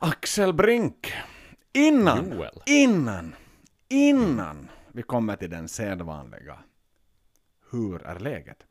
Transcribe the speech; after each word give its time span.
Axel 0.00 0.52
Brink. 0.52 1.12
Innan, 1.72 2.30
Joel. 2.32 2.62
innan, 2.66 3.34
innan 3.88 4.68
vi 4.92 5.02
kommer 5.02 5.36
till 5.36 5.50
den 5.50 5.68
sedvanliga 5.68 6.58
Hur 7.70 8.02
är 8.02 8.18
läget? 8.18 8.66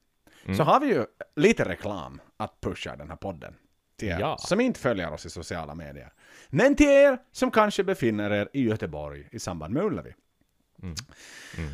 Så 0.57 0.63
har 0.63 0.79
vi 0.79 0.87
ju 0.87 1.05
lite 1.35 1.65
reklam 1.69 2.21
att 2.37 2.61
pusha 2.61 2.95
den 2.95 3.09
här 3.09 3.15
podden. 3.17 3.55
Till 3.95 4.07
er 4.09 4.19
Ja. 4.19 4.37
som 4.37 4.59
inte 4.61 4.79
följer 4.79 5.11
oss 5.13 5.25
i 5.25 5.29
sociala 5.29 5.75
medier. 5.75 6.13
Men 6.49 6.75
till 6.75 6.87
er 6.89 7.17
som 7.31 7.51
kanske 7.51 7.83
befinner 7.83 8.29
er 8.31 8.49
i 8.53 8.63
Göteborg 8.63 9.27
i 9.31 9.39
samband 9.39 9.73
med 9.73 9.83
Ullevi. 9.83 10.13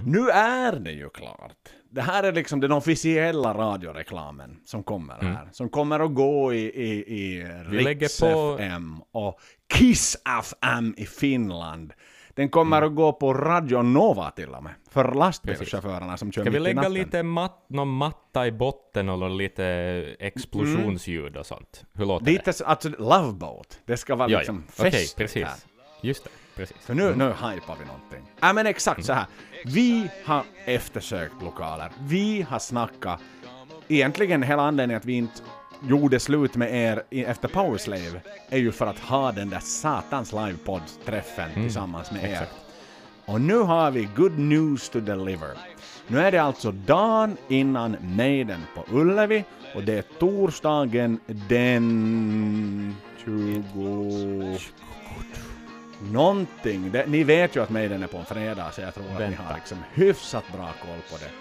Nu 0.05 0.29
är 0.29 0.79
det 0.79 0.91
ju 0.91 1.09
klart. 1.09 1.69
Det 1.93 2.01
här 2.01 2.23
är 2.23 2.31
liksom 2.31 2.59
den 2.59 2.71
officiella 2.71 3.53
radioreklamen 3.53 4.57
som 4.65 4.83
kommer 4.83 5.13
här. 5.21 5.49
Som 5.51 5.69
kommer 5.69 5.99
att 5.99 6.13
gå 6.13 6.53
i, 6.53 6.57
i, 6.59 6.89
i 7.17 7.47
Vi 7.69 7.83
lägger 7.83 8.19
på- 8.21 8.53
FM 8.55 9.01
och 9.11 9.39
Kiss 9.73 10.17
FM 10.39 10.93
i 10.97 11.05
Finland. 11.05 11.93
Den 12.35 12.49
kommer 12.49 12.81
att 12.81 12.95
gå 12.95 13.13
på 13.13 13.33
Radio 13.33 13.81
Nova 13.81 14.31
till 14.31 14.49
och 14.49 14.63
med. 14.63 14.73
För 14.89 15.13
lastbilschaufförerna 15.13 16.17
som 16.17 16.31
kör 16.31 16.41
Ska 16.41 16.51
vi 16.51 16.59
mitt 16.59 16.69
i 16.69 16.73
lägga 16.73 16.87
lite 16.89 17.23
mat, 17.23 17.65
någon 17.69 17.87
matta 17.89 18.47
i 18.47 18.51
botten 18.51 19.09
och 19.09 19.29
lite 19.29 19.65
explosionsljud 20.19 21.37
och 21.37 21.45
sånt? 21.45 21.83
Hur 21.93 22.05
låter 22.05 22.25
det? 22.25 22.31
Lite 22.31 22.53
så- 22.53 22.65
alltså 22.65 22.89
Love 22.89 23.33
Boat. 23.33 23.79
Det 23.85 23.97
ska 23.97 24.15
vara 24.15 24.29
Ja, 24.29 24.37
liksom 24.37 24.63
ja. 24.67 24.73
Okej, 24.79 24.91
fest 24.91 25.17
precis. 25.17 25.43
här. 25.43 25.53
Just 26.01 26.23
det, 26.23 26.29
precis. 26.55 26.77
För 26.77 26.93
nu, 26.93 27.15
nu 27.15 27.25
hypar 27.25 27.75
vi 27.79 27.85
någonting. 27.85 28.21
Ja 28.39 28.53
men 28.53 28.67
exakt 28.67 29.05
så 29.05 29.13
här. 29.13 29.25
Vi 29.65 30.09
har 30.25 30.43
eftersökt 30.65 31.41
lokaler. 31.41 31.91
Vi 31.99 32.41
har 32.41 32.59
snackat. 32.59 33.19
Egentligen 33.87 34.43
hela 34.43 34.63
anledningen 34.63 34.97
att 34.97 35.05
vi 35.05 35.13
inte 35.13 35.41
gjorde 35.87 36.19
slut 36.19 36.55
med 36.55 36.75
er 36.75 37.03
efter 37.09 37.47
Powerslave 37.47 38.21
är 38.49 38.57
ju 38.57 38.71
för 38.71 38.87
att 38.87 38.99
ha 38.99 39.31
den 39.31 39.49
där 39.49 39.59
satans 39.59 40.33
livepodd-träffen 40.33 41.53
tillsammans 41.53 42.11
med 42.11 42.23
er. 42.23 42.31
exakt. 42.31 42.51
Och 43.25 43.41
nu 43.41 43.57
har 43.57 43.91
vi 43.91 44.07
good 44.15 44.39
news 44.39 44.89
to 44.89 44.99
deliver. 44.99 45.57
Nu 46.07 46.19
är 46.19 46.31
det 46.31 46.37
alltså 46.37 46.71
dagen 46.71 47.37
innan 47.47 47.97
Maiden 48.01 48.61
på 48.75 48.97
Ullevi 48.97 49.43
och 49.75 49.83
det 49.83 49.97
är 49.97 50.03
torsdagen 50.19 51.19
den 51.49 52.95
20... 53.25 54.57
Någonting. 56.11 56.91
Det, 56.91 57.05
ni 57.07 57.23
vet 57.23 57.55
ju 57.55 57.63
att 57.63 57.69
Maiden 57.69 58.03
är 58.03 58.07
på 58.07 58.17
en 58.17 58.25
fredag 58.25 58.71
så 58.71 58.81
jag 58.81 58.93
tror 58.93 59.03
att 59.05 59.11
ni 59.11 59.17
Vänta. 59.19 59.43
har 59.43 59.55
liksom 59.55 59.77
hyfsat 59.93 60.43
bra 60.53 60.69
koll 60.81 60.99
på 61.11 61.17
det. 61.25 61.31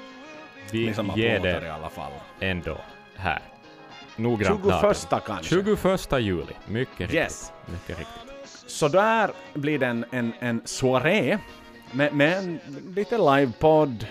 Ni 0.79 0.87
Vi 0.87 0.95
som 0.95 1.11
har 1.11 1.17
ger 1.19 1.41
plåtar 1.41 1.57
i 1.57 1.65
det 1.65 1.75
alla 1.75 1.89
fall. 1.91 2.13
ändå 2.41 2.79
här. 3.17 3.41
Noggrant 4.17 4.61
21 4.65 5.11
datum. 5.11 5.21
kanske. 5.27 5.55
21 5.55 6.13
juli. 6.21 6.53
Mycket 6.67 6.99
riktigt. 7.01 7.15
Yes. 7.15 7.53
Mycket 7.67 7.99
riktigt. 7.99 8.33
Så 8.67 8.89
där 8.89 9.31
blir 9.55 9.79
det 9.79 9.87
en, 9.87 10.05
en, 10.11 10.33
en 10.41 10.63
soaré 10.65 11.39
med, 11.93 12.15
med 12.15 12.39
en, 12.39 12.59
lite 12.97 13.19
livepodd, 13.19 14.07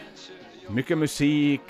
mycket 0.67 0.97
musik, 0.97 1.61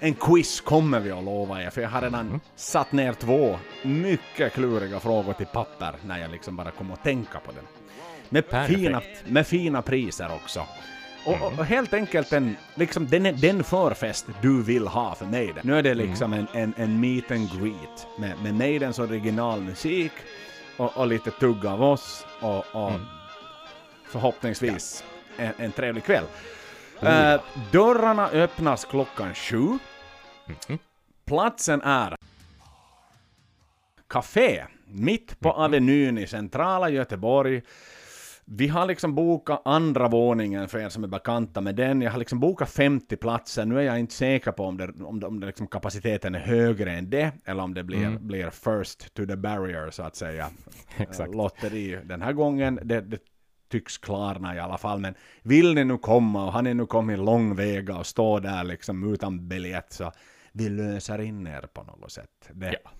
en 0.00 0.14
quiz 0.14 0.60
kommer 0.60 1.00
vi 1.00 1.10
att 1.10 1.24
lova 1.24 1.62
er, 1.62 1.70
för 1.70 1.80
jag 1.80 1.88
har 1.88 2.02
redan 2.02 2.26
Mm. 2.28 2.40
satt 2.56 2.92
ner 2.92 3.12
två 3.12 3.58
mycket 3.82 4.52
kluriga 4.52 5.00
frågor 5.00 5.32
till 5.32 5.46
papper 5.46 5.94
när 6.06 6.18
jag 6.18 6.30
liksom 6.30 6.56
bara 6.56 6.70
kom 6.70 6.90
att 6.92 7.02
tänka 7.02 7.38
på 7.40 7.52
den. 7.52 7.64
Med 8.28 8.48
Perfekt. 8.48 8.78
fina, 8.78 9.02
med 9.26 9.46
fina 9.46 9.82
priser 9.82 10.30
också. 10.34 10.66
Och, 11.26 11.32
och, 11.32 11.46
Mm. 11.46 11.58
och 11.58 11.64
helt 11.64 11.94
enkelt 11.94 12.32
en, 12.32 12.56
liksom, 12.74 13.06
den, 13.08 13.22
den 13.40 13.64
förfest 13.64 14.26
du 14.42 14.62
vill 14.62 14.86
ha 14.86 15.14
för 15.14 15.26
Maiden. 15.26 15.58
Nu 15.62 15.78
är 15.78 15.82
det 15.82 15.94
liksom 15.94 16.32
Mm. 16.32 16.46
en, 16.52 16.62
en, 16.62 16.74
en 16.76 17.00
meet 17.00 17.30
and 17.30 17.48
greet 17.60 18.06
med, 18.18 18.42
med 18.42 18.54
Maidens 18.54 18.98
originalmusik 18.98 20.12
och, 20.76 20.96
och 20.96 21.06
lite 21.06 21.30
tugg 21.30 21.66
av 21.66 21.82
oss 21.82 22.26
och, 22.40 22.64
och 22.72 22.90
Mm. 22.90 23.06
förhoppningsvis 24.08 25.04
en, 25.36 25.52
en 25.58 25.72
trevlig 25.72 26.04
kväll. 26.04 26.24
Ja. 27.00 27.34
Eh, 27.34 27.40
dörrarna 27.72 28.28
öppnas 28.28 28.84
klockan 28.84 29.34
sju. 29.34 29.78
Mhm. 30.68 30.78
Platsen 31.24 31.82
är 31.82 32.16
Café, 34.08 34.64
mitt 34.86 35.40
på 35.40 35.52
Avenyn 35.52 36.18
i 36.18 36.26
centrala 36.26 36.88
Göteborg. 36.90 37.62
Vi 38.46 38.68
har 38.68 38.86
liksom 38.86 39.14
bokat 39.14 39.62
andra 39.64 40.08
våningen 40.08 40.68
för 40.68 40.78
er 40.78 40.88
som 40.88 41.04
är 41.04 41.08
bekanta 41.08 41.60
med 41.60 41.74
den. 41.76 42.02
Jag 42.02 42.10
har 42.10 42.18
liksom 42.18 42.40
bokat 42.40 42.70
50 42.70 43.16
platser. 43.16 43.64
Nu 43.64 43.78
är 43.78 43.82
jag 43.82 43.98
inte 43.98 44.14
säker 44.14 44.52
på 44.52 44.64
om, 44.64 44.76
det, 44.76 44.92
om, 45.04 45.20
det, 45.20 45.26
om 45.26 45.40
det 45.40 45.46
liksom 45.46 45.66
kapaciteten 45.66 46.34
är 46.34 46.38
högre 46.38 46.92
än 46.92 47.10
det, 47.10 47.32
eller 47.44 47.62
om 47.62 47.74
det 47.74 47.84
blir, 47.84 48.18
blir 48.18 48.50
first 48.50 49.14
to 49.14 49.26
the 49.26 49.36
barrier, 49.36 49.90
så 49.90 50.02
att 50.02 50.16
säga. 50.16 50.50
Exakt. 50.96 51.30
Eh, 51.30 51.36
Lotteri 51.36 51.98
den 52.04 52.22
här 52.22 52.32
gången. 52.32 52.80
Det, 52.82 53.00
det 53.00 53.18
tycks 53.70 53.98
klarna 53.98 54.56
i 54.56 54.58
alla 54.58 54.78
fall. 54.78 55.00
Men 55.00 55.14
vill 55.42 55.74
ni 55.74 55.84
nu 55.84 55.98
komma 55.98 56.46
och 56.46 56.52
har 56.52 56.62
ni 56.62 56.74
nu 56.74 56.86
kommit 56.86 57.18
lång 57.18 57.54
väg 57.54 57.90
och 57.90 58.06
stå 58.06 58.40
där 58.40 58.64
liksom 58.64 59.12
utan 59.14 59.48
biljett 59.48 59.92
så 59.92 60.12
vi 60.52 60.68
löser 60.68 61.20
in 61.20 61.46
er 61.46 61.68
på 61.72 61.82
något 61.82 62.12
sätt. 62.12 62.50
Det, 62.52 62.78
Ja. 62.84 62.90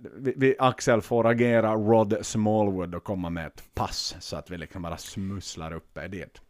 Vi, 0.00 0.34
vi, 0.36 0.56
Axel 0.58 1.02
får 1.02 1.26
agera 1.26 1.74
Rod 1.74 2.16
Smallwood 2.22 2.94
och 2.94 3.04
komma 3.04 3.30
med 3.30 3.46
ett 3.46 3.74
pass 3.74 4.16
så 4.20 4.36
att 4.36 4.50
vi 4.50 4.58
liksom 4.58 4.82
bara 4.82 4.96
smusslar 4.96 5.72
upp 5.72 5.98
er 5.98 6.08
dit. 6.08 6.40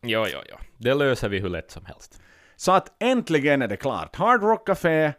Ja, 0.00 0.28
ja, 0.28 0.42
ja. 0.48 0.58
Det 0.78 0.94
löser 0.94 1.28
vi 1.28 1.38
hur 1.38 1.48
lätt 1.48 1.70
som 1.70 1.84
helst. 1.84 2.20
Så 2.56 2.72
att 2.72 3.02
äntligen 3.02 3.62
är 3.62 3.68
det 3.68 3.76
klart. 3.76 4.16
Hard 4.16 4.42
Rock 4.42 4.66
Café, 4.66 5.12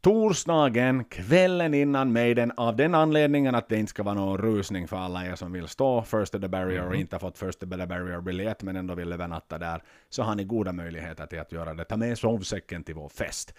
torsdagen, 0.00 1.04
kvällen 1.04 1.74
innan 1.74 2.12
Maiden, 2.12 2.52
av 2.56 2.76
den 2.76 2.94
anledningen 2.94 3.54
att 3.54 3.68
det 3.68 3.76
inte 3.76 3.90
ska 3.90 4.02
vara 4.02 4.14
någon 4.14 4.38
rusning 4.38 4.88
för 4.88 4.96
alla 4.96 5.26
er 5.26 5.34
som 5.34 5.52
vill 5.52 5.68
stå 5.68 6.02
First 6.02 6.32
to 6.32 6.38
the 6.38 6.48
Barrier 6.48 6.86
och 6.86 6.94
inte 6.94 7.16
har 7.16 7.20
fått 7.20 7.38
First 7.38 7.60
to 7.60 7.66
the 7.66 7.86
Barrier-biljett 7.86 8.62
men 8.62 8.76
ändå 8.76 8.94
vill 8.94 9.12
övernatta 9.12 9.58
där, 9.58 9.82
så 10.08 10.22
har 10.22 10.34
ni 10.34 10.44
goda 10.44 10.72
möjligheter 10.72 11.26
till 11.26 11.40
att 11.40 11.52
göra 11.52 11.74
det. 11.74 11.84
Ta 11.84 11.96
med 11.96 12.18
sovsäcken 12.18 12.84
till 12.84 12.94
vår 12.94 13.08
fest. 13.08 13.54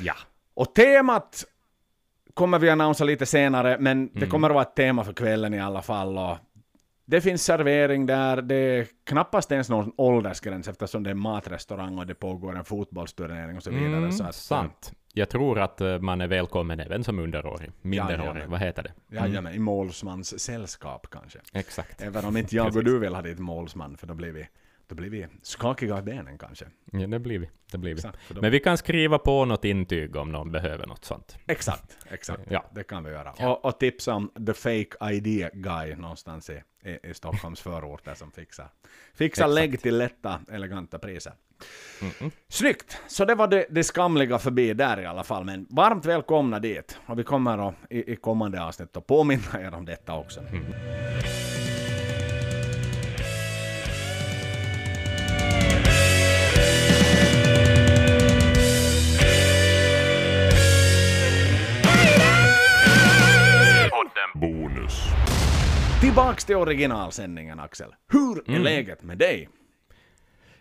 Ja. 0.00 0.14
Och 0.54 0.74
temat 0.74 1.44
kommer 2.34 2.58
vi 2.58 2.70
annonsera 2.70 3.06
lite 3.06 3.26
senare, 3.26 3.76
men 3.80 4.10
det 4.14 4.26
kommer 4.26 4.50
att 4.50 4.54
vara 4.54 4.64
ett 4.64 4.74
tema 4.74 5.04
för 5.04 5.12
kvällen 5.12 5.54
i 5.54 5.60
alla 5.60 5.82
fall. 5.82 6.18
Och 6.18 6.38
det 7.04 7.20
finns 7.20 7.44
servering 7.44 8.06
där, 8.06 8.42
det 8.42 8.54
är 8.54 8.86
knappast 9.04 9.52
ens 9.52 9.68
någon 9.68 9.92
åldersgräns 9.96 10.68
eftersom 10.68 11.02
det 11.02 11.10
är 11.10 11.14
matrestaurang 11.14 11.98
och 11.98 12.06
det 12.06 12.14
pågår 12.14 12.56
en 12.56 12.64
fotbollsturnering 12.64 13.56
och 13.56 13.62
så 13.62 13.70
vidare. 13.70 13.96
Mm, 13.96 14.12
så 14.12 14.24
att, 14.24 14.34
sant. 14.34 14.92
Jag 15.12 15.28
tror 15.28 15.60
att 15.60 15.80
eh, 15.80 15.98
man 15.98 16.20
är 16.20 16.26
välkommen 16.26 16.80
även 16.80 17.04
som 17.04 17.18
underårig. 17.18 17.70
Minderårig, 17.82 18.46
vad 18.46 18.60
heter 18.60 18.82
det? 18.82 19.16
Jajamän, 19.16 19.54
i 19.54 19.58
målsmans 19.58 20.40
sällskap 20.40 21.06
kanske. 21.10 21.38
Exakt. 21.52 22.02
Även 22.02 22.24
om 22.24 22.36
inte 22.36 22.56
jag 22.56 22.76
och 22.76 22.84
du 22.84 22.98
vill 22.98 23.14
ha 23.14 23.22
dit 23.22 23.38
målsman, 23.38 23.96
för 23.96 24.06
då 24.06 24.14
blir 24.14 24.32
vi, 24.32 24.48
då 24.92 24.96
blir 24.96 25.10
vi 25.10 25.26
skakiga 25.42 25.98
i 25.98 26.02
benen 26.02 26.38
kanske. 26.38 26.64
Ja, 26.92 27.06
det 27.06 27.18
blir 27.18 27.38
vi. 27.38 27.50
Det 27.72 27.78
blir 27.78 27.90
vi. 27.94 27.98
Exakt, 27.98 28.18
då- 28.28 28.40
Men 28.40 28.50
vi 28.50 28.60
kan 28.60 28.78
skriva 28.78 29.18
på 29.18 29.44
något 29.44 29.64
intyg 29.64 30.16
om 30.16 30.32
någon 30.32 30.52
behöver 30.52 30.86
något 30.86 31.04
sånt. 31.04 31.36
Exakt, 31.46 31.98
exakt. 32.10 32.42
Ja. 32.48 32.64
Det 32.74 32.84
kan 32.84 33.04
vi 33.04 33.10
göra. 33.10 33.32
Och, 33.48 33.64
och 33.64 33.78
tipsa 33.78 34.14
om 34.14 34.30
the 34.46 34.54
fake 34.54 35.12
ID 35.12 35.48
guy 35.52 35.94
någonstans 35.94 36.50
i, 36.50 36.62
i, 36.84 36.98
i 37.10 37.14
Stockholms 37.14 37.60
förorter 37.60 38.14
som 38.14 38.32
fixar, 38.32 38.68
fixar 39.14 39.44
Exakt. 39.44 39.54
lägg 39.54 39.80
till 39.82 39.98
lätta, 39.98 40.40
eleganta 40.52 40.98
priser. 40.98 41.32
Snyggt! 42.48 42.98
Så 43.08 43.24
det 43.24 43.34
var 43.34 43.48
det, 43.48 43.66
det 43.70 43.84
skamliga 43.84 44.38
förbi 44.38 44.74
där 44.74 45.00
i 45.00 45.06
alla 45.06 45.24
fall. 45.24 45.44
Men 45.44 45.66
varmt 45.70 46.06
välkomna 46.06 46.58
dit. 46.58 46.98
Och 47.06 47.18
vi 47.18 47.24
kommer 47.24 47.68
att, 47.68 47.74
i, 47.90 48.12
i 48.12 48.16
kommande 48.16 48.62
avsnitt 48.64 48.96
att 48.96 49.06
påminna 49.06 49.60
er 49.60 49.74
om 49.74 49.84
detta 49.84 50.14
också. 50.14 50.40
Bonus. 50.40 51.51
Tillbaks 66.02 66.44
till 66.44 66.56
originalsändningen 66.56 67.60
Axel. 67.60 67.94
Hur 68.08 68.50
är 68.50 68.58
läget 68.58 69.02
med 69.02 69.18
dig? 69.18 69.48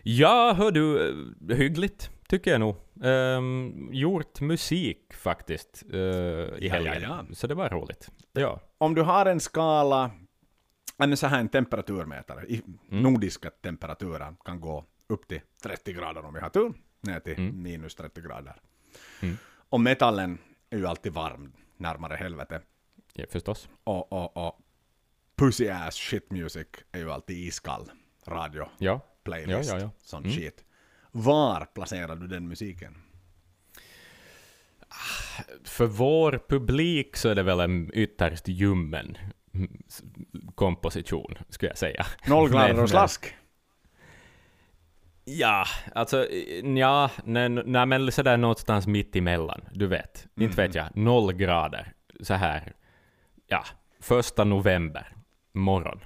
Ja, 0.03 0.53
hör 0.57 0.71
du, 0.71 1.09
eh, 1.51 1.57
hyggligt 1.57 2.09
tycker 2.27 2.51
jag 2.51 2.59
nog. 2.59 2.75
Ehm, 3.03 3.89
gjort 3.91 4.41
musik 4.41 5.13
faktiskt 5.13 5.83
eh, 5.93 5.99
i 5.99 6.57
Ja, 6.61 6.73
helgen. 6.73 7.01
ja, 7.01 7.25
ja. 7.29 7.35
Så 7.35 7.47
det 7.47 7.55
var 7.55 7.69
roligt. 7.69 8.09
Ja. 8.33 8.59
Om 8.77 8.95
du 8.95 9.01
har 9.01 9.25
en 9.25 9.39
skala, 9.39 10.11
en 10.97 11.17
så 11.17 11.27
här 11.27 11.39
en 11.39 11.49
temperaturmätare, 11.49 12.45
i 12.47 12.61
nordiska 12.89 13.49
temperaturer 13.49 14.35
kan 14.45 14.61
gå 14.61 14.85
upp 15.07 15.27
till 15.27 15.41
30 15.63 15.93
grader 15.93 16.25
om 16.25 16.33
vi 16.33 16.39
har 16.39 16.49
tur, 16.49 16.73
ner 17.01 17.19
till 17.19 17.39
minus 17.53 17.95
30 17.95 18.21
grader. 18.21 18.55
Och 19.69 19.81
metallen 19.81 20.37
är 20.69 20.77
ju 20.77 20.87
alltid 20.87 21.13
varm, 21.13 21.53
närmare 21.77 22.15
helvete. 22.15 22.61
ja, 23.13 23.25
förstås. 23.29 23.69
Och, 23.83 24.13
och, 24.13 24.37
och 24.47 24.59
pussy 25.41 25.69
ass 25.69 25.95
shit 25.95 26.31
music 26.31 26.67
är 26.91 26.99
ju 26.99 27.11
alltid 27.11 27.37
iskall. 27.47 27.91
Radio, 28.27 28.67
Ja. 28.77 28.99
playlist, 29.23 29.69
Ja, 29.69 29.75
ja, 29.77 29.83
ja. 29.83 29.91
sån 29.97 30.23
shit. 30.23 30.63
Var 31.11 31.65
placerar 31.65 32.15
du 32.15 32.27
den 32.27 32.47
musiken? 32.47 32.97
För 35.63 35.85
vår 35.85 36.39
publik 36.49 37.15
så 37.15 37.29
är 37.29 37.35
det 37.35 37.43
väl 37.43 37.59
en 37.59 37.91
ytterst 37.93 38.47
ljummen 38.47 39.17
mm, 39.53 39.83
komposition, 40.55 41.37
skulle 41.49 41.69
jag 41.69 41.77
säga. 41.77 42.05
Noll 42.27 42.55
eh, 42.55 42.79
och 42.79 42.89
slask. 42.89 43.35
Ja, 45.25 45.65
alltså, 45.95 46.27
ja, 46.63 47.11
nej, 47.23 47.49
nej 47.49 47.85
men 47.85 48.11
sådär 48.11 48.37
någonstans 48.37 48.87
mitt 48.87 49.15
emellan, 49.15 49.61
du 49.71 49.87
vet. 49.87 50.27
Inte 50.39 50.55
vet 50.55 50.75
jag, 50.75 50.97
noll 50.97 51.33
grader, 51.33 51.93
så 52.21 52.33
här, 52.33 52.73
ja, 53.47 53.63
första 53.99 54.43
november, 54.43 55.15
morgon. 55.53 55.99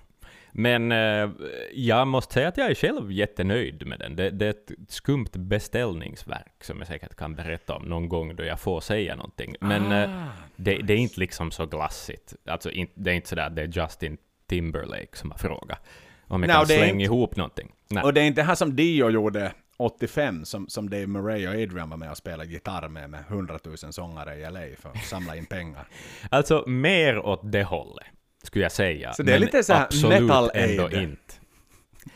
Men 0.52 0.92
eh, 0.92 1.30
jag 1.74 2.08
måste 2.08 2.34
säga 2.34 2.48
att 2.48 2.58
jag 2.58 2.70
är 2.72 2.76
själv 2.76 3.12
jättenöjd 3.12 3.88
med 3.88 4.00
den. 4.00 4.16
Det, 4.16 4.30
det 4.30 4.46
är 4.46 4.50
ett 4.50 4.72
skumt 4.88 5.30
beställningsverk 5.34 6.64
som 6.64 6.78
jag 6.78 6.88
säkert 6.88 7.16
kan 7.16 7.36
berätta 7.36 7.76
om 7.76 7.84
någon 7.84 8.10
gång 8.10 8.36
då 8.36 8.44
jag 8.44 8.60
får 8.60 8.82
säga 8.82 9.16
någonting. 9.16 9.56
Men 9.60 9.92
eh, 9.92 10.24
Ah, 10.26 10.28
det, 10.56 10.76
det 10.78 10.94
är 10.94 10.98
inte 10.98 11.20
liksom 11.20 11.52
så 11.52 11.66
glassigt. 11.66 12.34
Alltså, 12.46 12.72
in, 12.72 12.88
det 12.94 13.12
är 13.12 13.16
inte 13.16 13.30
sådär 13.30 13.48
att 13.48 13.56
det 13.56 13.62
är 13.62 13.82
Justin 13.84 14.18
Timberlake 14.48 15.08
som 15.18 15.32
har 15.32 15.38
frågat 15.38 15.80
om 16.28 16.42
jag 16.42 16.48
Nej, 16.48 16.56
kan 16.58 16.66
slänga 16.66 16.86
inte- 16.86 17.04
ihop 17.04 17.36
någonting. 17.36 17.72
Nej. 17.90 18.04
Och 18.04 18.14
det 18.14 18.22
är 18.22 18.26
inte 18.26 18.42
det 18.42 18.46
här 18.46 18.56
som 18.56 18.76
Dio 18.76 19.10
gjorde 19.10 19.52
85, 19.78 20.46
som, 20.46 20.70
som 20.70 20.90
Dave 20.90 21.08
Murray 21.08 21.48
och 21.48 21.54
Adrian 21.54 21.90
var 21.90 21.98
med 21.98 22.12
och 22.12 22.18
spelade 22.18 22.50
gitarr 22.50 22.88
med, 22.88 23.10
med 23.10 23.24
100 23.30 23.60
000 23.64 23.78
sångare 23.78 24.36
i 24.36 24.42
LA 24.52 24.60
för 24.80 24.90
att 24.90 25.04
samla 25.06 25.36
in 25.36 25.46
pengar. 25.46 25.88
Alltså 26.32 26.64
mer 26.68 27.18
åt 27.26 27.52
det 27.52 27.64
hållet, 27.64 28.06
skulle 28.46 28.66
jag 28.66 28.72
säga. 28.72 29.14
Så 29.14 29.24
det 29.24 29.32
är 29.32 29.40
Men 29.40 29.46
lite 29.46 29.64
så 29.64 29.74
här 29.74 29.84
absolut 29.84 30.22
Metal 30.22 30.52
ändå 30.54 30.92
inte. 30.92 31.34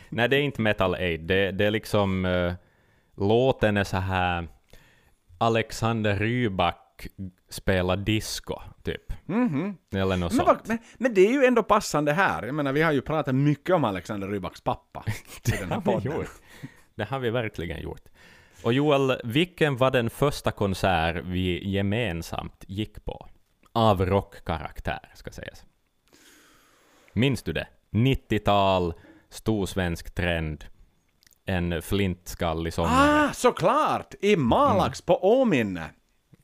Nej, 0.10 0.30
det 0.30 0.36
är 0.36 0.42
inte 0.42 0.62
Metal 0.62 0.94
Aid. 0.96 1.20
Det, 1.22 1.52
det 1.52 1.66
är 1.66 1.72
liksom... 1.72 2.26
eh, 2.26 2.54
låten 3.18 3.78
är 3.78 3.84
så 3.84 3.98
här... 3.98 4.48
Alexander 5.38 6.16
Rybak 6.20 7.08
spelar 7.50 7.98
disco, 7.98 8.62
typ. 8.84 9.14
Mhm. 9.26 9.78
Eller 9.96 10.18
något 10.18 10.34
Men, 10.34 10.46
sånt. 10.46 10.68
men, 10.68 10.78
men 10.98 11.14
det 11.14 11.22
är 11.22 11.32
ju 11.32 11.46
ändå 11.46 11.64
passande 11.64 12.14
här. 12.14 12.44
Jag 12.44 12.56
menar, 12.56 12.74
vi 12.74 12.82
har 12.82 12.92
ju 12.92 13.02
pratat 13.02 13.36
mycket 13.36 13.76
om 13.76 13.84
Alexander 13.84 14.28
Rybaks 14.28 14.62
pappa 14.62 15.04
i 15.48 15.52
den 15.52 15.72
här 15.72 15.82
har 15.82 16.00
vi 16.02 16.10
gjort. 16.10 16.30
Det 16.96 17.04
har 17.04 17.20
vi 17.20 17.30
verkligen 17.30 17.82
gjort. 17.82 18.02
Och 18.64 18.74
Joel, 18.74 19.22
vilken 19.24 19.78
var 19.78 19.92
den 19.92 20.10
första 20.10 20.52
konsert 20.52 21.24
vi 21.26 21.70
gemensamt 21.70 22.64
gick 22.68 23.06
på? 23.06 23.28
Av 23.74 24.06
rockkaraktär, 24.06 25.00
ska 25.14 25.32
sägas. 25.32 25.66
Minns 27.20 27.44
du 27.44 27.54
det? 27.54 27.68
90-tal, 27.92 28.94
stor 29.30 29.66
svensk 29.66 30.16
trend, 30.16 30.66
en 31.46 31.82
flintskallig 31.82 32.74
sångare. 32.74 33.28
Ah, 33.30 33.34
såklart! 33.34 34.14
I 34.22 34.36
Malax 34.36 35.02
på 35.02 35.18
Åminne. 35.42 35.90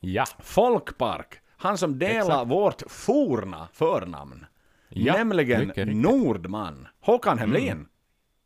Ja, 0.00 0.24
Folkpark. 0.38 1.40
Han 1.56 1.78
som 1.78 1.98
delar 1.98 2.18
Exakt. 2.20 2.50
vårt 2.50 2.82
forna 2.88 3.68
förnamn. 3.72 4.46
Ja, 4.88 5.12
Nämligen 5.12 5.66
mycket. 5.66 5.96
Nordman. 5.96 6.88
Håkan 7.00 7.38
Hemlin. 7.38 7.86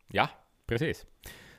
ja, 0.08 0.28
precis. 0.66 1.04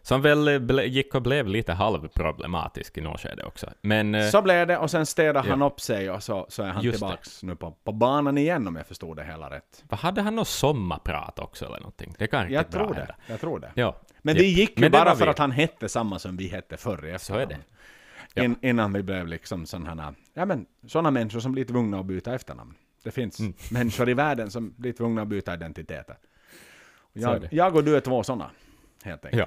Som 0.03 0.21
väl 0.21 0.81
gick 0.85 1.15
och 1.15 1.21
blev 1.21 1.47
lite 1.47 1.73
halvproblematisk 1.73 2.97
i 2.97 3.01
något 3.01 3.19
skede 3.21 3.43
också. 3.43 3.69
Men... 3.81 4.15
eh, 4.15 4.27
Så 4.29 4.41
blev 4.41 4.67
det 4.67 4.77
och 4.77 4.91
sen 4.91 5.05
städade 5.05 5.49
han 5.49 5.59
Ja. 5.59 5.65
upp 5.67 5.81
sig 5.81 6.11
och 6.11 6.23
så, 6.23 6.45
så 6.49 6.63
är 6.63 6.67
han 6.67 6.83
Just 6.83 6.97
tillbaks 6.99 7.43
nu 7.43 7.55
på, 7.55 7.71
på 7.83 7.91
banan 7.91 8.37
igen 8.37 8.67
om 8.67 8.75
jag 8.75 8.87
förstod 8.87 9.17
det 9.17 9.23
hela 9.23 9.49
rätt. 9.49 9.83
Vad 9.89 9.99
hade 9.99 10.21
han 10.21 10.35
något 10.35 10.47
sommarprat 10.47 11.39
också 11.39 11.65
eller 11.65 11.77
någonting? 11.79 12.15
Det 12.17 12.27
kan 12.27 12.51
Jag 12.51 12.65
bra 12.65 12.71
tror 12.79 12.93
det. 12.93 12.99
hända. 12.99 13.15
Jag 13.27 13.39
tror 13.39 13.59
det. 13.59 13.71
Ja. 13.75 14.01
Men 14.21 14.35
vi 14.35 14.45
gick 14.45 14.69
ju 14.69 14.81
Men 14.81 14.91
det 14.91 14.97
bara 14.97 15.15
för 15.15 15.25
vi. 15.25 15.31
att 15.31 15.37
han 15.39 15.51
hette 15.51 15.89
samma 15.89 16.19
som 16.19 16.37
vi 16.37 16.47
hette 16.47 16.77
förr 16.77 17.15
i 17.15 17.19
Så 17.19 17.35
är 17.35 17.45
det. 17.45 17.57
Ja. 18.33 18.43
In, 18.43 18.55
innan 18.61 18.93
vi 18.93 19.03
blev 19.03 19.27
liksom 19.27 19.65
sådana, 19.65 20.13
ja 20.33 20.45
men 20.45 20.65
sådana 20.87 21.11
människor 21.11 21.39
som 21.39 21.51
blir 21.51 21.65
tvungna 21.65 21.99
att 21.99 22.05
byta 22.05 22.35
efternamn. 22.35 22.73
Det 23.03 23.11
finns 23.11 23.39
Mm. 23.39 23.53
människor 23.71 24.09
i 24.09 24.13
världen 24.13 24.51
som 24.51 24.73
blir 24.77 24.93
tvungna 24.93 25.21
att 25.21 25.27
byta 25.27 25.53
identiteter. 25.53 26.17
Jag, 27.13 27.41
det. 27.41 27.47
jag 27.51 27.75
och 27.75 27.83
du 27.83 27.95
är 27.95 27.99
två 27.99 28.23
sådana. 28.23 28.49
Helt 29.03 29.25
Ja. 29.31 29.45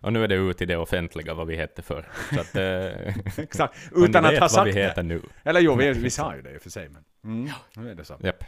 Och 0.00 0.12
nu 0.12 0.24
är 0.24 0.28
det 0.28 0.34
ute 0.34 0.64
i 0.64 0.66
det 0.66 0.76
offentliga 0.76 1.34
vad 1.34 1.46
vi 1.46 1.56
hette 1.56 1.82
förr. 1.82 2.08
Så 2.34 2.40
att, 2.40 2.56
eh, 2.56 3.38
Exakt. 3.44 3.74
Utan 3.96 4.24
att 4.24 4.32
ha 4.32 4.40
vad 4.40 4.50
sagt 4.50 4.66
vi 4.68 4.72
det. 4.72 4.82
heter 4.82 5.02
nu. 5.02 5.22
Eller 5.44 5.60
jo, 5.60 5.74
vi, 5.74 5.92
vi 5.92 6.10
sa 6.10 6.36
ju 6.36 6.42
det 6.42 6.54
i 6.54 6.56
och 6.58 6.62
för 6.62 6.70
sig. 6.70 6.88
Men 6.88 7.04
mm, 7.24 7.50
nu 7.76 7.90
är 7.90 7.94
det 7.94 8.04
så. 8.04 8.16
Japp. 8.22 8.44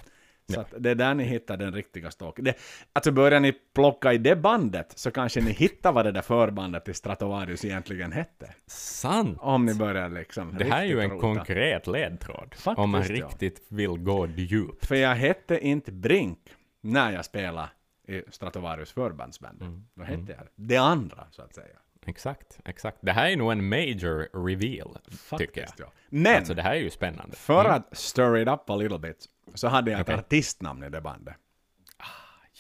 Så 0.53 0.61
Ja. 0.73 0.79
det 0.79 0.91
är 0.91 0.95
där 0.95 1.15
ni 1.15 1.25
hittar 1.25 1.57
den 1.57 1.75
riktiga 1.75 2.11
stalken. 2.11 2.45
Det, 2.45 2.55
alltså 2.93 3.13
börjar 3.13 3.41
ni 3.41 3.53
plocka 3.75 4.13
i 4.13 4.19
det 4.19 4.37
bandet 4.37 4.93
så 4.97 5.11
kanske 5.11 5.41
ni 5.41 5.53
hittar 5.53 5.93
vad 5.93 6.05
det 6.07 6.13
där 6.13 6.23
förbandet 6.23 6.85
till 6.85 6.95
Stratovarius 6.95 7.65
egentligen 7.65 8.13
hette. 8.13 8.55
Sant! 8.67 9.39
Om 9.41 9.67
ni 9.67 9.75
börjar 9.75 10.09
liksom 10.09 10.55
Det 10.59 10.65
här 10.65 10.83
är 10.83 10.87
ju 10.87 11.01
en 11.01 11.11
rota. 11.11 11.21
konkret 11.21 11.87
ledtråd. 11.87 12.55
Faktiskt, 12.55 12.79
om 12.79 12.91
man 12.91 13.03
ja. 13.03 13.09
riktigt 13.09 13.67
vill 13.69 13.91
gå 13.99 14.27
djupt. 14.27 14.87
För 14.87 14.95
jag 14.95 15.15
hette 15.15 15.59
inte 15.59 15.93
Brink 15.93 16.39
när 16.83 17.13
jag 17.13 17.25
spelade 17.25 17.69
i 18.09 18.23
Stratovarius 18.31 18.93
förbandsband. 18.93 19.63
Mm. 19.63 19.87
Då 19.95 20.03
hette 20.03 20.33
jag 20.33 20.47
det 20.55 20.77
andra, 20.77 21.27
så 21.31 21.43
att 21.43 21.55
säga. 21.55 21.77
Exakt, 22.07 22.61
exakt. 22.65 22.99
Det 23.01 23.13
här 23.13 23.31
är 23.31 23.37
nog 23.37 23.53
en 23.53 23.69
major 23.69 24.45
reveal, 24.49 24.99
tycker 25.39 25.61
jag. 25.61 25.69
Faktiskt, 25.69 25.75
ja. 25.79 25.93
Men, 26.09 26.37
Alltså 26.37 26.55
det 26.55 26.63
här 26.63 26.75
är 26.75 26.81
ju 26.81 26.91
spännande. 26.91 27.37
för 27.37 27.61
Mm. 27.65 27.73
att 27.73 27.97
stir 27.97 28.37
it 28.37 28.49
up 28.49 28.71
a 28.71 28.77
little 28.77 28.99
bit, 28.99 29.27
så 29.55 29.69
hade 29.69 29.91
jag 29.91 30.01
ett 30.01 30.09
Okej. 30.09 30.19
artistnamn 30.19 30.83
i 30.85 30.91
det 30.91 31.01
bandet. 31.01 31.35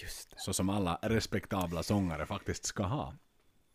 Just 0.02 0.30
det. 0.30 0.36
Så 0.38 0.52
som 0.52 0.70
alla 0.70 0.98
respektabla 1.02 1.82
sångare 1.82 2.26
faktiskt 2.26 2.64
ska 2.64 2.82
ha. 2.82 3.14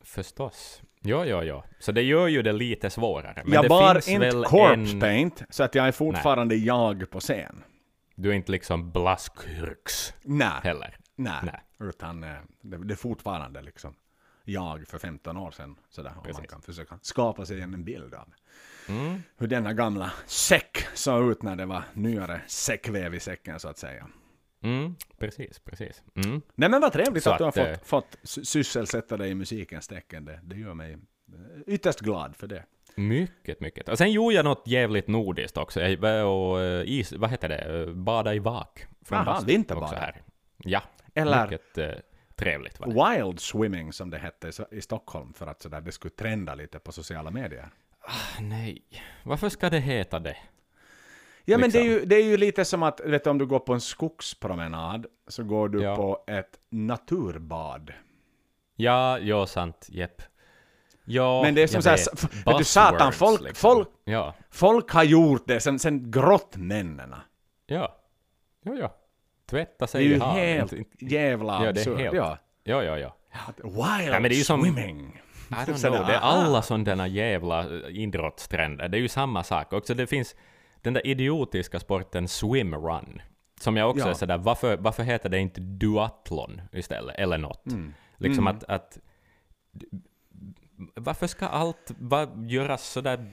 Förstås. 0.03 0.81
Ja, 1.01 1.25
ja, 1.25 1.43
ja. 1.43 1.63
Så 1.79 1.91
det 1.91 2.01
gör 2.01 2.27
ju 2.27 2.41
det 2.41 2.51
lite 2.53 2.89
svårare. 2.89 3.41
Men 3.45 3.53
jag 3.53 3.63
det 3.63 3.69
bar 3.69 3.93
finns 3.93 4.07
inte 4.07 4.25
väl 4.25 4.43
corpse 4.43 4.91
en... 4.93 4.99
paint, 4.99 5.41
så 5.49 5.63
att 5.63 5.75
jag 5.75 5.87
är 5.87 5.91
fortfarande 5.91 6.55
jag 6.55 7.09
på 7.09 7.19
scen. 7.19 7.63
Du 8.15 8.29
är 8.29 8.33
inte 8.33 8.51
liksom 8.51 8.91
Blaskurks 8.91 10.13
Nej, 10.23 10.49
heller. 10.63 10.97
Nej. 11.15 11.39
Nej. 11.43 11.61
Utan 11.89 12.23
eh, 12.23 12.35
det, 12.61 12.77
det 12.77 12.93
är 12.93 12.95
fortfarande 12.95 13.61
liksom 13.61 13.95
jag 14.43 14.87
för 14.87 14.97
15 14.97 15.37
år 15.37 15.51
sedan. 15.51 15.75
Sådär, 15.89 16.13
om 16.17 16.29
man 16.33 16.47
kan 16.47 16.61
försöka 16.61 16.99
skapa 17.01 17.45
sig 17.45 17.61
en 17.61 17.83
bild 17.83 18.13
av 18.13 18.33
Mm. 18.89 19.23
hur 19.37 19.47
denna 19.47 19.73
gamla 19.73 20.11
säck 20.25 20.77
såg 20.93 21.31
ut 21.31 21.43
när 21.43 21.55
det 21.55 21.65
var 21.65 21.83
nyare 21.93 22.41
säckväv 22.47 23.15
i 23.15 23.19
säcken 23.19 23.59
så 23.59 23.67
att 23.69 23.77
säga. 23.77 24.07
Mm. 24.61 24.95
Precis, 25.17 25.59
precis. 25.59 26.03
Mm. 26.15 26.41
Nej 26.55 26.69
men 26.69 26.81
vad 26.81 26.93
trevligt 26.93 27.23
Så 27.23 27.31
att 27.31 27.37
du 27.37 27.43
har 27.43 27.49
att, 27.49 27.57
eh, 27.57 27.73
fått, 27.73 27.85
fått 27.87 28.17
sy- 28.23 28.45
sysselsätta 28.45 29.17
dig 29.17 29.31
i 29.31 29.35
musikens 29.35 29.87
tecken. 29.87 30.25
Det, 30.25 30.39
det 30.43 30.55
gör 30.55 30.73
mig 30.73 30.93
eh, 30.93 30.97
ytterst 31.67 31.99
glad 31.99 32.35
för 32.35 32.47
det. 32.47 32.65
Mycket, 32.95 33.59
mycket. 33.59 33.89
Och 33.89 33.97
sen 33.97 34.11
gjorde 34.11 34.35
jag 34.35 34.45
något 34.45 34.63
jävligt 34.67 35.07
nordiskt 35.07 35.57
också. 35.57 35.81
Jag 35.81 35.97
var 35.97 36.23
och 36.23 36.85
is, 36.85 37.11
vad 37.13 37.29
heter 37.29 37.49
det, 37.49 37.93
bada 37.93 38.33
i 38.33 38.39
vak. 38.39 38.85
från 39.05 39.17
Aha, 39.19 39.41
vinterbada. 39.45 39.85
också 39.87 39.95
Här. 39.95 40.21
Ja, 40.57 40.81
Eller- 41.13 41.43
mycket 41.47 41.77
eh, 41.77 41.89
trevligt 42.35 42.79
var 42.79 42.87
det. 42.87 43.23
Wild 43.23 43.39
swimming 43.39 43.93
som 43.93 44.09
det 44.09 44.17
hette 44.17 44.51
i- 44.71 44.81
Stockholm 44.81 45.33
för 45.33 45.47
att 45.47 45.61
sådär, 45.61 45.81
det 45.81 45.91
skulle 45.91 46.11
trenda 46.11 46.55
lite 46.55 46.79
på 46.79 46.91
sociala 46.91 47.31
medier. 47.31 47.69
Ah, 48.01 48.41
nej, 48.41 48.81
varför 49.23 49.49
ska 49.49 49.69
det 49.69 49.79
heta 49.79 50.19
det? 50.19 50.37
Ja 51.45 51.57
men 51.57 51.69
det 51.69 51.79
är, 51.79 51.83
Liksom. 51.83 51.99
ju, 51.99 52.05
det 52.05 52.15
är 52.15 52.23
ju 52.23 52.37
lite 52.37 52.65
som 52.65 52.83
att, 52.83 52.99
vet 52.99 53.23
du, 53.23 53.29
om 53.29 53.37
du 53.37 53.45
går 53.45 53.59
på 53.59 53.73
en 53.73 53.81
skogspromenad 53.81 55.05
så 55.27 55.43
går 55.43 55.69
du 55.69 55.81
Ja. 55.83 55.95
på 55.95 56.23
ett 56.27 56.59
naturbad. 56.69 57.93
Ja, 58.75 59.19
ja, 59.19 59.45
sant, 59.45 59.87
jepp. 59.89 60.21
Ja, 61.05 61.41
Men 61.43 61.55
det 61.55 61.61
är 61.63 61.67
som 61.67 61.81
jag 61.85 61.99
så 61.99 62.11
här, 62.11 62.43
vet. 62.45 62.57
du, 62.57 62.63
satan, 62.63 63.13
folk- 63.13 63.41
liksom. 63.41 63.75
folk- 63.75 63.89
Ja, 64.03 64.33
Folk 64.49 64.91
har 64.91 65.03
gjort 65.03 65.43
det 65.47 65.59
sen, 65.59 65.79
sen 65.79 66.11
grottmännen. 66.11 67.15
ja. 67.65 67.99
Ja, 68.65 68.73
ja. 68.75 68.95
Tvätta 69.49 69.75
Det 69.79 69.83
är 69.85 69.87
sig 69.87 70.03
ju 70.05 70.15
i 70.15 70.19
havet. 70.19 70.43
helt 70.43 70.73
Inte- 70.73 71.05
jävla 71.05 71.65
Ja, 71.65 71.71
det 71.71 71.85
är 71.87 71.95
helt- 71.97 72.15
Ja. 72.15 72.37
Ja, 72.63 72.83
ja, 72.83 72.97
ja. 72.97 73.15
Wild 73.63 74.11
det 74.23 74.35
är 74.35 74.37
ju 74.37 74.43
som- 74.43 74.61
swimming. 74.61 75.19
I 75.49 75.53
don't 75.53 75.89
know, 75.89 76.07
det 76.07 76.13
är 76.13 76.19
alla 76.19 76.61
sådana 76.61 77.07
jävla 77.07 77.59
eh, 77.59 77.89
idrottstrender. 77.89 78.87
Det 78.89 78.97
är 78.97 79.01
ju 79.01 79.07
samma 79.07 79.43
sak 79.43 79.73
också. 79.73 79.93
Det 79.93 80.07
finns 80.07 80.35
den 80.81 80.93
där 80.93 81.07
idiotiska 81.07 81.79
sporten 81.79 82.27
swimrun. 82.27 83.21
Som 83.59 83.77
jag 83.77 83.89
också 83.89 84.05
Ja. 84.05 84.09
är 84.09 84.13
sådär, 84.13 84.37
varför, 84.37 84.77
varför 84.77 85.03
heter 85.03 85.29
det 85.29 85.39
inte 85.39 85.61
duathlon 85.61 86.61
istället? 86.71 87.15
Eller 87.19 87.37
något. 87.37 87.65
Mm. 87.67 87.93
Liksom 88.17 88.47
att, 88.47 88.63
att... 88.63 88.97
Varför 90.95 91.27
ska 91.27 91.45
allt 91.47 91.91
va, 91.99 92.27
göras 92.47 92.89
sådär 92.89 93.25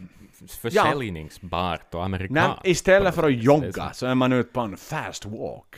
försäljningsbart 0.61 1.95
och 1.95 2.01
Nej, 2.01 2.05
amerikanskt? 2.05 2.67
istället 2.67 3.15
för 3.15 3.23
att? 3.23 3.29
Det 3.29 3.35
är 3.35 3.43
jogga 3.43 3.73
så- 3.73 3.95
så 3.95 4.07
är 4.07 4.15
man 4.15 4.33
ute 4.33 4.53
på 4.53 4.61
en 4.61 4.77
fast 4.77 5.25
walk. 5.27 5.77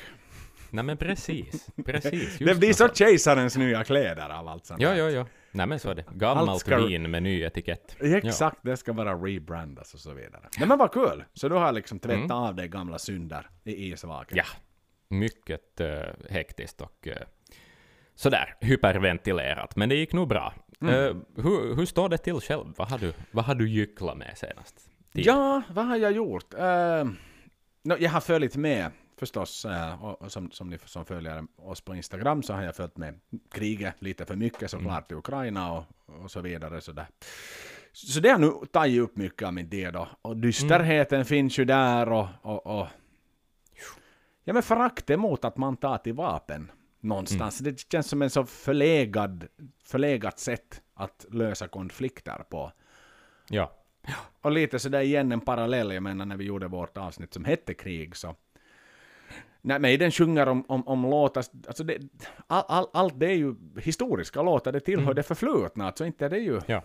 Nej 0.72 0.84
men 0.84 0.96
precis, 0.96 1.66
precis. 1.86 2.38
Det 2.38 2.54
blir 2.54 2.72
så 2.72 2.88
kejsarens 2.88 3.56
nya 3.56 3.84
kläder 3.84 4.28
av 4.30 4.48
allt 4.48 4.66
sånt 4.66 4.80
Ja, 4.82 4.94
ja, 4.94 5.10
ja. 5.10 5.26
Nej 5.50 5.66
men 5.66 5.78
så 5.78 5.90
är 5.90 5.94
det. 5.94 6.04
Gammalt 6.14 6.60
ska- 6.60 6.86
vin 6.86 7.10
med 7.10 7.22
ny 7.22 7.42
etikett. 7.42 7.96
Exakt, 8.00 8.58
det 8.62 8.76
ska 8.76 8.92
bara 8.92 9.14
rebrandas 9.14 9.94
och 9.94 10.00
så 10.00 10.12
vidare. 10.14 10.48
Nej 10.58 10.68
men 10.68 10.78
vad 10.78 10.92
kul! 10.92 11.24
Så 11.34 11.48
du 11.48 11.54
har 11.54 11.72
liksom 11.72 11.98
tvättat 11.98 12.18
Mm. 12.24 12.30
av 12.30 12.54
dig 12.54 12.68
gamla 12.68 12.98
synder 12.98 13.50
i 13.64 13.92
isvaken. 13.92 14.36
Ja, 14.36 14.44
mycket 15.08 15.80
uh, 15.80 15.86
hektiskt 16.30 16.80
och 16.80 17.06
uh, 17.06 17.12
sådär 18.14 18.54
hyperventilerat. 18.60 19.76
Men 19.76 19.88
det 19.88 19.94
gick 19.94 20.12
nog 20.12 20.28
bra. 20.28 20.54
Mm. 20.80 20.94
Eh, 20.94 21.16
hur, 21.42 21.76
hur 21.76 21.86
står 21.86 22.08
det 22.08 22.18
till 22.18 22.34
själv? 22.40 22.64
Vad 22.76 22.88
har 22.88 22.98
du, 22.98 23.12
vad 23.30 23.44
har 23.44 23.54
du 23.54 23.68
gycklat 23.70 24.16
med 24.16 24.38
senast? 24.38 24.76
tid? 25.12 25.26
Ja, 25.26 25.62
vad 25.70 25.86
har 25.86 25.96
jag 25.96 26.12
gjort? 26.12 26.54
Uh, 26.54 26.60
no, 27.84 27.96
jag 27.98 28.10
har 28.10 28.20
följt 28.20 28.56
med 28.56 28.90
förstås, 29.22 29.64
eh, 29.64 30.04
och, 30.04 30.32
som, 30.32 30.50
som 30.50 30.70
ni 30.70 30.78
som 30.84 31.04
följer 31.04 31.44
oss 31.56 31.80
på 31.80 31.94
Instagram 31.94 32.42
så 32.42 32.52
har 32.52 32.62
jag 32.62 32.76
följt 32.76 32.96
med 32.96 33.20
kriget 33.50 34.02
lite 34.02 34.24
för 34.24 34.36
mycket 34.36 34.70
såklart 34.70 35.12
i 35.12 35.14
Ukraina 35.14 35.72
och, 35.72 35.84
och 36.06 36.30
så 36.30 36.40
vidare. 36.40 36.80
Så, 36.80 36.92
där. 36.92 37.06
så 37.92 38.20
det 38.20 38.28
har 38.28 38.38
nu 38.38 38.52
tagit 38.72 39.00
upp 39.00 39.16
mycket 39.16 39.46
av 39.46 39.54
min 39.54 39.68
del 39.68 39.92
då. 39.92 40.08
Och 40.22 40.36
dysterheten 40.36 41.24
finns 41.24 41.58
ju 41.58 41.64
där 41.64 42.12
och, 42.12 42.28
och, 42.42 42.66
och 42.66 42.86
ja 44.44 44.52
men 44.52 44.62
föraktet 44.62 45.20
mot 45.20 45.44
att 45.44 45.56
man 45.56 45.76
tar 45.76 45.98
till 45.98 46.14
vapen 46.14 46.70
någonstans. 47.00 47.58
Det 47.58 47.90
känns 47.92 48.08
som 48.08 48.22
en 48.22 48.30
så 48.30 48.44
förlegad, 48.44 49.46
förlegat 49.84 50.38
sätt 50.38 50.82
att 50.94 51.26
lösa 51.30 51.68
konflikter 51.68 52.44
på. 52.50 52.72
Ja. 53.48 53.72
Och 54.40 54.52
lite 54.52 54.78
sådär 54.78 55.00
igen 55.00 55.32
en 55.32 55.40
parallell, 55.40 55.92
jag 55.92 56.02
menar 56.02 56.26
när 56.26 56.36
vi 56.36 56.44
gjorde 56.44 56.68
vårt 56.68 56.96
avsnitt 56.96 57.34
som 57.34 57.44
hette 57.44 57.74
krig 57.74 58.16
så 58.16 58.36
när 59.62 59.78
Maiden 59.78 60.10
sjunger 60.10 60.48
om, 60.48 60.64
om, 60.68 60.88
om 60.88 61.02
låtar, 61.02 61.44
alltså 61.66 61.84
det, 61.84 61.98
all, 62.46 62.64
all, 62.68 62.86
allt 62.92 63.20
det 63.20 63.26
är 63.26 63.36
ju 63.36 63.54
historiska 63.80 64.42
låtar, 64.42 64.72
det 64.72 64.80
tillhör 64.80 65.14
det 65.14 65.22
förflutna, 65.22 65.86
alltså 65.86 66.06
inte 66.06 66.28
det 66.28 66.36
är 66.36 66.40
ju 66.40 66.60
Ja. 66.66 66.82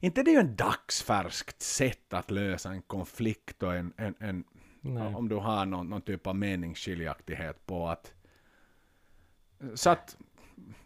inte 0.00 0.22
det 0.22 0.30
är 0.30 0.32
ju 0.32 0.40
en 0.40 0.56
dagsfärskt 0.56 1.62
sätt 1.62 2.14
att 2.14 2.30
lösa 2.30 2.70
en 2.70 2.82
konflikt 2.82 3.62
och 3.62 3.74
en, 3.74 3.92
en, 3.96 4.14
en 4.18 4.44
Nej. 4.80 5.14
om 5.14 5.28
du 5.28 5.34
har 5.36 5.66
någon, 5.66 5.90
någon 5.90 6.02
typ 6.02 6.26
av 6.26 6.36
meningsskiljaktighet 6.36 7.66
på 7.66 7.88
att 7.88 8.12
så 9.74 9.90
att 9.90 10.16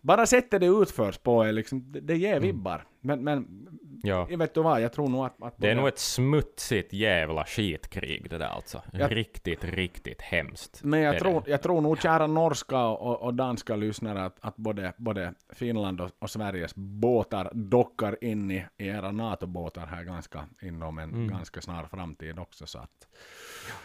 bara 0.01 0.27
sättet 0.27 0.61
det 0.61 0.67
utförs 0.67 1.19
på 1.19 1.43
är 1.43 1.53
liksom, 1.53 1.93
det, 1.93 2.01
det 2.01 2.17
ger 2.17 2.41
vibbar. 2.41 2.85
Men, 3.01 3.25
men 3.25 3.67
Ja. 4.03 4.27
jag 4.31 4.39
vet 4.39 4.55
du 4.55 4.63
vad, 4.63 4.81
jag 4.81 4.93
tror 4.93 5.09
nog 5.09 5.27
att... 5.27 5.43
att 5.43 5.55
Det 5.59 5.71
är 5.71 5.75
nog 5.75 5.89
ett 5.89 5.99
smutsigt 5.99 6.93
jävla 6.93 7.45
skitkrig 7.45 8.31
det 8.31 8.39
där 8.39 8.47
alltså. 8.47 8.83
Ja. 8.93 9.09
Riktigt, 9.09 9.65
riktigt 9.65 10.23
hemskt. 10.23 10.81
Men 10.85 11.01
jag 11.01 11.15
det. 11.15 11.19
tror, 11.19 11.43
jag 11.47 11.63
tror 11.63 11.81
nog 11.81 12.03
kära 12.03 12.27
norska 12.27 12.85
och, 12.87 13.23
och 13.23 13.35
danska 13.35 13.77
lyssnare 13.77 14.25
att, 14.25 14.37
att 14.41 14.57
både, 14.57 14.93
både 14.97 15.35
Finland 15.53 16.01
och, 16.01 16.11
och 16.19 16.31
Sveriges 16.31 16.75
båtar 16.75 17.51
dockar 17.55 18.25
in 18.25 18.51
i, 18.51 18.67
i 18.79 18.87
era 18.89 19.13
NATO-båtar 19.13 19.87
här 19.87 20.03
ganska 20.05 20.45
inom 20.63 20.99
en 20.99 21.11
Mm. 21.15 21.29
ganska 21.29 21.61
snar 21.61 21.85
framtid 21.85 22.39
också. 22.39 22.67
Så 22.67 22.79
att 22.79 23.09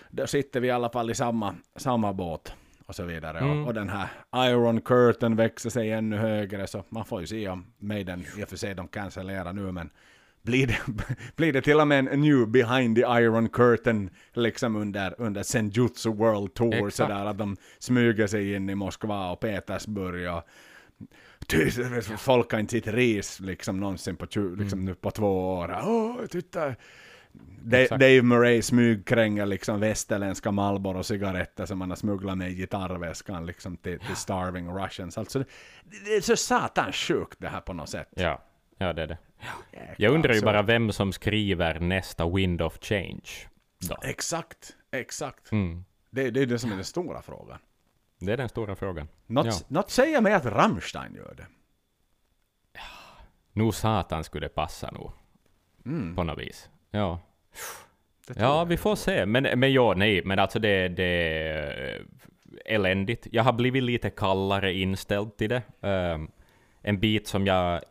då 0.10 0.27
sitter 0.27 0.60
vi 0.60 0.67
i 0.67 0.71
alla 0.71 0.89
fall 0.89 1.10
i 1.12 1.15
samma, 1.15 1.55
samma 1.75 2.13
båt 2.13 2.53
och 2.91 2.95
så 2.95 3.03
vidare. 3.03 3.38
Mm. 3.38 3.62
Och, 3.62 3.67
och 3.67 3.74
den 3.74 3.89
här 3.89 4.07
Iron 4.36 4.81
Curtain 4.81 5.36
växer 5.36 5.69
sig 5.69 5.91
ännu 5.91 6.17
högre 6.17 6.67
så 6.67 6.83
man 6.89 7.05
får 7.05 7.21
ju 7.21 7.27
se 7.27 7.48
om 7.48 7.65
Maiden, 7.77 8.25
i 8.38 8.43
och 8.43 8.50
för 8.50 8.57
sig 8.57 8.75
de 8.75 8.88
cancellerar 8.88 9.53
nu 9.53 9.71
men 9.71 9.89
blir 10.41 10.67
det, 10.67 10.77
blir 11.36 11.53
det 11.53 11.62
till 11.62 11.79
och 11.79 11.88
med 11.88 12.07
en 12.07 12.21
new 12.21 12.48
behind 12.48 12.95
the 12.95 13.01
iron 13.01 13.50
curtain 13.50 14.10
liksom 14.33 14.75
under, 14.75 15.15
under 15.17 15.43
Senjutsu 15.43 16.10
World 16.13 16.53
Tour 16.53 16.74
Exakt. 16.74 16.95
sådär 16.95 17.25
att 17.25 17.38
de 17.38 17.57
smyger 17.79 18.27
sig 18.27 18.53
in 18.53 18.69
i 18.69 18.75
Moskva 18.75 19.31
och 19.31 19.39
Petersburg 19.39 20.29
och 20.31 20.43
folk 22.17 22.51
har 22.51 22.60
inte 22.60 22.71
sitt 22.71 22.88
ris 22.88 23.39
liksom 23.39 23.79
någonsin 23.79 24.15
på, 24.15 24.25
liksom 24.57 24.86
nu 24.86 24.95
på 24.95 25.12
två 25.12 25.53
år. 25.53 25.79
Åh, 25.83 26.25
titta! 26.29 26.75
Dave 27.89 28.21
Murray 28.21 28.61
smygkränger 28.61 29.45
liksom 29.45 29.79
västerländska 29.79 30.51
Marlboro-cigaretter 30.51 31.65
som 31.65 31.81
han 31.81 31.89
har 31.89 31.95
smugglat 31.97 32.38
med 32.38 32.51
i 32.51 32.55
gitarrväskan 32.55 33.45
liksom 33.45 33.77
till, 33.77 34.00
till 34.00 34.15
Starving 34.15 34.69
Russians. 34.69 35.17
Alltså, 35.17 35.39
det, 35.39 35.45
det 36.05 36.15
är 36.15 36.21
så 36.21 36.35
satans 36.35 36.95
sjukt 36.95 37.35
det 37.39 37.47
här 37.50 37.61
på 37.61 37.73
något 37.73 37.89
sätt. 37.89 38.07
Ja, 38.15 38.41
ja 38.77 38.93
det 38.93 39.01
är 39.01 39.07
det. 39.07 39.17
Jäklar, 39.73 39.95
Jag 39.97 40.13
undrar 40.13 40.33
ju 40.33 40.41
bara 40.41 40.61
vem 40.61 40.91
som 40.91 41.13
skriver 41.13 41.79
nästa 41.79 42.29
Wind 42.29 42.61
of 42.61 42.77
Change. 42.81 43.29
Då. 43.89 43.97
Exakt, 44.03 44.75
exakt. 44.91 45.51
Mm. 45.51 45.85
Det, 46.09 46.29
det 46.31 46.41
är 46.41 46.45
det 46.45 46.59
som 46.59 46.71
är 46.71 46.75
den 46.75 46.85
stora 46.85 47.21
frågan. 47.21 47.59
Det 48.19 48.33
är 48.33 48.38
den 48.38 48.50
stora 48.50 48.75
frågan. 48.75 49.07
Något, 49.27 49.45
Ja. 49.45 49.53
något 49.67 49.91
säger 49.91 50.21
mig 50.21 50.33
att 50.33 50.45
Rammstein 50.45 51.15
gör 51.15 51.33
det. 51.38 51.47
Nu 53.53 53.71
satan 53.71 54.23
skulle 54.23 54.45
det 54.45 54.55
passa 54.55 54.91
nog. 54.91 55.11
Mm, 55.85 56.15
På 56.15 56.23
något 56.23 56.39
vis. 56.39 56.69
Ja. 56.91 57.19
Ja, 58.36 58.63
vi 58.63 58.77
får 58.77 58.95
se. 58.95 59.25
Men, 59.25 59.60
men 59.60 59.74
ja, 59.74 59.93
nej, 59.98 60.21
men 60.25 60.39
alltså 60.39 60.60
det, 60.60 60.88
det 60.88 61.03
är 61.03 61.95
eh, 62.65 62.75
eländigt. 62.75 63.27
Jag 63.31 63.43
har 63.43 63.53
blivit 63.53 63.83
lite 63.83 64.10
kallare 64.10 64.74
inställd 64.74 65.38
till 65.38 65.50
det. 65.50 65.62
Ehm, 65.81 66.31
en 66.81 67.00
bit 67.00 67.27
som 67.27 67.45
jag 67.45 67.81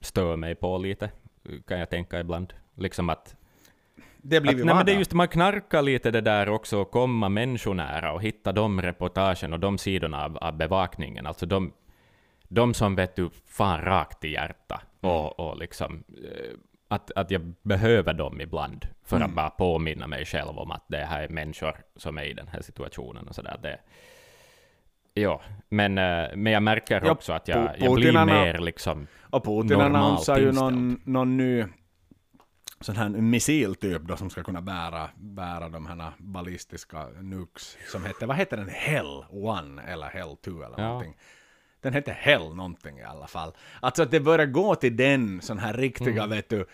stör 0.00 0.36
mig 0.36 0.54
på 0.54 0.78
lite, 0.78 1.10
kan 1.66 1.78
jag 1.78 1.90
tänka 1.90 2.20
ibland. 2.20 2.54
Liksom 2.74 3.08
att, 3.08 3.36
Det 4.16 4.40
blir 4.40 4.52
att 4.52 4.66
nej, 4.66 4.74
men 4.74 4.86
det 4.86 4.92
är 4.92 4.98
just 4.98 5.12
man 5.12 5.28
knarkar 5.28 5.82
lite 5.82 6.10
det 6.10 6.20
där 6.20 6.48
också, 6.48 6.78
och 6.78 6.90
komma 6.90 7.28
människonära 7.28 8.12
och 8.12 8.22
hitta 8.22 8.52
de 8.52 8.82
reportagen 8.82 9.52
och 9.52 9.60
de 9.60 9.78
sidorna 9.78 10.24
av, 10.24 10.36
av 10.36 10.56
bevakningen. 10.56 11.26
Alltså 11.26 11.46
de, 11.46 11.72
de 12.48 12.74
som 12.74 12.94
vet 12.94 13.16
du, 13.16 13.30
fan 13.46 13.80
rakt 13.80 14.24
i 14.24 14.32
hjärta. 14.32 14.82
Och, 15.00 15.40
och 15.40 15.56
liksom, 15.56 16.04
eh, 16.08 16.56
att, 16.92 17.10
att 17.16 17.30
jag 17.30 17.54
behöver 17.62 18.14
dem 18.14 18.40
ibland 18.40 18.86
för 19.04 19.20
att 19.20 19.34
bara 19.34 19.50
påminna 19.50 20.06
mig 20.06 20.24
själv 20.24 20.58
om 20.58 20.70
att 20.70 20.84
det 20.88 20.96
här 21.04 21.22
är 21.22 21.28
människor 21.28 21.76
som 21.96 22.18
är 22.18 22.24
i 22.24 22.32
den 22.32 22.48
här 22.48 22.62
situationen 22.62 23.28
och 23.28 23.34
sådär. 23.34 23.58
Det, 23.62 23.78
ja, 25.14 25.40
men, 25.68 25.98
eh, 25.98 26.26
men 26.36 26.52
jag 26.52 26.62
märker 26.62 27.02
Ja, 27.04 27.10
också 27.12 27.32
att 27.32 27.48
jag, 27.48 27.70
jag 27.78 27.94
blir 27.94 28.24
mer 28.24 28.58
liksom, 28.58 29.06
Och 29.30 29.44
Putin 29.44 29.80
annonsar 29.80 30.38
ju 30.38 30.52
någon, 30.52 31.00
någon 31.04 31.36
ny 31.36 31.64
sån 32.80 32.96
här 32.96 33.08
missiltyp 33.08 34.02
då 34.02 34.16
som 34.16 34.30
ska 34.30 34.42
kunna 34.42 34.60
bära, 34.60 35.10
bära 35.16 35.68
de 35.68 35.86
här 35.86 36.12
ballistiska 36.18 37.06
nukes 37.20 37.76
som 37.92 38.06
heter, 38.06 38.26
vad 38.26 38.36
heter 38.36 38.56
den? 38.56 38.68
Hell 38.68 39.24
One 39.30 39.82
eller 39.82 40.06
Hell 40.06 40.36
2 40.44 40.50
eller 40.50 40.78
Ja. 40.78 40.88
någonting. 40.88 41.16
Den 41.82 41.94
heter 41.94 42.12
Hell 42.12 42.54
någonting 42.54 42.98
i 42.98 43.02
alla 43.02 43.26
fall. 43.26 43.52
Alltså 43.80 44.02
att 44.02 44.10
det 44.10 44.20
börjar 44.20 44.46
gå 44.46 44.74
till 44.74 44.96
den 44.96 45.40
sån 45.40 45.58
här 45.58 45.72
riktiga, 45.74 46.26
vet 46.26 46.48
du, 46.48 46.66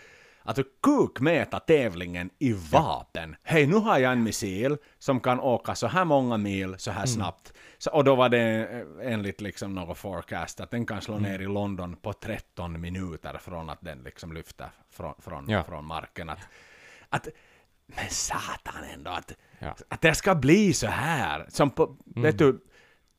Alltså 0.43 0.63
kukmäta 0.83 1.59
tävlingen 1.59 2.29
i 2.39 2.53
vapen. 2.53 3.35
Hej, 3.43 3.67
nu 3.67 3.75
har 3.75 3.97
jag 3.99 4.11
en 4.11 4.23
missil 4.23 4.77
som 4.99 5.19
kan 5.19 5.39
åka 5.39 5.75
så 5.75 5.87
här 5.87 6.05
många 6.05 6.37
mil 6.37 6.75
så 6.77 6.91
här 6.91 7.05
snabbt. 7.05 7.53
Så, 7.77 7.91
och 7.91 8.03
då 8.03 8.15
var 8.15 8.29
det 8.29 8.67
eh, 9.01 9.13
enligt 9.13 9.41
liksom 9.41 9.75
något 9.75 9.97
forecast 9.97 10.59
att 10.59 10.71
den 10.71 10.85
kan 10.85 11.01
slå 11.01 11.17
ner 11.19 11.39
i 11.39 11.45
London 11.45 11.95
på 11.95 12.13
13 12.13 12.81
minuter 12.81 13.37
från 13.37 13.69
att 13.69 13.81
den 13.81 13.99
liksom 14.03 14.33
lyfter 14.33 14.69
från, 14.89 15.13
från, 15.19 15.49
Ja. 15.49 15.63
från 15.63 15.85
marken. 15.85 16.29
Att, 16.29 16.39
att, 17.09 17.27
men 17.85 18.09
satan 18.09 18.83
ändå, 18.93 19.11
att, 19.11 19.33
Ja. 19.59 19.75
att 19.89 20.01
det 20.01 20.15
ska 20.15 20.35
bli 20.35 20.73
så 20.73 20.87
här. 20.87 21.45
Som 21.49 21.69
på, 21.69 21.97
vet 22.05 22.37
du, 22.37 22.59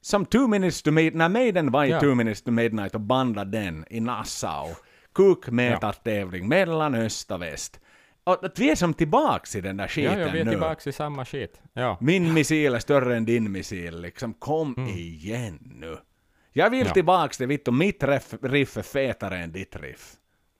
som 0.00 0.26
Two 0.26 0.46
Minutes 0.46 0.82
to 0.82 0.90
Midnight, 0.90 1.14
när 1.14 1.28
Maiden 1.28 1.70
var 1.70 1.84
i 1.84 1.88
Ja. 1.90 2.00
Two 2.00 2.14
Minutes 2.14 2.42
to 2.42 2.50
Midnight 2.50 2.94
och 2.94 3.00
bandade 3.00 3.50
den 3.60 3.84
i 3.90 4.00
Nassau, 4.00 4.68
kukmätartävling 5.14 6.48
mellan 6.48 6.94
öst 6.94 7.30
och 7.30 7.42
väst. 7.42 7.80
Och 8.24 8.44
att 8.44 8.58
vi 8.58 8.70
är 8.70 8.74
som 8.76 8.94
tillbaks 8.94 9.56
i 9.56 9.60
den 9.60 9.76
där 9.76 9.84
ja, 9.84 9.88
skiten 9.88 10.18
ja, 10.20 10.28
vi 10.32 10.40
är 10.40 10.44
nu. 10.44 10.50
tillbaka 10.50 10.90
i 10.90 10.92
samma 10.92 11.24
skit. 11.24 11.60
Ja. 11.72 11.98
Min 12.00 12.32
missil 12.34 12.74
är 12.74 12.78
större 12.78 13.16
än 13.16 13.24
din 13.24 13.52
missil, 13.52 14.00
liksom 14.00 14.34
kom 14.34 14.88
igen 14.88 15.58
nu. 15.74 15.96
Jag 16.52 16.70
vill 16.70 16.78
Mm. 16.80 16.88
Ja. 16.88 16.94
tillbaks 16.94 17.36
till 17.38 17.46
vittu, 17.46 17.70
mitt 17.70 18.02
riff, 18.04 18.34
riff 18.42 18.76
är 18.76 18.82
fetare 18.82 19.38
än 19.38 19.52
ditt 19.52 19.76
riff. 19.76 20.12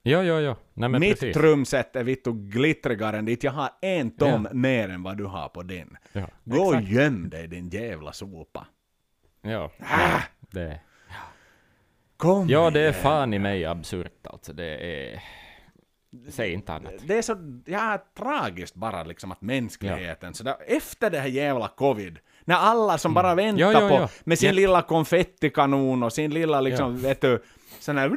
Ja, 0.03 0.23
ja, 0.23 0.41
ja. 0.41 0.55
Nej, 0.73 0.89
men 0.89 0.99
mitt 0.99 1.19
precis. 1.19 1.33
trumset 1.35 1.95
är 1.95 2.03
vittu 2.03 2.33
glittrigare 2.33 3.17
än 3.17 3.25
ditt, 3.25 3.43
jag 3.43 3.51
har 3.51 3.69
en 3.81 4.11
tom 4.11 4.47
mer 4.51 4.89
än 4.89 5.03
vad 5.03 5.17
du 5.17 5.25
har 5.25 5.49
på 5.49 5.63
din. 5.63 5.97
Ja, 6.13 6.27
Gå 6.43 6.61
och 6.61 6.73
exakt. 6.75 6.89
göm 6.91 7.29
dig 7.29 7.47
din 7.47 7.69
jävla 7.69 8.13
sopa. 8.13 8.67
Ja, 9.41 9.71
Ah! 9.79 10.09
ja, 10.11 10.21
det, 10.51 10.79
Kom 12.17 12.49
ja, 12.49 12.69
det 12.69 12.79
är 12.79 12.89
igen. 12.89 12.93
fan 13.03 13.33
i 13.33 13.39
mig 13.39 13.65
absurt 13.65 14.27
alltså. 14.27 14.53
Det 14.53 14.65
är... 14.65 15.23
Säg 16.29 16.53
inte 16.53 16.73
annat. 16.73 16.93
Det 17.03 17.17
är 17.17 17.21
så 17.21 17.61
ja, 17.65 18.05
tragiskt 18.17 18.75
bara 18.75 19.03
liksom 19.03 19.31
att 19.31 19.41
mänskligheten, 19.41 20.33
så 20.33 20.43
där, 20.43 20.55
efter 20.67 21.09
det 21.09 21.19
här 21.19 21.27
jävla 21.27 21.67
covid, 21.67 22.19
när 22.45 22.55
alla 22.55 22.97
som 22.97 23.13
bara 23.13 23.35
väntar 23.35 23.63
Mm. 23.63 23.73
Ja, 23.73 23.81
ja, 23.81 23.89
på, 23.89 23.95
ja. 23.95 24.09
med 24.23 24.39
sin 24.39 24.47
Ja. 24.49 24.53
lilla 24.55 24.81
konfettikanon 24.81 26.03
och 26.03 26.13
sin 26.13 26.33
lilla 26.33 26.61
liksom, 26.61 26.97
vet 27.01 27.21
du, 27.21 27.43
sån 27.79 27.97
här 27.97 28.07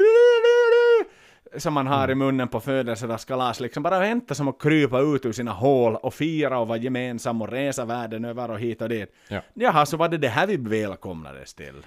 som 1.56 1.74
man 1.74 1.86
Mm. 1.86 1.98
har 1.98 2.10
i 2.10 2.14
munnen 2.14 2.48
på 2.48 2.60
födelsedagskalas, 2.60 3.60
liksom 3.60 3.82
bara 3.82 3.98
vänta 3.98 4.34
som 4.34 4.48
att 4.48 4.62
krypa 4.62 5.00
ut 5.00 5.26
ur 5.26 5.32
sina 5.32 5.52
hål 5.52 5.96
och 5.96 6.14
fira 6.14 6.58
och 6.58 6.68
vara 6.68 6.78
gemensam 6.78 7.42
och 7.42 7.48
resa 7.48 7.84
världen 7.84 8.24
över 8.24 8.50
och 8.50 8.58
hit 8.60 8.82
och 8.82 8.88
dit. 8.88 9.14
Ja. 9.28 9.40
Jaha, 9.54 9.86
så 9.86 9.96
var 9.96 10.08
det 10.08 10.18
det 10.18 10.28
här 10.28 10.46
vi 10.46 10.56
välkomnades 10.56 11.54
till. 11.54 11.86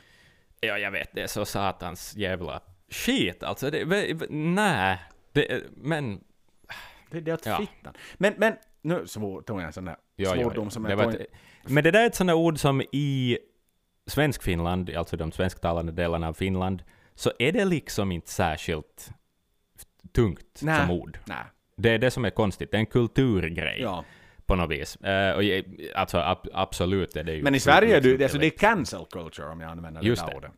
Ja, 0.60 0.78
jag 0.78 0.92
vet, 0.92 1.10
det 1.14 1.22
är 1.22 1.28
så 1.28 1.46
satans 1.46 2.16
jävla 2.16 2.62
skit 2.90 3.44
alltså. 3.44 3.70
Det, 3.70 3.86
nej, 4.30 5.00
det, 5.32 5.64
men... 5.76 6.20
Det 7.12 7.18
är 7.18 7.22
det 7.22 7.34
åt 7.34 7.46
Ja. 7.46 7.58
fittan. 7.58 7.94
Men, 8.18 8.34
men, 8.38 8.54
nu 8.82 9.08
svor, 9.08 9.42
tog 9.42 9.60
jag 9.60 9.66
en 9.66 9.74
sån 9.74 9.86
där 9.86 9.96
Ja, 10.16 10.34
svordom 10.34 10.64
ja. 10.66 10.70
som 10.70 10.86
jag 10.86 11.00
tog 11.04 11.14
ett, 11.14 11.28
Men 11.68 11.84
det 11.84 11.92
där 11.92 12.02
är 12.02 12.08
ett 12.08 12.16
sånt 12.16 12.28
där 12.28 12.36
ord 12.36 12.60
som 12.60 12.82
i 12.92 13.38
Svenskfinland, 14.06 14.90
alltså 14.90 15.18
de 15.18 15.32
svensktalande 15.32 15.92
delarna 15.92 16.28
av 16.28 16.34
Finland, 16.34 16.84
så 17.16 17.32
är 17.40 17.52
det 17.52 17.66
liksom 17.66 18.12
inte 18.12 18.30
särskilt 18.32 19.10
tungt 20.22 20.62
Nä. 20.62 20.78
som 20.82 20.92
ord. 20.92 21.18
Nej. 21.26 21.38
Det 21.78 21.90
är 21.90 21.98
det 22.00 22.12
som 22.12 22.26
är 22.26 22.30
konstigt, 22.30 22.72
det 22.72 22.78
är 22.78 22.80
en 22.80 22.86
kulturgrej. 22.86 23.78
Ja. 23.82 24.04
på 24.46 24.56
något 24.56 24.72
vis. 24.72 24.96
Eh, 24.96 25.36
och, 25.36 25.44
alltså 25.96 26.18
ab, 26.18 26.38
absolut 26.54 27.16
är 27.16 27.24
det 27.24 27.34
ju... 27.34 27.44
Men 27.44 27.56
i 27.56 27.60
Sverige 27.60 27.98
är 27.98 28.02
det, 28.02 28.24
alltså 28.24 28.38
det 28.38 28.46
är 28.46 28.50
cancel 28.58 29.06
culture 29.12 29.48
om 29.50 29.62
jag 29.62 29.72
använder 29.72 30.02
Just 30.02 30.26
det 30.26 30.32
det. 30.32 30.38
ordet. 30.38 30.52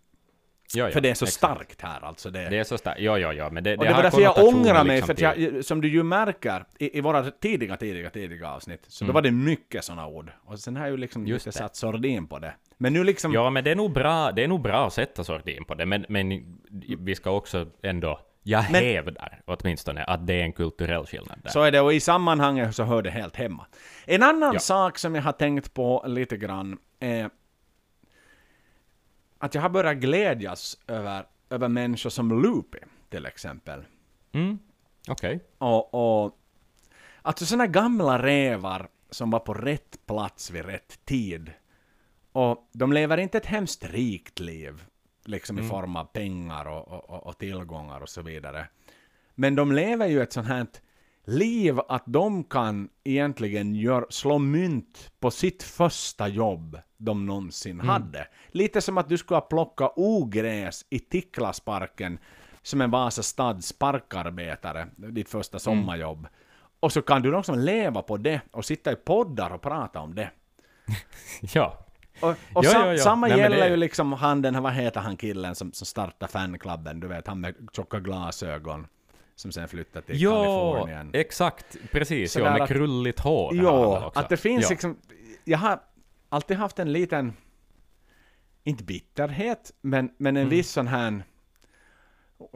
Ja, 0.74 0.86
ja, 0.86 0.92
För 0.92 1.02
det 1.02 1.10
är 1.10 1.14
så 1.14 1.26
exakt. 1.26 1.38
starkt 1.38 1.82
här 1.82 2.02
alltså. 2.06 2.30
Det, 2.30 2.50
Det 2.50 2.58
är 2.58 2.64
så 2.64 2.78
starkt. 2.78 3.02
Ja, 3.02 3.18
ja, 3.20 3.34
ja, 3.34 3.50
men 3.50 3.64
det, 3.64 3.78
och 3.78 3.84
det 3.84 3.90
det 3.90 3.96
var 3.96 4.04
därför 4.04 4.22
jag 4.22 4.38
ångrar 4.48 4.84
mig, 4.84 4.96
liksom 4.96 5.16
för 5.18 5.26
att 5.26 5.38
jag, 5.40 5.66
som 5.66 5.82
du 5.82 5.88
ju 5.88 6.04
märker 6.04 6.66
i, 6.80 6.98
i 6.98 7.02
våra 7.02 7.24
tidiga, 7.32 7.78
tidiga, 7.78 8.10
tidiga 8.10 8.50
avsnitt, 8.50 8.86
så 8.88 9.04
Mm. 9.04 9.08
då 9.08 9.14
var 9.14 9.22
det 9.22 9.32
mycket 9.32 9.84
sådana 9.84 10.08
ord. 10.08 10.32
Och 10.46 10.60
sen 10.60 10.76
har 10.76 10.84
jag 10.84 10.92
ju 10.92 10.98
liksom 10.98 11.28
Just 11.28 11.46
det. 11.46 11.52
satt 11.52 11.76
sordin 11.76 12.28
på 12.28 12.40
det. 12.40 12.54
Men 12.78 12.94
nu 12.94 13.04
liksom, 13.04 13.34
Ja, 13.34 13.50
men 13.50 13.64
det 13.64 13.72
är 13.72 13.76
nog 13.76 13.92
bra, 13.94 14.32
det 14.32 14.44
är 14.44 14.48
nog 14.48 14.62
bra 14.62 14.88
att 14.88 14.94
sätta 14.94 15.24
sordin 15.24 15.66
på 15.66 15.76
det, 15.76 15.86
men, 15.86 16.06
men 16.10 16.58
vi 17.00 17.16
ska 17.16 17.32
också 17.32 17.68
ändå... 17.84 18.20
Jag 18.50 18.72
Men- 18.72 18.84
hävdar 18.84 19.42
åtminstone 19.46 20.04
att 20.04 20.28
det 20.28 20.34
är 20.34 20.44
en 20.44 20.54
kulturell 20.54 21.06
skillnad 21.06 21.40
där. 21.44 21.50
Så 21.50 21.62
är 21.64 21.72
det, 21.72 21.82
och 21.82 21.94
i 21.94 22.00
sammanhanget 22.00 22.76
så 22.76 22.84
hör 22.84 23.02
det 23.02 23.12
helt 23.12 23.36
hemma. 23.36 23.66
En 24.06 24.24
annan 24.24 24.54
Ja. 24.54 24.60
sak 24.60 24.98
som 24.98 25.16
jag 25.16 25.22
har 25.22 25.32
tänkt 25.32 25.74
på 25.74 26.04
lite 26.08 26.38
grann 26.38 26.78
är 27.00 27.30
att 29.38 29.56
jag 29.56 29.62
har 29.62 29.70
börjat 29.70 29.98
glädjas 29.98 30.78
över, 30.88 31.26
över 31.50 31.68
människor 31.68 32.10
som 32.10 32.42
Loopy, 32.42 32.80
till 33.10 33.26
exempel. 33.26 33.86
Mm, 34.32 34.60
okej. 35.08 35.40
Och, 35.58 35.94
och 36.26 36.38
alltså 37.22 37.46
såna 37.46 37.68
gamla 37.68 38.24
rävar 38.24 38.88
som 39.10 39.30
var 39.32 39.40
på 39.40 39.54
rätt 39.54 39.98
plats 40.06 40.52
vid 40.52 40.66
rätt 40.66 41.06
tid. 41.06 41.52
Och 42.32 42.70
de 42.74 42.94
lever 42.94 43.18
inte 43.18 43.38
ett 43.38 43.46
hemskt 43.46 43.84
rikt 43.86 44.40
liv, 44.40 44.84
liksom 45.30 45.60
i 45.60 45.64
form 45.64 45.96
av 45.96 46.06
pengar 46.06 46.66
och, 46.66 46.88
och, 46.88 47.28
och, 47.28 47.38
tillgångar 47.38 48.02
och 48.02 48.10
så 48.10 48.22
vidare. 48.22 48.68
Men 49.36 49.56
de 49.56 49.72
lever 49.72 50.08
ju 50.08 50.22
ett 50.22 50.34
sånt 50.34 50.48
här 50.48 50.68
liv 51.26 51.80
att 51.88 52.04
de 52.06 52.44
kan 52.44 52.90
egentligen 53.04 53.76
gör, 53.76 54.06
slå 54.10 54.40
mynt 54.40 55.12
på 55.20 55.32
sitt 55.32 55.64
första 55.64 56.28
jobb 56.28 56.80
de 56.98 57.26
någonsin 57.26 57.80
hade. 57.80 58.28
Lite 58.52 58.82
som 58.82 58.98
att 58.98 59.10
du 59.10 59.18
skulle 59.18 59.36
ha 59.36 59.42
plockat 59.42 59.94
ogräs 59.96 60.86
i 60.90 61.00
Ticklasparken 61.00 62.20
som 62.62 62.82
en 62.82 62.92
Vasastads 62.92 63.74
parkarbetare, 63.74 64.88
ditt 64.96 65.30
första 65.30 65.60
sommarjobb. 65.60 66.28
Och 66.80 66.94
så 66.94 67.02
kan 67.02 67.22
du 67.22 67.36
liksom 67.36 67.60
leva 67.60 68.02
på 68.02 68.18
det 68.18 68.42
och 68.52 68.66
sitta 68.66 68.92
i 68.92 68.96
poddar 68.96 69.50
och 69.50 69.62
prata 69.62 70.00
om 70.00 70.16
det. 70.16 70.32
Ja. 71.54 71.89
Och, 72.22 72.30
och 72.30 72.66
Ja, 72.66 72.70
sam, 72.72 72.82
ja, 72.88 72.94
ja. 72.94 72.98
samma 73.04 73.28
Nej, 73.28 73.38
gäller 73.40 73.58
det- 73.60 73.68
ju 73.70 73.76
liksom 73.76 74.14
han 74.14 74.42
den 74.42 74.56
här, 74.56 74.62
vad 74.62 74.74
heter 74.74 75.00
han 75.00 75.18
killen 75.18 75.56
som, 75.56 75.72
som 75.74 75.86
startade 75.86 76.32
fanklubben, 76.32 77.00
du 77.00 77.08
vet 77.08 77.28
han 77.28 77.42
med 77.42 77.56
tjocka 77.74 78.00
glasögon. 78.00 78.88
Som 79.36 79.52
sen 79.52 79.68
flyttade 79.68 80.06
till 80.06 80.22
Ja, 80.22 80.44
Kalifornien. 80.44 81.10
exakt. 81.14 81.78
Precis. 81.92 82.36
Ja, 82.38 82.44
med 82.44 82.62
att- 82.62 82.68
krulligt 82.70 83.20
hår. 83.20 83.66
också. 84.06 84.20
att 84.20 84.30
det 84.30 84.38
finns 84.38 84.64
ja. 84.64 84.70
liksom... 84.70 84.98
Jag 85.44 85.58
har 85.58 85.80
alltid 86.30 86.58
haft 86.58 86.80
en 86.80 86.92
liten... 86.92 87.34
Inte 88.64 88.84
bitterhet, 88.84 89.72
men, 89.82 90.10
men 90.18 90.38
Mm. 90.38 90.44
en 90.44 90.50
viss 90.50 90.72
sån 90.72 90.88
här... 90.88 91.24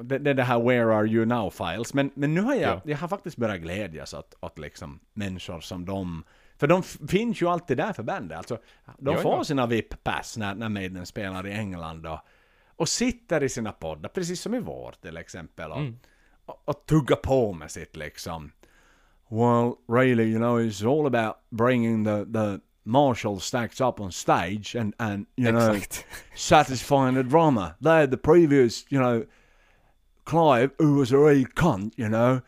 Det, 0.04 0.18
det 0.20 0.34
det 0.34 0.44
här 0.44 0.60
Where 0.60 0.96
are 0.96 1.08
you 1.08 1.26
now 1.26 1.50
files. 1.50 1.94
Men, 1.94 2.12
men 2.14 2.34
nu 2.34 2.42
har 2.42 2.54
jag, 2.56 2.62
Ja. 2.76 2.82
jag 2.86 2.98
har 2.98 3.08
faktiskt 3.08 3.38
börjat 3.38 3.60
glädjas 3.62 4.14
åt, 4.14 4.34
åt 4.40 4.60
liksom 4.60 5.00
människor 5.14 5.60
som 5.62 5.86
de... 5.86 6.24
För 6.64 6.68
de 6.68 6.84
finns 6.84 7.42
ju 7.42 7.48
alltid 7.50 7.78
där 7.78 7.94
för 7.94 8.04
bandet. 8.04 8.38
Alltså, 8.38 8.58
de 8.98 9.16
Ja, 9.16 9.22
får 9.22 9.38
ja. 9.38 9.44
sina 9.44 9.68
VIP-pass 9.68 10.38
när, 10.38 10.56
när 10.56 10.70
Maiden 10.70 11.06
spelar 11.06 11.48
i 11.48 11.52
England 11.52 12.06
och, 12.06 12.20
och 12.76 12.90
sitter 12.90 13.44
i 13.44 13.50
sina 13.50 13.72
poddar, 13.72 14.10
precis 14.10 14.42
som 14.42 14.56
i 14.56 14.60
vår 14.60 14.96
till 15.02 15.18
exempel. 15.18 15.72
Och, 15.72 15.78
Mm. 15.78 15.98
och, 16.46 16.62
och 16.66 16.86
tuggar 16.86 17.16
på 17.16 17.54
med 17.54 17.72
sitt 17.72 17.96
liksom. 17.96 18.52
Well, 19.30 19.74
really, 19.88 20.24
you 20.24 20.38
know, 20.38 20.60
it's 20.62 21.00
all 21.00 21.16
about 21.16 21.36
bringing 21.50 22.06
the, 22.06 22.26
the 22.40 22.60
Marshall 22.84 23.40
stacks 23.40 23.82
up 23.82 24.00
on 24.00 24.12
stage 24.12 24.76
and, 24.80 24.94
and 24.98 25.26
you 25.36 25.52
know, 25.52 25.76
satisfying 26.36 27.16
the 27.16 27.24
drummer. 27.24 27.74
They 27.82 28.00
had 28.00 28.12
the 28.12 28.18
previous, 28.18 28.86
you 28.92 29.00
know, 29.02 29.26
Clive, 30.24 30.70
who 30.80 30.96
was 30.96 31.12
a 31.12 31.18
real 31.18 31.46
cunt, 31.56 31.92
you 31.98 32.08
know, 32.10 32.42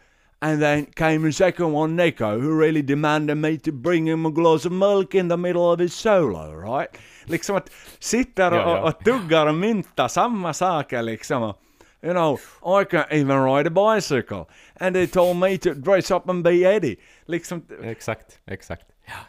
and 0.45 0.61
then 0.61 0.85
came 0.85 1.27
the 1.27 1.33
second 1.33 1.73
one, 1.73 1.95
Nico, 1.95 2.39
who 2.39 2.59
really 2.61 2.81
demanded 2.81 3.37
me 3.37 3.57
to 3.57 3.71
bring 3.71 4.07
him 4.07 4.25
a 4.25 4.29
glass 4.29 4.65
of 4.65 4.71
milk 4.71 5.15
in 5.15 5.29
the 5.29 5.37
middle 5.37 5.71
of 5.73 5.79
his 5.79 5.93
solo, 5.93 6.53
right? 6.53 6.89
Liksom 7.25 7.55
att 7.55 7.69
sitter 7.99 8.51
och, 8.51 8.57
Ja, 8.57 8.77
ja. 8.77 8.81
och 8.83 8.99
tuggar 9.05 9.47
och 9.47 9.55
myntar 9.55 10.07
samma 10.07 10.53
saker 10.53 11.01
liksom. 11.01 11.43
Och, 11.43 11.61
You 12.03 12.13
know, 12.13 12.39
I 12.81 12.85
can't 12.85 13.07
even 13.09 13.43
ride 13.45 13.67
a 13.67 13.93
bicycle. 13.95 14.45
And 14.79 14.93
they 14.95 15.07
told 15.07 15.37
me 15.37 15.57
to 15.57 15.73
dress 15.73 16.11
up 16.11 16.29
and 16.29 16.43
be 16.43 16.51
Eddie. 16.75 16.95
Liksom, 17.25 17.61
Exakt, 17.83 18.39
exakt. 18.47 18.85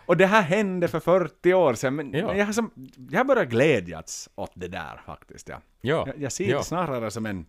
och 0.06 0.16
det 0.16 0.26
här 0.26 0.42
hände 0.42 0.88
för 0.88 1.00
40 1.00 1.54
år 1.54 1.74
sedan, 1.74 1.94
men 1.96 2.12
Ja. 2.12 2.34
jag, 2.34 2.46
har 2.46 2.52
som, 2.52 2.70
jag 3.10 3.18
har 3.20 3.24
börjat 3.24 3.48
glädjas 3.48 4.28
åt 4.34 4.50
det 4.54 4.68
där 4.68 5.00
faktiskt. 5.06 5.48
Ja. 5.48 5.56
Ja. 5.80 6.04
Jag, 6.06 6.22
jag 6.22 6.32
ser 6.32 6.56
det 6.56 6.62
snarare 6.64 7.10
som 7.10 7.26
en, 7.26 7.46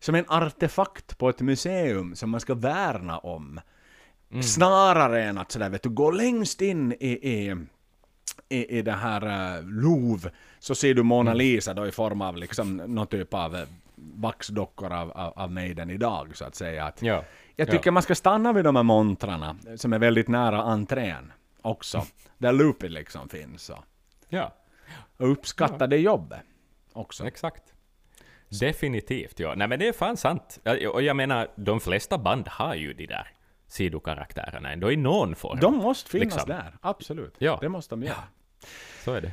som 0.00 0.14
en 0.14 0.24
artefakt 0.28 1.18
på 1.18 1.28
ett 1.28 1.40
museum 1.40 2.14
som 2.16 2.30
man 2.30 2.40
ska 2.40 2.54
värna 2.54 3.18
om. 3.18 3.60
Mm. 4.30 4.42
Snarare 4.42 5.24
än 5.24 5.38
att 5.38 5.52
sådär, 5.52 5.68
vet 5.70 5.82
du, 5.82 5.88
gå 5.88 6.10
längst 6.10 6.60
in 6.60 6.92
i, 6.92 6.96
i, 7.08 7.56
i, 8.48 8.78
i 8.78 8.82
det 8.82 8.92
här 8.92 9.58
uh, 9.58 9.64
Louvre, 9.68 10.30
så 10.58 10.74
ser 10.74 10.94
du 10.94 11.02
Mona 11.02 11.30
Mm. 11.30 11.38
Lisa 11.38 11.74
då 11.74 11.86
i 11.86 11.92
form 11.92 12.22
av 12.22 12.36
liksom 12.36 12.76
någon 12.76 13.06
typ 13.06 13.34
av 13.34 13.56
eh, 13.56 13.62
vaxdockor 14.14 14.92
av, 14.92 15.10
av, 15.10 15.32
av 15.36 15.52
Maiden 15.52 15.90
idag, 15.90 16.36
så 16.36 16.44
att 16.44 16.54
säga. 16.54 16.84
Att, 16.84 17.02
Ja. 17.02 17.24
jag 17.56 17.70
tycker 17.70 17.90
man 17.90 18.02
ska 18.02 18.14
stanna 18.14 18.52
vid 18.52 18.64
de 18.64 18.76
här 18.76 18.82
montrarna, 18.82 19.56
som 19.76 19.92
är 19.92 19.98
väldigt 19.98 20.28
nära 20.28 20.62
entrén 20.62 21.32
också, 21.62 22.06
där 22.38 22.52
Loopy 22.52 22.88
liksom 22.88 23.28
finns. 23.28 23.70
Och, 23.70 23.84
Ja, 24.28 24.54
och 25.16 25.32
uppskatta 25.32 25.86
det 25.86 25.96
jobbet 25.96 26.40
också. 26.92 27.26
exakt. 27.26 27.62
Definitivt, 28.48 29.40
ja. 29.40 29.54
Nej 29.54 29.68
men 29.68 29.78
det 29.78 29.88
är 29.88 29.92
fan 29.92 30.16
sant. 30.16 30.60
Ja, 30.62 30.90
Och 30.90 31.02
jag 31.02 31.16
menar, 31.16 31.48
de 31.56 31.80
flesta 31.80 32.18
band 32.18 32.48
har 32.48 32.74
ju 32.74 32.92
de 32.92 33.06
där 33.06 33.28
sidokaraktärerna 33.66 34.72
ändå 34.72 34.92
i 34.92 34.96
någon 34.96 35.34
form. 35.34 35.60
De 35.60 35.76
måste 35.76 36.10
finnas 36.10 36.34
Liksom. 36.34 36.48
där, 36.50 36.76
absolut. 36.80 37.34
Ja. 37.38 37.58
Det 37.60 37.68
måste 37.68 37.94
de 37.94 38.02
göra. 38.02 38.24
Så 39.04 39.12
är 39.12 39.20
det. 39.20 39.32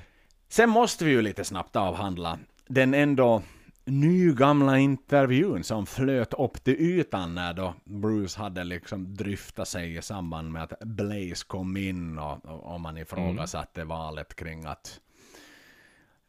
Sen 0.49 0.69
måste 0.69 1.05
vi 1.05 1.11
ju 1.11 1.21
lite 1.21 1.43
snabbt 1.43 1.75
avhandla 1.75 2.39
den 2.67 2.93
ändå 2.93 3.41
nygamla 3.85 4.77
intervjun 4.77 5.63
som 5.63 5.85
flöt 5.85 6.33
upp 6.33 6.63
till 6.63 6.73
ytan 6.73 7.35
när 7.35 7.53
då 7.53 7.73
Bruce 7.83 8.39
hade 8.39 8.63
liksom 8.63 9.15
dryftat 9.15 9.67
sig 9.67 9.95
i 9.95 10.01
samband 10.01 10.51
med 10.51 10.63
att 10.63 10.79
Blaze 10.79 11.45
kom 11.47 11.77
in 11.77 12.19
och, 12.19 12.45
och, 12.45 12.81
man 12.81 12.97
ifrågasatte 12.97 13.83
valet 13.83 14.35
kring 14.35 14.65
att 14.65 14.99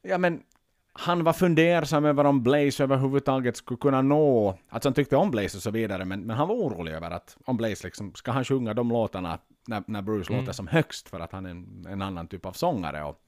ja 0.03 0.19
men 0.19 0.43
han 0.99 1.25
var 1.25 1.33
fundersam 1.33 2.05
över 2.05 2.25
om 2.25 2.43
Blaze 2.43 2.83
överhuvudtaget 2.83 3.57
skulle 3.57 3.79
kunna 3.79 4.03
nå, 4.03 4.59
alltså 4.69 4.89
han 4.89 4.95
tyckte 4.95 5.17
om 5.17 5.31
Blaze 5.31 5.57
och 5.57 5.63
så 5.63 5.71
vidare, 5.71 6.05
men, 6.05 6.21
men 6.21 6.37
han 6.37 6.49
var 6.49 6.55
orolig 6.55 6.93
över 6.93 7.11
att 7.11 7.37
om 7.45 7.57
Blaze 7.57 7.87
liksom, 7.87 8.15
ska 8.15 8.33
han 8.33 8.45
sjunga 8.45 8.75
de 8.75 8.89
låtarna 8.89 9.39
när, 9.67 9.83
när 9.87 10.03
Bruce 10.03 10.33
låter 10.33 10.53
som 10.53 10.67
högst 10.67 11.09
för 11.09 11.21
att 11.21 11.33
han 11.33 11.47
är 11.47 11.51
en, 11.51 11.87
en 11.89 12.03
annan 12.03 12.29
typ 12.29 12.47
av 12.47 12.53
sångare 12.53 13.03
och, 13.05 13.21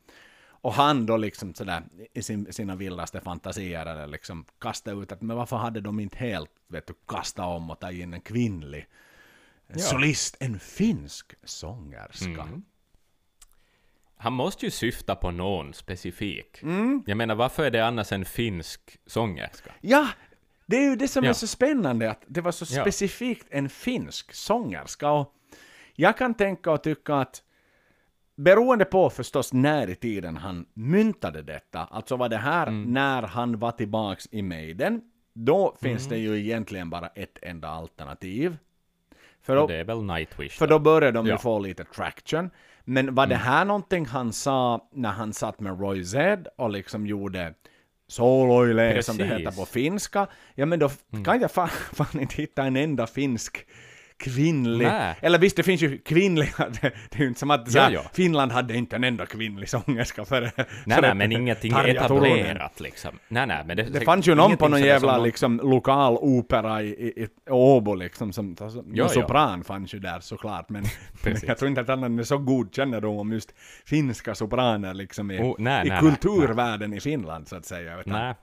och 0.60 0.72
han 0.72 1.06
då 1.06 1.16
liksom 1.16 1.54
sådär 1.54 1.82
i 2.14 2.22
sin, 2.22 2.52
sina 2.52 2.76
vildaste 2.76 3.20
fantasier 3.20 3.86
eller 3.86 4.06
liksom 4.06 4.44
kasta 4.60 4.92
ut 4.92 5.12
att 5.12 5.22
men 5.22 5.36
varför 5.36 5.56
hade 5.56 5.80
de 5.80 6.00
inte 6.00 6.16
helt, 6.18 6.50
vet 6.68 6.86
du, 6.86 6.94
kasta 7.06 7.44
om 7.44 7.70
och 7.70 7.78
ta 7.80 7.90
in 7.92 8.14
en 8.14 8.20
kvinnlig 8.20 8.86
Ja. 9.72 9.78
solist, 9.78 10.36
en 10.40 10.58
finsk 10.58 11.34
sångerska. 11.44 12.26
Mm. 12.42 12.62
Han 14.20 14.32
måste 14.32 14.64
ju 14.64 14.70
syfta 14.70 15.14
på 15.14 15.30
någon 15.30 15.74
specifik. 15.74 16.62
Mm. 16.62 17.02
Jag 17.06 17.16
menar, 17.16 17.34
varför 17.34 17.64
är 17.64 17.70
det 17.70 17.86
annars 17.86 18.12
en 18.12 18.24
finsk 18.24 18.98
sångerska? 19.06 19.72
Ja, 19.80 20.08
det 20.66 20.76
är 20.76 20.90
ju 20.90 20.96
det 20.96 21.08
som 21.08 21.24
är 21.24 21.28
Ja. 21.28 21.34
så 21.34 21.46
spännande, 21.46 22.10
att 22.10 22.24
det 22.26 22.40
var 22.40 22.52
så 22.52 22.74
Ja. 22.76 22.82
specifikt 22.82 23.46
en 23.50 23.68
finsk 23.68 24.32
sångerska. 24.34 25.10
Och 25.10 25.34
jag 25.94 26.16
kan 26.18 26.34
tänka 26.34 26.70
och 26.70 26.82
tycka 26.82 27.14
att 27.14 27.42
beroende 28.36 28.84
på 28.84 29.10
förstås 29.10 29.52
när 29.52 29.90
i 29.90 29.94
tiden 29.94 30.36
han 30.36 30.66
myntade 30.74 31.42
detta, 31.42 31.84
alltså 31.84 32.16
var 32.16 32.28
det 32.28 32.36
här 32.36 32.66
Mm. 32.66 32.92
när 32.92 33.22
han 33.22 33.58
var 33.58 33.72
tillbaks 33.72 34.28
i 34.30 34.42
Maiden, 34.42 35.00
då 35.34 35.76
finns 35.80 36.06
det 36.08 36.18
ju 36.18 36.38
egentligen 36.40 36.90
bara 36.90 37.06
ett 37.06 37.38
enda 37.42 37.68
alternativ. 37.68 38.56
För 39.42 39.56
då, 39.56 39.66
det 39.66 39.76
är 39.76 39.84
väl 39.84 40.02
Nightwish 40.02 40.58
för 40.58 40.66
då 40.66 40.78
började 40.78 41.18
de 41.18 41.26
ju 41.26 41.30
Ja. 41.30 41.34
Mm. 41.34 41.42
få 41.42 41.58
lite 41.58 41.84
traction. 41.84 42.50
Men 42.90 43.14
var 43.14 43.26
det 43.26 43.34
här 43.36 43.64
någonting 43.64 44.06
han 44.06 44.32
sa 44.32 44.88
när 44.92 45.10
han 45.10 45.32
satt 45.32 45.60
med 45.60 45.80
Roy 45.80 46.04
Zed 46.04 46.48
och 46.58 46.70
liksom 46.70 47.06
gjorde 47.06 47.54
Soloile 48.08 49.02
som 49.02 49.16
det. 49.16 49.24
Mm. 49.24 49.38
heter 49.38 49.56
på 49.56 49.66
finska? 49.66 50.26
Ja 50.54 50.66
men 50.66 50.78
då 50.78 50.86
f- 50.86 51.24
kan 51.24 51.40
jag 51.40 51.50
fan, 51.50 51.68
fan 51.92 52.20
inte 52.20 52.34
hitta 52.36 52.62
en 52.64 52.76
enda 52.76 53.06
finsk 53.06 53.66
kvinnlig. 54.18 54.86
Nej. 54.86 55.14
Eller 55.20 55.38
visst, 55.38 55.56
det 55.56 55.62
finns 55.62 55.82
ju 55.82 55.98
kvinnliga, 55.98 56.52
det, 56.58 56.80
det 57.10 57.16
är 57.16 57.20
ju 57.20 57.28
inte 57.28 57.40
som 57.40 57.50
att 57.50 57.74
Ja, 57.74 57.90
ja. 57.90 58.02
Finland 58.12 58.52
hade 58.52 58.76
inte 58.76 58.96
en 58.96 59.04
enda 59.04 59.26
kvinnlig 59.26 59.68
sångerska 59.68 60.24
före... 60.24 60.50
Nej, 60.84 60.98
nej, 61.02 61.14
men 61.14 61.32
ingenting 61.32 61.72
etablerat 61.72 62.80
liksom. 62.80 63.18
Nej, 63.28 63.46
nej, 63.46 63.64
men 63.66 63.76
det, 63.76 63.82
Det 63.82 64.00
fanns 64.00 64.28
ju 64.28 64.34
någon 64.34 64.56
på 64.56 64.68
någon 64.68 64.82
jävla 64.82 65.14
som- 65.14 65.24
liksom, 65.24 65.56
lokal 65.56 66.16
opera 66.20 66.82
i, 66.82 66.88
i, 66.88 67.22
i 67.22 67.28
Åbo 67.50 67.94
liksom, 67.94 68.32
som, 68.32 68.56
någon 68.58 68.84
ja. 68.94 69.08
sopran 69.08 69.64
fanns 69.64 69.94
ju 69.94 69.98
där 69.98 70.20
såklart, 70.20 70.68
men, 70.68 70.84
men 71.24 71.36
jag 71.42 71.58
tror 71.58 71.68
inte 71.68 71.80
att 71.80 71.88
han 71.88 72.02
hade 72.02 72.24
så 72.24 72.38
god 72.38 72.74
kännedom 72.74 73.18
om 73.18 73.32
just 73.32 73.54
finska 73.86 74.34
sopraner 74.34 74.94
liksom 74.94 75.30
i, 75.30 75.38
Oh, 75.38 75.54
nej, 75.58 75.86
i 75.86 75.88
nej, 75.88 76.00
kulturvärlden 76.00 76.92
i 76.94 77.00
Finland 77.00 77.48
så 77.48 77.56
att 77.56 77.64
säga. 77.64 78.00
Utan, 78.00 78.12
Nej. 78.12 78.34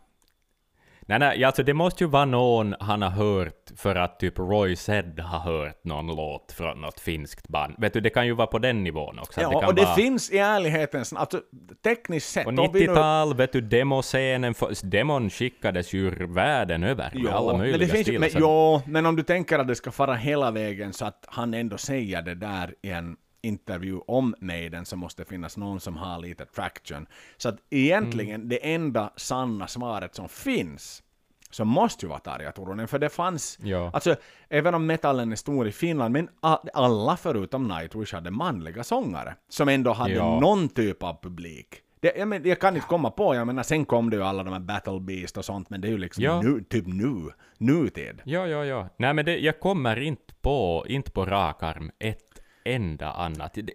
Nej, 1.08 1.20
nej, 1.20 1.44
alltså 1.44 1.64
det 1.64 1.74
måste 1.74 2.04
ju 2.04 2.10
vara 2.10 2.26
någon 2.26 2.76
han 2.80 3.02
har 3.02 3.10
hört 3.10 3.72
för 3.78 3.96
att 3.96 4.20
typ 4.20 4.40
Roy 4.40 4.76
Zed 4.76 5.20
har 5.20 5.40
hört 5.40 5.84
någon 5.84 6.08
låt 6.08 6.52
från 6.52 6.82
något 6.82 7.00
finskt 7.00 7.48
band. 7.48 7.76
Vet 7.78 7.94
du, 7.94 8.02
det 8.02 8.10
kan 8.10 8.26
ju 8.26 8.34
vara 8.34 8.48
på 8.48 8.60
den 8.60 8.84
nivån 8.84 9.20
också. 9.20 9.42
Ja, 9.42 9.50
det 9.50 9.68
och 9.68 9.76
det 9.76 9.84
vara... 9.84 9.96
finns 9.96 10.32
i 10.32 10.38
ärlighetens 10.38 11.14
alltså 11.14 11.42
tekniskt 11.84 12.30
sett. 12.30 12.48
Om 12.48 12.56
vi 12.56 12.62
nu- 12.80 12.88
90-tal, 12.88 13.36
vet 13.36 13.52
du, 13.52 13.62
demoscenen, 13.62 14.54
för- 14.54 14.86
demon 14.86 15.30
skickades 15.30 15.94
ju 15.94 16.28
världen 16.28 16.84
över 16.84 17.12
med 17.14 17.34
alla 17.34 17.58
möjliga 17.58 17.78
men 17.78 17.88
det 17.88 17.94
finns 17.94 18.06
stilar. 18.08 18.20
men, 18.20 18.30
så- 18.30 18.40
ja, 18.40 18.82
men 18.86 19.06
om 19.06 19.16
du 19.16 19.24
tänker 19.24 19.60
att 19.60 19.68
det 19.68 19.76
ska 19.76 19.92
fara 19.92 20.14
hela 20.16 20.52
vägen 20.52 20.94
så 20.94 21.06
att 21.06 21.26
han 21.28 21.54
ändå 21.54 21.78
säger 21.78 22.22
det 22.22 22.36
där 22.36 22.76
i 22.82 22.90
en 22.90 23.16
intervju 23.46 24.00
om 24.08 24.36
Maiden 24.40 24.86
så 24.86 24.96
måste 24.96 25.24
det 25.24 25.30
finnas 25.30 25.58
någon 25.58 25.80
som 25.80 25.98
har 25.98 26.20
lite 26.20 26.46
traction. 26.46 27.08
Så 27.38 27.50
att 27.50 27.56
egentligen 27.70 28.36
Mm. 28.36 28.50
det 28.50 28.74
enda 28.74 29.14
sanna 29.16 29.68
svaret 29.68 30.16
som 30.16 30.30
finns 30.30 31.02
så 31.50 31.66
måste 31.66 32.06
ju 32.06 32.10
vara 32.10 32.20
Tarja 32.20 32.52
Turunen, 32.52 32.88
för 32.88 33.00
det 33.00 33.10
fanns, 33.10 33.60
Ja. 33.62 33.92
alltså 33.94 34.16
även 34.50 34.74
om 34.76 34.86
metallen 34.86 35.32
är 35.32 35.36
stor 35.36 35.68
i 35.68 35.72
Finland, 35.72 36.14
men 36.14 36.30
alla 36.74 37.18
förutom 37.18 37.68
Nightwish 37.68 38.14
hade 38.14 38.32
manliga 38.32 38.84
sångare, 38.84 39.36
som 39.50 39.70
ändå 39.70 39.94
hade 39.94 40.14
Ja. 40.14 40.40
någon 40.40 40.70
typ 40.70 41.04
av 41.04 41.22
publik. 41.22 41.82
Det, 42.00 42.14
jag, 42.18 42.28
men, 42.28 42.48
jag 42.48 42.60
kan 42.62 42.76
inte 42.76 42.88
komma 42.88 43.12
på, 43.12 43.36
jag 43.36 43.48
menar 43.48 43.64
sen 43.64 43.86
kom 43.86 44.10
det 44.10 44.16
ju 44.18 44.24
alla 44.24 44.44
de 44.44 44.54
här 44.54 44.60
Battle 44.60 45.00
Beast 45.00 45.38
och 45.38 45.46
sånt, 45.46 45.70
men 45.70 45.82
det 45.82 45.88
är 45.88 45.90
ju 45.90 45.98
liksom 45.98 46.24
Ja. 46.24 46.42
nu, 46.42 46.64
typ 46.70 46.88
nu, 46.88 47.30
nutid. 47.58 48.22
Ja, 48.26 48.48
ja, 48.48 48.66
ja. 48.66 48.90
Nej, 48.98 49.14
men 49.14 49.26
det, 49.26 49.38
jag 49.38 49.60
kommer 49.60 50.00
inte 50.02 50.34
på, 50.42 50.86
inte 50.88 51.12
på 51.12 51.26
rak 51.26 51.64
arm 51.64 51.92
ett 52.00 52.25
enda 52.66 53.12
annat. 53.12 53.54
Det, 53.54 53.70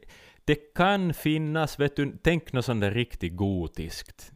det 0.45 0.75
kan 0.75 1.15
finnas, 1.15 1.79
vet 1.81 1.97
du, 1.97 2.19
tänk 2.23 2.53
något 2.53 2.65
sånt 2.65 2.81
där 2.81 2.91
riktigt 2.91 3.37
gotiskt. 3.37 4.33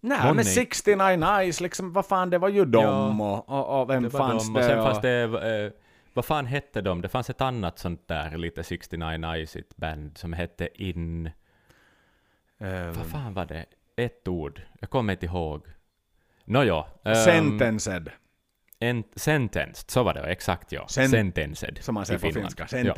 Nej, 0.00 0.18
Någon 0.24 0.36
men 0.36 0.46
är- 0.46 0.50
69 0.50 1.24
Eyes, 1.24 1.60
liksom, 1.60 1.92
vad 1.92 2.06
fan, 2.06 2.30
det 2.30 2.38
var 2.38 2.48
ju 2.48 2.64
dem 2.64 3.18
Ja. 3.18 3.26
och, 3.48 3.48
och, 3.48 3.80
och 3.82 3.90
vem 3.90 4.02
Det 4.02 4.10
fanns 4.10 4.46
de, 4.46 4.52
det? 4.54 4.60
och 4.60 4.64
sen 4.66 4.78
och- 4.78 4.84
fanns 4.84 5.00
det, 5.00 5.64
eh, 5.64 5.72
vad 6.14 6.24
fan 6.24 6.46
hette 6.46 6.80
de? 6.80 7.00
Det 7.02 7.08
fanns 7.08 7.30
ett 7.30 7.40
annat 7.40 7.78
sånt 7.78 8.08
där, 8.08 8.36
lite 8.38 8.64
69 8.64 9.32
Eyes 9.34 9.56
band 9.76 10.18
som 10.18 10.32
hette 10.32 10.68
In... 10.82 11.26
eh, 12.58 12.86
Vad 12.96 13.06
fan 13.06 13.34
var 13.34 13.46
det? 13.46 13.64
Ett 13.96 14.28
ord. 14.28 14.62
Jag 14.80 14.90
kommer 14.90 15.12
inte 15.12 15.26
ihåg. 15.26 15.66
Nåja. 16.44 16.84
ehm, 17.04 17.14
Sentenced, 17.14 18.10
en, 18.78 19.04
sentenced, 19.16 19.90
så 19.90 20.02
var 20.02 20.14
det 20.14 20.20
exakt 20.20 20.72
ja. 20.72 20.86
Sen- 20.88 21.08
sentenced. 21.08 21.78
som 21.80 21.94
man 21.94 22.06
säger 22.06 22.18
på 22.20 22.26
Finland. 22.26 22.54
finska. 22.58 22.78
Ja. 22.78 22.94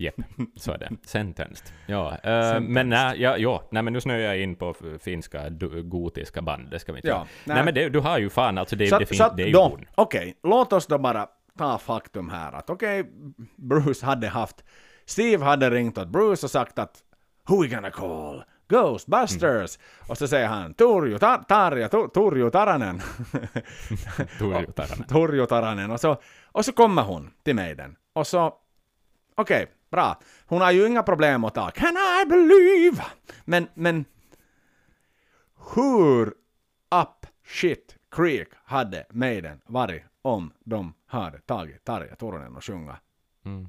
Sentenced. 0.00 0.36
Japp, 0.36 0.50
så 0.56 0.72
är 0.72 0.78
det. 0.78 0.90
Sentenced. 1.04 1.66
Ja, 1.86 2.16
eh, 2.22 2.60
men 2.60 2.88
nej, 2.88 3.22
ja, 3.22 3.36
ja, 3.36 3.62
nej, 3.70 3.82
men 3.82 3.92
nu 3.92 4.00
snöar 4.00 4.18
jag 4.18 4.38
in 4.40 4.56
på 4.56 4.74
finska 5.00 5.48
gotiska 5.84 6.42
band, 6.42 6.70
det 6.70 6.78
ska 6.78 6.92
vi 6.92 6.98
inte 6.98 7.08
Ja, 7.08 7.14
göra. 7.14 7.26
nej. 7.44 7.54
Nej, 7.56 7.64
men 7.64 7.74
det, 7.74 7.88
du 7.88 7.98
har 8.00 8.18
ju 8.18 8.30
fan, 8.30 8.58
alltså 8.58 8.76
det, 8.76 8.86
Så, 8.86 8.98
det, 8.98 9.06
så 9.06 9.32
det 9.36 9.42
är 9.42 9.46
ju 9.46 9.76
okej, 9.94 10.36
låt 10.42 10.72
oss 10.72 10.86
då 10.86 10.98
bara 10.98 11.26
ta 11.58 11.78
faktum 11.78 12.30
här 12.30 12.52
att 12.52 12.70
okej, 12.70 13.04
Bruce 13.56 14.06
hade 14.06 14.28
haft, 14.28 14.64
Steve 15.04 15.44
hade 15.44 15.70
ringt 15.70 15.98
åt 15.98 16.08
Bruce 16.08 16.46
och 16.46 16.50
sagt 16.50 16.78
att 16.78 17.02
Who 17.48 17.62
we 17.62 17.68
gonna 17.68 17.90
call? 17.90 18.42
Ghostbusters! 18.68 19.78
Och 20.08 20.18
så 20.18 20.28
säger 20.28 20.46
han 20.48 20.74
Turjo, 20.74 21.18
tar, 21.18 21.36
Tarja, 21.38 21.88
Tur- 21.88 22.50
Taranen. 22.50 23.00
Turjo 25.08 25.46
Taranen. 25.46 25.90
Och 25.90 26.00
så, 26.00 26.16
och 26.52 26.64
så 26.64 26.72
kommer 26.72 27.02
hon 27.02 27.30
till 27.44 27.54
Maiden. 27.54 27.96
Och 28.12 28.26
så, 28.26 28.54
okej, 29.34 29.66
bra. 29.90 30.20
Hon 30.46 30.60
har 30.60 30.70
ju 30.70 30.86
inga 30.86 31.02
problem 31.02 31.44
att 31.44 31.54
ta 31.54 31.70
Can 31.70 31.96
I 31.96 32.28
believe? 32.28 33.04
Men, 33.44 33.68
men 33.74 34.04
hur 35.74 36.26
up 36.90 37.26
shit 37.46 37.96
creek 38.10 38.48
hade 38.64 39.06
Maiden 39.10 39.60
varit 39.66 40.02
om 40.22 40.52
de 40.60 40.94
hade 41.06 41.38
tagit 41.38 41.84
Tarja 41.84 42.16
Turunen 42.16 42.56
och 42.56 42.64
sjunga? 42.64 42.96
Mm. 43.44 43.68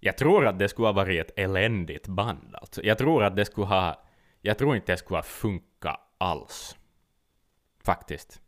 Jag 0.00 0.16
tror 0.16 0.46
att 0.46 0.58
det 0.58 0.68
skulle 0.68 0.88
ha 0.88 0.92
varit 0.92 1.30
ett 1.30 1.38
eländigt 1.38 2.08
band 2.08 2.54
alltså. 2.54 2.82
Jag 2.82 2.98
tror 2.98 3.24
att 3.24 3.36
det 3.36 3.44
skulle 3.44 3.66
ha... 3.66 4.02
Jag 4.40 4.58
tror 4.58 4.76
inte 4.76 4.92
det 4.92 4.96
skulle 4.96 5.18
ha 5.18 5.22
funkat 5.22 6.00
alls. 6.18 6.76
Faktiskt. 7.84 8.40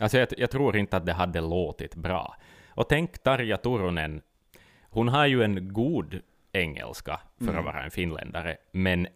Alltså 0.00 0.18
jag, 0.18 0.28
jag 0.36 0.50
tror 0.50 0.76
inte 0.76 0.96
att 0.96 1.06
det 1.06 1.12
hade 1.12 1.40
låtit 1.40 1.94
bra. 1.94 2.36
Och 2.68 2.88
tänk 2.88 3.22
Tarja 3.22 3.56
Turunen, 3.56 4.22
hon 4.90 5.08
har 5.08 5.26
ju 5.26 5.42
en 5.42 5.72
god 5.72 6.20
engelska 6.52 7.20
för 7.44 7.54
att 7.54 7.64
vara 7.64 7.82
en 7.84 7.90
finländare, 7.90 8.56
men 8.72 9.06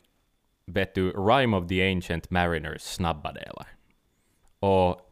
vet 0.66 0.94
du, 0.94 1.11
Rime 1.11 1.56
of 1.56 1.68
the 1.68 1.92
Ancient 1.92 2.30
Mariners 2.30 2.82
snabba 2.82 3.32
delar. 3.32 3.66
Och 4.58 5.08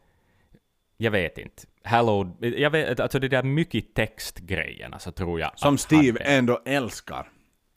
jag 0.97 1.11
vet 1.11 1.37
inte. 1.37 1.63
Hello, 1.83 2.37
jag 2.39 2.69
vet, 2.69 2.99
alltså 2.99 3.19
det 3.19 3.27
där 3.27 3.43
mycket 3.43 3.93
textgrejerna 3.93 4.99
så 4.99 5.11
tror 5.11 5.39
jag 5.39 5.59
Som 5.59 5.77
Steve 5.77 6.19
hade- 6.23 6.35
ändå 6.35 6.61
älskar. 6.65 7.29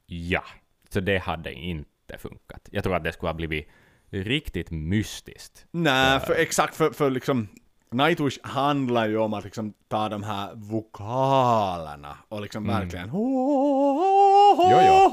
Ja, 0.07 0.45
så 0.89 1.01
det 1.01 1.19
hade 1.19 1.53
inte 1.53 2.19
funkat. 2.19 2.69
Jag 2.73 2.85
tror 2.85 2.97
att 2.97 3.05
det 3.05 3.13
skulle 3.13 3.29
ha 3.29 3.35
blivit 3.35 3.69
riktigt 4.11 4.71
mystiskt. 4.71 5.67
Nej, 5.71 6.21
för 6.21 6.35
exakt 6.35 6.77
för, 6.77 6.91
för 6.91 7.11
liksom 7.11 7.49
Nightwish 7.95 8.39
handlar 8.43 9.09
ju 9.09 9.19
om 9.19 9.35
att 9.35 9.45
liksom 9.45 9.75
ta 9.89 10.09
de 10.09 10.23
här 10.23 10.55
vokalerna 10.55 12.17
och 12.29 12.41
liksom 12.43 12.67
verkligen 12.67 13.11
Jo, 13.13 14.81
jo. 14.89 15.11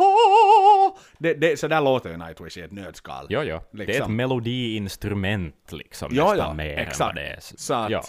Det, 1.18 1.34
det, 1.34 1.60
så 1.60 1.68
där 1.68 1.82
låter 1.82 2.10
ju 2.10 2.18
Nightwish 2.18 2.58
i 2.58 2.62
ett 2.62 2.72
nötskal. 2.72 3.26
Ja, 3.30 3.44
ja. 3.44 3.64
Det 3.72 3.78
är 3.78 3.82
ett 3.84 3.88
Liksom. 3.96 4.16
melodiinstrument 4.16 5.72
liksom, 5.72 6.12
Ja, 6.16 6.24
nästan 6.30 6.48
ja, 6.48 6.54
mer 6.54 6.74
än 6.74 6.80
exakt. 6.80 7.00
vad 7.00 7.16
det 7.16 7.28
är. 7.28 7.40
Så 7.40 7.74
att, 7.74 7.90
ja. 7.92 8.04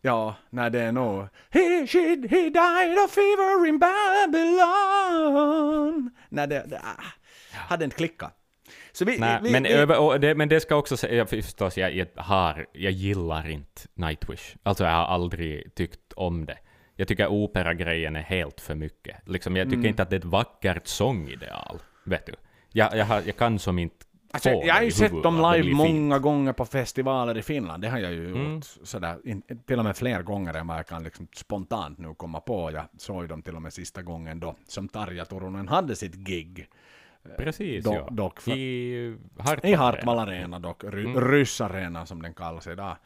ja, 0.00 0.34
när 0.50 0.70
det 0.70 0.80
är 0.80 0.92
nog 0.92 1.28
He, 1.50 1.86
she, 1.86 1.98
he 2.30 2.50
died 2.50 2.98
of 3.04 3.10
fever 3.10 3.66
in 3.66 3.78
Babylon. 4.86 6.10
När 6.28 6.46
det, 6.46 6.64
det 6.66 6.78
ah, 6.84 7.02
hade 7.52 7.84
inte 7.84 7.96
klickat. 7.96 8.32
Så 8.98 9.04
vi, 9.04 9.18
Nej, 9.18 9.40
vi, 9.42 9.50
men, 9.50 9.62
vi, 9.62 9.72
över, 9.72 10.18
det, 10.18 10.34
men 10.34 10.48
det 10.48 10.60
ska 10.60 10.76
också 10.76 10.96
säga, 10.96 11.14
jag 11.14 11.28
förstås, 11.28 11.76
jag, 11.78 11.94
jag, 11.94 12.06
har, 12.16 12.66
jag 12.72 12.92
gillar 12.92 13.48
inte 13.48 13.82
Nightwish. 13.94 14.56
Alltså 14.62 14.84
jag 14.84 14.90
har 14.90 15.04
aldrig 15.04 15.74
tyckt 15.74 16.12
om 16.16 16.46
det. 16.46 16.58
Jag 16.94 17.08
tycker 17.08 17.26
operagrejen 17.28 18.16
är 18.16 18.20
helt 18.22 18.60
för 18.60 18.74
mycket. 18.74 19.16
Liksom, 19.28 19.56
jag 19.56 19.66
tycker 19.66 19.76
Mm. 19.76 19.86
inte 19.86 20.02
att 20.02 20.10
det 20.10 20.16
är 20.16 20.20
ett 20.20 20.24
vackert 20.24 20.86
sångideal. 20.86 21.78
Vet 22.04 22.26
du? 22.26 22.32
Jag, 22.72 22.96
jag, 22.96 23.04
har, 23.06 23.22
jag 23.26 23.36
kan 23.36 23.58
som 23.58 23.78
inte 23.78 23.96
Alltså, 24.30 24.50
jag 24.50 24.74
har 24.74 24.82
ju 24.82 24.90
sett 24.90 25.22
dem 25.22 25.52
live 25.52 25.74
många 25.74 26.18
gånger 26.18 26.52
på 26.52 26.64
festivaler 26.64 27.38
i 27.38 27.42
Finland. 27.42 27.82
Det 27.82 27.88
har 27.88 27.98
jag 27.98 28.12
ju 28.12 28.28
gjort 28.28 28.36
Mm. 28.36 28.62
sådär, 28.62 29.16
in, 29.24 29.42
till 29.66 29.78
och 29.78 29.84
med 29.84 29.96
fler 29.96 30.22
gånger 30.22 30.54
än 30.54 30.66
vad 30.66 30.78
jag 30.78 30.86
kan 30.86 31.04
liksom 31.04 31.28
spontant 31.36 31.98
nu 31.98 32.14
komma 32.14 32.40
på. 32.40 32.70
Jag 32.72 32.84
såg 32.98 33.28
dem 33.28 33.42
till 33.42 33.56
och 33.56 33.62
med 33.62 33.72
sista 33.72 34.02
gången 34.02 34.40
då, 34.40 34.56
som 34.68 34.88
Tarja 34.88 35.24
Turunen 35.24 35.68
hade 35.68 35.96
sitt 35.96 36.14
gig. 36.14 36.66
Precis, 37.34 37.84
Do- 37.86 37.94
ja. 37.94 38.08
dock 38.10 38.40
för- 38.40 38.56
I 38.56 39.16
Hartwall. 39.38 39.70
I 39.70 39.74
Hartwall 39.74 40.18
Arena 40.18 40.58
dock, 40.58 40.84
ry, 40.84 41.04
Mm. 41.04 41.30
Ryssarena 41.30 42.06
som 42.06 42.22
den 42.22 42.34
kallas 42.34 42.66
idag. 42.66 42.96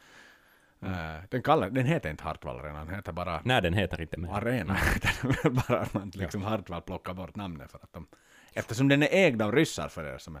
Eh, 0.85 1.15
den, 1.29 1.41
kallar, 1.41 1.69
den 1.69 1.85
heter 1.85 2.09
inte 2.09 2.23
Hartwall 2.23 2.59
Arena, 2.59 2.85
den 2.85 2.95
heter 2.95 3.11
bara 3.11 3.41
Nej, 3.45 3.61
den 3.61 3.73
heter 3.73 4.01
inte 4.01 4.17
mer. 4.19 4.29
Arena. 4.29 4.73
Den 5.21 5.31
är 5.31 5.43
väl 5.43 5.53
bara 5.67 5.87
man 5.91 6.11
liksom 6.15 6.41
Hartwall 6.41 6.81
plockar 6.81 7.13
bort 7.13 7.35
namnet 7.35 7.71
för 7.71 7.79
att 7.83 7.93
de, 7.93 8.07
eftersom 8.53 8.87
den 8.87 9.03
är 9.03 9.07
ägd 9.11 9.41
av 9.41 9.51
ryssar 9.51 9.87
för 9.87 10.13
er 10.13 10.17
som, 10.17 10.37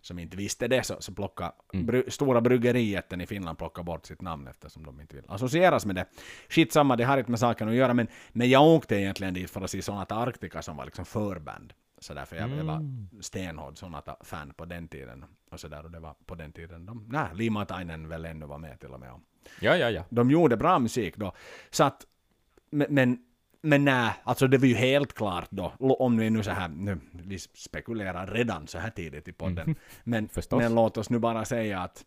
som 0.00 0.18
inte 0.18 0.36
visste 0.36 0.68
det 0.68 0.82
så, 0.82 0.96
så 1.00 1.14
plockar 1.14 1.52
Mm. 1.74 1.86
bry, 1.86 2.02
stora 2.08 2.40
bryggerijätten 2.40 3.20
i 3.20 3.26
Finland 3.26 3.58
plockar 3.58 3.82
bort 3.82 4.06
sitt 4.06 4.20
namn 4.22 4.46
eftersom 4.48 4.84
de 4.86 5.00
inte 5.00 5.16
vill 5.16 5.24
associeras 5.28 5.86
med 5.86 5.94
det. 5.96 6.06
Skitsamma, 6.48 6.96
det 6.96 7.04
har 7.04 7.18
inte 7.18 7.30
med 7.30 7.40
saken 7.40 7.68
att 7.68 7.74
göra 7.74 7.94
men, 7.94 8.08
men 8.32 8.50
jag 8.50 8.62
åkte 8.66 8.96
egentligen 8.96 9.34
dit 9.34 9.50
för 9.50 9.60
att 9.60 9.70
se 9.70 9.82
Sonata 9.82 10.14
Arctica 10.16 10.62
som 10.62 10.76
var 10.76 10.84
liksom 10.84 11.04
förband. 11.04 11.72
Så 12.00 12.14
därför 12.14 12.36
jag, 12.36 12.50
jag 12.50 12.64
var 12.64 12.74
Mm. 12.76 13.08
stenhård 13.20 13.78
Sonata-fan 13.78 14.52
på 14.56 14.64
den 14.64 14.88
tiden. 14.88 15.24
Och 15.50 15.60
så 15.60 15.68
där, 15.68 15.84
och 15.84 15.90
det 15.90 16.00
var 16.00 16.14
på 16.26 16.34
den 16.34 16.52
tiden 16.52 16.86
de, 16.86 17.06
nej, 17.08 17.26
Limatainen 17.34 18.08
väl 18.08 18.24
ännu 18.24 18.46
var 18.46 18.58
med 18.58 18.80
till 18.80 18.88
och 18.92 19.00
med. 19.00 19.20
Ja, 19.60 19.76
ja, 19.76 19.90
ja. 19.90 20.04
de 20.10 20.30
gjorde 20.30 20.56
bra 20.56 20.78
musik 20.78 21.16
då. 21.16 21.32
Så 21.70 21.84
att, 21.84 22.06
men, 22.70 22.86
men, 22.94 23.18
men 23.60 23.84
nej, 23.84 24.12
alltså 24.24 24.48
det 24.48 24.58
var 24.58 24.66
ju 24.66 24.74
helt 24.74 25.12
klart 25.12 25.46
då, 25.50 25.72
om 25.78 26.16
vi 26.16 26.30
nu 26.30 26.42
så 26.42 26.50
här, 26.50 26.68
nu, 26.68 27.00
vi 27.12 27.38
spekulerar 27.38 28.26
redan 28.26 28.66
så 28.66 28.78
här 28.78 28.90
tidigt 28.90 29.28
i 29.28 29.32
podden, 29.32 29.74
men, 30.04 30.28
Förstås. 30.28 30.58
men 30.62 30.74
låt 30.74 30.96
oss 30.96 31.10
nu 31.10 31.18
bara 31.18 31.44
säga 31.44 31.80
att 31.80 32.04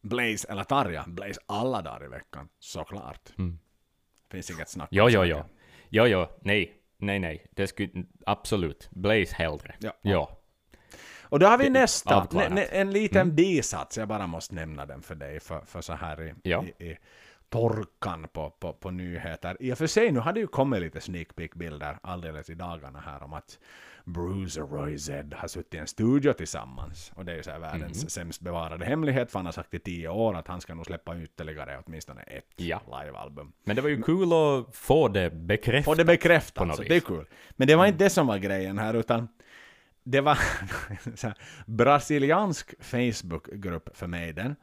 Blaze 0.00 0.48
eller 0.48 0.64
Tarja, 0.64 1.04
Blaze 1.06 1.40
alla 1.46 1.82
dagar 1.82 2.04
i 2.04 2.08
veckan, 2.08 2.48
såklart. 2.58 3.32
Mm. 3.38 3.58
Finns 4.30 4.50
inget 4.50 4.68
snack 4.68 4.88
Jo, 4.90 5.04
om 5.04 5.10
jo, 5.10 5.20
saken. 5.20 5.28
jo. 5.30 5.44
Jo, 5.90 6.06
jo, 6.06 6.26
nej, 6.40 6.74
nej, 7.02 7.18
nej. 7.18 7.46
Det 7.50 7.66
skulle 7.66 8.04
absolut. 8.26 8.88
Blaze 8.90 9.34
hellre. 9.34 9.74
Ja. 9.78 9.92
Ja. 10.02 10.38
Och 11.22 11.38
då 11.38 11.46
har 11.46 11.58
vi 11.58 11.64
Det 11.64 11.70
nästa, 11.70 12.28
en 12.70 12.90
liten 12.90 13.34
bisats, 13.34 13.98
jag 13.98 14.08
bara 14.08 14.26
måste 14.26 14.54
nämna 14.54 14.86
den 14.86 15.02
för 15.02 15.14
dig, 15.14 15.40
för, 15.40 15.60
för 15.60 15.80
så 15.80 15.92
här 15.92 16.22
i, 16.22 16.34
Ja. 16.42 16.64
i, 16.78 16.84
i 16.84 16.98
torkan 17.48 18.28
på, 18.32 18.50
på, 18.50 18.72
på 18.72 18.90
nyheter. 18.90 19.56
I 19.60 19.72
och 19.72 19.78
för 19.78 19.86
sig, 19.86 20.12
nu 20.12 20.20
har 20.20 20.32
det 20.32 20.40
ju 20.40 20.46
kommit 20.46 20.80
lite 20.80 21.00
sneak 21.00 21.36
peek-bilder 21.36 21.98
alldeles 22.02 22.50
i 22.50 22.54
dagarna 22.54 23.00
här 23.00 23.22
om 23.22 23.32
att 23.32 23.58
Bruce 24.04 24.62
och 24.62 24.72
Roy 24.72 24.98
Z 24.98 25.36
har 25.36 25.48
suttit 25.48 25.74
i 25.74 25.78
en 25.78 25.86
studio 25.86 26.32
tillsammans. 26.32 27.12
Och 27.14 27.24
det 27.24 27.32
är 27.32 27.36
ju 27.36 27.42
så 27.42 27.50
här 27.50 27.58
världens 27.58 28.02
Mhm. 28.02 28.08
sämst 28.10 28.40
bevarade 28.40 28.84
hemlighet, 28.84 29.30
för 29.30 29.38
han 29.38 29.46
har 29.46 29.52
sagt 29.52 29.74
i 29.74 29.78
tio 29.78 30.08
år 30.08 30.34
att 30.34 30.48
han 30.48 30.60
ska 30.60 30.74
nog 30.74 30.86
släppa 30.86 31.18
ytterligare 31.18 31.82
åtminstone 31.86 32.22
ett 32.22 32.44
Ja. 32.56 32.80
livealbum. 33.04 33.52
Men 33.64 33.76
det 33.76 33.82
var 33.82 33.88
ju 33.88 34.02
kul 34.02 34.32
att 34.32 34.76
få 34.76 35.08
det 35.08 35.30
bekräftat. 35.30 35.90
Och 35.92 35.96
det 35.96 36.04
bekräftas, 36.04 36.52
På 36.52 36.64
något 36.64 36.76
så 36.76 36.82
vis. 36.82 36.88
det 36.88 36.96
är 36.96 37.00
kul. 37.00 37.26
Men 37.50 37.68
det 37.68 37.76
var 37.76 37.86
inte 37.86 38.04
det 38.04 38.10
som 38.10 38.26
var 38.26 38.38
grejen 38.38 38.78
här, 38.78 38.94
utan 38.94 39.28
det 40.04 40.20
var 40.20 40.38
en 41.24 41.34
brasiliansk 41.66 42.74
Facebookgrupp 42.80 43.96
för 43.96 44.06
Maiden. 44.06 44.56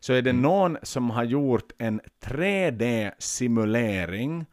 Så 0.00 0.12
är 0.12 0.22
det 0.22 0.30
Mm. 0.30 0.42
någon 0.42 0.78
som 0.82 1.10
har 1.10 1.24
gjort 1.24 1.72
en 1.78 2.00
3D-simulering 2.20 4.44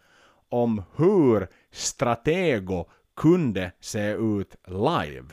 om 0.50 0.84
hur 0.96 1.48
Stratego 1.72 2.86
kunde 3.22 3.72
se 3.80 4.12
ut 4.12 4.56
live. 4.68 5.26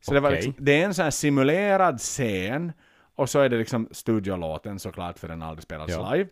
Så 0.00 0.14
det, 0.14 0.20
var 0.20 0.30
liksom, 0.30 0.54
det 0.58 0.80
är 0.80 0.84
en 0.84 0.94
sån 0.94 1.02
här 1.02 1.10
simulerad 1.10 1.98
scen 2.00 2.72
och 3.14 3.30
så 3.30 3.38
är 3.40 3.48
det 3.48 3.58
liksom 3.58 3.88
studiolåten 3.90 4.78
såklart 4.78 5.18
för 5.18 5.28
den 5.28 5.42
aldrig 5.42 5.62
spelas 5.62 5.90
Ja. 5.90 6.14
live. 6.14 6.30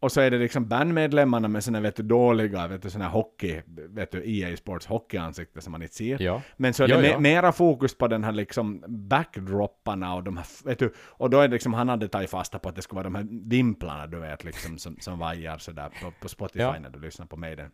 Och 0.00 0.12
så 0.12 0.20
är 0.20 0.30
det 0.30 0.38
liksom 0.38 0.68
bandmedlemmarna 0.68 1.48
med 1.48 1.64
såna 1.64 1.80
vet 1.80 1.96
du, 1.96 2.02
dåliga, 2.02 2.68
vet 2.68 2.82
du, 2.82 2.90
såna 2.90 3.08
hockey, 3.08 3.62
vet 3.66 4.12
du, 4.12 4.22
EA 4.40 4.56
Sports 4.56 4.86
hockeyansikte 4.86 5.60
som 5.60 5.72
man 5.72 5.82
inte 5.82 5.94
ser. 5.94 6.22
Ja. 6.22 6.42
Men 6.56 6.74
så 6.74 6.84
är 6.84 6.88
Ja, 6.88 6.96
det 7.00 7.08
ja. 7.08 7.16
me- 7.16 7.20
mera 7.20 7.52
fokus 7.52 7.98
på 7.98 8.08
den 8.08 8.24
här 8.24 8.32
liksom 8.32 8.84
backdropparna 8.88 10.14
och 10.14 10.22
de 10.24 10.36
här, 10.36 10.46
vet 10.64 10.78
du, 10.78 10.92
och 10.98 11.30
då 11.30 11.40
är 11.40 11.48
det 11.48 11.52
liksom, 11.52 11.74
han 11.74 11.88
hade 11.88 12.08
tagit 12.08 12.30
fasta 12.30 12.58
på 12.58 12.68
att 12.68 12.76
det 12.76 12.82
skulle 12.82 12.96
vara 12.96 13.04
de 13.04 13.14
här 13.14 13.26
vimplarna 13.50 14.06
du 14.06 14.20
vet 14.20 14.44
liksom 14.44 14.78
som, 14.78 14.96
som 15.00 15.18
vajar 15.18 15.58
sådär 15.58 15.88
på, 16.02 16.10
på 16.20 16.28
Spotify 16.28 16.60
Ja. 16.60 16.76
när 16.80 16.90
du 16.90 17.00
lyssnar 17.00 17.26
på 17.26 17.36
Maiden. 17.36 17.70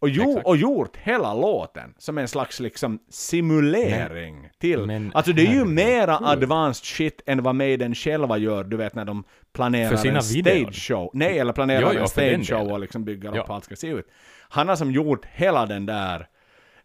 Och, 0.00 0.08
jo, 0.08 0.28
Exakt. 0.30 0.46
och 0.46 0.56
gjort 0.56 0.96
hela 0.96 1.34
låten 1.34 1.94
som 1.98 2.18
en 2.18 2.28
slags 2.28 2.60
liksom 2.60 2.98
simulering 3.08 4.48
till. 4.58 4.86
men 4.86 5.10
alltså 5.14 5.32
det 5.32 5.42
är 5.46 5.52
ju 5.52 5.64
mera 5.64 6.16
advanced 6.18 6.84
shit 6.84 7.20
än 7.26 7.42
vad 7.42 7.54
Maiden 7.54 7.94
själva 7.94 8.38
gör, 8.38 8.64
du 8.64 8.76
vet 8.76 8.94
när 8.94 9.04
de 9.04 9.24
planerar 9.52 10.06
en 10.06 10.22
stage 10.22 10.88
show. 10.88 11.10
Nej, 11.12 11.38
eller 11.38 11.52
planerar 11.52 11.80
Jo, 11.80 11.88
jo, 11.94 12.00
en 12.00 12.08
stage 12.08 12.46
show 12.48 12.72
och 12.72 12.80
liksom 12.80 13.04
bygger 13.04 13.28
upp 13.28 13.34
Ja. 13.36 13.44
hur 13.48 13.54
allt 13.54 13.64
ska 13.64 13.76
se 13.76 13.86
ut. 13.88 14.06
Han 14.48 14.68
har 14.68 14.76
som 14.76 14.90
gjort 14.90 15.24
hela 15.24 15.66
den 15.66 15.86
där 15.86 16.28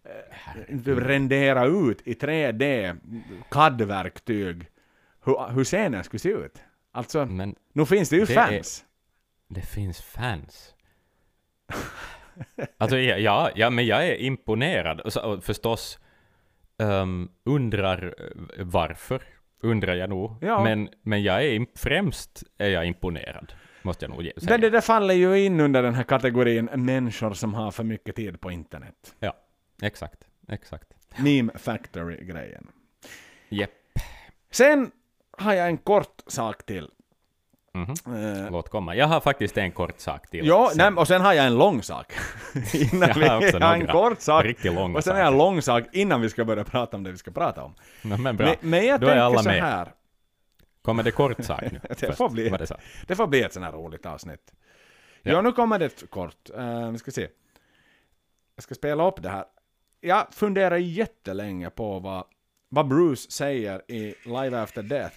eh, 0.03 0.95
rendera 0.95 1.65
ut 1.65 2.01
i 2.07 2.13
3D 2.13 2.97
CAD-verktyg 3.49 4.65
hur, 5.25 5.49
hur 5.53 5.63
scenen 5.63 6.03
skulle 6.03 6.19
se 6.19 6.29
ut. 6.29 6.57
Alltså, 6.91 7.25
Men 7.25 7.55
nu 7.73 7.85
finns 7.85 8.09
det 8.09 8.15
ju 8.15 8.25
det 8.25 8.33
fans. 8.33 8.83
det 9.47 9.61
finns 9.61 10.01
fans. 10.01 10.73
Alltså 12.77 12.97
ja, 12.97 13.51
ja, 13.55 13.69
men 13.69 13.85
jag 13.85 14.07
är 14.07 14.15
imponerad. 14.15 14.99
Och, 15.01 15.13
så, 15.13 15.21
och 15.21 15.43
förstås 15.43 15.99
ehm, 16.77 17.29
undrar 17.43 18.15
eh, 18.17 18.65
varför, 18.65 19.21
undrar 19.61 19.95
jag 19.95 20.09
nog. 20.09 20.35
Ja. 20.41 20.63
Men, 20.63 20.89
men 21.01 21.23
jag 21.23 21.45
är 21.45 21.65
främst 21.75 22.43
är 22.57 22.69
jag 22.69 22.85
imponerad, 22.85 23.53
måste 23.81 24.05
jag 24.05 24.09
nog 24.09 24.21
säga. 24.21 24.33
Men 24.41 24.61
det 24.61 24.69
där 24.69 24.81
faller 24.81 25.13
ju 25.13 25.45
in 25.45 25.59
under 25.59 25.83
den 25.83 25.93
här 25.93 26.03
kategorin 26.03 26.69
människor 26.75 27.33
som 27.33 27.53
har 27.53 27.71
för 27.71 27.83
mycket 27.83 28.15
tid 28.15 28.41
på 28.41 28.51
internet. 28.51 29.15
Ja, 29.19 29.33
exakt, 29.81 30.27
exakt. 30.47 30.87
Meme 31.17 31.53
Factory-grejen. 31.55 32.67
Jepp. 33.49 33.71
Sen 34.51 34.91
har 35.37 35.53
jag 35.53 35.67
en 35.67 35.77
kort 35.77 36.21
sak 36.27 36.65
till. 36.65 36.89
Mhm. 37.73 38.15
Eh, 38.45 38.51
Låt 38.51 38.69
komma. 38.69 38.95
Jag 38.95 39.07
har 39.07 39.19
faktiskt 39.19 39.57
en 39.57 39.71
kort 39.71 39.99
sak 39.99 40.27
till. 40.29 40.47
Ja, 40.47 40.69
sen. 40.69 40.93
nej, 40.93 40.99
och 41.01 41.07
sen 41.07 41.21
har 41.21 41.33
jag 41.33 41.45
en 41.45 41.57
lång 41.57 41.83
sak. 41.83 42.13
innan 42.73 43.09
Jag 43.09 43.15
vi, 43.15 43.27
har 43.27 43.37
också 43.37 43.59
jag 43.59 43.67
har 43.67 43.73
en 43.75 43.87
kort 43.87 44.21
sak. 44.21 44.45
riktigt 44.45 44.73
långa 44.73 44.97
och 44.97 45.03
sen 45.03 45.13
har 45.15 45.19
jag 45.21 45.31
en 45.31 45.37
lång 45.37 45.61
sak 45.61 45.83
innan 45.91 46.21
vi 46.21 46.29
ska 46.29 46.45
börja 46.45 46.63
prata 46.63 46.97
om 46.97 47.03
det 47.03 47.11
vi 47.11 47.17
ska 47.17 47.31
prata 47.31 47.63
om. 47.63 47.73
No, 48.01 48.17
men 48.17 48.37
bra. 48.37 48.45
Men, 48.47 48.55
men 48.69 48.85
jag 48.85 48.99
Då 48.99 49.07
är 49.07 49.09
tänker 49.11 49.21
alla 49.23 49.43
så 49.43 49.49
med. 49.49 49.61
här. 49.63 49.91
Kommer 50.81 51.03
det 51.03 51.11
kort 51.11 51.43
sak 51.45 51.61
nu? 51.71 51.79
Det 51.99 52.17
får 52.17 52.29
bli. 52.29 52.49
Det 52.49 52.67
så? 52.67 52.75
Det 53.07 53.15
får 53.15 53.27
bli 53.27 53.41
ett 53.43 53.53
sånt 53.53 53.65
här 53.65 53.73
roligt 53.73 54.05
avsnitt. 54.05 54.53
Ja, 55.21 55.31
Ja. 55.31 55.41
nu 55.41 55.51
kommer 55.51 55.79
det 55.79 56.09
kort. 56.09 56.49
Uh, 56.57 56.91
vi 56.91 56.97
ska 56.97 57.11
se. 57.11 57.27
Jag 58.55 58.63
ska 58.63 58.75
spela 58.75 59.07
upp 59.07 59.21
det 59.23 59.29
här. 59.29 59.43
Jag 60.01 60.27
funderar 60.33 60.77
jättelänge 60.77 61.69
på 61.69 61.99
vad, 61.99 62.23
vad 62.69 62.87
Bruce 62.87 63.31
säger 63.31 63.91
i 63.91 64.15
Live 64.25 64.61
After 64.61 64.83
Death. 64.83 65.15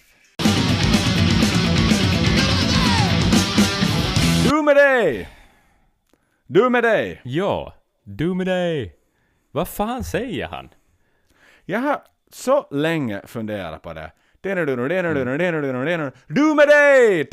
Du 4.49 4.61
med 4.61 4.75
dig! 4.75 5.29
Du 6.47 6.69
med 6.69 6.83
dig! 6.83 7.21
Ja, 7.23 7.73
du 8.03 8.33
med 8.33 8.45
dig. 8.47 8.95
Vad 9.51 9.67
fan 9.67 10.03
säger 10.03 10.47
han? 10.47 10.69
Jag 11.65 11.79
har 11.79 12.01
så 12.31 12.67
länge 12.71 13.21
funderat 13.27 13.81
på 13.81 13.93
det. 13.93 14.11
Du 14.41 14.55
med 16.55 16.67
dig! 16.67 17.27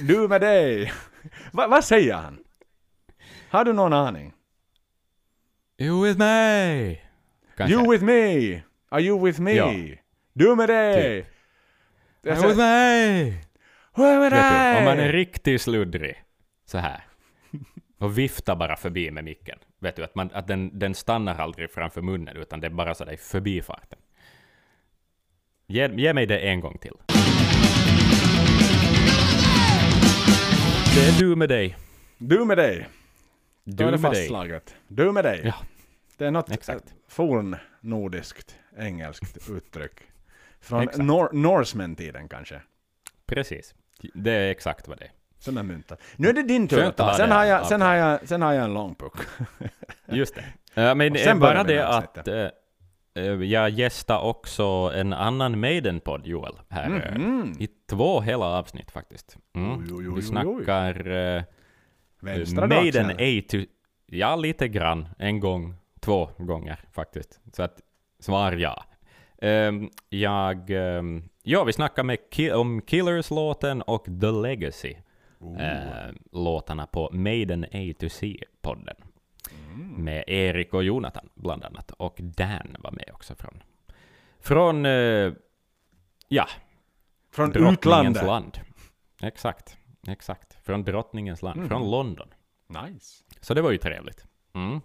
Du 0.00 0.28
med 0.28 0.40
dig! 0.40 0.92
Va, 1.52 1.66
vad 1.68 1.84
säger 1.84 2.14
han? 2.14 2.38
Har 3.48 3.64
du 3.64 3.72
någon 3.72 3.92
aning? 3.92 4.32
You 5.78 6.04
with 6.04 6.18
me! 6.18 6.96
Kanske. 7.56 7.74
You 7.76 7.90
with 7.90 8.04
me! 8.04 8.62
Are 8.88 9.02
you 9.02 9.24
with 9.26 9.40
me? 9.40 9.52
Ja. 9.52 9.72
Du 10.32 10.56
med 10.56 10.68
dig! 10.68 11.26
Det 12.22 12.30
är 12.30 12.34
You 12.34 12.42
så- 12.42 12.48
with 12.48 12.58
me! 12.58 13.32
Who 13.94 14.20
Vet 14.20 14.32
du, 14.32 14.78
om 14.78 14.84
man 14.84 14.98
är 14.98 15.12
riktigt 15.12 15.62
sluddrig, 15.62 16.21
så 16.72 16.78
här, 16.78 17.04
och 17.98 18.18
viftar 18.18 18.56
bara 18.56 18.76
förbi 18.76 19.10
med 19.10 19.24
micken, 19.24 19.58
vet 19.78 19.96
du, 19.96 20.04
att, 20.04 20.14
man, 20.14 20.30
att 20.32 20.46
den, 20.46 20.78
den 20.78 20.94
stannar 20.94 21.34
aldrig 21.38 21.70
framför 21.70 22.02
munnen, 22.02 22.36
utan 22.36 22.60
det 22.60 22.66
är 22.66 22.70
bara 22.70 22.94
sådär 22.94 23.12
i 23.12 23.16
förbifarten. 23.16 23.98
Ge, 25.66 25.88
ge 25.96 26.12
mig 26.14 26.26
det 26.26 26.38
en 26.38 26.60
gång 26.60 26.78
till. 26.78 26.94
Det 30.94 31.08
är 31.08 31.18
du 31.18 31.36
med 31.36 31.48
dig. 31.48 31.76
Du 32.18 32.44
med 32.44 32.58
dig. 32.58 32.88
Då 33.64 33.72
Du 33.76 33.84
är 33.88 33.92
det 33.92 33.98
med 33.98 34.10
dig. 34.12 34.20
fastslaget. 34.20 34.74
Du 34.88 35.12
med 35.12 35.24
dig. 35.24 35.40
Ja, 35.44 35.54
Det 36.16 36.26
är 36.26 36.30
något 36.30 36.50
Exakt. 36.50 36.86
eh, 36.86 36.92
fornnordiskt 37.08 38.56
engelskt 38.78 39.48
uttryck. 39.50 39.92
Från 40.60 40.82
Exakt. 40.82 40.98
Nor- 40.98 41.32
Norseman-tiden 41.32 42.28
kanske. 42.28 42.60
precis. 43.26 43.74
Det 44.14 44.30
är 44.32 44.50
exakt 44.50 44.88
vad 44.88 44.98
det 44.98 45.04
är. 45.04 45.10
Som 45.42 45.56
är 45.58 45.62
myntat. 45.62 46.00
Nu 46.16 46.28
är 46.28 46.32
det 46.32 46.42
din 46.42 46.68
tur 46.68 46.82
att 46.84 46.96
ta. 46.96 47.14
Sen 47.14 47.30
har, 47.30 47.44
jag, 47.44 47.66
sen, 47.66 47.80
har 47.80 47.94
jag, 47.94 48.28
sen 48.28 48.42
har 48.42 48.52
jag 48.52 48.64
en 48.64 48.74
lång 48.74 48.94
puck. 48.94 49.12
Just 50.06 50.34
det. 50.34 50.44
Ja, 50.74 50.94
men 50.94 51.18
sen 51.18 51.38
bara 51.40 51.64
det 51.64 51.86
att 51.88 52.28
eh, 52.28 53.24
jag 53.42 53.70
gästar 53.70 54.18
också 54.20 54.64
en 54.94 55.12
annan 55.12 55.60
Maiden-podd, 55.60 56.26
Joel, 56.26 56.54
här. 56.68 57.12
eh, 57.14 57.18
Mhm. 57.18 57.52
I 57.58 57.68
två 57.90 58.20
hela 58.20 58.44
avsnitt 58.46 58.90
faktiskt. 58.90 59.36
Mm. 59.56 59.70
Oj, 59.72 59.86
oj, 59.94 60.08
oj. 60.08 60.14
Vi 60.16 60.22
snackar 60.22 61.44
Vänstra 62.20 62.66
Maiden. 62.66 63.10
A 63.10 63.42
to... 63.48 63.56
Ja, 64.06 64.36
lite 64.36 64.68
grann. 64.68 65.08
En 65.18 65.40
gång, 65.40 65.74
två 66.00 66.30
gånger 66.38 66.80
faktiskt. 66.92 67.40
Så 67.52 67.62
att 67.62 67.80
svar 68.20 68.52
ja. 68.52 68.84
Ehm, 69.42 69.90
jag... 70.08 70.70
ehm, 70.70 71.28
ja, 71.42 71.64
vi 71.64 71.72
snackar 71.72 72.02
med 72.02 72.18
Ki- 72.32 72.52
om 72.52 72.82
Killers-låten 72.82 73.82
och 73.82 74.04
The 74.20 74.30
Legacy. 74.30 74.94
Eh, 75.58 76.14
låtarna 76.32 76.86
på 76.86 77.10
Maiden 77.12 77.64
A 77.64 77.92
to 78.00 78.08
C-podden. 78.08 78.96
Mm. 79.74 80.04
Med 80.04 80.24
Erik 80.26 80.74
och 80.74 80.84
Jonathan 80.84 81.28
bland 81.34 81.64
annat. 81.64 81.90
Och 81.90 82.14
Dan 82.20 82.76
var 82.78 82.90
med 82.90 83.10
också 83.12 83.34
från... 83.34 83.62
Från... 84.40 84.86
eh, 84.86 85.32
ja, 86.28 86.46
Från 87.30 87.50
drottningens 87.50 87.78
utlandet. 87.78 88.22
land. 88.26 88.58
Exakt, 89.22 89.76
exakt. 90.08 90.58
Från 90.64 90.84
drottningens 90.84 91.42
land, 91.42 91.56
Mm. 91.56 91.68
från 91.68 91.90
London. 91.90 92.28
Nice. 92.66 93.24
Så 93.40 93.54
det 93.54 93.62
var 93.62 93.70
ju 93.70 93.78
trevligt. 93.78 94.26
Mm. 94.54 94.80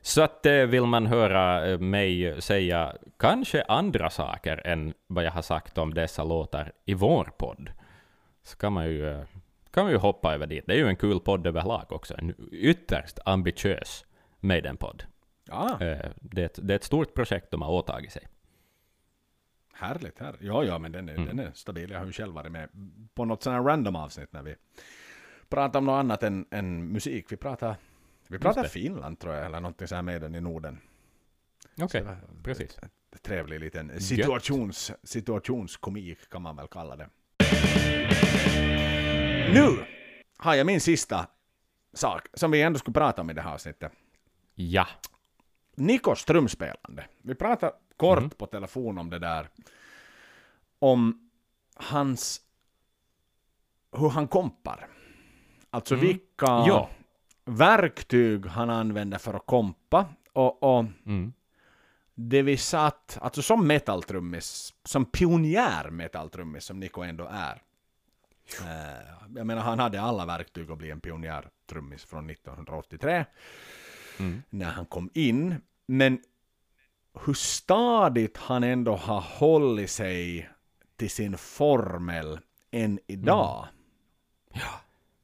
Så 0.00 0.22
att 0.22 0.46
eh, 0.46 0.52
vill 0.54 0.82
man 0.86 1.06
höra 1.06 1.68
eh, 1.70 1.78
mig 1.78 2.42
säga 2.42 2.96
kanske 3.18 3.62
andra 3.62 4.10
saker 4.10 4.66
än 4.66 4.94
vad 5.06 5.24
jag 5.24 5.32
har 5.32 5.42
sagt 5.42 5.78
om 5.78 5.94
dessa 5.94 6.24
låtar 6.24 6.72
i 6.84 6.94
vår 6.94 7.24
podd, 7.38 7.70
så 8.42 8.56
kan 8.56 8.72
man 8.72 8.84
ju, 8.86 9.08
eh, 9.10 9.24
kan 9.76 9.84
man 9.84 9.92
ju 9.92 9.98
hoppa 9.98 10.34
över 10.34 10.46
dit. 10.46 10.64
Det 10.66 10.72
är 10.72 10.76
ju 10.78 10.86
en 10.88 10.96
kul 10.96 11.20
podd 11.20 11.46
överlag 11.46 11.92
också. 11.92 12.14
En 12.18 12.34
ytterst 12.52 13.18
ambitiös 13.24 14.04
Maiden-podd. 14.40 15.04
Ja, 15.48 15.70
Eh, 15.80 16.10
Det, 16.20 16.40
är 16.42 16.46
ett- 16.46 16.58
det 16.62 16.74
är 16.74 16.76
ett 16.76 16.84
stort 16.84 17.14
projekt 17.14 17.50
de 17.50 17.62
har 17.62 17.70
åtagit 17.72 18.12
sig. 18.12 18.22
härligt. 19.72 20.18
Här. 20.18 20.36
Ja, 20.40 20.64
ja, 20.64 20.78
men 20.78 20.92
den 20.92 21.08
är, 21.08 21.14
Mm. 21.14 21.26
den 21.26 21.38
är 21.38 21.50
stabil. 21.54 21.90
Jag 21.90 21.98
har 21.98 22.06
ju 22.06 22.12
själv 22.12 22.34
varit 22.34 22.52
med 22.52 22.68
på 23.14 23.24
något 23.24 23.42
sånt 23.42 23.54
här 23.54 23.62
random 23.62 23.96
avsnitt 23.96 24.32
när 24.32 24.42
vi 24.42 24.54
prata 25.48 25.78
om 25.78 25.84
något 25.84 25.98
annat 26.00 26.22
än, 26.22 26.46
än 26.50 26.92
musik. 26.92 27.32
Vi 27.32 27.36
pratar, 27.36 27.76
vi 28.28 28.38
pratar 28.38 28.62
det. 28.62 28.68
Finland 28.68 29.18
tror 29.18 29.34
jag, 29.34 29.46
eller 29.46 29.60
någonting 29.60 29.88
så 29.88 29.94
här 29.94 30.02
med 30.02 30.20
den 30.20 30.34
i 30.34 30.40
Norden. 30.40 30.78
Okej, 31.80 32.02
var 32.02 32.16
precis. 32.42 32.78
en 32.82 32.88
Trevlig 33.22 33.60
liten 33.60 34.00
situations, 34.00 34.92
situationskomik 35.02 36.28
kan 36.30 36.42
man 36.42 36.56
väl 36.56 36.68
kalla 36.68 36.96
det. 36.96 37.08
Nu 39.52 39.84
har 40.36 40.54
jag 40.54 40.66
min 40.66 40.80
sista 40.80 41.26
sak 41.92 42.28
som 42.34 42.50
vi 42.50 42.62
ändå 42.62 42.78
skulle 42.78 42.94
prata 42.94 43.20
om 43.22 43.30
i 43.30 43.32
det 43.34 43.40
här 43.42 43.54
avsnittet. 43.54 43.92
Ja. 44.54 44.86
Nikos 45.74 46.24
trumspelande. 46.24 47.06
Vi 47.22 47.34
pratade 47.34 47.72
kort 47.96 48.38
på 48.38 48.46
telefon 48.46 48.98
om 48.98 49.10
det 49.10 49.18
där. 49.18 49.48
Om 50.78 51.30
hans... 51.76 52.40
Hur 53.92 54.08
han 54.08 54.28
kompar. 54.28 54.88
Alltså 55.70 55.94
vilka 55.94 56.46
Ja. 56.46 56.90
verktyg 57.44 58.46
han 58.46 58.70
använder 58.70 59.18
för 59.18 59.34
att 59.34 59.46
kompa. 59.46 60.06
Och, 60.32 60.62
och 60.62 60.84
Mm. 61.06 61.32
det 62.14 62.42
vi 62.42 62.56
satt, 62.56 63.18
alltså 63.20 63.42
som 63.42 63.66
metaltrummis, 63.66 64.74
som 64.84 65.04
pionjär 65.04 65.90
metaltrummis 65.90 66.64
som 66.64 66.80
Niko 66.80 67.02
ändå 67.02 67.28
är. 67.30 67.62
Eh, 68.60 69.06
jag 69.36 69.46
menar 69.46 69.62
han 69.62 69.78
hade 69.78 70.00
alla 70.00 70.26
verktyg 70.26 70.70
att 70.70 70.78
bli 70.78 70.90
en 70.90 71.00
pionjärtrummis 71.00 72.04
från 72.04 72.30
1983 72.30 73.24
Mm. 74.18 74.42
när 74.50 74.66
han 74.70 74.86
kom 74.86 75.10
in. 75.14 75.54
Men 75.86 76.20
hur 77.26 77.34
stadigt 77.34 78.36
han 78.36 78.64
ändå 78.64 78.96
har 78.96 79.20
hållit 79.20 79.90
sig 79.90 80.48
till 80.96 81.10
sin 81.10 81.38
formel 81.38 82.38
än 82.70 82.98
idag. 83.06 83.66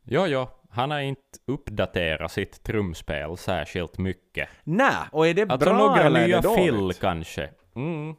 Jo, 0.04 0.26
jo. 0.26 0.48
Han 0.70 0.90
har 0.90 1.00
inte 1.00 1.38
uppdaterat 1.46 2.32
sitt 2.32 2.62
trumspel 2.62 3.36
särskilt 3.36 3.98
mycket. 3.98 4.48
Nej, 4.64 4.94
och 5.12 5.26
är 5.26 5.34
det 5.34 5.42
Alltså 5.42 5.70
bra 5.70 5.78
några 5.78 6.02
eller 6.02 6.26
nya 6.26 6.42
fill 6.42 6.92
kanske. 7.00 7.50
Mm. 7.74 8.14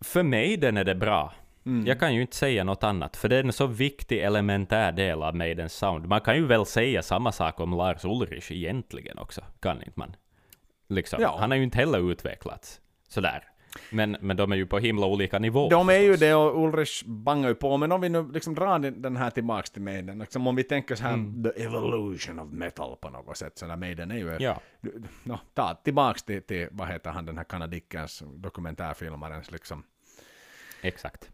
För 0.00 0.22
mig 0.22 0.56
den 0.56 0.76
är 0.76 0.84
det 0.84 0.94
bra. 0.94 1.34
Mm. 1.66 1.86
Jag 1.86 2.00
kan 2.00 2.14
ju 2.14 2.20
inte 2.20 2.36
säga 2.36 2.64
något 2.64 2.84
annat, 2.84 3.16
för 3.16 3.28
det 3.28 3.36
är 3.36 3.44
en 3.44 3.52
så 3.52 3.66
viktig 3.66 4.18
elementär 4.22 4.92
del 4.92 5.22
av 5.22 5.36
Maidens 5.36 5.72
sound. 5.72 6.06
Man 6.06 6.20
kan 6.20 6.36
ju 6.36 6.46
väl 6.46 6.66
säga 6.66 7.02
samma 7.02 7.32
sak 7.32 7.60
om 7.60 7.70
Lars 7.70 8.04
Ulrich 8.04 8.50
egentligen 8.50 9.18
också, 9.18 9.40
kan 9.60 9.76
inte 9.76 9.92
man? 9.94 10.16
Liksom. 10.88 11.22
Ja. 11.22 11.36
Han 11.40 11.50
har 11.50 11.58
ju 11.58 11.64
inte 11.64 11.78
heller 11.78 12.10
utvecklats 12.12 12.80
sådär. 13.08 13.44
Men, 13.90 14.16
men 14.20 14.36
de 14.36 14.52
är 14.52 14.56
ju 14.56 14.66
på 14.66 14.78
himla 14.78 15.06
olika 15.06 15.38
nivåer. 15.38 15.70
De 15.70 15.88
är 15.88 15.98
ju 15.98 16.16
det 16.16 16.34
och 16.34 16.64
Ulrich 16.64 17.02
bangar 17.04 17.48
ju 17.48 17.54
på, 17.54 17.76
men 17.76 17.92
om 17.92 18.00
vi 18.00 18.08
nu 18.08 18.32
liksom 18.32 18.54
drar 18.54 18.78
den 18.78 19.02
den 19.02 19.16
här 19.16 19.30
tillbaks 19.30 19.70
till 19.70 19.82
Maiden, 19.82 20.18
liksom 20.18 20.46
om 20.46 20.56
vi 20.56 20.64
tänker 20.64 20.94
så 20.94 21.02
här, 21.02 21.14
Mm. 21.14 21.42
the 21.42 21.62
evolution 21.62 22.38
of 22.38 22.48
metal 22.52 22.96
på 23.00 23.10
något 23.10 23.36
sätt, 23.36 23.58
så 23.58 23.66
där 23.66 23.76
Maiden 23.76 24.10
är 24.10 24.16
ju... 24.16 24.36
Ja. 24.40 24.60
No, 25.22 25.38
ta 25.54 25.74
tillbaks 25.74 26.22
till, 26.22 26.42
till, 26.42 26.68
vad 26.70 26.88
heter 26.88 27.10
han, 27.10 27.26
den 27.26 27.36
här 27.36 27.44
kanadickens 27.44 28.22
dokumentärfilmarens 28.26 29.50
liksom 29.50 29.82
Exakt. 30.82 31.30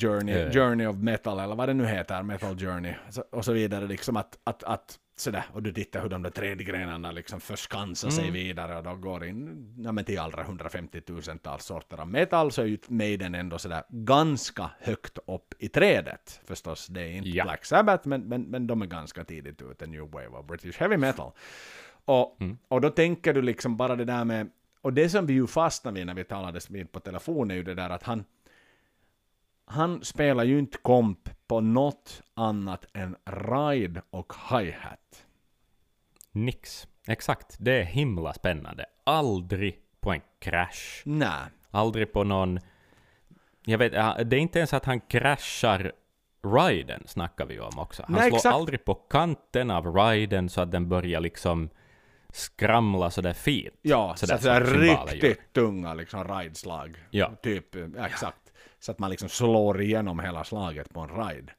Journey, 0.00 0.34
Eh. 0.34 0.52
Journey 0.52 0.86
of 0.86 0.96
Metal, 0.96 1.38
eller 1.40 1.54
vad 1.54 1.68
det 1.68 1.74
nu 1.74 1.86
heter, 1.86 2.22
Metal 2.22 2.58
Journey, 2.58 2.94
och 3.32 3.44
så 3.44 3.52
vidare, 3.52 3.86
liksom 3.86 4.16
att, 4.16 4.38
att, 4.44 4.64
att 4.64 4.98
sådär, 5.16 5.44
och 5.52 5.62
du 5.62 5.72
tittar 5.72 6.02
hur 6.02 6.08
de 6.08 6.22
där 6.22 6.30
trädgrenarna 6.30 7.10
liksom 7.12 7.40
förskansar 7.40 8.10
sig 8.10 8.30
vidare 8.30 8.76
och 8.76 8.82
de 8.84 9.00
går 9.00 9.24
in 9.24 9.74
ja, 9.78 9.92
men 9.92 10.04
till 10.04 10.18
allra 10.18 10.42
150 10.42 11.00
000-tals 11.06 11.64
sorter 11.64 12.00
av 12.00 12.08
metal, 12.08 12.52
så 12.52 12.62
är 12.62 12.66
ju 12.66 12.78
Maiden 12.88 13.34
ändå 13.34 13.58
sådär 13.58 13.82
ganska 13.88 14.70
högt 14.80 15.18
upp 15.26 15.54
i 15.58 15.68
trädet. 15.68 16.40
Förstås, 16.44 16.86
det 16.86 17.00
är 17.02 17.10
inte 17.10 17.28
Ja. 17.28 17.44
Black 17.44 17.64
Sabbath, 17.64 18.08
men, 18.08 18.22
men, 18.28 18.42
men 18.42 18.66
de 18.66 18.82
är 18.82 18.86
ganska 18.86 19.24
tidigt 19.24 19.62
ute, 19.62 19.86
New 19.86 20.10
Wave 20.10 20.28
of 20.28 20.46
British 20.46 20.78
Heavy 20.78 20.96
Metal. 20.96 21.32
Och, 22.04 22.38
och 22.68 22.80
då 22.80 22.90
tänker 22.90 23.34
du 23.34 23.42
liksom 23.42 23.76
bara 23.76 23.96
det 23.96 24.04
där 24.04 24.24
med, 24.24 24.50
och 24.80 24.92
det 24.92 25.08
som 25.08 25.26
vi 25.26 25.32
ju 25.32 25.46
fastnade 25.46 25.94
vid 25.94 26.06
när 26.06 26.14
vi 26.14 26.24
talades 26.24 26.70
vid 26.70 26.92
på 26.92 27.00
telefon 27.00 27.50
är 27.50 27.54
ju 27.54 27.62
det 27.62 27.74
där 27.74 27.90
att 27.90 28.02
han 28.02 28.24
han 29.66 30.04
spelar 30.04 30.44
ju 30.44 30.58
inte 30.58 30.78
komp 30.78 31.30
på 31.46 31.60
något 31.60 32.22
annat 32.34 32.86
än 32.92 33.16
ride 33.24 34.02
och 34.10 34.32
hi-hat. 34.50 35.26
Nix. 36.32 36.86
Exakt. 37.06 37.56
Det 37.58 37.80
är 37.80 37.84
himla 37.84 38.32
spännande. 38.34 38.86
Aldrig 39.04 39.80
på 40.00 40.12
en 40.12 40.20
crash. 40.38 41.02
Nej. 41.04 41.44
Aldrig 41.70 42.12
på 42.12 42.24
någon... 42.24 42.60
Jag 43.64 43.78
vet, 43.78 43.92
det 44.30 44.36
är 44.36 44.40
inte 44.40 44.58
ens 44.58 44.74
att 44.74 44.84
han 44.84 45.00
kraschar 45.00 45.92
riden, 46.42 47.02
snackar 47.06 47.46
vi 47.46 47.60
om 47.60 47.78
också. 47.78 48.02
Han 48.06 48.16
Nej, 48.16 48.28
slår 48.28 48.36
exakt. 48.36 48.54
aldrig 48.54 48.84
på 48.84 48.94
kanten 48.94 49.70
av 49.70 49.96
riden 49.96 50.48
så 50.48 50.60
att 50.60 50.70
den 50.70 50.88
börjar 50.88 51.20
liksom 51.20 51.70
skramla 52.32 53.10
sådär 53.10 53.32
fint. 53.32 53.74
Ja, 53.82 54.14
så 54.16 54.26
Sådär 54.26 54.34
att 54.34 54.42
säga 54.42 54.66
som 54.66 54.74
cymbaler 54.74 55.12
riktigt 55.12 55.52
tunga 55.52 55.94
liksom 55.94 56.24
rideslag. 56.24 56.96
Ja. 57.10 57.32
Typ, 57.42 57.74
ja, 57.96 58.06
exakt. 58.06 58.45
Så 58.80 58.92
att 58.92 58.98
man 58.98 59.10
liksom 59.10 59.28
slår 59.28 59.80
igenom 59.82 60.20
hela 60.20 60.44
slaget 60.44 60.94
på 60.94 61.00
en 61.00 61.08
ride. 61.28 61.52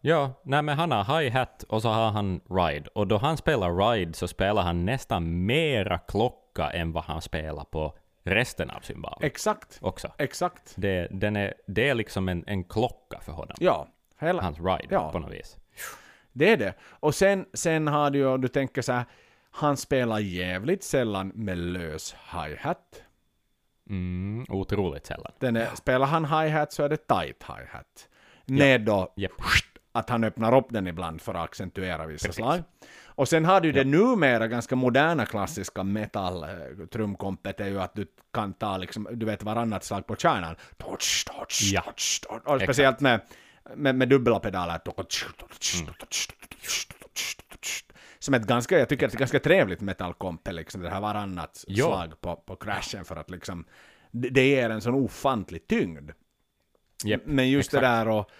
Ja, 0.00 0.32
nej 0.42 0.62
men 0.62 0.78
han 0.78 0.90
har 0.92 1.20
hi-hat 1.20 1.62
och 1.68 1.82
så 1.82 1.88
har 1.88 2.10
han 2.10 2.40
ride. 2.50 2.88
Och 2.94 3.06
då 3.06 3.18
han 3.18 3.36
spelar 3.36 3.90
ride 3.92 4.12
så 4.14 4.28
spelar 4.28 4.62
han 4.62 4.84
nästan 4.84 5.46
mera 5.46 5.98
klocka 5.98 6.70
än 6.70 6.92
vad 6.92 7.04
han 7.04 7.22
spelar 7.22 7.64
på 7.64 7.98
resten 8.24 8.70
av 8.70 8.80
cymbalen 8.80 9.18
Exakt. 9.22 9.78
också. 9.82 10.12
Exakt. 10.18 10.74
Det, 10.76 11.08
den 11.10 11.36
är, 11.36 11.54
det 11.66 11.88
är 11.88 11.94
liksom 11.94 12.28
en, 12.28 12.44
en 12.46 12.64
klocka 12.64 13.20
för 13.20 13.32
honom. 13.32 13.56
Ja. 13.60 13.88
Hela, 14.18 14.42
Hans 14.42 14.58
ride 14.58 14.86
Ja. 14.90 15.12
på 15.12 15.18
något 15.18 15.32
vis. 15.32 15.56
Det 16.32 16.52
är 16.52 16.56
det. 16.56 16.74
Och 16.82 17.14
sen, 17.14 17.46
sen 17.54 17.86
har 17.86 18.10
du 18.10 18.18
ju, 18.18 18.38
du 18.38 18.48
tänker 18.48 18.82
så 18.82 18.92
här, 18.92 19.04
han 19.50 19.76
spelar 19.76 20.18
jävligt 20.18 20.84
sällan 20.84 21.28
med 21.34 21.58
lös 21.58 22.14
hi-hat. 22.32 23.02
Mm, 23.90 24.44
otroligt 24.48 25.06
sällan. 25.06 25.32
Den 25.38 25.56
är, 25.56 25.68
Spelar 25.74 26.06
han 26.06 26.24
hi-hat 26.24 26.72
så 26.72 26.82
är 26.82 26.88
det 26.88 26.96
tight 26.96 27.42
hi-hat. 27.42 28.08
Med 28.46 28.80
då 28.80 29.12
Japp. 29.16 29.32
att 29.92 30.10
han 30.10 30.24
öppnar 30.24 30.56
upp 30.56 30.66
den 30.68 30.86
ibland 30.86 31.20
för 31.22 31.34
att 31.34 31.44
accentuera 31.44 32.06
vissa 32.06 32.32
slag. 32.32 32.62
Och 33.14 33.28
sen 33.28 33.44
har 33.44 33.60
du 33.60 33.68
ju 33.68 33.72
det 33.72 33.84
numera 33.84 34.48
ganska 34.48 34.76
moderna 34.76 35.26
klassiska 35.26 35.82
metal-trumkompet 35.82 37.60
är 37.60 37.66
ju 37.68 37.80
att 37.80 37.94
du 37.94 38.06
kan 38.34 38.52
ta 38.52 38.76
liksom, 38.76 39.08
du 39.12 39.26
vet 39.26 39.42
varannat 39.42 39.84
slag 39.84 40.06
på 40.06 40.16
kärnan. 40.16 40.56
Touch, 40.78 41.24
touch, 41.26 41.60
Ja. 41.72 41.80
touch, 41.80 42.20
touch. 42.28 42.42
Och 42.46 42.60
speciellt 42.60 43.00
med, 43.00 43.20
med, 43.74 43.94
med 43.94 44.08
dubbla 44.08 44.38
pedaler. 44.40 44.80
Mm. 45.80 45.94
Som 48.22 48.34
ett 48.34 48.46
ganska, 48.46 48.78
jag 48.78 48.88
tycker 48.88 49.06
att 49.06 49.12
det 49.12 49.16
är 49.16 49.18
ganska 49.18 49.40
trevligt 49.40 49.80
metalkomp, 49.80 50.48
liksom 50.50 50.82
det 50.82 50.90
här 50.90 51.00
varannat 51.00 51.64
Ja. 51.66 51.86
slag 51.86 52.20
på, 52.20 52.36
på 52.36 52.56
crashen 52.56 53.04
för 53.04 53.16
att 53.16 53.30
liksom, 53.30 53.64
det, 54.10 54.28
det 54.28 54.48
ger 54.48 54.70
en 54.70 54.80
sån 54.80 54.94
ofantlig 54.94 55.66
tyngd. 55.66 56.10
Japp, 57.04 57.22
Men 57.26 57.50
just 57.50 57.70
det 57.70 57.76
exakt. 57.78 57.90
där 58.06 58.08
och, 58.08 58.30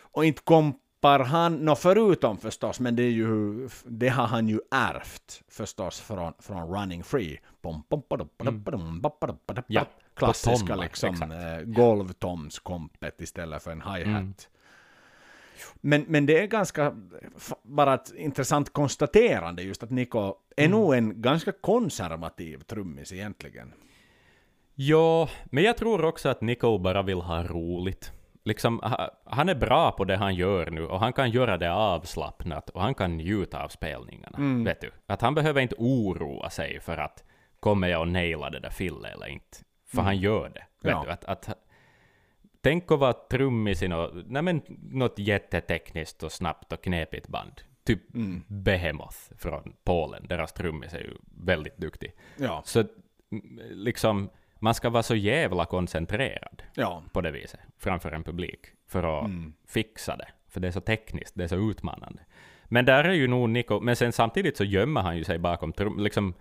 och 0.00 0.24
inte 0.24 0.42
kompar 0.42 1.20
han, 1.20 1.56
nå 1.56 1.76
förutom 1.76 2.38
förstås, 2.38 2.80
men 2.80 2.96
det 2.96 3.02
är 3.02 3.10
ju, 3.10 3.68
det 3.84 4.08
har 4.08 4.26
han 4.26 4.48
ju 4.48 4.60
ärvt 4.70 5.42
förstås 5.48 6.00
från, 6.00 6.32
från 6.38 6.74
Running 6.74 7.04
Free. 7.04 7.40
Bom, 7.62 7.82
bom, 7.88 8.02
badum, 8.10 8.28
badum, 8.38 8.62
badum, 8.62 9.00
badum, 9.00 9.38
badum, 9.46 9.64
Ja, 9.66 9.80
på 10.14 10.20
Klassiska 10.26 10.76
liksom 10.76 11.22
eh, 11.32 11.60
golvtomskompet 11.64 13.20
istället 13.20 13.62
för 13.62 13.70
en 13.70 13.82
hi-hat. 13.82 14.06
Mm. 14.06 14.34
Men, 15.80 16.04
men 16.08 16.26
det 16.26 16.38
är 16.42 16.46
ganska 16.46 16.94
bara 17.62 17.94
ett 17.94 18.12
intressant 18.16 18.72
konstaterande 18.72 19.62
just 19.62 19.82
att 19.82 19.90
Niko 19.90 20.34
är 20.56 20.64
Mm. 20.64 20.70
nog 20.78 20.94
en 20.94 21.22
ganska 21.22 21.52
konservativ 21.52 22.58
trummis 22.60 23.12
egentligen. 23.12 23.72
Ja, 24.74 25.28
men 25.44 25.64
jag 25.64 25.76
tror 25.76 26.04
också 26.04 26.28
att 26.28 26.40
Nico 26.40 26.78
bara 26.78 27.02
vill 27.02 27.20
ha 27.20 27.42
roligt. 27.42 28.12
Liksom, 28.44 28.80
ha- 28.80 29.10
han 29.24 29.48
är 29.48 29.54
bra 29.54 29.92
på 29.92 30.04
det 30.04 30.16
han 30.16 30.34
gör 30.34 30.70
nu 30.70 30.86
och 30.86 31.00
han 31.00 31.12
kan 31.12 31.30
göra 31.30 31.56
det 31.56 31.72
avslappnat 31.72 32.70
och 32.70 32.82
han 32.82 32.94
kan 32.94 33.16
njuta 33.16 33.64
av 33.64 33.68
spelningarna. 33.68 34.38
Mm. 34.38 34.64
Vet 34.64 34.80
du? 34.80 34.90
Att 35.06 35.20
han 35.22 35.34
behöver 35.34 35.60
inte 35.60 35.74
oroa 35.78 36.50
sig 36.50 36.80
för 36.80 36.96
att 36.96 37.24
kommer 37.60 37.88
jag 37.88 38.02
att 38.02 38.08
naila 38.08 38.50
det 38.50 38.60
där 38.60 38.70
fillet 38.70 39.14
eller 39.14 39.26
inte. 39.26 39.58
För 39.86 40.02
han 40.02 40.16
gör 40.18 40.48
det. 40.54 40.64
Vet 40.82 40.92
Mm. 40.92 40.98
Ja. 40.98 41.04
du? 41.04 41.10
Att, 41.10 41.24
att, 41.24 41.58
tänk 42.60 42.92
att 42.92 42.98
vara 42.98 43.12
trummis 43.12 43.82
i 43.82 43.88
något, 43.88 44.12
nej 44.26 44.42
men, 44.42 44.62
något 44.92 45.18
jättetekniskt 45.18 46.22
och 46.22 46.32
snabbt 46.32 46.72
och 46.72 46.82
knepigt 46.84 47.28
band. 47.28 47.52
Typ 47.84 48.14
Mm. 48.14 48.42
Behemoth 48.48 49.16
från 49.38 49.72
Polen. 49.84 50.26
Deras 50.28 50.52
trummis 50.52 50.94
är 50.94 50.98
ju 50.98 51.14
väldigt 51.44 51.76
duktig. 51.76 52.12
Ja, 52.36 52.62
Så 52.64 52.80
mm, 52.80 53.60
liksom, 53.70 54.30
man 54.60 54.74
ska 54.74 54.90
vara 54.90 55.02
så 55.02 55.14
jävla 55.16 55.64
koncentrerad 55.64 56.62
ja, 56.74 57.02
på 57.12 57.20
det 57.20 57.30
viset 57.30 57.60
framför 57.78 58.12
en 58.12 58.24
publik 58.24 58.60
för 58.88 59.18
att 59.18 59.24
Mm. 59.24 59.52
fixa 59.66 60.16
det. 60.16 60.28
För 60.48 60.60
det 60.60 60.68
är 60.68 60.72
så 60.72 60.80
tekniskt, 60.80 61.32
det 61.36 61.44
är 61.44 61.48
så 61.48 61.70
utmanande. 61.70 62.22
Men 62.64 62.84
där 62.84 63.04
är 63.04 63.12
ju 63.12 63.28
nog 63.28 63.48
Nico, 63.50 63.80
men 63.80 63.96
sen 63.96 64.12
samtidigt 64.12 64.56
så 64.56 64.64
gömmer 64.64 65.00
han 65.00 65.16
ju 65.16 65.24
sig 65.24 65.38
bakom 65.38 65.72
trum, 65.72 65.98
liksom, 65.98 66.34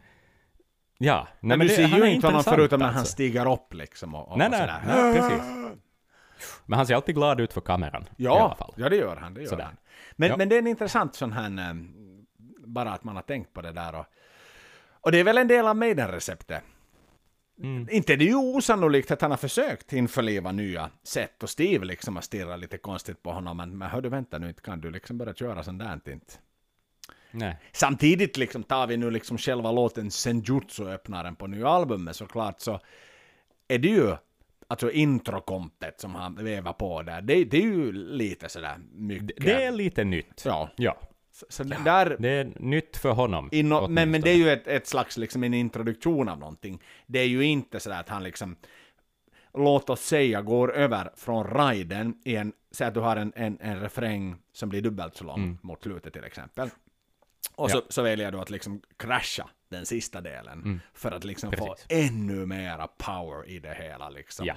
ja. 0.97 1.28
Nej, 1.39 1.57
men, 1.57 1.59
du 1.59 1.68
det- 1.68 1.74
ser 1.74 1.97
ju 2.05 2.11
inte 2.11 2.28
honom 2.28 2.43
förutom 2.43 2.80
när 2.80 2.86
han 2.88 2.95
alltså. 2.97 3.11
stiger 3.13 3.53
upp 3.53 3.74
liksom 3.74 4.15
och, 4.15 4.32
och, 4.32 4.38
Nej, 4.38 4.45
och 4.47 4.51
nej, 4.51 4.70
nej, 4.88 5.15
precis. 5.15 5.41
Men 6.66 6.78
han 6.78 6.88
ser 6.88 6.96
alltid 6.96 7.16
glad 7.16 7.40
ut 7.40 7.54
för 7.54 7.62
kameran. 7.62 8.04
I 8.04 8.24
Ja, 8.24 8.40
alla 8.46 8.56
fall. 8.56 8.74
ja 8.78 8.90
det 8.90 8.96
gör 8.96 9.16
han. 9.16 9.34
Det 9.34 9.42
gör 9.42 9.50
Sådär. 9.50 9.64
han. 9.64 9.78
Men, 10.16 10.30
Ja. 10.30 10.38
men 10.38 10.50
det 10.50 10.56
är 10.56 10.60
en 10.60 10.68
intressant 10.68 11.16
sån 11.16 11.32
här, 11.32 11.70
eh, 11.70 11.76
bara 12.66 12.92
att 12.92 13.04
man 13.04 13.16
har 13.16 13.24
tänkt 13.24 13.54
på 13.54 13.62
det 13.62 13.72
där. 13.72 13.96
Och, 13.96 14.06
och 15.02 15.12
det 15.12 15.20
är 15.20 15.24
väl 15.24 15.38
en 15.38 15.48
del 15.48 15.68
av 15.68 15.76
Maiden-receptet. 15.76 16.64
Mm. 17.64 17.88
Inte 17.92 18.16
det 18.16 18.24
är 18.24 18.28
ju 18.28 18.36
osannolikt 18.36 19.12
att 19.12 19.22
han 19.22 19.32
har 19.32 19.38
försökt 19.38 19.94
införliva 19.94 20.52
nya 20.52 20.90
sätt 21.04 21.44
och 21.44 21.50
Steve 21.50 21.86
liksom 21.86 22.16
har 22.16 22.22
stirrat 22.22 22.60
lite 22.60 22.78
konstigt 22.78 23.24
på 23.24 23.32
honom. 23.32 23.58
Men, 23.58 23.78
men 23.78 23.90
hör 23.90 24.02
du 24.02 24.10
vänta 24.10 24.38
nu, 24.38 24.48
inte 24.50 24.62
kan 24.62 24.82
du 24.82 24.92
liksom 24.92 25.18
börja 25.18 25.34
köra 25.34 25.64
sånt 25.64 25.80
där 25.80 25.94
inte. 25.94 26.34
Nej. 27.32 27.58
Samtidigt 27.72 28.38
liksom 28.38 28.64
tar 28.64 28.88
vi 28.88 28.98
nu 28.98 29.12
liksom 29.12 29.38
själva 29.38 29.72
låten 29.72 30.12
Senjutsu-öppnaren 30.12 31.36
på 31.36 31.48
nya 31.48 31.70
albumet 31.70 32.16
såklart 32.16 32.60
så 32.62 32.80
är 33.68 33.80
det 33.80 33.88
ju 33.88 34.16
alltså 34.68 34.91
introkompet 34.91 35.99
som 36.01 36.15
han 36.15 36.36
vevar 36.36 36.74
på 36.74 37.01
där. 37.01 37.22
Det, 37.22 37.43
det 37.43 37.57
är 37.57 37.61
ju 37.61 37.91
lite 37.91 38.49
sådär 38.49 38.76
mycket. 38.91 39.45
Det 39.45 39.63
är 39.63 39.72
lite 39.72 40.03
nytt. 40.03 40.41
Ja. 40.45 40.70
ja. 40.76 40.97
Så, 41.32 41.45
så 41.49 41.63
där, 41.63 42.15
Det 42.20 42.30
är 42.30 42.51
nytt 42.59 42.97
för 42.97 43.11
honom. 43.11 43.49
inno, 43.51 43.88
men, 43.88 44.11
men 44.11 44.22
det 44.22 44.30
är 44.30 44.36
ju 44.36 44.49
ett, 44.49 44.68
ett 44.68 44.88
slags 44.88 45.18
liksom 45.18 45.43
en 45.43 45.53
introduktion 45.53 46.30
av 46.30 46.39
någonting. 46.39 46.82
Det 47.05 47.20
är 47.20 47.28
ju 47.28 47.43
inte 47.43 47.80
sådär 47.80 47.99
att 47.99 48.09
han 48.09 48.24
liksom 48.24 48.55
låt 49.53 49.89
oss 49.89 50.01
säga 50.01 50.41
går 50.41 50.74
över 50.74 51.09
från 51.15 51.57
riden 51.57 52.22
i 52.26 52.36
en, 52.36 52.53
säg 52.72 52.88
att 52.88 52.93
du 52.93 52.99
har 52.99 53.15
en, 53.15 53.34
en, 53.36 53.57
en 53.61 53.80
refräng 53.80 54.36
som 54.53 54.70
blir 54.70 54.82
dubbelt 54.82 55.15
så 55.15 55.24
lång 55.24 55.57
mot 55.61 55.84
slutet 55.84 56.13
till 56.13 56.24
exempel. 56.24 56.70
Och 57.56 57.72
så, 57.72 57.78
Mm. 57.78 57.86
Ja. 57.88 57.92
så 57.94 58.02
väljer 58.02 58.32
du 58.32 58.40
att 58.40 58.50
liksom 58.50 58.82
crasha 58.98 59.50
den 59.70 59.86
sista 59.86 60.22
delen 60.22 60.82
för 60.94 61.12
att 61.12 61.24
liksom 61.24 61.52
få 61.52 61.64
Mm. 61.66 61.76
Precis. 61.76 62.10
ännu 62.12 62.46
mera 62.46 62.88
power 62.88 63.50
i 63.50 63.60
det 63.60 63.74
hela 63.74 64.10
liksom. 64.10 64.46
Ja. 64.46 64.56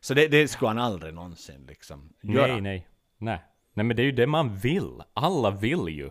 Så 0.00 0.14
det, 0.14 0.28
det 0.28 0.48
skulle 0.48 0.68
han 0.68 0.78
aldrig 0.78 1.14
någonsin 1.14 1.66
liksom 1.68 2.12
göra. 2.22 2.46
Nej, 2.46 2.60
nej. 2.60 2.88
Nej. 3.18 3.42
Nej, 3.72 3.84
men 3.86 3.96
det 3.96 4.02
är 4.02 4.04
ju 4.04 4.12
det 4.12 4.26
man 4.26 4.56
vill. 4.56 5.02
Alla 5.14 5.50
vill 5.50 5.88
ju. 5.88 6.10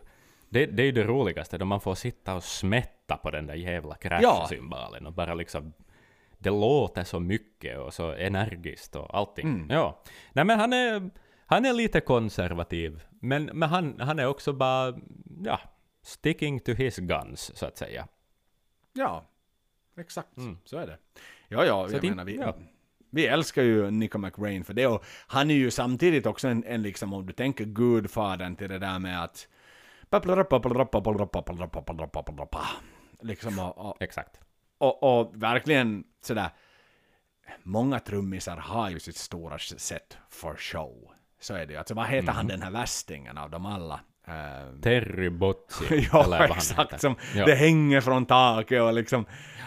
Det, 0.49 0.66
det 0.66 0.84
är 0.84 0.86
ju 0.86 0.91
det 0.91 1.03
roligaste, 1.03 1.57
då 1.57 1.66
man 1.66 1.82
får 1.82 1.95
sitta 1.95 2.36
och 2.36 2.43
smätta 2.43 3.18
på 3.18 3.32
den 3.32 3.47
där 3.47 3.53
jävla 3.55 3.95
crash-symbalen 3.95 5.05
och 5.05 5.14
bara 5.14 5.34
liksom... 5.34 5.74
Det 6.38 6.49
låter 6.49 7.03
så 7.03 7.20
mycket 7.20 7.80
och 7.80 7.93
så 7.93 8.11
energiskt 8.11 8.95
och 8.95 9.18
allting. 9.18 9.47
Mm. 9.47 9.70
Ja. 9.70 10.03
Nej, 10.34 10.45
men 10.45 10.59
han 10.59 10.74
är, 10.74 11.09
han 11.45 11.66
är 11.66 11.74
lite 11.74 11.99
konservativ. 12.01 13.03
Men, 13.20 13.43
men 13.45 13.70
han, 13.70 13.99
han 13.99 14.20
är 14.20 14.26
också 14.28 14.53
bara, 14.53 14.93
ja, 15.43 15.59
sticking 16.03 16.59
to 16.59 16.71
his 16.73 16.97
guns, 16.97 17.57
så 17.57 17.65
att 17.65 17.77
säga. 17.77 18.07
Ja, 18.93 19.25
exakt. 19.97 20.29
Så 20.65 20.77
är 20.77 20.87
det. 20.87 20.97
Ja, 21.47 21.65
ja, 21.65 21.79
Mm. 21.79 21.89
Så 21.89 21.95
jag 21.95 22.01
det- 22.01 22.09
menar 22.09 22.25
vi, 22.25 22.35
ja. 22.37 22.55
vi 23.09 23.27
älskar 23.27 23.61
ju 23.63 23.91
Nico 23.91 24.17
McRain 24.17 24.63
för 24.63 24.73
det 24.73 24.87
och 24.87 25.03
han 25.27 25.51
är 25.51 25.55
ju 25.55 25.71
samtidigt 25.71 26.25
också 26.25 26.47
en, 26.47 26.63
en 26.63 26.81
liksom, 26.81 27.13
om 27.13 27.25
du 27.25 27.33
tänker 27.33 27.65
gudfadern 27.65 28.55
till 28.55 28.69
det 28.69 28.79
där 28.79 28.99
med 28.99 29.23
att 29.23 29.47
liksom 33.21 33.59
och, 33.59 33.77
och, 33.77 34.01
Exakt. 34.01 34.39
och, 34.77 35.03
och 35.19 35.43
verkligen 35.43 36.03
sådär 36.21 36.49
många 37.63 37.99
trummisar 37.99 38.57
har 38.57 38.89
ju 38.89 38.99
sitt 38.99 39.15
stora 39.17 39.59
set 39.59 40.17
for 40.29 40.55
show. 40.55 41.11
Så 41.39 41.53
är 41.53 41.65
det 41.65 41.73
ju. 41.73 41.79
Alltså 41.79 41.93
vad 41.93 42.07
heter 42.07 42.31
han 42.31 42.47
den 42.47 42.61
här 42.61 42.71
västingen 42.71 43.37
av 43.37 43.49
dem 43.49 43.65
alla? 43.65 43.99
Eh, 44.28 44.80
Terry 44.82 45.30
Bozzio. 45.30 45.88
ja, 46.11 46.45
exakt. 46.45 47.01
Som 47.01 47.15
Ja. 47.36 47.45
Det 47.45 47.55
hänger 47.55 48.01
från 48.01 48.26
taket 48.26 48.82
och 48.82 48.93
liksom... 48.93 49.26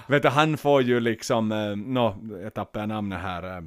Vet 0.09 0.23
du, 0.23 0.29
han 0.29 0.57
får 0.57 0.83
ju 0.83 1.01
liksom... 1.01 1.53
Uh, 1.53 1.77
no, 1.77 2.39
jag 2.43 2.55
tappade 2.55 2.87
namnet 2.87 3.21
här. 3.21 3.57
eh, 3.57 3.63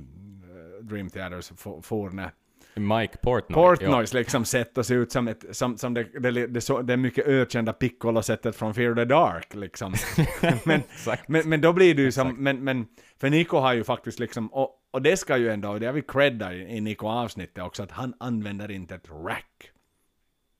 Dream 0.81 1.09
Theaters 1.09 1.51
for- 1.57 1.81
forne. 1.81 2.31
Mike 2.75 3.17
Portnoy. 3.17 3.55
Portnoys 3.55 4.13
liksom 4.13 4.45
sätt 4.45 4.77
att 4.77 4.85
se 4.85 4.93
ut 4.93 5.11
som 5.11 5.27
ett... 5.27 5.45
Som, 5.51 5.77
som 5.77 5.93
det, 5.93 6.03
det, 6.03 6.47
det, 6.47 6.61
så, 6.61 6.81
det 6.81 6.97
mycket 6.97 7.27
ökända 7.27 7.73
piccolo-sättet 7.73 8.55
från 8.55 8.73
Fear 8.73 8.95
the 8.95 9.05
Dark 9.05 9.55
liksom. 9.55 9.93
men, 10.65 10.81
men, 11.27 11.49
men 11.49 11.61
då 11.61 11.73
blir 11.73 11.95
det 11.95 12.01
ju 12.01 12.11
som... 12.11 12.35
Men, 12.43 12.63
men, 12.63 12.87
för 13.17 13.29
Nico 13.29 13.57
har 13.57 13.73
ju 13.73 13.83
faktiskt 13.83 14.19
liksom... 14.19 14.47
Och, 14.53 14.69
och 14.91 15.01
det 15.01 15.17
ska 15.17 15.37
ju 15.37 15.49
ändå... 15.49 15.69
Och 15.69 15.79
det 15.79 15.85
har 15.85 15.93
vi 15.93 16.01
credda 16.01 16.53
i, 16.53 16.77
i 16.77 16.81
Nico-avsnittet 16.81 17.63
också. 17.63 17.83
Att 17.83 17.91
han 17.91 18.13
använder 18.19 18.71
inte 18.71 18.95
ett 18.95 19.09
rack. 19.25 19.71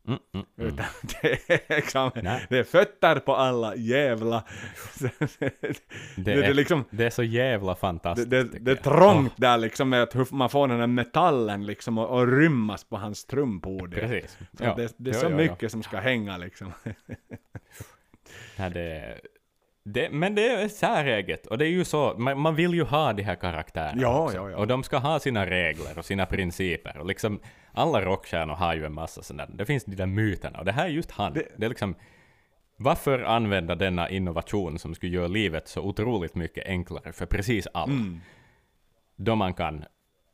Mm, 0.09 0.19
mm, 0.33 0.45
mm. 0.57 0.67
Utan 0.73 0.85
det 1.21 1.49
är, 1.53 1.75
liksom, 1.75 2.11
Nej. 2.15 2.45
det 2.49 2.57
är 2.57 2.63
fötter 2.63 3.15
på 3.15 3.35
alla 3.35 3.75
jävla... 3.75 4.43
Det, 6.15 6.23
det 6.23 6.31
är, 6.33 6.49
är 6.49 6.53
liksom- 6.53 6.85
det 6.89 7.05
är 7.05 7.09
så 7.09 7.23
jävla 7.23 7.73
Det, 7.73 7.79
fantastiskt. 7.79 8.29
det, 8.29 8.43
det 8.43 8.71
är 8.71 8.75
jag. 8.75 8.83
trångt 8.83 9.33
där 9.35 9.57
liksom 9.57 9.89
med 9.89 10.03
att 10.03 10.15
hur 10.15 10.27
man 10.35 10.49
får 10.49 10.67
den 10.67 10.79
här 10.79 10.87
metallen 10.87 11.65
liksom 11.65 11.97
och, 11.97 12.09
och 12.19 12.27
rymmas 12.27 12.83
på 12.83 12.97
hans. 12.97 13.25
Precis. 13.27 14.37
Så 14.57 14.63
Ja. 14.63 14.75
Det, 14.75 14.93
det 14.97 15.09
är 15.09 15.13
så 15.13 15.25
ja. 15.25 15.29
mycket 15.29 15.71
som 15.71 15.83
ska 15.83 15.97
hänga 15.99 16.37
liksom. 16.37 16.73
Ja, 18.55 18.69
det, 18.69 19.19
det, 19.93 20.09
men 20.11 20.35
det 20.35 20.47
är 20.49 20.67
säreget, 20.67 21.47
och 21.47 21.57
det 21.57 21.65
är 21.65 21.69
ju 21.69 21.85
så, 21.85 22.15
man, 22.17 22.39
man 22.39 22.55
vill 22.55 22.73
ju 22.73 22.83
ha 22.83 23.13
de 23.13 23.23
här 23.23 23.35
karaktärerna 23.35 24.01
Ja, 24.01 24.23
också. 24.23 24.37
ja, 24.37 24.49
ja. 24.49 24.57
Och 24.57 24.67
de 24.67 24.83
ska 24.83 24.97
ha 24.97 25.19
sina 25.19 25.45
regler 25.45 25.97
och 25.97 26.05
sina 26.05 26.25
principer. 26.25 26.97
Och 26.97 27.05
liksom, 27.05 27.39
alla 27.71 28.01
rockstjärnor 28.01 28.53
har 28.53 28.75
ju 28.75 28.85
en 28.85 28.93
massa 28.93 29.21
sådana 29.23 29.45
det 29.53 29.65
finns 29.65 29.83
de 29.85 29.95
där 29.95 30.05
myterna, 30.05 30.59
och 30.59 30.65
det 30.65 30.71
här 30.71 30.85
är 30.85 30.89
just 30.89 31.11
han. 31.11 31.33
Det- 31.33 31.47
Det, 31.57 31.65
är 31.65 31.69
liksom, 31.69 31.95
varför 32.75 33.19
använda 33.23 33.75
denna 33.75 34.09
innovation 34.09 34.79
som 34.79 34.95
skulle 34.95 35.15
göra 35.15 35.27
livet 35.27 35.67
så 35.67 35.81
otroligt 35.81 36.35
mycket 36.35 36.65
enklare 36.67 37.11
för 37.11 37.25
precis 37.25 37.67
alla? 37.73 37.93
Mm. 37.93 38.19
Då 39.15 39.35
man 39.35 39.53
kan 39.53 39.83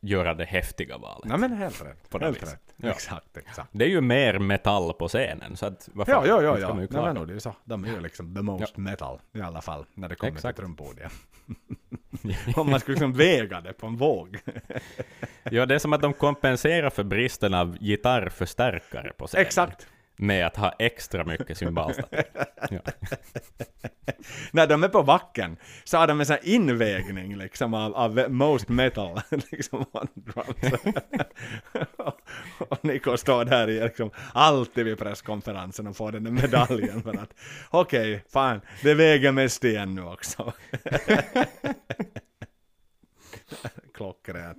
göra 0.00 0.34
det 0.34 0.44
häftiga 0.44 0.98
valet. 0.98 1.24
Nej 1.28 1.38
men 1.38 1.52
helt 1.52 1.84
rätt. 1.84 2.10
På 2.10 2.18
helt 2.18 2.42
rätt. 2.42 2.65
Ja. 2.76 2.90
Exakt, 2.90 3.36
exakt. 3.36 3.68
Det 3.72 3.84
är 3.84 3.88
ju 3.88 4.00
mer 4.00 4.38
metall 4.38 4.92
på 4.92 5.08
scenen, 5.08 5.56
så 5.56 5.66
att 5.66 5.88
varför 5.92 6.12
Ja, 6.12 6.26
ja, 6.26 6.42
ja, 6.42 6.58
ja. 6.58 6.74
Nej, 6.74 6.88
men 6.90 7.26
det. 7.26 7.34
är 7.34 7.38
så. 7.38 7.54
De 7.64 7.84
är 7.84 7.88
ju 7.88 8.00
liksom 8.00 8.34
the 8.34 8.42
most 8.42 8.76
metal 8.76 9.20
i 9.32 9.40
alla 9.40 9.60
fall 9.60 9.84
när 9.94 10.08
det 10.08 10.14
kommer 10.14 10.32
Exakt. 10.32 10.56
till 10.56 10.62
trumpodium. 10.62 11.10
Om 12.56 12.70
man 12.70 12.80
skulle 12.80 12.94
liksom 12.94 13.12
väga 13.12 13.60
det 13.60 13.72
på 13.72 13.86
en 13.86 13.96
våg. 13.96 14.38
Ja, 15.42 15.66
det 15.66 15.74
är 15.74 15.78
som 15.78 15.92
att 15.92 16.02
de 16.02 16.12
kompenserar 16.12 16.90
för 16.90 17.04
bristen 17.04 17.54
av 17.54 17.78
gitarrförstärkare 17.78 19.12
på 19.16 19.26
scenen. 19.26 19.46
Exakt. 19.46 19.86
Med 20.16 20.46
att 20.46 20.56
ha 20.56 20.74
extra 20.78 21.24
mycket 21.24 21.58
cymbalstativ. 21.58 22.24
ja. 22.70 22.80
när 24.52 24.66
de 24.66 24.84
är 24.84 24.88
på 24.88 25.02
backen 25.02 25.56
så 25.84 25.98
har 25.98 26.06
de 26.06 26.20
en 26.20 26.26
sån 26.26 26.34
här 26.34 26.48
invägning 26.48 27.36
liksom 27.36 27.74
av, 27.74 27.94
av 27.94 28.24
most 28.28 28.68
metal 28.68 29.20
liksom 29.50 29.84
on 29.92 30.08
drums. 30.14 30.82
och 32.58 32.84
Nico 32.84 33.16
står 33.16 33.44
där 33.44 33.70
i 33.70 33.80
liksom, 33.80 34.10
alltid 34.32 34.84
vid 34.84 34.98
presskonferensen 34.98 35.86
och 35.86 35.96
får 35.96 36.12
den 36.12 36.24
där 36.24 36.30
medaljen 36.30 37.02
för 37.02 37.16
att 37.16 37.34
okej, 37.70 38.24
fan, 38.32 38.60
det 38.82 38.94
väger 38.94 39.32
mest 39.32 39.64
igen 39.64 39.94
nu 39.94 40.02
också. 40.02 40.52
Klockrent. 43.94 44.58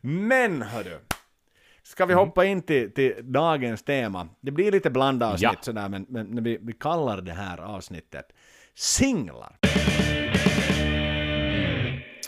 Men 0.00 0.62
hördu, 0.62 0.98
Ska 1.86 2.06
vi 2.06 2.14
hoppa 2.14 2.44
in 2.44 2.62
till, 2.62 2.92
till 2.92 3.14
dagens 3.32 3.82
tema? 3.82 4.28
Det 4.40 4.50
blir 4.50 4.72
lite 4.72 4.90
blandavsnitt 4.90 5.42
Ja. 5.52 5.58
sådär, 5.62 5.88
men, 5.88 6.06
men 6.08 6.26
men 6.26 6.44
vi, 6.44 6.58
vi 6.62 6.72
kallar 6.72 7.20
det 7.20 7.32
här 7.32 7.58
avsnittet 7.58 8.32
singlar. 8.74 9.58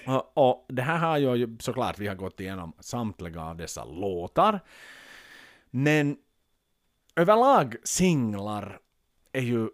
Och, 0.06 0.32
och 0.34 0.66
det 0.68 0.82
här 0.82 0.98
har 0.98 1.18
ju 1.36 1.56
såklart, 1.60 1.98
vi 1.98 2.06
har 2.06 2.14
gått 2.14 2.40
igenom 2.40 2.72
samtliga 2.80 3.42
av 3.42 3.56
dessa 3.56 3.84
låtar. 3.84 4.60
Men 5.70 6.16
överlag 7.16 7.76
singlar 7.84 8.78
är 9.32 9.40
ju 9.42 9.68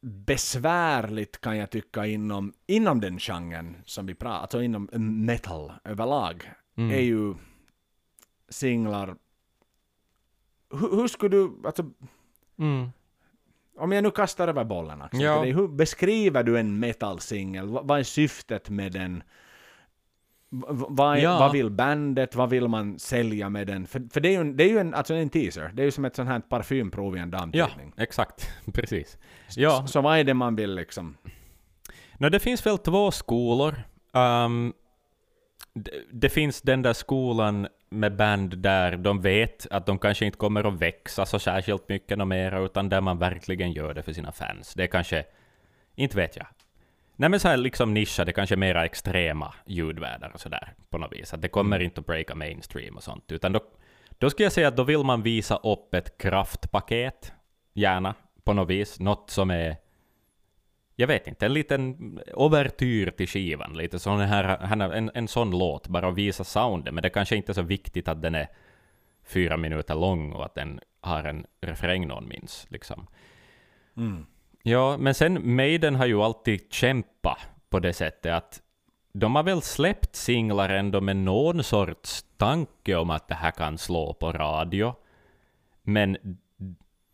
besvärligt 0.00 1.40
kan 1.40 1.56
jag 1.56 1.70
tycka 1.70 2.06
inom, 2.06 2.52
inom 2.66 3.00
den 3.00 3.18
genren 3.18 3.76
som 3.84 4.06
vi 4.06 4.14
pratar, 4.14 4.40
alltså 4.40 4.62
inom 4.62 4.88
metal 5.26 5.72
överlag, 5.84 6.50
Mm. 6.78 6.90
är 6.90 7.00
ju 7.02 7.34
singlar... 8.48 9.16
Hur, 10.70 10.96
hur 10.96 11.08
skulle 11.08 11.36
du, 11.36 11.52
alltså, 11.64 11.90
Mm. 12.58 12.88
om 13.78 13.92
jag 13.92 14.02
nu 14.04 14.10
kastar 14.10 14.48
över 14.48 14.64
bollen 14.64 15.02
Axel, 15.02 15.20
Ja. 15.20 15.40
dig, 15.40 15.52
hur 15.52 15.68
beskriver 15.68 16.42
du 16.42 16.58
en 16.58 16.78
metal-singel? 16.78 17.68
Va- 17.68 17.82
Vad 17.84 17.98
är 17.98 18.02
syftet 18.02 18.70
med 18.70 18.92
den? 18.92 19.22
Vad, 20.48 21.18
Ja. 21.20 21.38
vad 21.38 21.52
vill 21.52 21.70
bandet? 21.70 22.34
Vad 22.34 22.50
vill 22.50 22.68
man 22.68 22.98
sälja 22.98 23.48
med 23.48 23.66
den? 23.66 23.86
För, 23.86 24.08
för 24.12 24.20
det 24.20 24.28
är 24.28 24.32
ju, 24.32 24.40
en, 24.40 24.56
det 24.56 24.64
är 24.64 24.68
ju 24.68 24.78
en, 24.78 24.94
alltså 24.94 25.14
en 25.14 25.28
teaser. 25.30 25.70
Det 25.74 25.82
är 25.82 25.84
ju 25.84 25.90
som 25.90 26.04
ett 26.04 26.16
sånt 26.16 26.28
här 26.28 26.40
parfymprov 26.40 27.16
i 27.16 27.20
en 27.20 27.30
Ja, 27.32 27.38
damtidning. 27.38 27.92
exakt. 27.96 28.48
Precis. 28.74 29.18
Ja, 29.56 29.80
Så, 29.80 29.86
så 29.86 30.00
vad 30.00 30.18
är 30.18 30.24
det 30.24 30.34
man 30.34 30.56
vill 30.56 30.74
liksom? 30.74 31.16
no, 32.18 32.28
det 32.28 32.40
finns 32.40 32.66
väl 32.66 32.78
två 32.78 33.10
skolor. 33.10 33.74
Um, 34.12 34.72
det, 35.76 35.90
det 36.12 36.28
finns 36.28 36.62
den 36.62 36.82
där 36.82 36.92
skolan 36.92 37.68
med 37.88 38.16
band 38.16 38.58
där 38.58 38.96
de 38.96 39.20
vet 39.20 39.66
att 39.70 39.86
de 39.86 39.98
kanske 39.98 40.26
inte 40.26 40.38
kommer 40.38 40.64
att 40.68 40.80
växa 40.80 41.26
så 41.26 41.38
särskilt 41.38 41.88
mycket 41.88 42.18
något 42.18 42.28
mer, 42.28 42.64
utan 42.64 42.88
där 42.88 43.00
man 43.00 43.18
verkligen 43.18 43.72
gör 43.72 43.94
det 43.94 44.02
för 44.02 44.12
sina 44.12 44.32
fans. 44.32 44.74
Det 44.74 44.82
är 44.82 44.86
kanske, 44.86 45.24
inte 45.94 46.16
vet 46.16 46.36
jag. 46.36 46.46
Nej 47.16 47.28
men 47.28 47.40
så 47.40 47.48
här 47.48 47.56
liksom 47.56 47.94
nischade, 47.94 48.32
kanske 48.32 48.56
mera 48.56 48.84
extrema 48.84 49.54
ljudvärldar 49.66 50.30
och 50.34 50.40
sådär 50.40 50.74
på 50.90 50.98
något 50.98 51.12
vis. 51.12 51.34
Att 51.34 51.42
det 51.42 51.48
kommer 51.48 51.80
inte 51.80 52.00
att 52.00 52.06
breaka 52.06 52.34
mainstream 52.34 52.96
och 52.96 53.02
sånt, 53.02 53.32
utan 53.32 53.52
då, 53.52 53.60
då 54.18 54.30
skulle 54.30 54.44
jag 54.44 54.52
säga 54.52 54.68
att 54.68 54.76
då 54.76 54.82
vill 54.82 55.04
man 55.04 55.22
visa 55.22 55.56
upp 55.56 55.94
ett 55.94 56.18
kraftpaket, 56.18 57.32
gärna, 57.74 58.14
på 58.44 58.52
något 58.52 58.70
vis. 58.70 59.00
Något 59.00 59.30
som 59.30 59.50
är, 59.50 59.76
jag 60.96 61.06
vet 61.06 61.26
inte, 61.26 61.46
en 61.46 61.54
liten 61.54 62.20
overtyr 62.34 63.10
till 63.10 63.28
skivan. 63.28 63.76
Lite 63.76 63.98
sån 63.98 64.20
här, 64.20 64.72
en, 64.92 65.10
en 65.14 65.28
sån 65.28 65.58
låt, 65.58 65.88
bara 65.88 66.08
att 66.08 66.14
visa 66.14 66.44
soundet. 66.44 66.94
Men 66.94 67.02
det 67.02 67.10
kanske 67.10 67.36
inte 67.36 67.52
är 67.52 67.54
så 67.54 67.62
viktigt 67.62 68.08
att 68.08 68.22
den 68.22 68.34
är 68.34 68.48
fyra 69.24 69.56
minuter 69.56 69.94
lång 69.94 70.32
och 70.32 70.44
att 70.44 70.54
den 70.54 70.80
har 71.00 71.24
en 71.24 71.46
refräng 71.60 72.06
någon 72.06 72.28
minns. 72.28 72.66
Liksom. 72.68 73.06
Mm. 73.96 74.26
Ja, 74.62 74.96
men 74.96 75.14
sen 75.14 75.54
Maiden 75.56 75.94
har 75.94 76.06
ju 76.06 76.22
alltid 76.22 76.72
kämpat 76.72 77.38
på 77.68 77.78
det 77.78 77.92
sättet 77.92 78.32
att 78.32 78.62
de 79.12 79.36
har 79.36 79.42
väl 79.42 79.62
släppt 79.62 80.16
singlar 80.16 80.68
ändå 80.68 81.00
med 81.00 81.16
någon 81.16 81.62
sorts 81.62 82.24
tanke 82.36 82.96
om 82.96 83.10
att 83.10 83.28
det 83.28 83.34
här 83.34 83.50
kan 83.50 83.78
slå 83.78 84.14
på 84.14 84.32
radio. 84.32 84.94
Men 85.82 86.38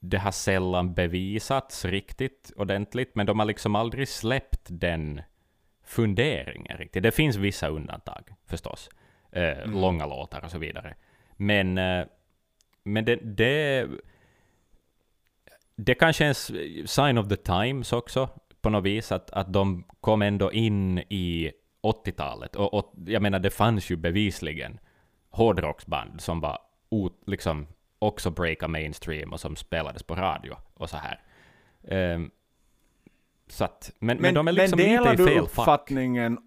det 0.04 0.18
har 0.18 0.32
sällan 0.32 0.94
bevisats 0.94 1.84
riktigt 1.84 2.52
ordentligt, 2.56 3.14
men 3.14 3.26
de 3.26 3.38
har 3.38 3.46
liksom 3.46 3.76
aldrig 3.76 4.08
släppt 4.08 4.66
den 4.68 5.22
funderingen 5.84 6.78
riktigt. 6.78 7.02
Det 7.02 7.10
finns 7.10 7.36
vissa 7.36 7.68
undantag 7.68 8.28
förstås, 8.46 8.90
eh, 9.32 9.58
mm. 9.58 9.80
långa 9.80 10.06
låtar 10.06 10.44
och 10.44 10.50
så 10.50 10.58
vidare. 10.58 10.94
Men, 11.36 11.78
eh, 11.78 12.04
men 12.82 13.04
det, 13.04 13.16
det, 13.16 13.88
det 15.76 15.94
kanske 15.94 16.24
är 16.24 16.28
en 16.28 16.88
sign 16.88 17.18
of 17.18 17.28
the 17.28 17.36
times 17.36 17.92
också, 17.92 18.28
på 18.60 18.70
något 18.70 18.84
vis, 18.84 19.12
att, 19.12 19.30
att 19.30 19.52
de 19.52 19.84
kom 20.00 20.22
ändå 20.22 20.52
in 20.52 20.98
i 20.98 21.52
80-talet. 21.82 22.56
Och, 22.56 22.74
och, 22.74 22.94
jag 23.06 23.22
menar, 23.22 23.38
det 23.38 23.50
fanns 23.50 23.90
ju 23.90 23.96
bevisligen 23.96 24.78
hårdrocksband 25.30 26.20
som 26.20 26.40
var 26.40 26.58
ut, 26.90 27.22
liksom 27.26 27.66
också 28.02 28.30
breaka 28.30 28.68
mainstream 28.68 29.32
och 29.32 29.40
som 29.40 29.56
spelades 29.56 30.02
på 30.02 30.14
radio 30.14 30.56
och 30.74 30.90
så 30.90 30.96
här. 30.96 31.20
Um, 32.14 32.30
så 33.46 33.64
att, 33.64 33.90
men, 33.98 34.16
men, 34.16 34.22
men 34.22 34.34
de 34.34 34.48
är 34.48 34.52
liksom 34.52 34.78
men 34.78 35.02
lite 35.02 35.22
i 35.22 35.26
fel 35.26 35.38
uppfattningen, 35.38 36.36
fack. 36.36 36.44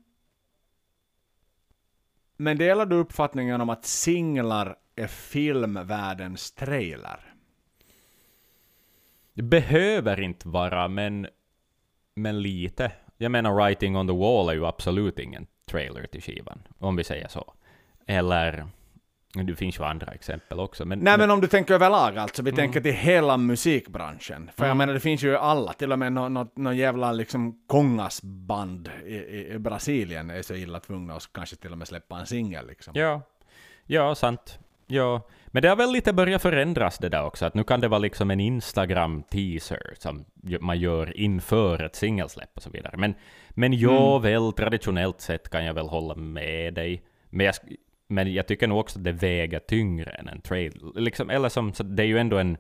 Men 2.37 2.57
delar 2.57 2.85
du 2.85 2.95
uppfattningen 2.95 3.61
om 3.61 3.69
att 3.69 3.85
singlar 3.85 4.75
är 4.95 5.07
filmvärldens 5.07 6.51
trailer? 6.51 7.19
Det 9.33 9.43
behöver 9.43 10.21
inte 10.21 10.47
vara, 10.47 10.87
men, 10.87 11.27
men 12.15 12.41
lite. 12.41 12.91
Jag 13.17 13.31
menar, 13.31 13.53
Writing 13.53 13.97
on 13.97 14.07
the 14.07 14.13
Wall 14.13 14.49
är 14.49 14.53
ju 14.53 14.65
absolut 14.65 15.19
ingen 15.19 15.47
trailer 15.65 16.07
till 16.07 16.21
skivan, 16.21 16.61
om 16.79 16.95
vi 16.95 17.03
säger 17.03 17.27
så. 17.27 17.53
Eller, 18.05 18.67
det 19.43 19.55
finns 19.55 19.79
ju 19.79 19.83
andra 19.83 20.11
exempel 20.11 20.59
också. 20.59 20.85
Men, 20.85 20.99
Nej 20.99 21.17
men, 21.17 21.31
om 21.31 21.41
du 21.41 21.47
tänker 21.47 21.73
överlag 21.73 22.17
alltså, 22.17 22.43
vi 22.43 22.49
mm. 22.49 22.57
tänker 22.57 22.81
till 22.81 22.93
hela 22.93 23.37
musikbranschen. 23.37 24.49
För 24.55 24.63
mm. 24.63 24.67
jag 24.67 24.77
menar 24.77 24.93
det 24.93 24.99
finns 24.99 25.23
ju 25.23 25.37
alla, 25.37 25.73
till 25.73 25.91
och 25.91 25.99
med 25.99 26.13
någon 26.13 26.33
no, 26.33 26.47
no 26.55 26.73
jävla 26.73 27.11
liksom 27.11 27.63
kongasband 27.67 28.89
i, 29.05 29.15
i, 29.15 29.59
Brasilien 29.59 30.29
är 30.29 30.41
så 30.41 30.53
illa 30.53 30.79
tvungna 30.79 31.13
att 31.13 31.29
kanske 31.33 31.55
till 31.55 31.71
och 31.71 31.77
med 31.77 31.87
släppa 31.87 32.19
en 32.19 32.25
singel 32.25 32.67
liksom. 32.67 32.93
Ja, 32.95 33.21
ja 33.85 34.15
sant. 34.15 34.59
Ja, 34.87 35.21
men 35.47 35.61
det 35.61 35.69
har 35.69 35.75
väl 35.75 35.91
lite 35.91 36.13
börjat 36.13 36.41
förändras 36.41 36.97
det 36.97 37.09
där 37.09 37.25
också, 37.25 37.45
att 37.45 37.53
nu 37.53 37.63
kan 37.63 37.79
det 37.79 37.87
vara 37.87 37.99
liksom 37.99 38.31
en 38.31 38.39
Instagram-teaser 38.39 39.93
som 39.97 40.25
man 40.59 40.79
gör 40.79 41.17
inför 41.17 41.83
ett 41.83 41.95
singelsläpp 41.95 42.49
och 42.55 42.63
så 42.63 42.69
vidare. 42.69 42.97
Men, 42.97 43.15
men 43.49 43.73
ja, 43.73 44.09
mm. 44.09 44.21
väl 44.21 44.53
traditionellt 44.53 45.21
sett 45.21 45.49
kan 45.49 45.65
jag 45.65 45.73
väl 45.73 45.87
hålla 45.87 46.15
med 46.15 46.73
dig. 46.73 47.03
Men 47.29 47.45
jag, 47.45 47.55
men 48.07 48.33
jag 48.33 48.47
tycker 48.47 48.67
nog 48.67 48.79
också 48.79 48.99
att 48.99 49.03
det 49.03 49.11
väger 49.11 49.59
tyngre 49.59 50.11
än 50.11 50.27
en 50.27 50.41
trailer. 50.41 50.99
Liksom, 50.99 51.29
eller 51.29 51.49
som, 51.49 51.73
så 51.73 51.83
det 51.83 52.03
är 52.03 52.07
ju 52.07 52.17
ändå 52.17 52.37
en... 52.37 52.57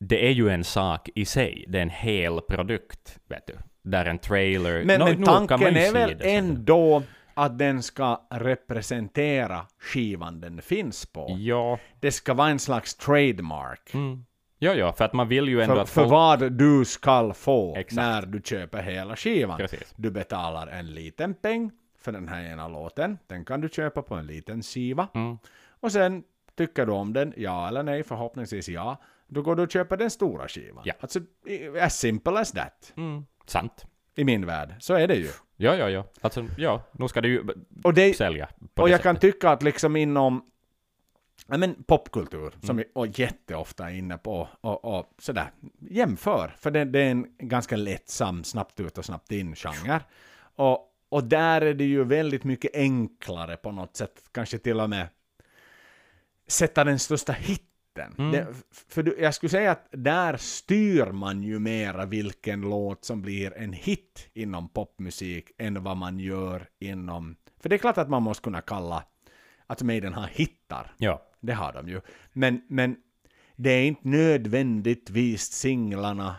Det 0.00 0.26
är 0.26 0.30
ju 0.30 0.48
en 0.48 0.64
sak 0.64 1.08
i 1.14 1.24
sig, 1.24 1.64
det 1.68 1.78
är 1.78 1.82
en 1.82 1.90
hel 1.90 2.40
produkt, 2.40 3.18
vet 3.28 3.46
du. 3.46 3.54
Där 3.82 4.06
en 4.06 4.18
trailer... 4.18 4.84
Men, 4.84 5.00
no, 5.00 5.04
men 5.04 5.24
tanken 5.24 5.76
är 5.76 5.92
väl 5.92 6.16
ändå 6.20 7.02
att 7.34 7.58
den 7.58 7.82
ska 7.82 8.26
representera 8.30 9.66
skivan 9.78 10.40
den 10.40 10.62
finns 10.62 11.06
på. 11.06 11.36
Ja. 11.38 11.78
Det 12.00 12.12
ska 12.12 12.34
vara 12.34 12.48
en 12.48 12.58
slags 12.58 12.94
trademark. 12.94 13.94
Mm. 13.94 14.24
Ja, 14.58 14.74
ja, 14.74 14.92
för 14.92 15.04
att 15.04 15.12
man 15.12 15.28
vill 15.28 15.48
ju 15.48 15.62
ändå 15.62 15.74
för, 15.74 15.82
att 15.82 15.90
folk... 15.90 16.04
För 16.04 16.10
vad 16.10 16.52
du 16.52 16.84
ska 16.84 17.32
få 17.32 17.76
Exakt. 17.76 17.96
när 17.96 18.22
du 18.22 18.42
köper 18.44 18.82
hela 18.82 19.16
skivan. 19.16 19.58
Precis. 19.58 19.94
Du 19.96 20.10
betalar 20.10 20.66
en 20.66 20.94
liten 20.94 21.34
peng 21.34 21.70
för 22.04 22.12
den 22.12 22.28
här 22.28 22.42
ena 22.42 22.68
låten. 22.68 23.18
Den 23.26 23.44
kan 23.44 23.60
du 23.60 23.68
köpa 23.68 24.02
på 24.02 24.14
en 24.14 24.26
liten 24.26 24.62
skiva. 24.62 25.08
Mm. 25.14 25.38
Och 25.80 25.92
sen 25.92 26.24
tycker 26.54 26.86
du 26.86 26.92
om 26.92 27.12
den, 27.12 27.34
ja 27.36 27.68
eller 27.68 27.82
nej, 27.82 28.02
förhoppningsvis 28.02 28.68
ja. 28.68 29.02
Då 29.26 29.42
går 29.42 29.56
du 29.56 29.62
och 29.62 29.70
köper 29.70 29.96
den 29.96 30.10
stora 30.10 30.48
skivan. 30.48 30.82
Ja. 30.86 30.94
Alltså, 31.00 31.20
as 31.80 31.98
simple 31.98 32.40
as 32.40 32.52
that. 32.52 32.92
Mm. 32.96 33.26
Sant. 33.46 33.86
I 34.14 34.24
min 34.24 34.46
värld, 34.46 34.74
så 34.80 34.94
är 34.94 35.08
det 35.08 35.14
ju. 35.14 35.28
Ja, 35.56 35.76
ja, 35.76 35.90
ja. 35.90 36.04
Alltså, 36.20 36.46
ja, 36.56 36.82
nu 36.92 37.08
ska 37.08 37.20
det 37.20 37.28
ju 37.28 37.44
och 37.84 37.94
det, 37.94 38.16
sälja. 38.16 38.48
och 38.74 38.88
jag 38.88 38.88
sättet. 38.88 39.02
kan 39.02 39.16
tycka 39.16 39.50
att 39.50 39.62
liksom 39.62 39.96
inom 39.96 40.50
ja, 41.46 41.56
men 41.56 41.84
popkultur, 41.84 42.54
som 42.62 42.78
mm. 42.78 42.86
vi 42.94 43.12
jätteofta 43.22 43.90
är 43.90 43.94
inne 43.94 44.18
på, 44.18 44.48
och, 44.60 44.84
och 44.84 45.06
sådär, 45.18 45.50
jämför. 45.90 46.54
För 46.58 46.70
det, 46.70 46.84
det, 46.84 47.00
är 47.00 47.10
en 47.10 47.26
ganska 47.38 47.76
lättsam, 47.76 48.44
snabbt 48.44 48.80
ut 48.80 48.98
och 48.98 49.04
snabbt 49.04 49.32
in 49.32 49.56
genre. 49.56 50.00
Och, 50.56 50.90
och 51.14 51.24
där 51.24 51.60
är 51.60 51.74
det 51.74 51.84
ju 51.84 52.04
väldigt 52.04 52.44
mycket 52.44 52.74
enklare 52.74 53.56
på 53.56 53.72
något 53.72 53.96
sätt, 53.96 54.22
kanske 54.32 54.58
till 54.58 54.80
och 54.80 54.90
med 54.90 55.08
sätta 56.46 56.84
den 56.84 56.98
största 56.98 57.32
hitten. 57.32 58.14
Mm. 58.18 58.30
Det, 58.30 58.46
för 58.88 59.20
jag 59.20 59.34
skulle 59.34 59.50
säga 59.50 59.70
att 59.70 59.88
där 59.90 60.36
styr 60.36 61.06
man 61.06 61.42
ju 61.42 61.58
mera 61.58 62.06
vilken 62.06 62.60
låt 62.60 63.04
som 63.04 63.22
blir 63.22 63.56
en 63.56 63.72
hit 63.72 64.30
inom 64.34 64.68
popmusik 64.68 65.50
än 65.58 65.82
vad 65.82 65.96
man 65.96 66.18
gör 66.18 66.68
inom... 66.78 67.36
För 67.60 67.68
det 67.68 67.76
är 67.76 67.78
klart 67.78 67.98
att 67.98 68.10
man 68.10 68.22
måste 68.22 68.42
kunna 68.42 68.60
kalla 68.60 69.04
att 69.66 69.82
Maiden 69.82 70.12
har 70.12 70.26
hittar. 70.26 70.94
Ja. 70.98 71.22
Det 71.40 71.52
har 71.52 71.72
de 71.72 71.88
ju. 71.88 72.00
Men, 72.32 72.62
men 72.68 72.96
det 73.56 73.70
är 73.70 73.86
inte 73.86 74.08
nödvändigtvis 74.08 75.52
singlarna 75.52 76.36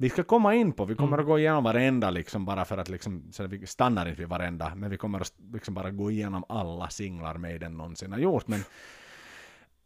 vi 0.00 0.10
ska 0.10 0.24
komma 0.24 0.54
in 0.54 0.72
på, 0.72 0.84
vi 0.84 0.94
kommer 0.94 1.08
mm. 1.12 1.20
att 1.20 1.26
gå 1.26 1.38
igenom 1.38 1.64
varenda 1.64 2.10
liksom 2.10 2.44
bara 2.44 2.64
för 2.64 2.78
att 2.78 2.88
liksom, 2.88 3.32
så 3.32 3.46
vi 3.46 3.66
stannar 3.66 4.06
inte 4.08 4.20
vid 4.20 4.28
varenda, 4.28 4.74
men 4.74 4.90
vi 4.90 4.96
kommer 4.96 5.20
att 5.20 5.32
liksom 5.52 5.74
bara 5.74 5.90
gå 5.90 6.10
igenom 6.10 6.44
alla 6.48 6.88
singlar 6.88 7.34
Maiden 7.38 7.76
någonsin 7.76 8.12
har 8.12 8.18
gjort. 8.18 8.46
Men, 8.46 8.60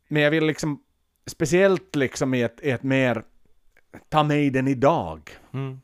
men 0.09 0.23
jag 0.23 0.31
vill 0.31 0.47
liksom, 0.47 0.83
speciellt 1.27 1.97
liksom 1.97 2.35
i 2.35 2.43
ett, 2.43 2.61
i 2.63 2.71
ett 2.71 2.83
mer, 2.83 3.25
ta 4.09 4.23
Maiden 4.23 4.69
idag. 4.69 5.31
Mm. 5.53 5.81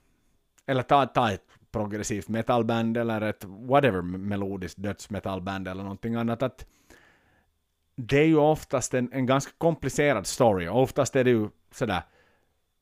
Eller 0.66 0.82
ta, 0.82 1.06
ta 1.06 1.32
ett 1.32 1.46
progressivt 1.70 2.28
metalband 2.28 2.96
eller 2.96 3.20
ett 3.20 3.44
whatever 3.44 4.02
melodiskt 4.02 4.82
dödsmetalband 4.82 5.68
eller 5.68 5.82
någonting 5.82 6.14
annat. 6.14 6.42
Att 6.42 6.66
det 7.96 8.18
är 8.18 8.26
ju 8.26 8.36
oftast 8.36 8.94
en, 8.94 9.12
en 9.12 9.26
ganska 9.26 9.52
komplicerad 9.58 10.26
story 10.26 10.68
oftast 10.68 11.16
är 11.16 11.24
det 11.24 11.30
ju 11.30 11.48
sådär 11.70 12.02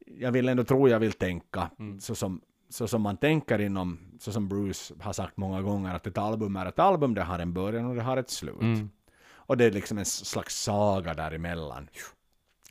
jag 0.06 0.32
vill 0.32 0.48
ändå 0.48 0.64
tro 0.64 0.88
jag 0.88 1.00
vill 1.00 1.12
tänka 1.12 1.70
mm. 1.78 2.00
så, 2.00 2.14
som, 2.14 2.40
så 2.68 2.88
som 2.88 3.02
man 3.02 3.16
tänker 3.16 3.60
inom, 3.60 3.98
så 4.18 4.32
som 4.32 4.48
Bruce 4.48 4.94
har 5.00 5.12
sagt 5.12 5.36
många 5.36 5.62
gånger, 5.62 5.94
att 5.94 6.06
ett 6.06 6.18
album 6.18 6.56
är 6.56 6.66
ett 6.66 6.78
album, 6.78 7.14
det 7.14 7.22
har 7.22 7.38
en 7.38 7.52
början 7.52 7.86
och 7.86 7.94
det 7.94 8.02
har 8.02 8.16
ett 8.16 8.30
slut. 8.30 8.60
Mm. 8.60 8.90
Och 9.28 9.56
det 9.56 9.64
är 9.64 9.70
liksom 9.70 9.98
en 9.98 10.06
slags 10.06 10.62
saga 10.62 11.14
däremellan. 11.14 11.88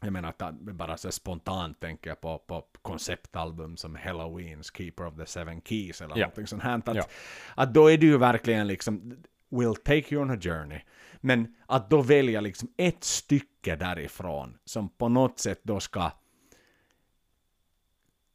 Jag 0.02 0.14
menar 0.14 0.34
att 0.38 0.54
bara 0.60 0.98
så 0.98 1.12
spontant 1.12 1.80
tänker 1.80 2.10
jag 2.10 2.22
på, 2.22 2.38
på 2.38 2.66
konceptalbum 2.82 3.78
som 3.78 3.96
Halloweens 3.96 4.72
Keeper 4.78 5.06
of 5.06 5.16
the 5.16 5.26
Seven 5.26 5.62
Keys 5.62 6.02
eller 6.02 6.18
ja. 6.18 6.26
någonting 6.26 6.48
sånt 6.48 6.64
här. 6.64 6.82
Att, 6.86 6.96
ja. 6.96 7.04
att 7.56 7.74
då 7.74 7.92
är 7.92 7.98
det 7.98 8.06
ju 8.06 8.18
verkligen 8.18 8.68
liksom 8.68 9.16
will 9.50 9.76
take 9.76 10.16
you 10.16 10.22
on 10.22 10.32
a 10.32 10.38
journey. 10.42 10.82
Men 11.22 11.56
att 11.66 11.90
då 11.90 12.02
välja 12.02 12.42
liksom 12.42 12.70
ett 12.78 13.04
stycke 13.04 13.76
därifrån 13.76 14.58
som 14.66 14.90
på 14.90 15.10
något 15.10 15.40
sätt 15.40 15.60
då 15.64 15.80
ska 15.80 16.12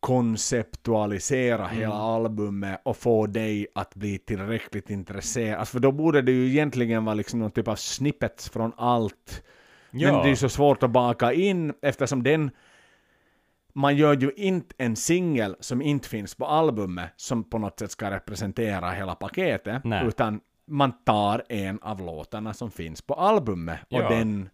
konceptualisera 0.00 1.64
mm. 1.64 1.76
hela 1.76 1.94
albumet 1.94 2.80
och 2.84 2.96
få 2.96 3.26
dig 3.26 3.66
att 3.74 3.94
bli 3.94 4.18
tillräckligt 4.18 4.90
intresserad. 4.90 5.58
Alltså 5.58 5.72
för 5.72 5.80
då 5.80 5.92
borde 5.92 6.22
det 6.22 6.32
ju 6.32 6.48
egentligen 6.48 7.04
vara 7.04 7.14
liksom 7.14 7.40
någon 7.40 7.50
typ 7.50 7.68
av 7.68 7.76
snippets 7.76 8.48
från 8.48 8.72
allt. 8.76 9.42
Ja. 9.90 10.12
Men 10.12 10.22
det 10.22 10.26
är 10.26 10.30
ju 10.30 10.36
så 10.36 10.48
svårt 10.48 10.82
att 10.82 10.90
baka 10.90 11.32
in 11.32 11.72
eftersom 11.82 12.22
den 12.22 12.50
man 13.74 13.96
gör 13.96 14.16
ju 14.16 14.32
inte 14.36 14.74
en 14.78 14.96
singel 14.96 15.56
som 15.60 15.82
inte 15.82 16.08
finns 16.08 16.34
på 16.34 16.46
albumet 16.46 17.12
som 17.16 17.44
på 17.44 17.58
något 17.58 17.78
sätt 17.78 17.90
ska 17.90 18.10
representera 18.10 18.90
hela 18.90 19.14
paketet, 19.14 19.84
Nej. 19.84 20.06
utan 20.06 20.40
man 20.66 20.92
tar 21.04 21.42
en 21.48 21.78
av 21.82 22.00
låtarna 22.00 22.54
som 22.54 22.70
finns 22.70 23.02
på 23.02 23.14
albumet 23.14 23.80
och 23.90 24.00
ja. 24.00 24.08
den 24.08 24.50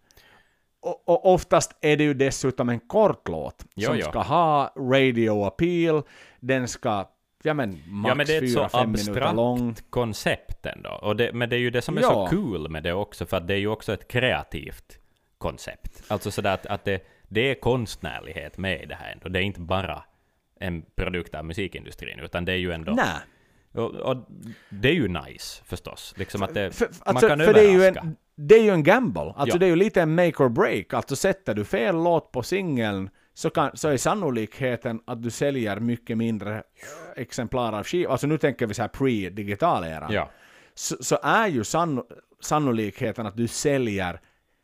och, 0.87 1.09
och, 1.09 1.34
oftast 1.34 1.76
är 1.80 1.97
det 1.97 2.05
ju 2.05 2.14
dessutom 2.14 2.68
en 2.68 2.80
kort 2.80 3.28
låt 3.28 3.64
jo, 3.74 3.87
som 3.87 3.99
jo. 3.99 4.03
ska 4.07 4.18
ha 4.22 4.72
radio 4.76 5.45
appeal, 5.45 6.03
den 6.41 6.68
ska 6.68 7.09
ja 7.43 7.55
men 7.55 7.70
max 7.87 8.09
Ja, 8.09 8.14
men 8.14 8.26
det 8.26 8.37
är 8.37 8.43
ett 8.43 8.51
så 8.53 8.68
fyra, 8.68 9.32
lång. 9.32 9.68
abstrakt 9.68 9.91
koncept 9.91 10.66
ändå. 10.66 10.91
Och 10.91 11.16
det, 11.16 11.32
men 11.32 11.49
det 11.49 11.57
är 11.57 11.61
ju 11.61 11.70
det 11.70 11.82
som 11.82 11.97
är 11.97 12.03
Ja. 12.03 12.09
så 12.09 12.37
kul 12.37 12.68
med 12.70 12.82
det 12.82 12.93
också, 12.93 13.26
för 13.26 13.37
att 13.37 13.49
det 13.49 13.55
är 13.55 13.59
ju 13.59 13.68
också 13.68 13.93
ett 13.93 14.09
kreativt 14.09 14.99
koncept. 15.39 16.03
Alltså 16.09 16.30
sådär 16.30 16.55
att, 16.55 16.66
att 16.66 16.84
det, 16.84 17.03
det 17.28 17.51
är 17.51 17.55
konstnärlighet 17.55 18.59
med 18.59 18.82
i 18.82 18.87
det 18.87 18.95
här 18.95 19.12
ändå. 19.12 19.28
Det 19.28 19.39
är 19.39 19.43
inte 19.43 19.61
bara 19.61 20.03
en 20.61 20.82
produkt 20.97 21.34
av 21.34 21.45
musikindustrin, 21.45 22.20
utan 22.20 22.45
det 22.45 22.53
är 22.53 22.57
ju 22.57 22.72
ändå... 22.72 22.93
Nej. 22.93 23.07
Och, 23.72 23.95
och 23.95 24.16
det 24.70 24.89
är 24.89 24.95
ju 24.95 25.09
nice 25.09 25.64
förstås. 25.64 26.14
Liksom 26.16 26.43
att 26.43 26.55
det, 26.55 26.70
För, 26.70 26.87
man 26.87 26.95
alltså, 27.05 27.28
kan 27.28 27.39
för 27.39 27.55
det 27.55 27.61
är 27.61 27.70
ju 27.70 27.76
överraska. 27.84 28.01
en, 28.01 28.16
det 28.37 28.55
är 28.55 28.62
ju 28.62 28.70
en 28.70 28.82
gamble. 28.82 29.20
Alltså 29.20 29.57
Ja. 29.57 29.59
det 29.59 29.66
är 29.66 29.70
ju 29.70 29.76
lite 29.76 30.03
en 30.03 30.14
make 30.14 30.43
or 30.45 30.49
break. 30.49 30.95
Alltså 30.95 31.16
sätter 31.16 31.55
du 31.55 31.64
fel 31.64 31.95
låt 31.95 32.32
på 32.32 32.43
singeln 32.43 33.11
så, 33.34 33.51
kan, 33.51 33.70
så 33.76 33.89
är 33.89 33.97
sannolikheten 33.97 35.01
att 35.05 35.22
du 35.22 35.30
säljer 35.30 35.80
mycket 35.80 36.18
mindre 36.18 36.55
eh, 36.57 36.62
exemplar 37.22 37.72
av 37.72 37.84
skivor. 37.84 38.12
Alltså 38.12 38.26
nu 38.26 38.39
tänker 38.39 38.66
vi 38.66 38.74
så 38.74 38.82
här 38.82 38.89
pre-digital 38.89 39.84
era. 39.84 40.09
Ja. 40.12 40.30
Så, 40.74 40.97
så 41.01 41.18
är 41.22 41.47
ju 41.49 41.64
sann, 41.64 42.03
sannolikheten 42.41 43.26
att 43.26 43.37
du 43.37 43.49
säljer 43.49 44.20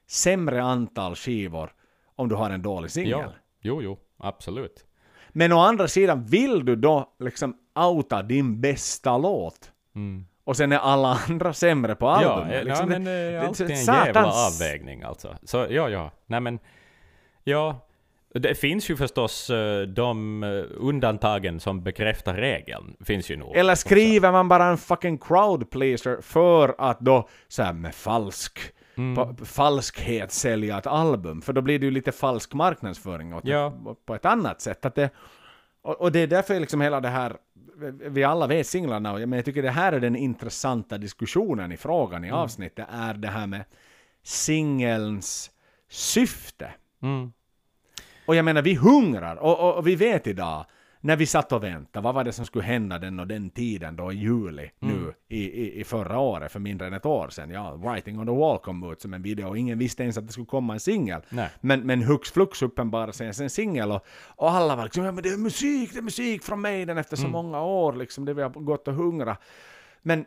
sämre 0.06 0.62
antal 0.62 1.14
skivor 1.16 1.72
om 2.16 2.28
du 2.28 2.34
har 2.34 2.50
en 2.50 2.62
dålig 2.62 2.90
singel. 2.90 3.10
ja. 3.10 3.32
Jo, 3.64 3.82
jo, 3.82 3.98
absolut. 4.18 4.84
Men 5.30 5.52
å 5.52 5.58
andra 5.58 5.88
sidan, 5.88 6.24
vill 6.26 6.64
du 6.64 6.76
då 6.76 7.14
liksom 7.18 7.56
outa 7.74 8.22
din 8.22 8.60
bästa 8.60 9.18
låt 9.18 9.68
Mm. 9.94 10.26
Och 10.45 10.57
sen 10.57 10.72
är 10.72 10.78
alla 10.78 11.18
andra 11.28 11.53
sämre 11.53 11.95
på 11.95 12.07
Ja, 12.07 12.11
albumet? 12.32 12.55
eh, 12.59 12.64
liksom 12.64 12.90
ja, 12.90 12.99
men 12.99 13.05
det 13.05 13.11
är 13.11 13.32
det- 13.32 13.43
alltid 13.47 13.70
en 13.70 13.76
satans- 13.76 14.07
jävla 14.07 14.32
avvägning 14.47 15.03
alltså. 15.03 15.36
Så 15.45 15.66
ja, 15.70 15.88
ja. 15.88 16.11
Nej 16.26 16.40
men, 16.40 16.59
ja. 17.45 17.86
Det 18.34 18.55
finns 18.55 18.90
ju 18.90 18.97
förstås 18.97 19.51
eh, 19.51 19.82
de 19.82 20.43
eh, 20.43 20.64
undantagen 20.76 21.61
som 21.61 21.82
bekräftar 21.82 22.34
regeln. 22.34 22.97
Finns 23.05 23.30
ju 23.30 23.36
nog. 23.36 23.57
Eller 23.57 23.74
skriver 23.74 24.32
man 24.32 24.49
bara 24.49 24.64
en 24.64 24.78
fucking 24.78 25.18
crowd 25.18 25.70
pleaser 25.70 26.18
för 26.22 26.74
att 26.78 27.01
då 27.01 27.28
så 27.49 27.62
här 27.62 27.72
med 27.72 27.95
falsk 27.95 28.59
Mm. 28.97 29.36
falskhet 29.36 30.32
sälja 30.32 30.78
ett 30.78 30.86
album? 30.86 31.43
För 31.43 31.53
då 31.53 31.61
blir 31.61 31.78
det 31.78 31.84
ju 31.84 31.90
lite 31.90 32.12
falsk 32.12 32.55
marknadsföring 32.55 33.34
åt 33.34 33.45
Ja. 33.47 33.72
på 34.07 34.14
ett 34.14 34.24
annat 34.24 34.61
sätt. 34.61 34.84
Att 34.84 34.95
det, 34.95 35.11
och, 35.82 36.01
och 36.01 36.12
det 36.12 36.18
är 36.20 36.26
därför 36.26 36.61
liksom 36.61 36.80
hela 36.80 37.01
det 37.01 37.09
här, 37.09 37.36
vi 37.91 38.24
alla 38.24 38.47
vet 38.47 38.66
singlarna, 38.66 39.12
men 39.12 39.33
jag 39.33 39.45
tycker 39.45 39.62
det 39.62 39.70
här 39.70 39.93
är 39.93 40.01
den 40.01 40.16
intressanta 40.16 40.99
diskussionen 40.99 41.72
i 41.72 41.76
frågan 41.76 42.24
i 42.24 42.28
Mm. 42.28 42.41
avsnittet, 42.41 42.87
är 42.91 43.14
det 43.14 43.28
här 43.28 43.47
med 43.47 43.64
singelns 44.22 45.51
syfte. 45.91 46.70
Mm. 47.03 47.33
Och 48.26 48.37
jag 48.37 48.45
menar, 48.45 48.62
vi 48.62 48.74
hungrar 48.74 49.37
och, 49.37 49.61
och, 49.61 49.74
och 49.76 49.87
vi 49.87 49.97
vet 49.97 50.26
idag, 50.26 50.66
när 51.05 51.16
vi 51.16 51.26
satt 51.26 51.53
och 51.53 51.62
väntade, 51.62 52.05
vad 52.05 52.14
var 52.14 52.24
det 52.24 52.32
som 52.32 52.46
skulle 52.46 52.64
hända 52.64 52.98
den 52.98 53.20
och 53.20 53.26
den 53.26 53.50
tiden 53.50 53.96
då 53.96 54.12
i 54.12 54.16
juli 54.16 54.70
nu 54.78 55.14
i, 55.28 55.44
i, 55.44 55.80
i 55.80 55.84
förra 55.84 56.18
året, 56.18 56.53
för 56.53 56.61
mindre 56.61 56.86
än 56.86 56.92
ett 56.92 57.07
år 57.07 57.28
sedan. 57.28 57.50
Ja, 57.50 57.74
Writing 57.74 58.18
on 58.18 58.26
the 58.26 58.32
Wall 58.32 58.59
kom 58.59 58.92
ut 58.92 59.00
som 59.00 59.14
en 59.14 59.22
video 59.22 59.48
och 59.48 59.59
ingen 59.59 59.78
visste 59.78 60.03
ens 60.03 60.18
att 60.18 60.26
det 60.26 60.32
skulle 60.32 60.46
komma 60.46 60.72
en 60.72 60.80
singel. 60.80 61.20
Men, 61.61 61.80
men 61.80 62.03
hux 62.03 62.30
flux 62.30 62.62
uppenbarade 62.62 63.12
sig 63.12 63.26
en 63.26 63.50
singel 63.50 63.92
och, 63.92 64.07
och 64.26 64.50
alla 64.50 64.76
var 64.76 64.84
liksom, 64.84 65.05
ja 65.05 65.12
men 65.12 65.22
det 65.22 65.28
är 65.28 65.38
musik, 65.38 65.92
det 65.92 65.98
är 65.98 66.03
musik 66.03 66.42
från 66.42 66.61
Maiden 66.61 66.98
efter 66.98 67.16
så 67.16 67.28
många 67.28 67.62
år 67.62 67.92
liksom, 67.92 68.24
det 68.24 68.34
vi 68.34 68.42
har 68.42 68.50
gått 68.50 68.88
och 68.88 68.94
hungrat. 68.94 69.42
Men 70.03 70.24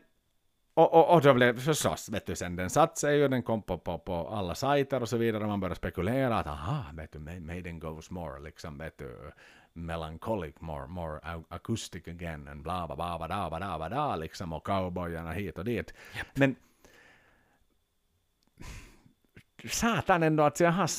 och, 0.74 0.94
och, 0.94 1.14
och 1.14 1.22
då 1.22 1.34
blev 1.34 1.60
förstås, 1.60 2.10
vet 2.10 2.26
du, 2.26 2.36
sen 2.36 2.56
den 2.56 2.70
satt 2.70 2.98
sig 2.98 3.24
och 3.24 3.30
den 3.30 3.44
kom 3.44 3.62
på, 3.62 3.78
på, 3.78 4.00
på 4.00 4.28
alla 4.28 4.56
sajter 4.56 5.02
och 5.02 5.10
så 5.10 5.18
vidare 5.18 5.44
och 5.44 5.50
man 5.50 5.60
började 5.60 5.76
spekulera 5.76 6.38
att 6.38 6.48
aha, 6.48 6.84
vet 6.94 7.12
du, 7.12 7.20
Ma- 7.20 7.40
Maiden 7.40 7.80
goes 7.80 8.12
more 8.12 8.40
liksom, 8.44 8.78
vet 8.78 8.98
du, 8.98 9.32
melancholic, 9.76 10.62
more, 10.62 10.88
more 10.88 11.20
acoustic 11.50 12.08
again, 12.08 12.48
and 12.48 12.64
bla 12.64 12.88
bla 12.88 12.96
bla 12.96 13.18
bla 13.18 13.28
bla 13.28 13.50
bla 13.50 13.78
bla, 13.78 13.90
bla 13.90 14.16
liksom, 14.16 14.54
och 14.54 14.66
cowboyarna 14.66 15.32
hit 15.32 15.58
och 15.58 15.66
dit. 15.66 15.94
Yep. 16.16 16.28
Men 16.34 16.56
satan 19.70 20.24
ändå 20.24 20.44
att 20.44 20.60
jag 20.60 20.72
har... 20.72 20.90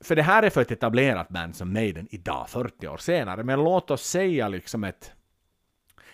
För 0.00 0.16
det 0.16 0.22
här 0.22 0.42
är 0.42 0.50
för 0.50 0.62
ett 0.62 0.70
etablerat 0.70 1.28
band 1.28 1.56
som 1.56 1.72
Maiden 1.72 2.08
idag, 2.10 2.48
40 2.48 2.88
år 2.88 2.96
senare, 2.96 3.44
men 3.44 3.64
låt 3.64 3.90
oss 3.90 4.02
säga 4.02 4.48
liksom 4.48 4.84
ett, 4.84 5.12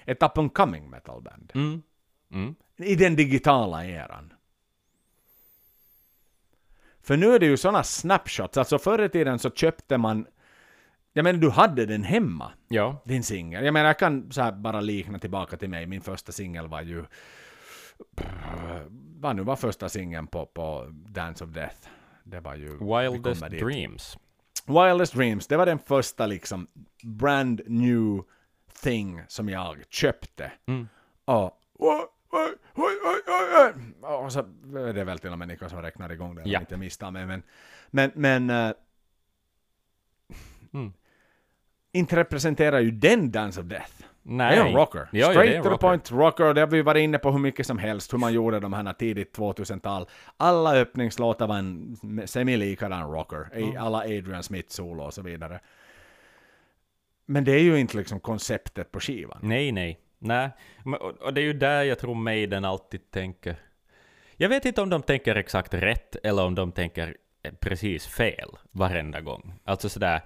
ett 0.04 0.22
up 0.22 0.38
and 0.38 0.54
coming 0.54 0.90
metalband. 0.90 1.52
Mm. 1.54 1.82
Mm. 2.30 2.54
I 2.76 2.94
den 2.94 3.16
digitala 3.16 3.86
eran. 3.86 4.32
För 7.02 7.16
nu 7.16 7.34
är 7.34 7.38
det 7.38 7.46
ju 7.46 7.56
sådana 7.56 7.84
snapshots, 7.84 8.58
alltså 8.58 8.78
förr 8.78 9.02
i 9.02 9.08
tiden 9.08 9.38
så 9.38 9.50
köpte 9.50 9.98
man 9.98 10.26
jag 11.16 11.24
menar 11.24 11.40
du 11.40 11.50
hade 11.50 11.86
den 11.86 12.02
hemma, 12.02 12.52
Ja. 12.68 13.02
din 13.04 13.22
singel. 13.22 13.64
Jag 13.64 13.72
menar 13.74 13.86
jag 13.86 13.98
kan 13.98 14.32
så 14.32 14.52
bara 14.52 14.80
likna 14.80 15.18
tillbaka 15.18 15.56
till 15.56 15.70
mig, 15.70 15.86
min 15.86 16.00
första 16.00 16.32
singel 16.32 16.68
var 16.68 16.82
ju, 16.82 17.04
vad 19.20 19.36
nu 19.36 19.42
var 19.42 19.56
första 19.56 19.88
singeln 19.88 20.26
på, 20.26 20.46
på 20.46 20.86
Dance 20.90 21.44
of 21.44 21.50
Death? 21.50 21.88
Det 22.24 22.40
var 22.40 22.54
ju... 22.54 22.68
Wildest. 22.78 23.40
Dreams. 23.42 24.18
Wildest 24.66 25.12
Dreams, 25.14 25.46
det 25.46 25.56
var 25.56 25.66
den 25.66 25.78
första 25.78 26.26
liksom 26.26 26.66
brand 27.02 27.60
new 27.66 28.22
thing 28.82 29.22
som 29.28 29.48
jag 29.48 29.82
köpte. 29.90 30.52
Mm. 30.66 30.88
Och, 31.24 31.60
oj, 31.78 32.00
oj, 32.30 32.48
oj, 32.74 32.94
oj, 33.04 33.22
oj, 33.26 33.72
oj. 34.02 34.14
och 34.14 34.32
så 34.32 34.38
är 34.88 34.92
det 34.92 35.04
väl 35.04 35.18
till 35.18 35.32
och 35.32 35.38
med 35.38 35.48
Niklas 35.48 35.70
som 35.72 35.82
räknar 35.82 36.12
igång 36.12 36.34
det, 36.34 36.42
om 36.42 36.48
Ja. 36.48 36.52
jag 36.52 36.62
inte 36.62 36.76
misstar 36.76 37.10
mig. 37.10 37.26
Men, 37.26 37.42
men, 37.90 38.10
men 38.14 38.50
eh, 38.50 38.72
Mm. 40.72 40.92
Inte 41.94 42.16
representerar 42.16 42.80
ju 42.80 42.90
den 42.90 43.30
Dance 43.30 43.60
of 43.60 43.66
Death. 43.66 43.92
Nej. 44.22 44.56
Det 44.56 44.62
är 44.62 44.66
en 44.66 44.74
rocker. 44.74 45.08
Ja, 45.12 45.18
ja, 45.18 45.30
Straight 45.30 45.56
en 45.56 45.62
to 45.62 45.68
the 45.68 45.74
rocker. 45.74 45.88
point 45.88 46.10
rocker. 46.10 46.54
Det 46.54 46.60
har 46.60 46.66
vi 46.68 46.82
varit 46.82 47.00
inne 47.00 47.18
på 47.18 47.30
hur 47.30 47.38
mycket 47.38 47.66
som 47.66 47.78
helst, 47.78 48.12
hur 48.12 48.18
man 48.18 48.32
gjorde 48.32 48.60
de 48.60 48.72
här 48.72 48.92
tidigt 48.92 49.36
2000-tal. 49.38 50.06
Alla 50.36 50.76
öppningslåtar 50.76 51.46
var 51.46 51.58
en 51.58 51.96
semi-likadan 52.26 53.12
rocker. 53.12 53.58
I 53.58 53.76
alla 53.76 53.98
Adrian 53.98 54.42
Smith-solo 54.42 55.02
och 55.02 55.14
så 55.14 55.22
vidare. 55.22 55.60
Men 57.26 57.44
det 57.44 57.52
är 57.52 57.60
ju 57.62 57.78
inte 57.78 57.96
liksom 57.96 58.20
konceptet 58.20 58.92
på 58.92 59.00
skivan. 59.00 59.38
Nej, 59.42 59.72
nej. 59.72 59.98
Nej. 60.18 60.50
Och 61.20 61.34
det 61.34 61.40
är 61.40 61.44
ju 61.44 61.52
där 61.52 61.82
jag 61.82 61.98
tror 61.98 62.14
Maiden 62.14 62.64
alltid 62.64 63.10
tänker. 63.10 63.56
Jag 64.36 64.48
vet 64.48 64.64
inte 64.64 64.82
om 64.82 64.90
de 64.90 65.02
tänker 65.02 65.34
exakt 65.36 65.74
rätt 65.74 66.16
eller 66.22 66.44
om 66.44 66.54
de 66.54 66.72
tänker 66.72 67.16
eh, 67.42 67.52
precis 67.60 68.06
fel 68.06 68.50
varenda 68.70 69.20
gång. 69.20 69.54
Alltså 69.64 69.88
sådär. 69.88 70.20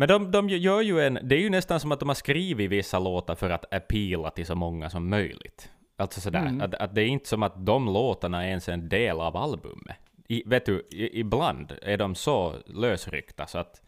Men 0.00 0.08
de, 0.08 0.30
de 0.30 0.48
gör 0.48 0.80
ju 0.80 1.00
en... 1.00 1.18
Det 1.22 1.34
är 1.34 1.40
ju 1.40 1.50
nästan 1.50 1.80
som 1.80 1.92
att 1.92 2.00
de 2.00 2.08
har 2.08 2.14
skrivit 2.14 2.70
vissa 2.70 2.98
låtar 2.98 3.34
för 3.34 3.50
att 3.50 3.74
appeala 3.74 4.30
till 4.30 4.46
så 4.46 4.54
många 4.54 4.90
som 4.90 5.08
möjligt. 5.08 5.70
Alltså 5.96 6.20
sådär. 6.20 6.46
Mm. 6.46 6.60
Att, 6.60 6.74
att 6.74 6.94
det 6.94 7.02
är 7.02 7.06
inte 7.06 7.28
som 7.28 7.42
att 7.42 7.66
de 7.66 7.86
låtarna 7.86 8.44
är 8.44 8.48
ens 8.48 8.68
en 8.68 8.88
del 8.88 9.20
av 9.20 9.36
albumet. 9.36 9.96
I, 10.28 10.42
vet 10.46 10.66
du, 10.66 10.88
i, 10.90 11.20
ibland 11.20 11.72
är 11.82 11.96
de 11.96 12.14
så 12.14 12.54
lösryckta 12.66 13.46
så 13.46 13.58
att... 13.58 13.82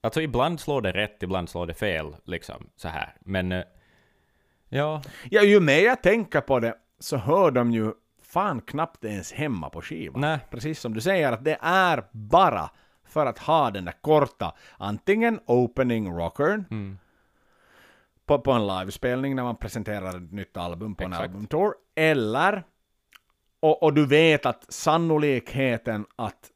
Alltså 0.00 0.22
ibland 0.22 0.60
slår 0.60 0.82
det 0.82 0.92
rätt, 0.92 1.22
ibland 1.22 1.48
slår 1.48 1.66
det 1.66 1.74
fel, 1.74 2.16
liksom 2.24 2.68
så 2.76 2.88
här. 2.88 3.14
Men... 3.20 3.52
eh, 3.52 3.64
Ja, 4.68 5.02
Ja, 5.30 5.42
ju 5.42 5.60
mer 5.60 5.84
jag 5.84 6.02
tänker 6.02 6.40
på 6.40 6.60
det 6.60 6.74
så 6.98 7.16
hör 7.16 7.50
de 7.50 7.72
ju 7.72 7.92
fan 8.22 8.60
knappt 8.60 9.04
ens 9.04 9.32
hemma 9.32 9.70
på 9.70 9.82
skivan. 9.82 10.20
Nej. 10.20 10.38
Precis 10.50 10.80
som 10.80 10.94
du 10.94 11.00
säger, 11.00 11.32
att 11.32 11.44
det 11.44 11.58
är 11.60 12.04
bara 12.12 12.70
för 13.08 13.26
att 13.26 13.38
ha 13.38 13.70
den 13.70 13.84
där 13.84 13.94
korta, 14.00 14.54
antingen 14.78 15.40
opening 15.46 16.12
rockern 16.18 16.64
Mm. 16.70 16.98
på, 18.26 18.38
på 18.38 18.52
en 18.52 18.66
livespelning 18.66 19.36
när 19.36 19.42
man 19.42 19.56
presenterar 19.56 20.16
ett 20.16 20.32
nytt 20.32 20.56
album 20.56 20.94
på 20.94 21.04
en 21.04 21.12
Exakt. 21.12 21.22
albumtour, 21.28 21.74
eller 21.94 22.64
och, 23.60 23.82
och 23.82 23.94
du 23.94 24.06
vet 24.06 24.46
att 24.46 24.72
sannolikheten 24.72 26.06
att 26.16 26.50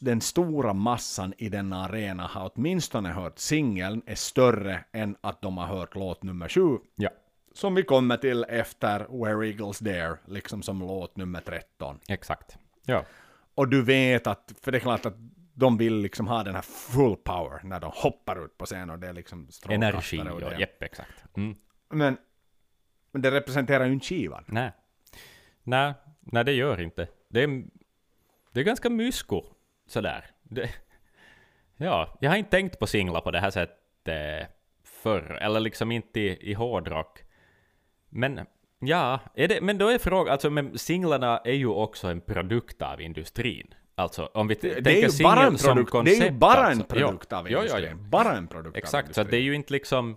den 0.00 0.20
stora 0.20 0.72
massan 0.74 1.34
i 1.38 1.48
denna 1.48 1.84
arena 1.84 2.26
har 2.26 2.50
åtminstone 2.54 3.08
hört 3.08 3.38
singeln 3.38 4.02
är 4.06 4.14
större 4.14 4.84
än 4.92 5.16
att 5.20 5.42
de 5.42 5.58
har 5.58 5.66
hört 5.66 5.94
låt 5.94 6.22
nummer 6.22 6.48
sju 6.48 6.78
ja, 6.96 7.10
som 7.54 7.74
vi 7.74 7.82
kommer 7.82 8.16
till 8.16 8.44
efter 8.48 9.24
Where 9.24 9.46
Eagles 9.48 9.78
Dare, 9.78 10.18
liksom 10.26 10.62
som 10.62 10.80
låt 10.80 11.16
nummer 11.16 11.40
13. 11.40 11.98
exakt. 12.08 12.58
Ja, 12.84 13.04
Och 13.54 13.68
du 13.68 13.82
vet 13.82 14.26
att, 14.26 14.52
för 14.62 14.72
det 14.72 14.78
är 14.78 14.80
klart 14.80 15.06
att 15.06 15.16
de 15.60 15.76
vill 15.76 15.96
liksom 15.96 16.28
ha 16.28 16.42
den 16.42 16.54
här 16.54 16.62
full 16.62 17.16
power 17.16 17.60
när 17.64 17.80
de 17.80 17.90
hoppar 17.94 18.44
ut 18.44 18.58
på 18.58 18.66
scen 18.66 18.90
och 18.90 18.98
det 18.98 19.08
är 19.08 19.12
liksom 19.12 19.48
energi 19.68 20.20
och 20.20 20.40
det. 20.40 20.56
jepp, 20.58 20.82
exakt. 20.82 21.24
Mm. 21.36 21.56
Men, 21.90 22.16
men 23.12 23.22
det 23.22 23.30
representerar 23.30 23.84
ju 23.84 23.92
inte 23.92 24.06
skivan. 24.06 24.44
Nej. 24.46 24.72
Nej, 25.62 25.94
nej, 26.20 26.44
det 26.44 26.52
gör 26.52 26.80
inte. 26.80 27.08
Det 27.28 27.42
är, 27.42 27.64
det 28.52 28.60
är 28.60 28.64
ganska 28.64 28.90
mysko, 28.90 29.44
sådär. 29.86 30.30
Det, 30.42 30.70
ja, 31.76 32.18
jag 32.20 32.30
har 32.30 32.36
inte 32.36 32.50
tänkt 32.50 32.78
på 32.78 32.86
singlar 32.86 33.20
på 33.20 33.30
det 33.30 33.40
här 33.40 33.50
sättet 33.50 34.50
förr, 34.84 35.38
eller 35.40 35.60
liksom 35.60 35.92
inte 35.92 36.20
i, 36.20 36.50
i 36.50 36.54
hårdrock. 36.54 37.24
Men 38.08 38.46
ja, 38.78 39.20
är 39.34 39.48
det, 39.48 39.60
men 39.60 39.78
då 39.78 39.88
är 39.88 39.98
frågan, 39.98 40.32
alltså 40.32 40.50
men 40.50 40.78
singlarna 40.78 41.38
är 41.38 41.52
ju 41.52 41.66
också 41.66 42.08
en 42.08 42.20
produkt 42.20 42.82
av 42.82 43.00
industrin. 43.00 43.74
Alltså 44.00 44.30
om 44.34 44.48
vi 44.48 44.54
Det, 44.54 44.68
det 44.68 44.82
tänker 44.82 45.20
är 45.20 45.22
bara 45.22 45.40
en 45.40 45.46
singel 45.46 45.58
som 45.58 45.74
produkt, 45.74 45.90
koncept. 45.90 46.18
det 46.20 46.26
är 46.26 46.30
ju 46.32 46.38
bara 46.38 46.60
en 46.60 46.66
alltså. 46.66 46.84
produkt 46.84 47.26
Ja. 47.30 47.38
av 47.38 47.50
Ja, 47.50 47.58
ja, 47.58 47.60
industrin. 47.62 47.98
ja. 48.02 48.08
Bara 48.10 48.36
en 48.36 48.46
produkt 48.46 48.76
Exakt, 48.76 48.92
så 49.14 49.20
industrin. 49.20 49.26
det 49.30 49.36
är 49.36 49.42
ju 49.42 49.54
inte 49.54 49.72
liksom... 49.72 50.16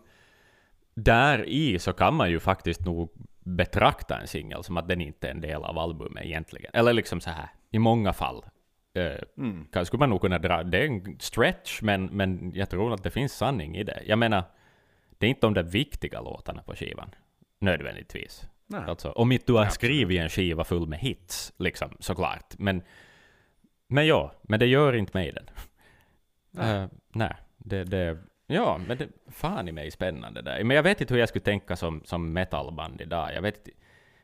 där 0.95 1.45
i 1.49 1.79
så 1.79 1.93
kan 1.93 2.13
man 2.13 2.29
ju 2.29 2.39
faktiskt 2.39 2.85
nog 2.85 3.11
betrakta 3.45 4.17
en 4.21 4.27
singel 4.27 4.63
som 4.63 4.77
att 4.77 4.87
den 4.87 5.01
inte 5.01 5.27
är 5.27 5.31
en 5.31 5.41
del 5.41 5.63
av 5.63 5.77
albumet 5.79 6.25
egentligen. 6.25 6.71
Eller 6.73 6.93
liksom 6.93 7.21
så 7.21 7.29
här, 7.29 7.47
i 7.71 7.79
många 7.79 8.13
fall. 8.13 8.45
Eh, 8.95 9.17
Mm. 9.37 9.67
skulle 9.85 9.99
man 9.99 10.09
nog 10.09 10.21
kunna 10.21 10.39
dra, 10.39 10.63
det 10.63 10.77
är 10.77 10.85
en 10.85 11.17
stretch, 11.19 11.81
men, 11.81 12.05
men 12.05 12.51
jag 12.55 12.69
tror 12.69 12.93
att 12.93 13.03
det 13.03 13.11
finns 13.11 13.33
sanning 13.33 13.77
i 13.77 13.83
det. 13.83 14.01
Jag 14.05 14.19
menar, 14.19 14.43
det 15.17 15.25
är 15.25 15.29
inte 15.29 15.41
de 15.47 15.53
där 15.53 15.63
viktiga 15.63 16.21
låtarna 16.21 16.61
på 16.63 16.75
skivan, 16.75 17.09
nödvändigtvis. 17.59 18.43
Nej. 18.67 18.81
Alltså, 18.87 19.09
om 19.11 19.31
inte 19.31 19.45
du 19.47 19.53
har 19.53 19.59
Absolut. 19.61 19.73
skrivit 19.73 20.21
en 20.21 20.29
skiva 20.29 20.63
full 20.63 20.87
med 20.87 20.99
hits, 20.99 21.53
liksom, 21.57 21.97
såklart. 21.99 22.53
Men, 22.57 22.81
men 23.93 24.07
ja, 24.07 24.33
men 24.41 24.59
det 24.59 24.65
gör 24.65 24.95
inte 24.95 25.17
mig 25.17 25.31
den. 25.31 25.49
Nej. 26.51 26.77
Eh, 26.77 26.87
nej, 27.13 27.35
det, 27.57 27.83
det, 27.83 28.17
ja, 28.47 28.79
men 28.87 28.97
det, 28.97 29.07
fan 29.27 29.67
i 29.67 29.71
mig 29.71 29.91
spännande 29.91 30.41
där. 30.41 30.63
Men 30.63 30.75
jag 30.75 30.83
vet 30.83 31.01
inte 31.01 31.13
hur 31.13 31.19
jag 31.19 31.29
skulle 31.29 31.43
tänka 31.43 31.75
som, 31.75 32.01
som 32.05 32.33
metalband 32.33 33.01
idag. 33.01 33.33
Jag 33.35 33.41
vet 33.41 33.57
inte. 33.57 33.71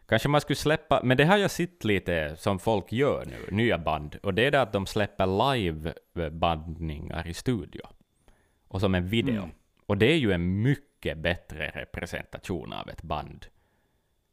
Kanske 0.07 0.29
man 0.29 0.41
skulle 0.41 0.55
släppa, 0.57 1.01
men 1.03 1.17
det 1.17 1.25
har 1.25 1.37
jag 1.37 1.51
sett 1.51 1.83
lite 1.83 2.35
som 2.37 2.59
folk 2.59 2.91
gör 2.91 3.25
nu, 3.25 3.55
nya 3.55 3.77
band, 3.77 4.15
och 4.23 4.33
det 4.33 4.45
är 4.45 4.51
det 4.51 4.61
att 4.61 4.73
de 4.73 4.85
släpper 4.85 5.53
live-bandningar 5.53 7.27
i 7.27 7.33
studio. 7.33 7.81
Och 8.67 8.79
som 8.79 8.95
en 8.95 9.07
video. 9.07 9.43
Mm. 9.43 9.49
Och 9.85 9.97
det 9.97 10.11
är 10.11 10.17
ju 10.17 10.31
en 10.31 10.61
mycket 10.61 11.17
bättre 11.17 11.71
representation 11.75 12.73
av 12.73 12.89
ett 12.89 13.01
band. 13.01 13.45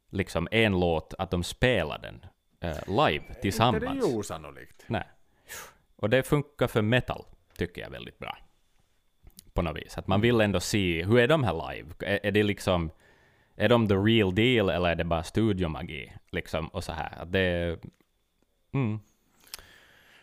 Liksom 0.09 0.47
en 0.51 0.79
låt, 0.79 1.13
att 1.17 1.31
de 1.31 1.43
spelar 1.43 1.99
den 1.99 2.25
eh, 2.59 2.87
live 2.87 3.15
Inte 3.15 3.33
det 3.33 3.41
tillsammans. 3.41 3.83
är 3.83 4.09
ju 4.09 4.17
osannolikt. 4.17 4.83
Nej. 4.87 5.07
Och 5.97 6.09
det 6.09 6.23
funkar 6.23 6.67
för 6.67 6.81
metal, 6.81 7.25
tycker 7.57 7.81
jag 7.81 7.89
väldigt 7.89 8.19
bra. 8.19 8.37
På 9.53 9.61
något 9.61 9.77
vis. 9.77 9.97
Att 9.97 10.07
man 10.07 10.21
vill 10.21 10.41
ändå 10.41 10.59
se, 10.59 11.03
hur 11.05 11.19
är 11.19 11.27
de 11.27 11.43
här 11.43 11.71
live? 11.73 11.89
Är, 11.99 12.19
är 12.25 12.31
det 12.31 12.43
liksom, 12.43 12.89
är 13.55 13.69
de 13.69 13.87
the 13.87 13.95
real 13.95 14.35
deal 14.35 14.69
eller 14.69 14.89
är 14.89 14.95
det 14.95 15.03
bara 15.03 15.23
studiomagi? 15.23 16.13
Liksom, 16.31 16.67
och 16.67 16.83
så 16.83 16.91
här. 16.91 17.21
Att 17.21 17.31
det, 17.31 17.79
mm, 18.73 18.99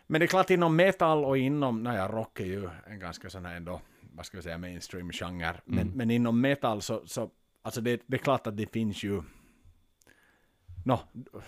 Men 0.07 0.19
det 0.21 0.25
är 0.25 0.29
klart 0.29 0.51
inom 0.51 0.77
metal 0.77 1.25
och 1.25 1.39
inom, 1.39 1.83
naja 1.83 2.09
rock 2.09 2.41
är 2.41 2.45
ju 2.45 2.69
en 2.87 2.99
ganska 2.99 3.31
sån 3.31 3.45
här 3.47 3.57
ändå, 3.57 3.81
vad 4.13 4.27
ska 4.27 4.37
vi 4.37 4.43
säga, 4.43 4.59
mainstream-genre. 4.59 5.61
Men, 5.65 5.79
Mm. 5.79 5.97
men 5.97 6.11
inom 6.11 6.41
metal 6.41 6.83
så, 6.83 7.07
så 7.07 7.31
alltså 7.63 7.81
det, 7.81 8.03
det 8.07 8.17
är 8.17 8.19
klart 8.19 8.47
att 8.47 8.57
det 8.57 8.73
finns 8.73 9.03
ju, 9.03 9.23
Nå, 10.87 11.01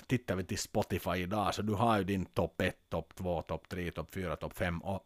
tittar 0.07 0.37
vi 0.37 0.45
till 0.45 0.59
Spotify 0.59 1.11
idag 1.17 1.55
så 1.55 1.63
du 1.63 1.73
har 1.75 1.99
ju 1.99 2.05
din 2.05 2.25
topp 2.27 2.61
1, 2.61 2.77
topp 2.89 3.15
2, 3.15 3.43
topp 3.43 3.69
3, 3.69 3.91
topp 3.91 4.11
4, 4.15 4.37
topp 4.37 4.53
5 4.57 4.79
och 4.83 5.05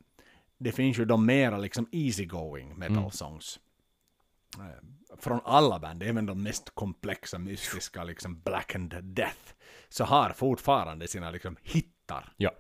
det 0.59 0.73
finns 0.73 0.99
ju 0.99 1.05
de 1.05 1.27
mera 1.27 1.59
liksom 1.59 1.89
easygoing 1.93 2.79
metal 2.79 2.97
Mm. 2.97 3.11
songs. 3.11 3.61
Eh, 4.59 5.17
Från 5.19 5.41
alla 5.45 5.79
band, 5.79 6.03
även 6.03 6.27
de 6.27 6.43
mest 6.43 6.75
komplexa, 6.75 7.39
mystiska, 7.39 8.05
liksom 8.05 8.41
Black 8.41 8.75
and 8.75 8.95
Death, 9.05 9.55
så 9.89 10.05
har 10.05 10.31
fortfarande 10.31 11.09
sina 11.09 11.31
liksom 11.31 11.57
hittar. 11.63 12.33
ja. 12.37 12.51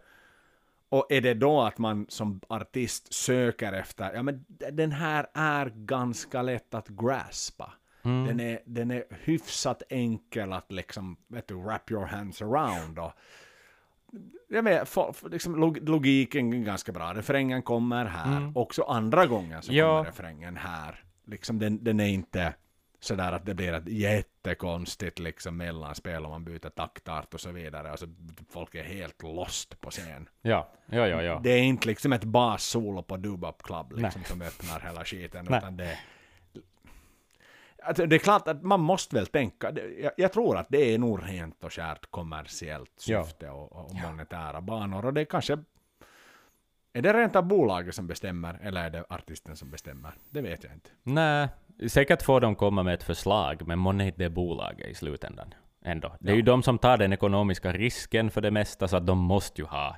Och 0.89 1.07
är 1.13 1.21
det 1.21 1.35
då 1.35 1.61
att 1.63 1.79
man 1.79 2.07
som 2.09 2.41
artist 2.49 3.13
söker 3.15 3.73
efter, 3.73 4.13
ja 4.15 4.23
men 4.23 4.45
den 4.49 4.93
här 4.93 5.27
är 5.35 5.67
ganska 5.75 6.43
lätt 6.43 6.75
att 6.75 6.89
graspa. 6.89 7.73
Mm. 8.03 8.27
Den, 8.27 8.41
är, 8.41 8.61
den 8.65 8.91
är 8.91 9.05
hyfsat 9.25 9.83
enkel 9.89 10.53
att 10.53 10.73
liksom, 10.73 11.17
vet 11.29 11.49
du, 11.49 11.55
wrap 11.55 11.91
your 11.91 12.05
hands 12.07 12.43
around. 12.43 12.99
Och, 12.99 13.13
jag 14.49 14.63
vet, 14.63 14.89
för, 14.89 15.13
för 15.13 15.29
liksom, 15.31 15.57
log, 15.61 15.89
logiken 15.89 16.53
är 16.53 16.59
ganska 16.59 16.93
bra. 16.93 17.15
Refrängen 17.15 17.63
kommer 17.63 18.05
här. 18.05 18.53
Också 18.55 18.83
andra 18.83 19.27
gången 19.27 19.63
så 19.63 19.73
Mm. 19.73 19.79
Ja. 19.79 19.97
kommer 19.99 20.11
refrängen 20.11 20.57
här. 20.57 21.05
Liksom, 21.27 21.59
den, 21.59 21.85
den 21.85 22.01
är 22.01 22.09
inte 22.09 22.55
sådär 23.01 23.33
att 23.33 23.47
det 23.47 23.55
blir 23.55 23.73
ett 23.73 23.89
jättekonstigt 23.89 25.19
liksom, 25.19 25.57
mellanspel 25.57 26.25
om 26.25 26.31
man 26.31 26.45
byter 26.45 26.71
taktart 26.71 27.35
och 27.35 27.41
så 27.41 27.51
vidare. 27.51 27.91
Alltså, 27.91 28.07
folk 28.51 28.75
är 28.75 28.83
helt 28.85 29.23
lost 29.23 29.81
på 29.81 29.91
scen. 29.91 30.29
Ja, 30.43 30.73
ja, 30.87 31.07
ja, 31.09 31.23
ja. 31.23 31.41
Det 31.45 31.51
är 31.51 31.63
inte 31.63 31.89
liksom 31.89 32.13
ett 32.13 32.25
bas-solo 32.25 33.03
på 33.03 33.17
Dubop 33.17 33.63
Club 33.63 33.93
liksom, 33.97 34.25
som 34.25 34.43
öppnar 34.43 34.81
hela 34.81 35.05
skiten. 35.05 35.47
Nej. 35.51 35.59
Utan 35.59 35.77
det, 35.77 35.99
alltså, 37.83 38.07
det 38.07 38.17
är 38.17 38.19
klart 38.19 38.49
att 38.49 38.63
man 38.63 38.81
måste 38.81 39.17
väl 39.17 39.27
tänka. 39.27 39.73
Jag, 40.03 40.13
jag 40.17 40.33
tror 40.33 40.57
att 40.59 40.67
det 40.69 40.95
är 40.95 40.99
nog 40.99 41.29
rent 41.29 41.65
och 41.65 41.73
skärt 41.73 42.11
kommersiellt 42.11 43.05
Ja. 43.07 43.25
syfte 43.25 43.51
och, 43.51 43.73
och 43.73 43.95
monetära 43.95 44.61
banor. 44.61 45.05
Och 45.07 45.15
det 45.15 45.21
är 45.21 45.25
kanske... 45.25 45.59
Är 46.93 47.03
det 47.03 47.13
rent 47.13 47.37
av 47.37 47.45
bolaget 47.47 47.95
som 47.95 48.07
bestämmer 48.07 48.59
eller 48.63 48.85
är 48.85 48.91
det 48.91 49.05
artisten 49.09 49.57
som 49.57 49.71
bestämmer? 49.71 50.13
Det 50.31 50.41
vet 50.41 50.65
jag 50.65 50.73
inte. 50.73 50.91
Nej, 51.03 51.49
säkert 51.89 52.23
får 52.23 52.41
de 52.41 52.55
komma 52.55 52.83
med 52.83 52.95
ett 52.95 53.03
förslag, 53.03 53.67
men 53.67 53.79
månne 53.79 54.07
inte 54.07 54.19
det 54.19 54.31
bolaget 54.31 54.87
i 54.89 54.95
slutändan. 54.95 55.55
Ändå. 55.85 56.13
Det 56.21 56.33
är 56.33 56.37
ju 56.37 56.43
de 56.43 56.63
som 56.63 56.79
tar 56.79 56.97
den 56.97 57.13
ekonomiska 57.13 57.73
risken 57.73 58.31
för 58.31 58.41
det 58.41 58.51
mesta, 58.51 58.89
så 58.89 58.97
att 58.97 59.07
de 59.07 59.19
måste 59.19 59.61
ju 59.61 59.67
ha 59.67 59.97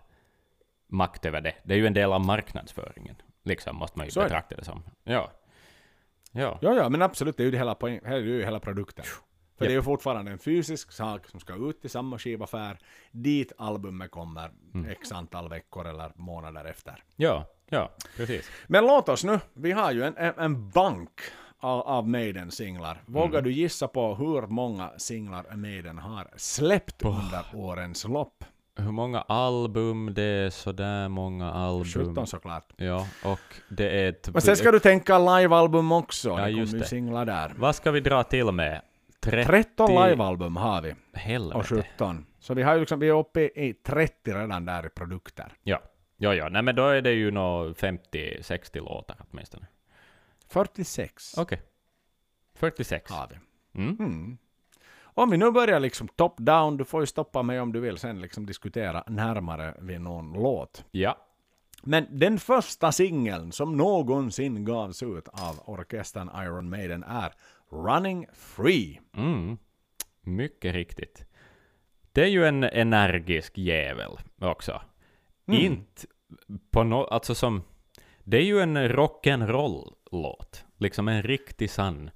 makt 0.86 1.24
över 1.26 1.40
det. 1.40 1.54
Det 1.62 1.74
är 1.74 1.78
ju 1.78 1.86
en 1.86 1.94
del 1.94 2.12
av 2.12 2.20
marknadsföringen, 2.26 3.16
liksom, 3.42 3.76
måste 3.76 3.98
man 3.98 4.06
ju 4.06 4.10
Så 4.10 4.20
är 4.20 4.24
det. 4.24 4.28
betrakta 4.28 4.56
det 4.56 4.64
som. 4.64 4.82
Ja. 5.04 5.30
Ja. 6.32 6.58
Ja, 6.62 6.74
ja, 6.74 6.88
men 6.88 7.02
absolut, 7.02 7.36
det 7.36 7.42
är 7.42 7.44
ju 7.44 7.50
det 7.50 7.58
hela, 7.58 7.74
poäng, 7.74 8.00
det 8.02 8.08
är 8.08 8.18
ju 8.18 8.44
hela 8.44 8.60
produkten. 8.60 9.04
För 9.04 9.64
Japp. 9.64 9.68
det 9.68 9.72
är 9.74 9.76
ju 9.76 9.82
fortfarande 9.82 10.30
en 10.30 10.38
fysisk 10.38 10.92
sak 10.92 11.26
som 11.28 11.40
ska 11.40 11.54
ut 11.68 11.80
till 11.80 11.90
samma 11.90 12.18
skivaffär, 12.18 12.78
dit 13.10 13.52
albumet 13.58 14.10
kommer 14.10 14.50
Mm. 14.74 14.90
x 14.90 15.12
antal 15.12 15.48
veckor 15.48 15.86
eller 15.86 16.12
månader 16.14 16.64
efter. 16.64 17.04
Ja, 17.16 17.46
ja, 17.68 17.90
precis. 18.16 18.50
Men 18.66 18.86
låt 18.86 19.08
oss 19.08 19.24
nu, 19.24 19.40
vi 19.54 19.72
har 19.72 19.92
ju 19.92 20.02
en, 20.02 20.16
en, 20.16 20.70
bank 20.70 21.20
av, 21.60 22.08
Maiden-singlar. 22.08 23.02
Vågar 23.06 23.38
Mm. 23.38 23.44
du 23.44 23.52
gissa 23.52 23.88
på 23.88 24.14
hur 24.14 24.46
många 24.46 24.90
singlar 24.98 25.56
Maiden 25.56 25.98
har 25.98 26.28
släppt 26.36 27.02
under 27.04 27.44
årens 27.54 28.04
lopp? 28.08 28.44
Hur 28.76 28.90
många 28.92 29.20
album? 29.20 30.14
Det 30.14 30.22
är 30.22 30.50
sådär 30.50 31.08
många 31.08 31.52
album. 31.52 31.84
17 31.84 32.26
såklart. 32.26 32.72
Ja, 32.76 33.06
och 33.24 33.40
det 33.68 33.88
är 33.88 34.08
ett... 34.08 34.28
Men 34.32 34.42
sen 34.42 34.56
ska 34.56 34.70
du 34.70 34.78
tänka 34.78 35.18
livealbum 35.18 35.92
också, 35.92 36.28
Ja, 36.28 36.36
det 36.36 36.52
kommer 36.52 36.66
ju 36.66 36.84
singlar 36.84 37.24
där. 37.24 37.52
Vad 37.56 37.76
ska 37.76 37.90
vi 37.90 38.00
dra 38.00 38.22
till 38.22 38.52
med? 38.52 38.82
30... 39.20 39.46
13 39.46 40.08
livealbum 40.08 40.56
har 40.56 40.82
vi, 40.82 40.92
och 40.92 41.18
Helvete. 41.18 41.84
17. 41.96 42.26
Så 42.40 42.54
vi, 42.54 42.62
har 42.62 42.74
ju 42.74 42.80
liksom, 42.80 43.00
vi 43.00 43.08
är 43.08 43.18
uppe 43.18 43.40
i 43.40 43.74
30 43.74 44.32
redan 44.32 44.64
där 44.64 44.86
i 44.86 44.88
produkter. 44.88 45.52
Ja, 45.62 45.82
ja, 46.16 46.34
ja. 46.34 46.48
Nej, 46.48 46.62
men 46.62 46.74
då 46.76 46.86
är 46.86 47.02
det 47.02 47.12
ju 47.12 47.30
nå 47.30 47.68
50-60 47.68 48.76
låtar 48.78 49.16
åtminstone. 49.30 49.66
46 50.48 51.38
Okej. 51.38 51.62
46. 52.54 53.10
har 53.10 53.28
vi. 53.30 53.36
Mm. 53.80 53.96
Mm. 54.00 54.38
Om 55.14 55.30
vi 55.30 55.36
nu 55.36 55.50
börjar 55.50 55.80
liksom 55.80 56.08
top-down, 56.08 56.76
du 56.76 56.84
får 56.84 57.00
ju 57.00 57.06
stoppa 57.06 57.42
mig 57.42 57.60
om 57.60 57.72
du 57.72 57.80
vill 57.80 57.98
sen 57.98 58.20
liksom 58.20 58.46
diskutera 58.46 59.04
närmare 59.06 59.76
vid 59.80 60.00
någon 60.00 60.32
låt. 60.32 60.84
Ja. 60.90 61.16
Men 61.82 62.06
den 62.10 62.38
första 62.38 62.92
singeln 62.92 63.52
som 63.52 63.76
någonsin 63.76 64.64
gavs 64.64 65.02
ut 65.02 65.28
av 65.28 65.60
orkestern 65.64 66.30
Iron 66.44 66.70
Maiden 66.70 67.02
är 67.02 67.32
Running 67.70 68.26
Free. 68.32 69.00
Mm. 69.16 69.58
Mycket 70.20 70.74
riktigt. 70.74 71.26
Det 72.12 72.22
är 72.22 72.28
ju 72.28 72.46
en 72.46 72.64
energisk 72.64 73.58
jävel 73.58 74.12
också. 74.40 74.82
Mm. 75.46 75.60
Inte 75.60 76.06
på 76.70 76.84
något, 76.84 77.08
alltså 77.10 77.34
som... 77.34 77.62
Det 78.24 78.36
är 78.36 78.44
ju 78.44 78.60
en 78.60 78.78
rock'n'roll-låt. 78.78 80.64
Liksom 80.78 81.08
en 81.08 81.22
riktig 81.22 81.70
sann... 81.70 82.10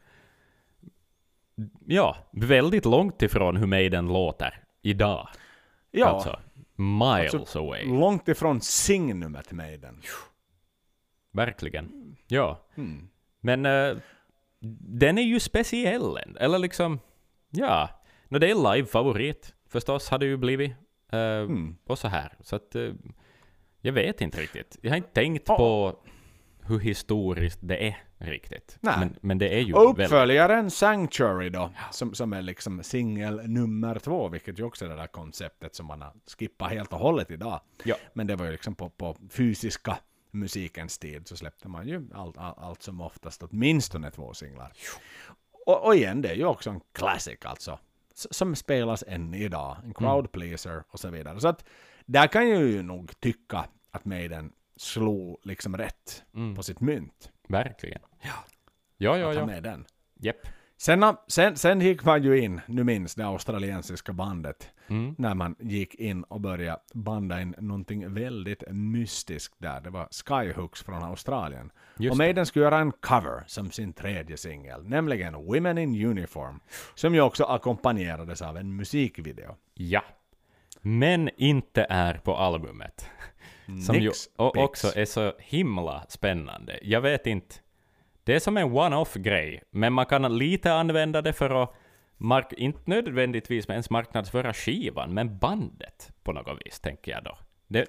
Ja, 1.86 2.16
väldigt 2.32 2.84
långt 2.84 3.22
ifrån 3.22 3.56
hur 3.56 3.66
Maiden 3.66 4.06
låter 4.06 4.62
idag. 4.82 5.28
Ja, 5.90 6.06
Alltså, 6.06 6.40
miles 6.76 7.34
Alltså, 7.34 7.58
away. 7.58 7.86
långt 7.86 8.28
ifrån 8.28 8.60
signumet 8.60 9.52
Maiden. 9.52 10.02
Verkligen. 11.32 12.16
Ja. 12.26 12.66
Mm. 12.76 13.08
Men 13.40 13.66
eh, 13.66 13.96
den 15.00 15.18
är 15.18 15.22
ju 15.22 15.40
speciell, 15.40 16.16
eller 16.40 16.58
liksom, 16.58 17.00
ja. 17.50 17.88
No, 18.28 18.38
det 18.38 18.50
är 18.50 18.74
live-favorit, 18.74 19.54
förstås, 19.68 20.08
har 20.08 20.18
det 20.18 20.26
ju 20.26 20.36
blivit. 20.36 20.72
Eh, 21.12 21.18
Mm. 21.18 21.76
Och 21.86 21.98
så 21.98 22.08
här. 22.08 22.32
Så 22.40 22.56
att, 22.56 22.74
eh, 22.74 22.92
jag 23.80 23.92
vet 23.92 24.20
inte 24.20 24.40
riktigt. 24.40 24.76
Jag 24.82 24.90
har 24.90 24.96
inte 24.96 25.12
tänkt 25.12 25.44
Ja. 25.48 25.56
på 25.56 25.96
hur 26.68 26.80
historiskt 26.80 27.58
det 27.62 27.88
är 27.88 27.96
riktigt. 28.18 28.78
Men, 28.80 29.16
men 29.20 29.38
det 29.38 29.54
är 29.54 29.60
ju 29.60 29.74
Och 29.74 29.88
väldigt... 29.88 30.06
uppföljaren 30.06 30.70
Sanctuary 30.70 31.50
då, 31.50 31.70
som, 31.90 32.14
som 32.14 32.32
är 32.32 32.42
liksom 32.42 32.82
singel 32.82 33.48
nummer 33.48 33.98
två, 33.98 34.28
vilket 34.28 34.58
ju 34.58 34.62
också 34.64 34.84
är 34.84 34.88
det 34.88 34.96
där 34.96 35.06
konceptet 35.06 35.74
som 35.74 35.86
man 35.86 36.02
har 36.02 36.12
skippat 36.38 36.70
helt 36.70 36.92
och 36.92 36.98
hållet 36.98 37.30
idag. 37.30 37.60
Ja. 37.84 37.96
Men 38.12 38.26
det 38.26 38.36
var 38.36 38.44
ju 38.44 38.52
liksom 38.52 38.74
på, 38.74 38.90
på 38.90 39.16
fysiska 39.30 39.98
musikens 40.30 40.98
tid 40.98 41.28
så 41.28 41.36
släppte 41.36 41.68
man 41.68 41.88
ju 41.88 42.08
allt, 42.14 42.38
allt, 42.38 42.58
allt 42.58 42.82
som 42.82 43.00
oftast 43.00 43.42
åtminstone 43.42 44.10
två 44.10 44.34
singlar. 44.34 44.72
Och, 45.66 45.86
och 45.86 45.94
igen, 45.94 46.22
det 46.22 46.28
är 46.28 46.34
ju 46.34 46.44
också 46.44 46.70
en 46.70 46.80
classic 46.92 47.38
alltså. 47.42 47.78
Som 48.14 48.56
spelas 48.56 49.04
än 49.06 49.34
idag. 49.34 49.76
En 49.84 49.94
crowd 49.94 50.32
pleaser 50.32 50.84
och 50.90 51.00
så 51.00 51.10
vidare. 51.10 51.40
Så 51.40 51.48
att 51.48 51.64
där 52.06 52.26
kan 52.26 52.48
jag 52.48 52.62
ju 52.62 52.82
nog 52.82 53.20
tycka 53.20 53.64
att 53.90 54.04
Maiden 54.04 54.52
slog 54.76 55.40
liksom 55.42 55.76
rätt 55.76 56.24
Mm. 56.34 56.54
på 56.54 56.62
sitt 56.62 56.80
mynt. 56.80 57.32
Verkligen. 57.48 58.00
Ja, 58.22 58.30
ja, 58.96 59.16
att 59.16 59.24
ha 59.24 59.32
ja. 59.34 59.46
med 59.46 59.62
den. 59.62 59.84
Jepp. 60.20 60.36
Sen, 60.78 61.16
sen, 61.28 61.56
sen 61.56 61.80
gick 61.80 62.04
man 62.04 62.22
ju 62.22 62.40
in, 62.40 62.60
nu 62.66 62.84
minns 62.84 63.14
det 63.14 63.26
australiensiska 63.26 64.12
bandet, 64.12 64.70
Mm. 64.88 65.14
när 65.18 65.34
man 65.34 65.56
gick 65.58 65.94
in 65.94 66.22
och 66.24 66.40
började 66.40 66.80
banda 66.94 67.40
in 67.40 67.54
någonting 67.58 68.14
väldigt 68.14 68.62
mystiskt 68.70 69.54
där. 69.58 69.80
Det 69.80 69.90
var 69.90 70.08
Skyhooks 70.10 70.82
från 70.82 71.02
Australien. 71.02 71.70
Just 71.98 72.10
och 72.12 72.16
Maiden 72.18 72.46
skulle 72.46 72.64
göra 72.64 72.78
en 72.78 72.92
cover 72.92 73.44
som 73.46 73.70
sin 73.70 73.92
tredje 73.92 74.36
singel, 74.36 74.88
nämligen 74.88 75.34
Women 75.34 75.78
in 75.78 76.06
Uniform, 76.06 76.60
som 76.94 77.14
ju 77.14 77.20
också 77.20 77.44
ackompanjerades 77.44 78.42
av 78.42 78.56
en 78.56 78.76
musikvideo. 78.76 79.56
Ja. 79.74 80.04
Men 80.80 81.30
inte 81.36 81.86
är 81.88 82.14
på 82.14 82.36
albumet. 82.36 83.10
Som 83.66 83.94
ju 83.94 84.00
Nix 84.08 84.28
o- 84.36 84.50
pix. 84.50 84.64
också 84.64 84.98
är 84.98 85.04
så 85.04 85.32
himla 85.38 86.04
spännande. 86.08 86.78
Jag 86.82 87.00
vet 87.00 87.26
inte. 87.26 87.54
Det 88.24 88.34
är 88.34 88.40
som 88.40 88.56
en 88.56 88.72
one-off-grej, 88.72 89.62
men 89.70 89.92
man 89.92 90.06
kan 90.06 90.38
lite 90.38 90.72
använda 90.72 91.22
det 91.22 91.32
för 91.32 91.62
att, 91.62 91.74
mark- 92.16 92.52
inte 92.52 92.80
nödvändigtvis 92.84 93.68
ens 93.68 93.90
marknadsföra 93.90 94.52
skivan, 94.52 95.14
men 95.14 95.38
bandet 95.38 96.10
på 96.22 96.32
något 96.32 96.60
vis, 96.66 96.80
tänker 96.80 97.12
jag 97.12 97.24
då. 97.24 97.38
Det, 97.68 97.86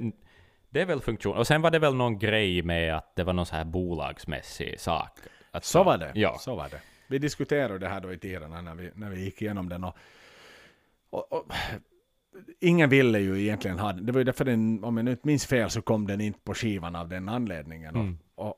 det 0.69 0.81
är 0.81 0.85
väl 0.85 1.01
funktion. 1.01 1.37
Och 1.37 1.47
sen 1.47 1.61
var 1.61 1.71
det 1.71 1.79
väl 1.79 1.95
någon 1.95 2.19
grej 2.19 2.61
med 2.63 2.95
att 2.95 3.15
det 3.15 3.23
var 3.23 3.33
någon 3.33 3.45
så 3.45 3.55
här 3.55 3.65
bolagsmässig 3.65 4.79
sak. 4.79 5.19
Att 5.51 5.65
Så 5.65 5.83
var 5.83 5.97
det. 5.97 6.11
Ja. 6.15 6.37
Så 6.39 6.55
var 6.55 6.69
det. 6.69 6.81
Vi 7.07 7.17
diskuterade 7.19 7.79
det 7.79 7.87
här 7.87 8.01
då 8.01 8.13
i 8.13 8.17
tiderna 8.17 8.61
när 8.61 8.75
vi, 8.75 8.91
när 8.95 9.09
vi 9.09 9.23
gick 9.23 9.41
igenom 9.41 9.69
den. 9.69 9.83
Och, 9.83 9.95
och, 11.09 11.33
och, 11.33 11.45
ingen 12.59 12.89
ville 12.89 13.19
ju 13.19 13.41
egentligen 13.41 13.79
ha 13.79 13.93
den. 13.93 14.05
Det 14.05 14.11
var 14.11 14.19
ju 14.19 14.23
därför 14.23 14.45
den, 14.45 14.83
om 14.83 14.97
jag 14.97 15.03
nu 15.05 15.11
inte 15.11 15.27
minns 15.27 15.45
fel, 15.45 15.69
så 15.69 15.81
kom 15.81 16.07
den 16.07 16.21
inte 16.21 16.39
på 16.39 16.53
skivan 16.53 16.95
av 16.95 17.09
den 17.09 17.29
anledningen. 17.29 17.95
Mm. 17.95 18.17
Och, 18.35 18.47
och 18.47 18.55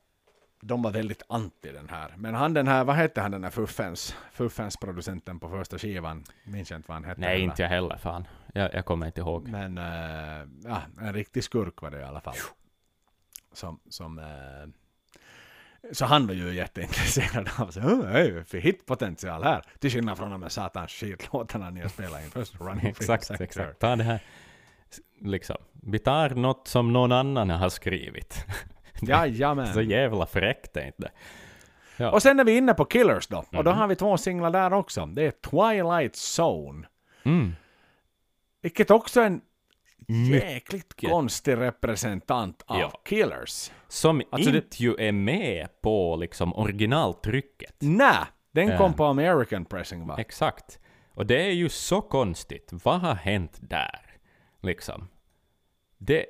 de 0.62 0.82
var 0.82 0.92
väldigt 0.92 1.24
anti 1.30 1.72
den 1.72 1.90
här. 1.90 2.14
Men 2.18 2.36
han 2.36 2.54
den 2.54 2.68
här, 2.68 2.84
vad 2.84 2.96
hette 2.96 3.22
han 3.22 3.32
den 3.32 3.44
här 3.44 3.52
Fuffens, 3.52 4.16
Fuffens 4.32 4.78
producenten 4.78 5.40
på 5.40 5.50
första 5.50 5.78
skivan? 5.78 6.24
Minns 6.44 6.72
jag 6.72 6.78
inte 6.78 6.88
vad 6.88 6.96
han 6.96 7.04
hette. 7.04 7.22
Nej, 7.22 7.30
heller. 7.30 7.44
inte 7.44 7.62
jag 7.62 7.70
heller, 7.70 7.98
fan. 7.98 8.28
Jag, 8.54 8.74
jag 8.74 8.86
kommer 8.86 9.06
inte 9.06 9.22
ihåg. 9.22 9.48
Men 9.48 9.78
eh, 9.78 10.48
ja, 10.64 10.82
en 11.02 11.14
riktig 11.14 11.44
skurk 11.44 11.82
var 11.82 11.92
det 11.92 12.00
i 12.00 12.04
alla 12.04 12.22
fall. 12.22 12.36
Som, 13.52 13.80
som, 13.90 14.20
eh, 14.20 14.26
så 15.92 16.06
han 16.06 16.28
var 16.28 16.34
ju 16.34 16.54
jätteintresserad 16.54 17.50
av 17.58 17.72
så, 17.72 17.80
oh, 17.80 18.44
för 18.44 18.58
hitpotential 18.58 19.44
här. 19.44 19.64
Till 19.80 19.92
skillnad 19.92 20.18
från 20.18 20.32
de 20.32 20.42
här 20.42 20.50
satans 20.50 20.92
skitlåtarna 20.92 21.70
ni 21.70 21.82
har 21.82 21.90
spelat 21.90 22.24
in 22.24 22.32
först. 22.32 22.62
Running 22.62 22.88
Exakt, 22.88 23.42
exakt. 23.42 23.80
Ta 23.80 23.96
det 23.96 24.04
här, 24.04 24.20
liksom. 25.22 25.58
Vi 25.72 26.00
tar 26.00 26.30
något 26.30 26.68
som 26.68 26.94
någon 26.94 27.12
annan 27.12 27.50
har 27.50 27.70
skrivit. 27.70 28.46
Jajamän. 29.02 29.74
Så 29.74 29.82
jävla 29.82 30.26
fräckt 30.26 30.78
är 30.78 30.86
inte 30.86 31.02
det. 31.02 31.12
Ja. 31.98 32.12
Och 32.12 32.22
sen 32.22 32.40
är 32.40 32.44
vi 32.44 32.58
inne 32.58 32.74
på 32.74 32.86
Killers 32.86 33.28
då. 33.28 33.44
Och 33.52 33.64
då 33.64 33.72
har 33.72 33.88
vi 33.88 33.96
två 33.96 34.18
singlar 34.18 34.52
där 34.52 34.74
också. 34.74 35.06
Det 35.06 35.24
är 35.24 35.32
Twilight 35.32 36.16
Zone. 36.40 36.88
Mm. 37.24 37.56
Vilket 38.62 38.92
också 38.92 39.22
är 39.22 39.26
en. 39.26 39.42
Jäkligt 40.10 41.02
konstig 41.10 41.58
representant 41.58 42.64
av 42.68 42.80
Ja. 42.80 43.02
Killers. 43.06 43.72
Som 43.88 44.22
Alltså 44.30 44.52
det- 44.52 44.58
inte 44.58 44.84
ju 44.84 44.96
är 44.96 45.12
med 45.12 45.68
på 45.82 46.16
liksom 46.16 46.56
originaltrycket. 46.56 47.76
Nä, 47.80 48.14
den 48.52 48.68
kom 48.78 48.92
Ja. 48.92 48.98
på 48.98 49.06
American 49.06 49.66
Pressing 49.66 50.08
va? 50.08 50.16
Exakt. 50.20 50.80
Och 51.14 51.26
det 51.26 51.42
är 51.46 51.52
ju 51.52 51.70
så 51.70 52.02
konstigt. 52.02 52.70
Vad 52.84 53.00
har 53.02 53.16
hänt 53.16 53.58
där? 53.62 54.18
Liksom. 54.62 55.08
Det, 55.98 56.26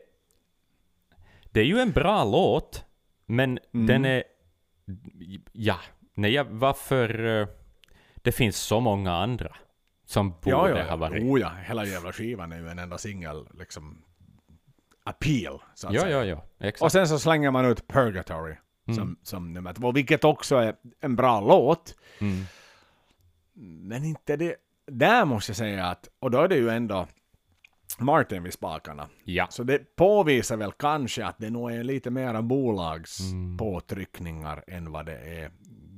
det 1.51 1.59
är 1.59 1.65
ju 1.65 1.79
en 1.79 1.91
bra 1.91 2.23
låt, 2.23 2.85
men 3.25 3.59
Mm. 3.73 3.87
den 3.87 4.05
är... 4.05 4.23
Ja, 5.51 5.75
nej, 6.13 6.43
varför... 6.49 7.41
eh, 7.41 7.47
Det 8.15 8.31
finns 8.31 8.57
så 8.57 8.79
många 8.79 9.11
andra 9.13 9.55
som 10.09 10.29
borde 10.29 10.49
Ja, 10.49 10.69
ja, 10.69 10.89
ha 10.89 10.95
varit... 10.95 11.23
Oh, 11.23 11.39
ja. 11.39 11.49
Hela 11.49 11.85
jävla 11.85 12.11
skivan 12.11 12.51
är 12.51 12.59
ju 12.59 12.69
en 12.69 12.79
enda 12.79 12.97
singel, 12.97 13.47
liksom 13.53 14.01
appeal, 15.03 15.61
så 15.73 15.87
att 15.87 15.93
ja, 15.93 16.01
säga. 16.01 16.17
ja, 16.17 16.25
ja. 16.25 16.45
Exakt. 16.59 16.81
Och 16.81 16.91
sen 16.91 17.07
så 17.07 17.19
slänger 17.19 17.51
man 17.51 17.65
ut 17.65 17.87
Purgatory 17.87 18.55
som, 18.95 19.17
som 19.23 19.53
nummer 19.53 19.73
två, 19.73 19.91
vilket 19.91 20.23
också 20.23 20.55
är 20.55 20.75
en 20.99 21.15
bra 21.15 21.41
låt. 21.41 21.95
Mm. 22.19 22.45
Men 23.87 24.05
inte 24.05 24.35
det... 24.35 24.55
Där 24.87 25.25
måste 25.25 25.49
jag 25.49 25.57
säga 25.57 25.85
att, 25.85 26.09
och 26.19 26.31
då 26.31 26.41
är 26.41 26.47
det 26.47 26.55
ju 26.55 26.69
ändå 26.69 27.07
Martin 27.99 28.43
vid 28.43 28.53
spakarna. 28.53 29.09
Ja. 29.23 29.47
Så 29.49 29.63
det 29.63 29.95
påvisar 29.95 30.57
väl 30.57 30.71
kanske 30.71 31.25
att 31.25 31.37
det 31.37 31.49
nog 31.49 31.71
är 31.71 31.83
lite 31.83 32.09
mera 32.09 32.41
bolagspåtryckningar 32.41 34.63
än 34.67 34.91
vad 34.91 35.05
det 35.05 35.17
är 35.17 35.51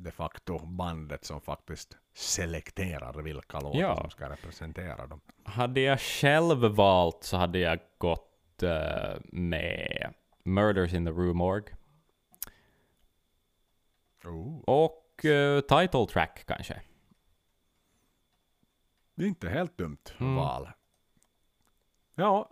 de 0.04 0.12
facto 0.12 0.60
bandet 0.66 1.26
som 1.26 1.42
faktiskt 1.42 1.98
selekterar 2.14 3.22
vilka 3.22 3.60
låtar 3.60 3.80
Ja. 3.80 3.98
som 4.02 4.10
ska 4.10 4.30
representera 4.30 5.08
dem. 5.08 5.22
Hade 5.44 5.82
jag 5.82 6.00
själv 6.00 6.58
valt 6.58 7.24
så 7.24 7.38
hade 7.38 7.60
jag 7.60 7.80
gått 7.98 8.64
eh, 8.64 9.20
med 9.32 10.14
Murders 10.44 10.94
in 10.94 11.06
the 11.06 11.12
Rue 11.12 11.34
Morgue. 11.34 11.76
Oh. 14.26 14.60
Och 14.62 15.26
eh, 15.26 15.62
title 15.62 16.06
track 16.06 16.44
kanske. 16.48 16.82
Det 19.16 19.24
är 19.24 19.28
inte 19.28 19.50
helt 19.50 19.78
dumt 19.78 19.98
Mm. 20.20 20.36
val. 20.36 20.70
Ja, 22.16 22.48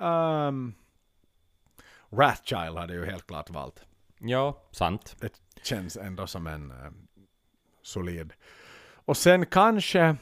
um, 0.49 0.73
Wrathchild 2.09 2.77
hade 2.77 2.93
ju 2.93 3.05
helt 3.05 3.27
klart 3.27 3.49
valt. 3.49 3.85
Ja, 4.19 4.61
sant. 4.71 5.15
Det 5.19 5.41
känns 5.63 5.97
ändå 5.97 6.27
som 6.27 6.47
en 6.47 6.71
eh, 6.71 6.91
solid. 7.89 8.33
Och 8.93 9.17
sen 9.17 9.45
kanske... 9.45 10.15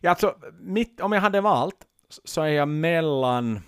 Ja, 0.00 0.10
alltså, 0.10 0.34
mitt, 0.60 1.00
om 1.00 1.12
jag 1.12 1.20
hade 1.20 1.40
valt 1.40 1.76
så 2.24 2.42
är 2.42 2.48
jag 2.48 2.68
mellan 2.68 3.60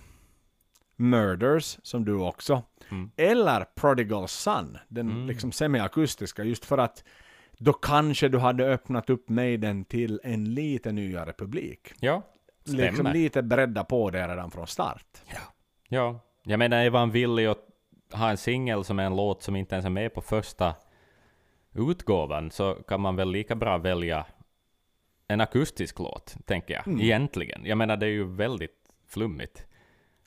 Murders, 0.95 1.77
som 1.83 2.05
du 2.05 2.13
också, 2.19 2.63
Mm. 2.91 3.11
eller 3.17 3.65
Prodigal 3.75 4.27
Son, 4.27 4.77
den 4.87 5.09
Mm. 5.09 5.27
liksom 5.27 5.51
semiakustiska, 5.51 6.43
just 6.43 6.65
för 6.65 6.77
att 6.77 7.03
då 7.57 7.73
kanske 7.73 8.29
du 8.29 8.37
hade 8.37 8.65
öppnat 8.73 9.09
upp 9.09 9.29
Maiden 9.29 9.85
till 9.85 10.19
en 10.23 10.53
lite 10.53 10.91
nyare 10.91 11.33
publik. 11.33 11.93
Ja, 11.99 12.21
Liksom 12.65 12.93
stämmer. 12.95 13.13
lite 13.13 13.41
bredda 13.43 13.83
på 13.83 14.09
det 14.09 14.27
redan 14.27 14.51
från 14.51 14.67
start. 14.67 15.05
Ja, 15.89 16.19
jag 16.43 16.59
menar 16.59 16.77
är 16.77 16.91
man 16.91 17.11
villig 17.11 17.45
att 17.45 17.65
ha 18.13 18.29
en 18.29 18.37
singel 18.37 18.83
som 18.83 18.99
är 18.99 19.03
en 19.03 19.15
låt 19.15 19.43
som 19.43 19.55
inte 19.55 19.75
ens 19.75 19.85
är 19.85 19.89
med 19.89 20.13
på 20.13 20.21
första 20.21 20.75
utgåvan 21.73 22.51
så 22.51 22.73
kan 22.73 23.01
man 23.01 23.15
väl 23.15 23.31
lika 23.31 23.55
bra 23.55 23.77
välja 23.77 24.25
en 25.27 25.41
akustisk 25.41 25.99
låt, 25.99 26.35
tänker 26.45 26.73
jag. 26.73 26.87
Mm. 26.87 27.01
Egentligen. 27.01 27.65
Jag 27.65 27.77
menar 27.77 27.97
det 27.97 28.05
är 28.05 28.09
ju 28.09 28.35
väldigt 28.35 28.75
flummigt. 29.07 29.65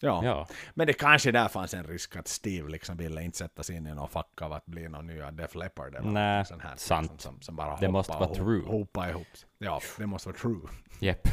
Ja. 0.01 0.25
Ja. 0.25 0.47
Men 0.75 0.87
det 0.87 0.93
kanske 0.93 1.33
där 1.33 1.49
fanns 1.49 1.75
en 1.75 1.85
risk 1.85 2.17
att 2.17 2.29
Steve 2.29 2.69
liksom 2.71 2.97
ville 2.97 3.23
inte 3.23 3.39
sätta 3.39 3.63
sig 3.63 3.77
in 3.77 3.87
i 3.87 3.95
någon 3.95 4.09
fack 4.09 4.43
av 4.43 4.53
att 4.53 4.67
bli 4.67 4.89
någon 4.89 5.07
nya 5.07 5.31
Def 5.31 5.55
Leppard 5.55 5.95
eller 5.95 6.11
Nej, 6.11 6.47
sånt 6.47 6.63
här. 6.63 6.77
sant. 6.77 7.13
Liksom, 7.13 7.33
som, 7.33 7.43
som 7.43 7.57
bara 7.57 7.77
Det 7.77 7.89
måste 7.89 8.13
vara 8.13 8.35
true. 8.35 8.63
Hopa 8.67 9.11
ihop. 9.11 9.27
Ja, 9.59 9.81
det 9.99 10.07
måste 10.07 10.29
vara 10.29 10.39
true. 10.39 10.61
Jepp. 11.01 11.29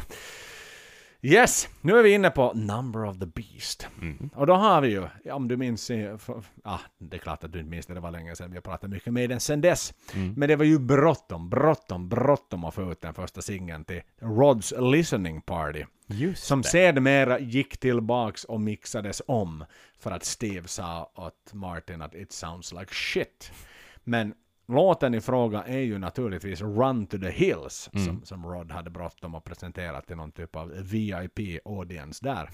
Yes, 1.22 1.70
nu 1.82 1.98
är 1.98 2.04
vi 2.04 2.14
inne 2.14 2.30
på 2.30 2.54
Number 2.54 3.06
of 3.06 3.20
the 3.20 3.26
Beast. 3.26 3.88
Mm. 4.02 4.30
Och 4.36 4.48
då 4.48 4.54
har 4.54 4.82
vi 4.82 4.88
ju, 4.90 5.08
ja, 5.24 5.36
om 5.36 5.48
du 5.48 5.58
minns, 5.58 5.90
i- 5.92 6.04
f- 6.16 6.30
ah, 6.64 6.80
det 6.98 7.16
är 7.18 7.20
klart 7.20 7.44
att 7.44 7.54
du 7.54 7.60
inte 7.60 7.70
minns 7.72 7.86
det, 7.86 7.94
det 7.94 8.00
var 8.00 8.12
länge 8.12 8.36
sedan, 8.36 8.50
vi 8.52 8.58
har 8.58 8.62
pratat 8.62 8.90
mycket 8.90 9.14
med 9.14 9.30
den 9.30 9.40
sedan 9.40 9.62
dess. 9.62 9.94
Mm. 10.16 10.34
Men 10.38 10.50
det 10.50 10.56
var 10.56 10.66
ju 10.66 10.80
bråttom, 10.80 11.50
bråttom, 11.50 12.10
bråttom 12.10 12.64
att 12.66 12.74
få 12.74 12.92
ut 12.92 13.02
den 13.02 13.14
första 13.14 13.42
singeln 13.42 13.86
till 13.86 14.02
Rods 14.22 14.74
Listening 14.80 15.42
Party. 15.42 15.86
Just 16.08 16.44
Som 16.44 16.62
det. 16.62 16.68
sedermera 16.68 17.40
gick 17.40 17.78
tillbaks 17.78 18.44
och 18.44 18.62
mixades 18.62 19.22
om 19.28 19.66
för 20.00 20.12
att 20.12 20.24
Steve 20.24 20.68
sa 20.68 21.12
åt 21.16 21.54
Martin 21.54 22.02
att 22.02 22.16
it 22.16 22.32
sounds 22.32 22.72
like 22.74 22.94
shit. 22.94 23.52
Men 24.04 24.34
låten 24.70 25.14
i 25.14 25.22
fråga 25.22 25.64
är 25.64 25.80
ju 25.80 25.98
naturligtvis 25.98 26.62
Run 26.62 27.08
to 27.08 27.18
the 27.18 27.30
Hills 27.30 27.90
Mm. 27.94 28.06
som, 28.06 28.26
som 28.26 28.46
Rod 28.46 28.72
hade 28.72 28.90
bråttom 28.90 29.36
och 29.36 29.44
presenterat 29.44 30.08
till 30.08 30.16
någon 30.16 30.32
typ 30.32 30.56
av 30.56 30.74
VIP-audience 30.74 32.24
där. 32.24 32.50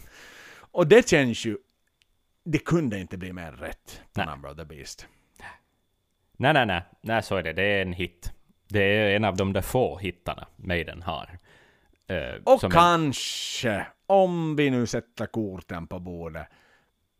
Och 0.57 0.87
det 0.87 1.09
känns 1.09 1.45
ju, 1.45 1.57
det 2.43 2.57
kunde 2.57 2.99
inte 2.99 3.17
bli 3.17 3.33
mer 3.33 3.51
rätt 3.51 4.01
på 4.13 4.19
Nej. 4.21 4.27
Number 4.27 4.51
of 4.51 4.57
the 4.57 4.65
Beast. 4.65 5.07
Nej, 6.37 6.53
nej, 6.53 6.65
nej. 6.65 6.83
Nej, 7.01 7.23
så 7.23 7.35
är 7.35 7.43
det. 7.43 7.53
Det 7.53 7.63
är 7.63 7.81
en 7.81 7.93
hit. 7.93 8.31
Det 8.67 8.79
är 8.83 9.15
en 9.15 9.23
av 9.25 9.35
de 9.37 9.53
där 9.53 9.61
få 9.61 9.97
hittarna 9.97 10.47
Maiden 10.55 11.01
har. 11.01 11.39
Eh, 12.07 12.35
Och 12.43 12.71
kanske, 12.71 13.87
om 14.05 14.55
vi 14.55 14.69
nu 14.69 14.87
sätter 14.87 15.25
korten 15.25 15.87
på 15.87 15.99
bordet, 15.99 16.47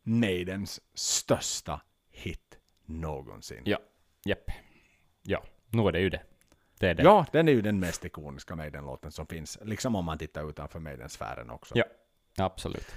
Maidens 0.03 0.81
största 0.93 1.81
hit 2.11 2.57
någonsin. 2.85 3.61
Ja, 3.65 3.77
jepp. 4.25 4.51
Ja, 5.27 5.43
nu 5.69 5.87
är 5.87 5.91
det 5.91 5.99
ju 5.99 6.09
det. 6.09 6.21
Det 6.79 6.89
är 6.89 6.93
det. 6.93 7.03
Ja, 7.03 7.25
den 7.31 7.47
är 7.47 7.51
ju 7.51 7.61
den 7.61 7.79
mest 7.79 8.05
ikoniska 8.05 8.55
Maiden-låten 8.55 9.11
som 9.11 9.27
finns. 9.27 9.57
Liksom 9.61 9.95
om 9.95 10.05
man 10.05 10.17
tittar 10.17 10.49
utanför 10.49 10.79
Maiden-sfären 10.79 11.49
också. 11.49 11.75
Ja, 11.77 11.85
absolut. 12.37 12.87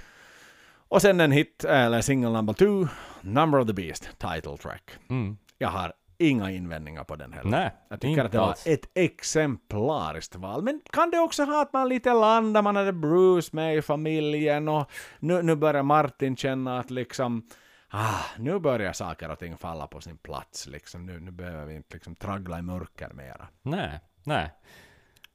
Och 0.71 1.01
sen 1.01 1.19
en 1.19 1.31
hit, 1.31 1.63
eller 1.63 2.01
single 2.01 2.29
number 2.29 2.53
two, 2.53 2.87
Number 3.21 3.59
of 3.59 3.67
the 3.67 3.73
Beast, 3.73 4.09
title 4.19 4.57
track. 4.57 4.91
Mm. 5.09 5.37
Jag 5.57 5.69
har 5.69 5.93
inga 6.17 6.51
invändningar 6.51 7.03
på 7.03 7.15
den 7.15 7.33
heller. 7.33 7.49
Nej, 7.49 7.71
Jag 7.89 8.01
tycker 8.01 8.25
att 8.25 8.31
det 8.31 8.37
var 8.37 8.55
ett 8.65 8.89
exemplariskt 8.93 10.35
val. 10.35 10.63
Men 10.63 10.81
kan 10.91 11.11
det 11.11 11.19
också 11.19 11.43
ha 11.43 11.61
att 11.61 11.73
man 11.73 11.89
lite 11.89 12.13
landar, 12.13 12.61
man 12.61 12.75
hade 12.75 12.93
Bruce 12.93 13.49
med 13.51 13.77
i 13.77 13.81
familjen 13.81 14.67
och 14.67 14.91
nu, 15.19 15.41
nu 15.41 15.55
börjar 15.55 15.83
Martin 15.83 16.35
känna 16.35 16.79
att 16.79 16.91
liksom 16.91 17.47
Ah, 17.91 18.23
nu 18.37 18.59
börjar 18.59 18.93
saker 18.93 19.29
och 19.31 19.39
ting 19.39 19.57
falla 19.57 19.87
på 19.87 20.01
sin 20.01 20.17
plats. 20.17 20.67
Liksom. 20.67 21.05
Nu, 21.05 21.19
nu 21.19 21.31
behöver 21.31 21.65
vi 21.65 21.75
inte 21.75 21.93
liksom 21.95 22.15
traggla 22.15 22.59
i 22.59 22.61
mörker 22.61 23.09
mera. 23.13 23.47
Nej, 23.61 23.99
nej. 24.23 24.51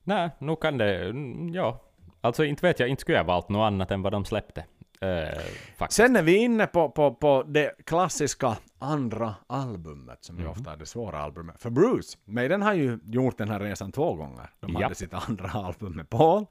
Nej, 0.02 0.30
nu 0.38 0.56
kan 0.56 0.78
det... 0.78 1.04
mm, 1.04 1.48
Ja. 1.54 1.80
Alltså 2.20 2.44
inte 2.44 2.66
vet 2.66 2.80
jag, 2.80 2.88
inte 2.88 3.00
skulle 3.00 3.18
jag 3.18 3.24
valt 3.24 3.48
något 3.48 3.66
annat 3.66 3.90
än 3.90 4.02
vad 4.02 4.12
de 4.12 4.24
släppte. 4.24 4.64
Eh. 5.00 5.86
Sen 5.90 6.16
är 6.16 6.22
vi 6.22 6.36
inne 6.36 6.66
på, 6.66 6.90
på, 6.90 7.14
på 7.14 7.42
det 7.46 7.86
klassiska 7.86 8.56
andra 8.78 9.34
albumet, 9.46 10.24
som 10.24 10.36
ju 10.36 10.42
Mhm. 10.42 10.50
ofta 10.52 10.72
är 10.72 10.76
det 10.76 10.86
svåra 10.86 11.18
albumet. 11.22 11.62
För 11.62 11.70
Bruce, 11.70 12.18
Maiden 12.24 12.62
har 12.62 12.72
ju 12.74 12.98
gjort 13.04 13.38
den 13.38 13.48
här 13.50 13.60
resan 13.60 13.92
två 13.92 14.14
gånger. 14.14 14.50
De 14.60 14.76
hade 14.76 14.94
sitt 14.94 15.14
andra 15.14 15.48
album 15.54 15.92
med 15.96 16.10
Paul, 16.10 16.46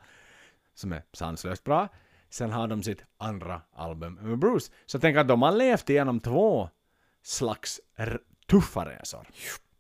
som 0.76 0.92
är 0.94 1.02
sanslöst 1.14 1.64
bra. 1.64 1.88
Sen 2.34 2.52
har 2.52 2.68
de 2.68 2.84
sitt 2.84 3.04
andra 3.18 3.62
album 3.74 4.14
med 4.14 4.38
Bruce. 4.38 4.72
Så 4.86 5.00
tänk 5.00 5.18
att 5.18 5.28
de 5.28 5.42
har 5.42 5.52
levt 5.52 5.90
igenom 5.90 6.20
två 6.20 6.70
slags 7.24 7.82
tuffa 8.48 8.86
resor 8.86 9.28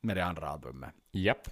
med 0.01 0.17
det 0.17 0.25
andra 0.25 0.47
albumet. 0.47 0.93
Japp. 1.11 1.49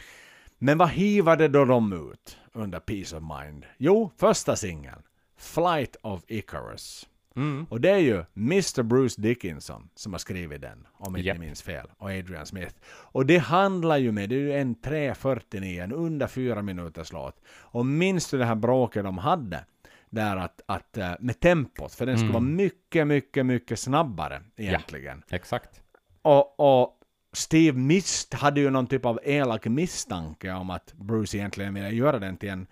Men 0.57 0.77
vad 0.77 0.89
hivade 0.89 1.47
då 1.47 1.65
de 1.65 2.11
ut 2.11 2.37
under 2.53 2.79
Peace 2.79 3.17
of 3.17 3.23
Mind? 3.23 3.65
Jo, 3.77 4.11
första 4.17 4.55
singeln, 4.55 5.01
Flight 5.37 5.95
of 6.01 6.23
Icarus. 6.27 7.07
Mm. 7.35 7.65
Och 7.69 7.81
det 7.81 7.89
är 7.89 7.97
ju 7.97 8.25
Mr. 8.35 8.83
Bruce 8.83 9.21
Dickinson 9.21 9.89
som 9.95 10.13
har 10.13 10.19
skrivit 10.19 10.61
den, 10.61 10.87
om 10.93 11.15
inte 11.15 11.27
Japp. 11.27 11.35
jag 11.35 11.45
minns 11.45 11.61
fel, 11.61 11.87
och 11.97 12.09
Adrian 12.09 12.45
Smith. 12.45 12.75
Och 12.85 13.25
det 13.25 13.37
handlar 13.37 13.97
ju 13.97 14.11
med, 14.11 14.29
det 14.29 14.35
är 14.35 14.39
ju 14.39 14.53
en 14.53 14.75
3.49, 14.75 15.83
en 15.83 15.91
under 15.91 16.27
fyra 16.27 16.61
minuters 16.61 17.11
låt. 17.11 17.41
Och 17.47 17.85
minns 17.85 18.29
du 18.29 18.37
det 18.37 18.45
här 18.45 18.55
bråket 18.55 19.03
de 19.03 19.17
hade? 19.17 19.65
Där 20.13 20.37
att, 20.37 20.61
att 20.65 20.97
eh, 20.97 21.11
med 21.19 21.39
tempot, 21.39 21.93
för 21.95 22.05
den 22.05 22.17
skulle 22.17 22.29
Mm. 22.29 22.43
vara 22.43 22.53
mycket, 22.55 23.07
mycket, 23.07 23.45
mycket 23.45 23.79
snabbare 23.79 24.41
egentligen. 24.57 25.23
Exakt. 25.29 25.81
Och, 26.21 26.59
och 26.83 26.97
Steve 27.33 27.77
Mist 27.77 28.33
hade 28.33 28.61
ju 28.61 28.69
någon 28.69 28.87
typ 28.87 29.05
av 29.05 29.19
elak 29.23 29.65
misstanke 29.67 30.51
om 30.51 30.69
att 30.69 30.93
Bruce 30.93 31.37
egentligen 31.37 31.73
ville 31.73 31.89
göra 31.89 32.19
den 32.19 32.37
till 32.37 32.49
en, 32.49 32.67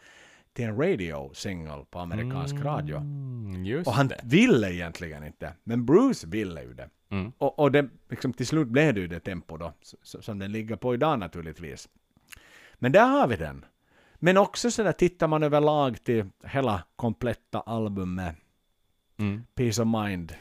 till 0.53 0.65
en 0.65 0.77
radio-single 0.81 1.85
på 1.89 1.99
amerikansk 1.99 2.55
radio. 2.55 2.97
Mm, 2.97 3.65
just 3.65 3.87
Och 3.87 3.93
han 3.93 4.07
det. 4.07 4.19
ville 4.23 4.73
egentligen 4.73 5.23
inte, 5.23 5.53
men 5.63 5.85
Bruce 5.85 6.27
ville 6.27 6.61
ju 6.63 6.73
det. 6.73 6.89
Mm. 7.11 7.31
Och, 7.37 7.59
och 7.59 7.71
det, 7.71 7.89
liksom, 8.09 8.33
till 8.33 8.47
slut 8.47 8.67
blev 8.67 8.93
det 8.93 8.99
ju 8.99 9.07
det 9.07 9.19
tempo 9.19 9.57
då, 9.57 9.73
som 10.03 10.39
den 10.39 10.51
ligger 10.51 10.75
på 10.75 10.93
idag 10.93 11.19
naturligtvis. 11.19 11.89
Men 12.75 12.91
där 12.91 13.07
har 13.07 13.27
vi 13.27 13.35
den. 13.35 13.65
Men 14.19 14.37
också 14.37 14.71
så 14.71 14.83
där 14.83 14.91
tittar 14.91 15.27
man 15.27 15.43
överlag 15.43 16.03
till 16.03 16.25
hela 16.43 16.83
kompletta 16.95 17.59
albumet, 17.59 18.35
Mm. 19.19 19.43
Peace 19.55 19.81
of 19.81 19.87
Mind, 19.87 20.35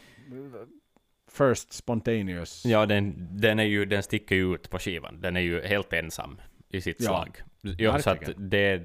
First 1.32 1.72
Spontaneous. 1.72 2.64
Ja, 2.66 2.86
den, 2.86 3.28
den, 3.30 3.58
är 3.58 3.64
ju, 3.64 3.84
den 3.84 4.02
sticker 4.02 4.34
ju 4.36 4.54
ut 4.54 4.70
på 4.70 4.78
skivan. 4.78 5.20
Den 5.20 5.36
är 5.36 5.40
ju 5.40 5.60
helt 5.62 5.92
ensam 5.92 6.40
i 6.68 6.80
sitt 6.80 6.96
Ja, 7.00 7.06
slag. 7.06 7.42
Ja, 7.78 7.98
så 7.98 8.10
att 8.10 8.30
det... 8.36 8.82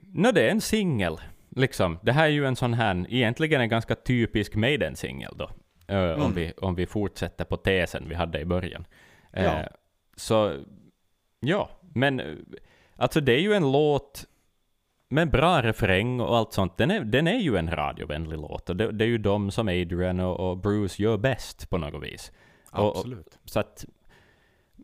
No, 0.00 0.32
det 0.32 0.42
är 0.46 0.50
en 0.50 0.60
singel. 0.60 1.16
Liksom. 1.48 1.98
Det 2.02 2.12
här 2.12 2.24
är 2.24 2.28
ju 2.28 2.46
en 2.46 2.56
sån 2.56 2.74
här, 2.74 3.06
egentligen 3.08 3.60
en 3.60 3.68
ganska 3.68 3.94
typisk 3.94 4.54
Maiden-singel 4.54 5.34
då. 5.36 5.50
eh, 5.94 6.12
om, 6.12 6.20
Mm. 6.20 6.34
vi, 6.34 6.52
om 6.56 6.74
vi 6.74 6.86
fortsätter 6.86 7.44
på 7.44 7.56
tesen 7.56 8.04
vi 8.08 8.14
hade 8.14 8.40
i 8.40 8.44
början. 8.44 8.86
Eh, 9.32 9.44
Ja. 9.44 9.68
Så, 10.16 10.64
ja. 11.40 11.70
Men 11.94 12.20
eh, 12.20 12.34
alltså 12.96 13.20
det 13.20 13.32
är 13.32 13.40
ju 13.40 13.52
en 13.52 13.72
låt 13.72 14.24
med 15.08 15.30
bra 15.30 15.62
refräng 15.62 16.20
och 16.20 16.36
allt 16.36 16.52
sånt. 16.52 16.76
Den 16.76 16.90
är, 16.90 17.00
den 17.04 17.26
är 17.28 17.38
ju 17.38 17.56
en 17.56 17.70
radiovänlig 17.70 18.38
låt. 18.38 18.70
Och 18.70 18.76
det, 18.76 18.92
det 18.92 19.04
är 19.04 19.08
ju 19.08 19.18
de 19.18 19.50
som 19.50 19.68
Adrian 19.68 20.20
och, 20.20 20.50
och 20.50 20.58
Bruce 20.58 21.02
gör 21.02 21.16
bäst 21.16 21.70
på 21.70 21.78
något 21.78 22.02
vis. 22.04 22.32
Och- 22.70 22.90
och- 22.90 22.96
Absolut. 22.96 23.38
Så 23.44 23.60
att... 23.60 23.84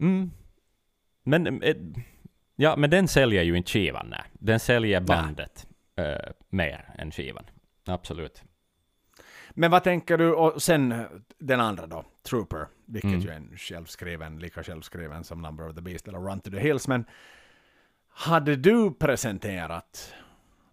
Mm. 0.00 0.30
Men, 1.22 1.62
eh, 1.62 1.76
ja, 2.56 2.76
men 2.76 2.90
den 2.90 3.08
säljer 3.08 3.42
ju 3.42 3.56
inte 3.56 3.70
skivan, 3.70 4.06
nej. 4.10 4.22
Den 4.32 4.60
säljer 4.60 5.00
bandet 5.00 5.66
eh, 5.96 6.30
mer 6.48 6.94
än 6.98 7.10
skivan. 7.10 7.44
Absolut. 7.86 8.42
Men 9.50 9.70
vad 9.70 9.84
tänker 9.84 10.18
du, 10.18 10.34
och 10.34 10.62
sen 10.62 10.92
eh, 10.92 11.00
den 11.38 11.60
andra 11.60 11.86
då, 11.86 12.04
Trooper, 12.22 12.66
vilket 12.86 13.08
Mm. 13.10 13.20
ju 13.20 13.28
är 13.30 13.34
en 13.34 13.56
självskriven, 13.56 14.38
lika 14.38 14.62
självskriven 14.62 15.24
som 15.24 15.42
Number 15.42 15.68
of 15.68 15.74
the 15.74 15.80
Beast 15.82 16.08
eller 16.08 16.18
Run 16.18 16.40
to 16.40 16.50
the 16.50 16.58
Hills, 16.60 16.88
men 16.88 17.04
hade 18.20 18.56
du 18.56 18.94
presenterat 18.94 20.14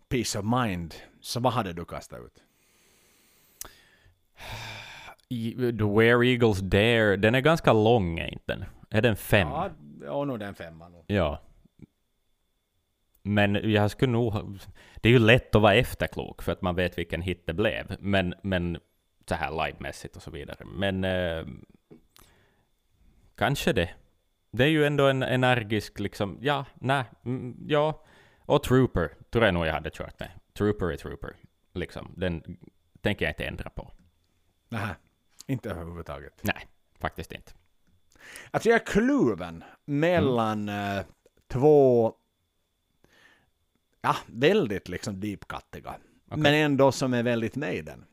Peace 0.10 0.40
of 0.40 0.46
Mind, 0.46 0.96
så 1.22 1.40
vad 1.40 1.54
hade 1.54 1.74
du 1.74 1.86
kastat 1.86 2.20
ut? 2.20 2.44
The 5.80 5.84
Where 5.84 6.28
Eagles 6.28 6.60
Dare, 6.60 7.16
den 7.16 7.36
är 7.36 7.42
ganska 7.42 7.74
lång, 7.74 8.20
är 8.20 8.34
inte 8.34 8.56
den? 8.56 8.66
Är 8.90 9.02
den 9.02 9.16
fem? 9.16 9.48
Ja, 9.48 9.70
ja 10.02 10.24
nog 10.26 10.40
den 10.40 10.56
femman. 10.56 10.92
nog. 10.92 11.04
Ja. 11.08 11.42
Men 13.24 13.72
jag 13.72 13.92
skulle 13.92 14.12
nog... 14.12 14.34
ha- 14.34 14.50
Det 14.96 15.10
är 15.10 15.14
ju 15.14 15.20
lätt 15.20 15.56
att 15.56 15.62
vara 15.62 15.76
efterklok, 15.76 16.42
för 16.42 16.52
att 16.52 16.62
man 16.62 16.76
vet 16.76 16.98
vilken 16.98 17.22
hit 17.22 17.44
det 17.46 17.54
blev. 17.54 17.98
Men, 18.00 18.34
men 18.44 18.78
så 19.30 19.36
här 19.36 19.66
livemässigt 19.66 20.16
och 20.16 20.22
så 20.24 20.32
vidare. 20.32 20.66
Men... 20.66 21.04
Eh, 21.04 21.46
kanske 23.36 23.74
det. 23.74 23.90
Det 24.52 24.64
är 24.64 24.68
ju 24.68 24.86
ändå 24.86 25.08
en 25.08 25.24
energisk 25.24 26.00
liksom... 26.00 26.38
Ja, 26.42 26.66
nej, 26.76 27.04
mm, 27.26 27.58
ja. 27.68 28.04
Och 28.40 28.64
Trooper 28.64 29.10
tror 29.30 29.46
jag 29.46 29.54
nog 29.54 29.66
jag 29.66 29.74
hade 29.74 29.90
kört 29.90 30.20
med. 30.20 30.30
Trooper 30.58 30.92
är 30.92 30.98
Trooper. 30.98 31.36
Liksom. 31.74 32.14
Den 32.18 32.58
tänker 33.02 33.26
jag 33.26 33.32
inte 33.32 33.46
ändra 33.46 33.70
på. 33.70 33.92
Nähä, 34.70 34.96
inte 35.48 35.70
överhuvudtaget. 35.70 36.40
Nej, 36.44 36.68
faktiskt 37.00 37.32
inte. 37.32 37.52
Alltså 38.52 38.70
jag 38.70 38.82
är 38.82 38.86
kluven 38.86 39.64
mellan 39.86 40.70
eh, 40.70 41.02
två, 41.48 42.14
ja, 44.02 44.16
väldigt 44.28 44.90
liksom 44.90 45.20
deep-kattiga, 45.20 45.96
Okej. 46.28 46.42
men 46.44 46.54
ändå 46.54 46.92
som 46.92 47.14
är 47.14 47.24
väldigt 47.24 47.56
Maiden. 47.56 48.06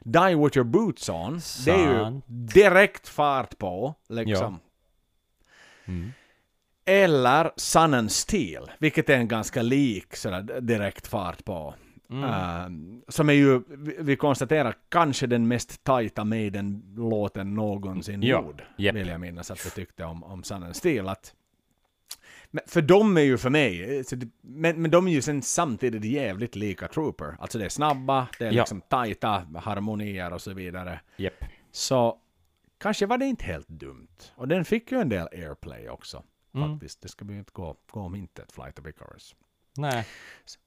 Die 0.00 0.34
with 0.36 0.56
your 0.56 0.64
boots 0.64 1.08
on, 1.08 1.40
det 1.64 1.70
är 1.70 1.92
ju 1.92 1.98
Sant. 1.98 2.24
direkt 2.28 3.08
fart 3.08 3.58
på, 3.58 3.94
liksom. 4.08 4.60
Mm. 5.90 6.12
Eller 6.84 7.50
Sun 7.56 7.94
and 7.94 8.12
Steel, 8.12 8.70
vilket 8.78 9.08
är 9.10 9.16
en 9.16 9.28
ganska 9.28 9.62
lik 9.62 10.16
sådär 10.16 10.60
direkt 10.60 11.06
fart 11.06 11.44
på. 11.44 11.74
Mm. 12.10 12.24
Eh, 12.24 13.02
som 13.08 13.28
är 13.28 13.32
ju, 13.32 13.60
vi- 13.98 14.16
konstaterar, 14.16 14.74
kanske 14.88 15.26
den 15.26 15.48
mest 15.48 15.84
tajta 15.84 16.24
Maiden-låten 16.24 17.54
någonsin 17.54 18.22
Ja, 18.22 18.42
gjord. 18.42 18.62
japp. 18.76 18.94
Vill 18.96 19.08
jag 19.08 19.20
minnas 19.20 19.50
att 19.50 19.66
vi 19.66 19.70
tyckte 19.70 20.04
om, 20.04 20.24
om 20.24 20.42
Sun 20.42 20.62
and 20.62 20.76
Steel. 20.76 21.08
Att, 21.08 21.34
men 22.50 22.64
för 22.66 22.82
de 22.82 23.16
är 23.16 23.20
ju 23.22 23.38
för 23.38 23.50
mig, 23.50 23.98
eh, 23.98 24.04
det, 24.10 24.28
men, 24.42 24.82
men 24.82 24.90
de 24.90 25.08
är 25.08 25.12
ju 25.12 25.22
sen 25.22 25.42
samtidigt 25.42 26.04
jävligt 26.04 26.56
lika 26.56 26.88
Trooper. 26.88 27.36
Alltså 27.40 27.58
det 27.58 27.64
är 27.64 27.68
snabba, 27.68 28.26
det 28.38 28.44
är 28.46 28.52
Ja. 28.52 28.62
liksom 28.62 28.80
tajta 28.80 29.44
harmonier 29.56 30.32
och 30.32 30.40
så 30.40 30.52
vidare. 30.54 31.00
Japp. 31.16 31.44
Så 31.72 32.16
kanske 32.80 33.06
var 33.06 33.18
det 33.18 33.26
inte 33.26 33.44
helt 33.44 33.68
dumt. 33.68 34.08
Och 34.34 34.48
den 34.48 34.64
fick 34.64 34.92
ju 34.92 35.00
en 35.00 35.08
del 35.08 35.28
airplay 35.32 35.88
också. 35.88 36.22
Mm. 36.54 36.70
Faktiskt. 36.72 37.00
Det 37.02 37.08
ska 37.08 37.24
ju 37.24 37.38
inte 37.38 37.52
gå, 37.52 37.76
gå 37.90 38.00
om 38.00 38.14
intet, 38.14 38.52
Flight 38.52 38.78
of 38.78 38.86
Icarus. 38.86 39.34
Nej. 39.76 40.06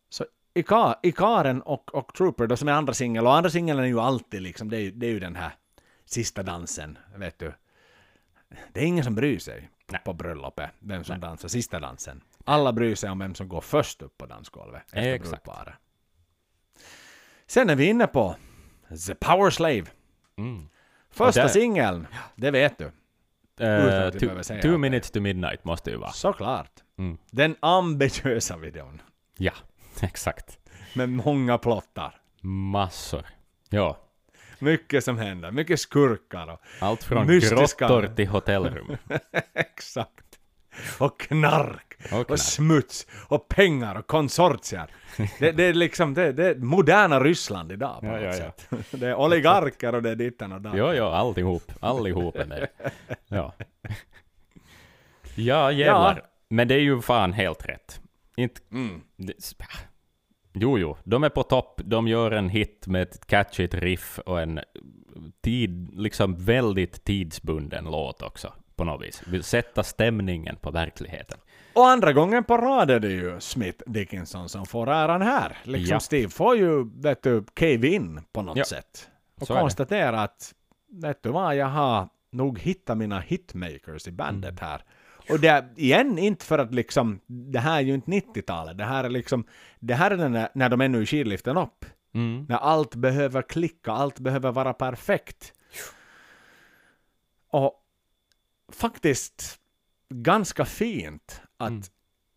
Så 0.09 0.25
Ika, 0.53 0.99
Ikaren 1.03 1.61
och, 1.61 1.95
och 1.95 2.13
Trooper 2.13 2.47
då 2.47 2.57
som 2.57 2.67
är 2.67 2.71
andra 2.71 2.93
singel, 2.93 3.25
och 3.27 3.35
andra 3.35 3.49
singeln 3.49 3.79
är 3.79 3.83
ju 3.85 3.99
alltid 3.99 4.41
liksom, 4.41 4.69
det 4.69 4.77
är, 4.77 4.81
ju- 4.81 4.91
det 4.91 5.05
är 5.07 5.11
ju 5.11 5.19
den 5.19 5.35
här 5.35 5.51
sista 6.05 6.43
dansen, 6.43 6.97
vet 7.15 7.39
du. 7.39 7.53
Det 8.73 8.79
är 8.81 8.85
ingen 8.85 9.03
som 9.03 9.15
bryr 9.15 9.39
sig 9.39 9.69
Nej. 9.91 10.01
på 10.05 10.13
bröllopet, 10.13 10.69
vem 10.79 11.03
som 11.03 11.19
dansar 11.19 11.47
sista 11.47 11.79
dansen. 11.79 12.21
Alla 12.45 12.73
bryr 12.73 12.95
sig 12.95 13.09
om 13.09 13.19
vem 13.19 13.35
som 13.35 13.47
går 13.49 13.61
först 13.61 14.01
upp 14.01 14.17
på 14.17 14.25
dansgolvet 14.25 14.83
efter 14.85 15.13
Exakt. 15.13 15.29
brudparet. 15.43 15.75
Sen 17.47 17.69
är 17.69 17.75
vi 17.75 17.85
inne 17.85 18.07
på 18.07 18.35
The 19.07 19.15
Power 19.15 19.49
Slave. 19.49 19.85
Mm. 20.35 20.69
Första 21.13 21.49
singeln, 21.49 22.07
det 22.35 22.51
vet 22.51 22.77
du. 22.77 22.91
Vi 23.57 24.19
two, 24.19 24.61
two 24.61 24.77
minutes 24.77 25.11
to 25.11 25.19
midnight 25.21 25.63
måste 25.63 25.89
ju 25.91 25.97
vara. 25.97 26.11
Såklart. 26.11 26.71
Mm. 26.97 27.17
Den 27.31 27.55
ambitiösa 27.59 28.57
videon. 28.57 29.01
Ja, 29.37 29.53
exakt. 30.01 30.59
Med 30.95 31.09
många 31.09 31.57
plottar. 31.57 32.21
Massor. 32.41 33.25
Ja. 33.69 33.97
Mycket 34.59 35.03
som 35.03 35.17
händer, 35.17 35.51
mycket 35.51 35.79
skurkar 35.79 36.47
och 36.47 36.59
Allt 36.79 37.03
från 37.03 37.27
Mystiska- 37.27 37.87
grottor 37.87 38.15
till 38.15 38.27
hotellrum. 38.27 38.97
Exakt. 39.53 40.39
Och 40.99 41.19
knark. 41.19 41.92
Och 42.11 42.31
Och 42.31 42.39
smuts. 42.39 43.07
Och 43.27 43.47
pengar 43.47 43.95
och 43.95 44.07
konsortier. 44.07 44.87
Det, 45.39 45.51
det 45.51 45.63
är 45.63 45.73
liksom 45.73 46.13
det, 46.13 46.31
det 46.31 46.49
är 46.49 46.55
moderna 46.55 47.19
Ryssland 47.19 47.71
idag 47.71 47.99
på 47.99 48.05
Ja, 48.05 48.11
något 48.11 48.21
ja, 48.21 48.27
ja. 48.27 48.33
sätt. 48.33 48.67
Det 48.91 49.07
är 49.07 49.15
oligarker 49.15 49.95
och 49.95 50.01
det 50.03 50.09
är 50.09 50.15
dittan 50.15 50.51
och 50.51 50.61
datten. 50.61 50.79
Jo, 50.79 50.93
jo, 50.93 51.05
alltihop. 51.05 51.71
Allihop 51.79 52.35
är 52.35 52.45
det. 52.45 52.67
Ja. 53.27 53.53
Ja, 55.35 55.71
jävlar. 55.71 56.21
Men 56.49 56.67
det 56.67 56.75
är 56.75 56.79
ju 56.79 57.01
fan 57.01 57.33
helt 57.33 57.65
rätt. 57.65 58.01
Inte... 58.37 58.61
Det, 59.15 59.33
jo, 60.53 60.77
jo, 60.77 60.97
de 61.03 61.23
är 61.23 61.29
på 61.29 61.43
topp. 61.43 61.81
De 61.85 62.07
gör 62.07 62.31
en 62.31 62.49
hit 62.49 62.87
med 62.87 63.01
ett 63.01 63.27
catchigt 63.27 63.73
riff 63.73 64.19
och 64.19 64.41
en 64.41 64.59
tid, 65.41 65.89
liksom 65.93 66.35
väldigt 66.35 67.03
tidsbunden 67.03 67.85
låt 67.85 68.21
också, 68.21 68.53
på 68.75 68.83
något 68.83 69.01
vis. 69.07 69.23
Vill 69.27 69.43
sätta 69.43 69.83
stämningen 69.83 70.55
på 70.55 70.71
verkligheten. 70.71 71.37
Och 71.73 71.87
andra 71.89 72.13
gången 72.13 72.43
på 72.43 72.57
rad 72.57 72.91
är 72.91 72.99
det 72.99 73.11
ju 73.11 73.39
Smith 73.39 73.83
Dickinson 73.85 74.49
som 74.49 74.65
får 74.65 74.89
äran 74.89 75.21
här. 75.21 75.57
Liksom 75.63 75.93
Ja. 75.93 75.99
Steve 75.99 76.29
får 76.29 76.55
ju, 76.57 76.89
vet 77.01 77.23
du, 77.23 77.43
cave 77.53 77.87
in 77.87 78.21
på 78.33 78.41
något 78.41 78.57
Ja. 78.57 78.65
sätt. 78.65 79.09
Och 79.41 79.47
Så 79.47 79.53
konstatera 79.53 80.21
att, 80.23 80.53
vet 80.91 81.23
du 81.23 81.29
vad, 81.29 81.55
jag 81.55 81.67
har 81.67 82.09
nog 82.31 82.59
hittat 82.59 82.97
mina 82.97 83.19
hitmakers 83.19 84.07
i 84.07 84.11
bandet 84.11 84.51
Mm. 84.59 84.63
här. 84.69 84.83
Och 85.29 85.39
det 85.39 85.47
är 85.47 85.69
igen 85.75 86.17
inte 86.19 86.45
för 86.45 86.59
att 86.59 86.73
liksom, 86.73 87.19
det 87.27 87.59
här 87.59 87.77
är 87.77 87.81
ju 87.81 87.93
inte 87.93 88.11
90-talet, 88.11 88.77
det 88.77 88.83
här 88.85 89.03
är 89.03 89.09
liksom, 89.09 89.45
det 89.79 89.93
här 89.93 90.11
är 90.11 90.17
den 90.17 90.31
där, 90.31 90.49
när 90.53 90.69
de 90.69 90.81
ännu 90.81 91.01
är 91.01 91.05
skidliften 91.05 91.57
upp. 91.57 91.85
Mm. 92.13 92.45
När 92.49 92.57
allt 92.57 92.95
behöver 92.95 93.41
klicka, 93.41 93.91
allt 93.91 94.19
behöver 94.19 94.51
vara 94.51 94.73
perfekt. 94.73 95.53
Och 97.49 97.73
faktiskt 98.71 99.59
ganska 100.09 100.65
fint 100.65 101.41
att, 101.63 101.69
Mm. 101.69 101.81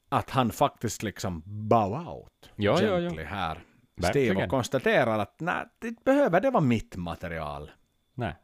att 0.09 0.31
han 0.31 0.51
faktiskt 0.51 1.03
liksom 1.03 1.43
bow 1.47 2.09
out 2.09 2.51
Ja, 2.57 2.83
ja, 2.83 2.99
ja. 3.01 3.25
här. 3.25 3.61
Verkligen. 3.97 4.27
Steve 4.35 4.45
och 4.45 4.51
konstaterar 4.51 5.19
att 5.19 5.41
nej, 5.41 5.65
det 5.79 6.05
behöver 6.05 6.41
det 6.41 6.51
vara 6.51 6.65
mitt 6.65 6.97
material. 6.97 7.71
Nej. 8.15 8.35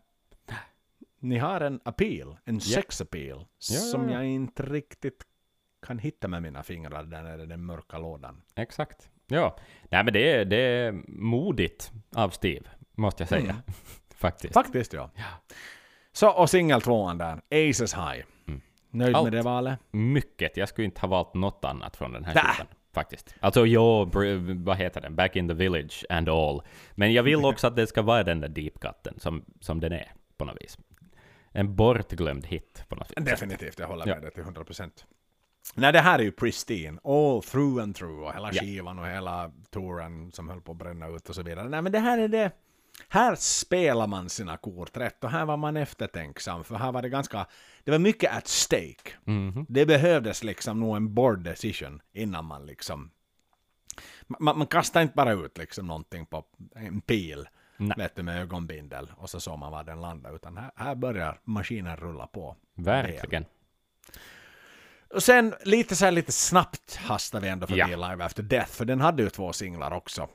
Ni 1.21 1.39
har 1.39 1.61
en 1.61 1.81
appeal, 1.85 2.37
en 2.45 2.61
sex 2.61 3.01
appeal, 3.01 3.47
som 3.59 4.09
ja. 4.09 4.15
jag 4.15 4.27
inte 4.27 4.63
riktigt 4.63 5.25
kan 5.87 5.99
hitta 5.99 6.29
med 6.29 6.43
mina 6.43 6.63
fingrar 6.63 7.03
där 7.03 7.23
nere 7.23 7.43
i 7.43 7.47
den 7.47 7.65
mörka 7.65 7.99
lådan. 7.99 8.43
Exakt. 8.57 9.11
Ja. 9.27 9.57
Nej, 9.91 10.05
men 10.05 10.13
det 10.13 10.33
är, 10.33 10.45
det 10.45 10.57
är 10.57 10.93
modigt 11.09 11.93
av 12.15 12.31
Steve, 12.31 12.65
måste 12.95 13.23
jag 13.23 13.29
säga. 13.29 13.41
Mm. 13.51 13.57
Faktiskt. 14.15 14.55
Faktiskt 14.55 14.93
ja. 14.93 15.11
Så, 16.13 16.31
och 16.31 16.51
singel 16.51 16.81
tvåan 16.81 17.19
där, 17.19 17.41
Aces 17.51 17.95
High. 17.95 18.25
Nöjd. 18.93 19.17
Allt. 19.17 19.25
med 19.25 19.33
det 19.33 19.43
valet? 19.43 19.79
Mycket. 19.91 20.57
Jag 20.57 20.69
skulle 20.69 20.85
inte 20.85 21.01
ha 21.01 21.09
valt 21.09 21.35
något 21.35 21.65
annat 21.65 21.97
från 21.97 22.13
den 22.13 22.25
här 22.25 22.35
skivan. 22.35 22.67
Faktiskt. 22.95 23.35
Alltså, 23.41 23.67
jo, 23.67 24.11
vad 24.65 24.77
heter 24.77 25.01
den? 25.01 25.17
Back 25.17 25.37
in 25.37 25.49
the 25.49 25.55
village 25.55 26.05
and 26.09 26.29
all. 26.29 26.63
Men 26.95 27.13
jag 27.13 27.23
vill 27.23 27.45
också 27.45 27.67
att 27.67 27.77
det 27.77 27.87
ska 27.87 28.03
vara 28.03 28.23
den 28.23 28.41
där 28.41 28.49
deep 28.49 28.81
cutten 28.81 29.15
som, 29.21 29.45
som 29.61 29.81
den 29.81 29.93
är, 29.93 30.13
på 30.37 30.45
något 30.45 30.57
vis. 30.61 30.79
En 31.53 31.77
bortglömd 31.77 32.47
hit, 32.47 32.85
på 32.89 32.95
något 32.97 33.09
sätt. 33.09 33.27
Definitivt, 33.27 33.79
jag 33.79 33.87
håller 33.87 34.07
Ja. 34.09 34.15
med 34.15 34.23
dig 34.23 34.31
till 34.33 34.43
100%. 34.43 34.91
Nej, 35.75 35.93
det 35.93 36.01
här 36.01 36.19
är 36.19 36.23
ju 36.23 36.33
pristine, 36.33 36.99
all 37.05 37.43
through 37.43 37.83
and 37.83 37.97
through, 37.97 38.23
och 38.27 38.35
hela 38.35 38.51
Ja. 38.53 38.61
skivan 38.63 38.99
och 38.99 39.07
hela 39.07 39.53
touren 39.71 40.33
som 40.33 40.49
höll 40.49 40.61
på 40.61 40.73
att 40.73 40.79
bränna 40.79 41.09
ut 41.09 41.29
och 41.29 41.35
så 41.35 41.43
vidare. 41.43 41.69
Nej, 41.69 41.83
men 41.83 41.93
det 41.93 41.99
här 41.99 42.19
är 42.19 42.29
det. 42.29 42.51
Här 43.09 43.35
spelar 43.35 44.07
man 44.07 44.29
sina 44.29 44.57
kort 44.57 44.97
rätt 44.97 45.25
och 45.25 45.31
här 45.31 45.45
var 45.45 45.57
man 45.57 45.77
eftertänksam, 45.77 46.65
för 46.65 46.75
här 46.75 46.93
var 46.93 47.03
det 47.03 47.09
ganska, 47.09 47.47
det 47.85 47.91
var 47.91 47.99
mycket 47.99 48.37
at 48.37 48.49
stake. 48.49 49.13
Mhm. 49.25 49.67
Det 49.69 49.87
behövdes 49.87 50.45
liksom 50.45 50.81
nog 50.81 50.97
en 50.97 51.15
board 51.15 51.45
decision 51.45 52.03
innan 52.13 52.45
man 52.45 52.67
liksom, 52.67 53.11
man, 54.27 54.59
man 54.59 54.67
kastar 54.67 55.03
inte 55.03 55.15
bara 55.15 55.33
ut 55.33 55.59
liksom 55.59 55.87
någonting 55.87 56.27
på 56.27 56.45
en 56.75 57.01
pil, 57.01 57.49
Nej. 57.77 57.95
vet 57.97 58.17
du, 58.17 58.23
med 58.23 58.43
ögonbindel 58.43 59.13
och 59.17 59.31
så 59.31 59.41
såg 59.41 59.59
man 59.59 59.73
var 59.73 59.85
den 59.85 60.01
landade, 60.01 60.35
utan 60.35 60.57
här, 60.57 60.71
här 60.77 60.95
börjar 60.95 61.41
maskinen 61.45 61.97
rulla 61.97 62.27
på. 62.27 62.57
Verkligen. 62.75 63.45
Och 65.15 65.23
sen 65.23 65.55
lite 65.65 65.97
så 65.97 66.05
här 66.05 66.13
lite 66.13 66.33
snabbt 66.33 66.97
hastar 66.97 67.41
vi 67.41 67.49
ändå 67.49 67.67
förbi 67.67 67.81
Ja. 67.81 67.87
Live 68.11 68.25
After 68.25 68.43
Death, 68.43 68.73
för 68.73 68.85
den 68.85 69.01
hade 69.01 69.23
ju 69.23 69.31
två 69.31 69.53
singlar 69.53 69.93
också. 69.93 70.29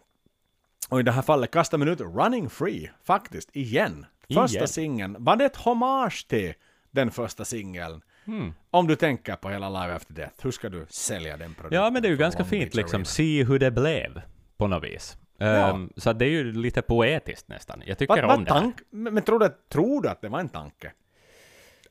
Och 0.89 0.99
i 0.99 1.03
det 1.03 1.11
här 1.11 1.21
fallet 1.21 1.51
kastar 1.51 1.77
man 1.77 1.87
ut 1.87 2.01
Running 2.01 2.49
Free, 2.49 2.91
faktiskt, 3.03 3.49
igen. 3.55 4.05
Första 4.33 4.57
Igen. 4.57 4.67
singeln, 4.67 5.15
var 5.19 5.35
det 5.35 5.45
ett 5.45 5.55
hommage 5.55 6.27
till 6.27 6.53
den 6.91 7.11
första 7.11 7.45
singeln? 7.45 8.01
Hmm. 8.25 8.53
Om 8.71 8.87
du 8.87 8.95
tänker 8.95 9.35
på 9.35 9.49
hela 9.49 9.69
Live 9.69 9.95
After 9.95 10.13
Death, 10.13 10.33
hur 10.43 10.51
ska 10.51 10.69
du 10.69 10.85
sälja 10.89 11.37
den 11.37 11.53
produkten? 11.53 11.79
Ja, 11.81 11.89
men 11.89 12.01
det 12.01 12.07
är 12.07 12.09
ju 12.09 12.17
ganska 12.17 12.45
fint 12.45 12.75
liksom, 12.75 13.05
se 13.05 13.43
hur 13.43 13.59
det 13.59 13.71
blev, 13.71 14.21
på 14.57 14.67
något 14.67 14.83
vis. 14.83 15.17
Ja. 15.37 15.45
Ehm, 15.45 15.89
så 15.97 16.13
det 16.13 16.25
är 16.25 16.29
ju 16.29 16.51
lite 16.53 16.81
poetiskt 16.81 17.47
nästan. 17.47 17.81
Jag 17.85 17.97
tycker 17.97 18.13
Vad- 18.15 18.23
om 18.23 18.29
vad 18.29 18.39
det 18.39 18.45
tank, 18.45 18.75
men 18.89 19.13
men 19.13 19.23
tror, 19.23 19.39
du, 19.39 19.49
tror 19.69 20.01
du 20.01 20.09
att 20.09 20.21
det 20.21 20.29
var 20.29 20.39
en 20.39 20.49
tanke? 20.49 20.91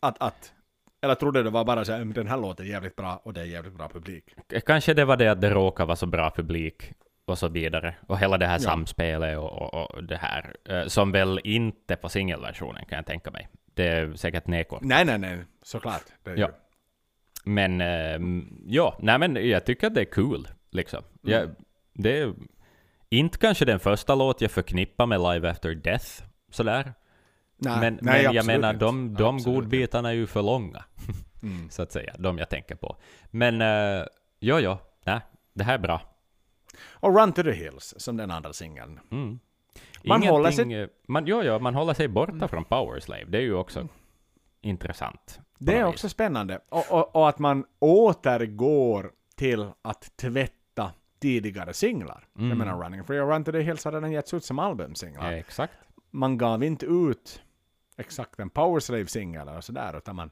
Att, 0.00 0.22
att, 0.22 0.52
eller 1.02 1.14
tror 1.14 1.32
du 1.32 1.42
det 1.42 1.50
var 1.50 1.64
bara 1.64 1.84
så 1.84 1.92
här, 1.92 2.00
"Mm, 2.00 2.14
den 2.14 2.26
här 2.26 2.36
låter 2.36 2.64
jävligt 2.64 2.96
bra 2.96 3.20
och 3.24 3.32
det 3.32 3.40
är 3.40 3.44
jävligt 3.44 3.74
bra 3.74 3.88
publik? 3.88 4.24
Kanske 4.66 4.94
det 4.94 5.04
var 5.04 5.16
det 5.16 5.28
att 5.28 5.40
det 5.40 5.50
råkar 5.50 5.86
vara 5.86 5.96
så 5.96 6.06
bra 6.06 6.30
publik 6.36 6.92
och 7.26 7.38
så 7.38 7.48
vidare. 7.48 7.94
Och 8.06 8.18
hela 8.18 8.38
det 8.38 8.46
här 8.46 8.54
Ja. 8.54 8.58
samspelet 8.58 9.38
och, 9.38 9.74
och, 9.74 9.90
och 9.94 10.04
det 10.04 10.16
här. 10.16 10.54
eh, 10.68 10.86
som 10.86 11.12
väl 11.12 11.40
inte 11.44 11.96
på 11.96 12.08
singelversionen 12.08 12.84
kan 12.84 12.96
jag 12.96 13.06
tänka 13.06 13.30
mig. 13.30 13.48
Det 13.74 13.86
är 13.88 14.14
säkert 14.14 14.46
nekor. 14.46 14.78
Nej, 14.82 15.04
nej, 15.04 15.18
nej, 15.18 15.38
såklart. 15.62 16.02
Det 16.24 16.30
Ja. 16.30 16.46
ju. 16.46 16.52
Men 17.52 17.80
ehm, 17.80 18.62
ja, 18.66 18.96
nej 19.00 19.18
men 19.18 19.48
jag 19.48 19.64
tycker 19.64 19.86
att 19.86 19.94
det 19.94 20.00
är 20.00 20.04
kul. 20.12 20.48
Liksom. 20.70 21.02
Jag, 21.22 21.50
det 21.92 22.18
är 22.20 22.34
inte 23.10 23.38
kanske 23.38 23.64
den 23.64 23.80
första 23.80 24.14
låt 24.14 24.40
jag 24.40 24.50
förknippar 24.50 25.06
med 25.06 25.20
Live 25.20 25.50
After 25.50 25.74
Death. 25.74 26.06
Sådär. 26.50 26.92
Nej, 27.58 27.80
men 27.80 27.98
nej, 28.02 28.24
men 28.24 28.34
jag 28.34 28.46
menar, 28.46 28.72
de, 28.74 29.14
de 29.14 29.36
Absolut 29.36 29.44
godbitarna 29.56 30.08
är 30.08 30.12
ju 30.14 30.26
för 30.26 30.42
långa. 30.42 30.84
Mm. 31.42 31.70
Så 31.70 31.82
att 31.82 31.92
säga, 31.92 32.14
de 32.18 32.38
jag 32.38 32.48
tänker 32.50 32.74
på. 32.74 32.96
Men 33.30 33.60
uh, 33.62 34.06
ja, 34.38 34.60
ja, 34.60 34.78
nej, 35.04 35.20
det 35.54 35.64
här 35.64 35.74
är 35.74 35.78
bra. 35.78 36.00
Och 37.06 37.16
Run 37.20 37.32
to 37.32 37.42
the 37.42 37.52
Hills, 37.52 37.94
som 37.96 38.16
den 38.16 38.30
andra 38.30 38.52
singeln. 38.52 39.00
Mm. 39.10 39.38
Man 40.04 40.22
håller 40.22 40.50
Ingenting, 40.50 40.72
eh, 40.72 40.88
Man, 41.08 41.26
ja, 41.26 41.42
ja, 41.44 41.58
man 41.58 41.74
håller 41.74 41.94
sig 41.94 42.08
borta 42.08 42.48
från 42.48 42.64
Power 42.64 43.00
Slave. 43.00 43.24
Det 43.24 43.38
är 43.38 43.42
ju 43.42 43.54
också 43.54 43.88
intressant. 44.60 45.40
på 45.58 45.64
Det 45.64 45.78
är 45.78 45.84
också 45.84 46.06
vis. 46.06 46.12
spännande. 46.12 46.60
Och, 46.68 46.84
och, 46.92 47.16
och 47.16 47.28
att 47.28 47.38
man 47.38 47.64
återgår 47.78 49.12
till 49.34 49.70
att 49.82 50.16
tvätta 50.16 50.92
tidigare 51.20 51.72
singlar. 51.74 52.24
Jag 52.34 52.44
Mm. 52.44 52.58
menar 52.58 52.82
Running 52.84 53.04
Free 53.04 53.20
och 53.20 53.28
Run 53.30 53.44
to 53.44 53.52
the 53.52 53.60
Hills 53.60 53.84
har 53.84 53.92
redan 53.92 54.12
getts 54.12 54.34
ut 54.34 54.44
som 54.44 54.58
albumsinglar. 54.58 55.32
Ja, 55.32 55.38
exakt. 55.38 55.72
Man 56.10 56.38
gav 56.38 56.64
inte 56.64 56.86
ut 56.86 57.42
exakt 57.96 58.40
en 58.40 58.50
Power 58.50 58.80
Slave-singel 58.80 59.48
och 59.56 59.64
sådär, 59.64 59.96
utan 59.98 60.16
man... 60.16 60.30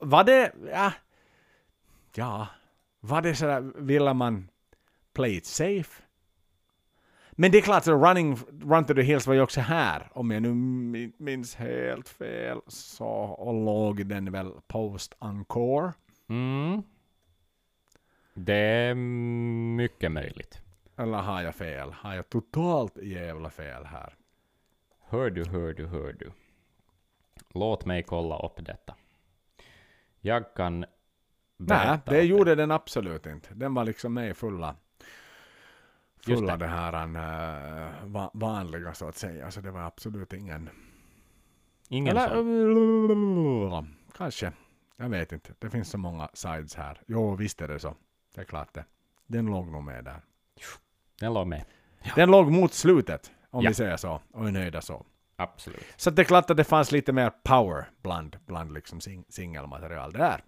Var 0.00 0.24
det... 0.24 0.52
Ja, 0.72 0.92
ja 2.14 2.46
var 3.00 3.22
det 3.22 3.34
sådär, 3.34 3.60
ville 3.76 4.14
man 4.14 4.48
play 5.16 5.36
it 5.36 5.46
safe? 5.46 6.02
Men 7.32 7.50
det 7.50 7.58
är 7.58 7.62
klart, 7.62 7.84
så 7.84 7.92
running, 8.06 8.36
Run 8.62 8.84
to 8.84 8.94
the 8.94 9.02
Hills 9.02 9.26
var 9.26 9.34
ju 9.34 9.40
också 9.40 9.60
här, 9.60 10.08
om 10.12 10.30
jag 10.30 10.42
nu 10.42 10.54
min- 10.54 11.12
minns 11.16 11.54
helt 11.54 12.08
fel, 12.08 12.60
så 12.66 13.06
och 13.08 13.54
låg 13.64 14.06
den 14.06 14.32
väl 14.32 14.52
post-encore. 14.66 15.92
Mm. 16.28 16.82
Det 18.34 18.54
är 18.54 18.94
mycket 19.76 20.12
möjligt. 20.12 20.60
Eller 20.96 21.18
har 21.18 21.42
jag 21.42 21.54
fel? 21.54 21.92
Har 21.92 22.14
jag 22.14 22.28
totalt 22.28 22.96
jävla 23.02 23.50
fel 23.50 23.84
här? 23.84 24.14
Hör 25.08 25.30
du, 25.30 25.44
hör 25.44 25.72
du, 25.72 25.86
hör 25.86 26.12
du. 26.12 26.30
Låt 27.54 27.84
mig 27.84 28.02
kolla 28.02 28.38
upp 28.46 28.66
detta. 28.66 28.94
Jag 30.20 30.54
kan 30.54 30.84
Nej, 31.56 31.98
det 32.06 32.22
gjorde 32.22 32.54
den 32.54 32.70
absolut 32.70 33.26
inte. 33.26 33.54
Den 33.54 33.74
var 33.74 33.84
liksom 33.84 34.14
med 34.14 34.30
i 34.30 34.34
fulla, 34.34 34.76
fulla 36.34 36.56
det. 36.56 36.64
det. 36.64 36.70
här 36.70 37.06
uh, 37.06 38.06
va, 38.06 38.30
vanliga 38.34 38.94
så 38.94 39.08
att 39.08 39.16
säga. 39.16 39.50
Så 39.50 39.60
det 39.60 39.70
var 39.70 39.80
absolut 39.80 40.32
ingen... 40.32 40.70
Ingen 41.88 42.16
Eller, 42.16 42.28
sån. 43.70 43.96
kanske. 44.16 44.52
Jag 44.96 45.08
vet 45.08 45.32
inte. 45.32 45.54
Det 45.58 45.70
finns 45.70 45.90
så 45.90 45.98
många 45.98 46.28
sides 46.34 46.74
här. 46.74 47.00
Jo, 47.06 47.34
visst 47.34 47.60
är 47.60 47.68
det 47.68 47.78
så. 47.78 47.94
Det 48.34 48.40
är 48.40 48.44
klart 48.44 48.74
det. 48.74 48.84
Den 49.26 49.46
låg 49.46 49.66
nog 49.66 49.82
med 49.84 50.04
där. 50.04 50.20
Den 51.20 51.34
låg 51.34 51.46
med. 51.46 51.64
Den 52.14 52.30
låg 52.30 52.52
mot 52.52 52.72
slutet, 52.74 53.32
om 53.50 53.64
Ja. 53.64 53.70
vi 53.70 53.74
säger 53.74 53.96
så. 53.96 54.20
Och 54.32 54.48
är 54.48 54.52
nöjda 54.52 54.80
så. 54.80 55.06
Absolut. 55.36 55.84
Så 55.96 56.10
det 56.10 56.22
är 56.22 56.24
klart 56.24 56.50
att 56.50 56.56
det 56.56 56.64
fanns 56.64 56.92
lite 56.92 57.12
mer 57.12 57.30
power 57.30 57.90
bland, 58.02 58.36
bland 58.46 58.72
liksom 58.72 59.00
sing 59.00 59.24
singelmaterial 59.28 60.12
där. 60.12 60.44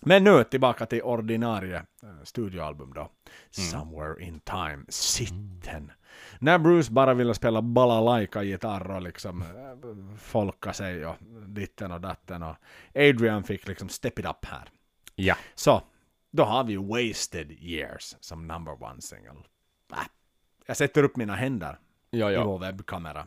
Men 0.00 0.24
nu 0.24 0.44
tillbaka 0.44 0.86
till 0.86 1.02
ordinarie 1.02 1.76
eh, 2.02 2.08
studioalbum 2.22 2.92
då. 2.94 3.10
Somewhere 3.50 4.24
in 4.24 4.40
time, 4.40 4.84
Sitten. 4.88 5.92
När 6.38 6.58
Bruce 6.58 6.92
bara 6.92 7.14
ville 7.14 7.34
spela 7.34 7.62
balalaika-gitarr 7.62 8.90
och 8.90 9.02
liksom 9.02 9.42
eh, 9.42 10.16
folka 10.18 10.72
sig 10.72 11.06
och 11.06 11.16
ditten 11.46 11.92
och 11.92 12.00
datten 12.00 12.42
och 12.42 12.56
Adrian 12.94 13.44
fick 13.44 13.68
liksom 13.68 13.88
step 13.88 14.18
it 14.18 14.26
up 14.26 14.44
här. 14.44 14.68
Ja. 15.14 15.36
Så, 15.54 15.82
då 16.30 16.44
har 16.44 16.64
vi 16.64 16.76
Wasted 16.76 17.52
Years 17.52 18.16
som 18.20 18.46
number 18.46 18.82
one 18.82 19.00
single. 19.00 19.42
Äh, 19.92 19.98
jag 20.66 20.76
sätter 20.76 21.02
upp 21.02 21.16
mina 21.16 21.34
händer 21.34 21.78
Ja, 22.10 22.30
i 22.30 22.34
ja. 22.34 22.44
vår 22.44 22.58
webbkamera. 22.58 23.26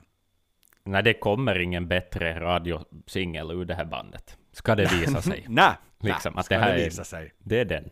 Nej, 0.84 1.04
det 1.04 1.14
kommer 1.14 1.60
ingen 1.60 1.88
bättre 1.88 2.40
radiosingel 2.40 3.52
ur 3.52 3.66
det 3.66 3.76
här 3.76 3.86
bandet. 3.86 4.38
Ska 4.58 4.76
det 4.76 4.86
visa 4.92 5.22
sig. 5.22 5.46
Nej, 5.50 5.72
Liksom, 6.00 6.34
nej, 6.36 6.40
att 6.42 6.50
det 6.50 6.58
här 6.58 6.74
det 6.76 6.82
är- 6.82 6.86
visa 6.86 7.04
sig. 7.04 7.34
Det 7.40 7.60
är 7.60 7.66
den. 7.66 7.90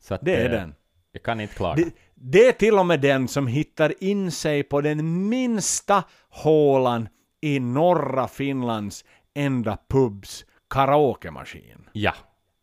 Så 0.00 0.14
att, 0.14 0.20
Det 0.24 0.34
är 0.36 0.44
eh, 0.44 0.50
den. 0.50 0.74
Jag 1.12 1.22
kan 1.22 1.40
inte 1.40 1.54
klaga. 1.54 1.74
Det, 1.84 1.90
det 2.14 2.46
är 2.46 2.52
till 2.52 2.74
och 2.78 2.86
med 2.86 3.00
den 3.00 3.28
som 3.28 3.46
hittar 3.46 4.04
in 4.04 4.30
sig 4.32 4.62
på 4.62 4.80
den 4.80 5.28
minsta 5.28 6.04
hålan 6.28 7.08
i 7.40 7.60
norra 7.60 8.28
Finlands 8.28 9.04
enda 9.34 9.78
pubs 9.88 10.44
karaokemaskin. 10.70 11.88
Ja, 11.92 12.14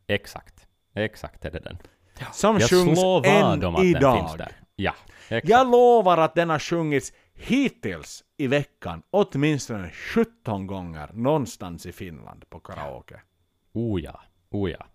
exakt. 0.08 0.68
Exakt 0.96 1.46
är 1.46 1.52
det 1.52 1.60
den. 1.60 1.78
Som 2.34 2.58
Jag 2.60 2.70
sjungs 2.70 3.00
slår 3.00 3.22
vad 3.24 3.64
om 3.64 3.76
att 3.76 3.82
den 3.82 3.84
finns 3.84 3.98
idag. 3.98 4.36
där. 4.38 4.52
Ja, 4.76 4.94
exakt. 5.30 5.50
Jag 5.50 5.72
lovar 5.72 6.18
att 6.18 6.36
den 6.36 6.50
har 6.50 6.60
sjungits 6.60 7.14
hittills 7.36 8.24
i 8.38 8.48
veckan 8.48 9.04
åtminstone 9.10 9.92
17 9.92 10.68
gånger 10.68 11.10
någonstans 11.14 11.86
i 11.86 11.92
Finland 11.92 12.50
på 12.50 12.60
karaoke. 12.60 13.22
Oh 13.74 14.02
ja, 14.02 14.22
oh 14.50 14.72
ja. 14.72 14.88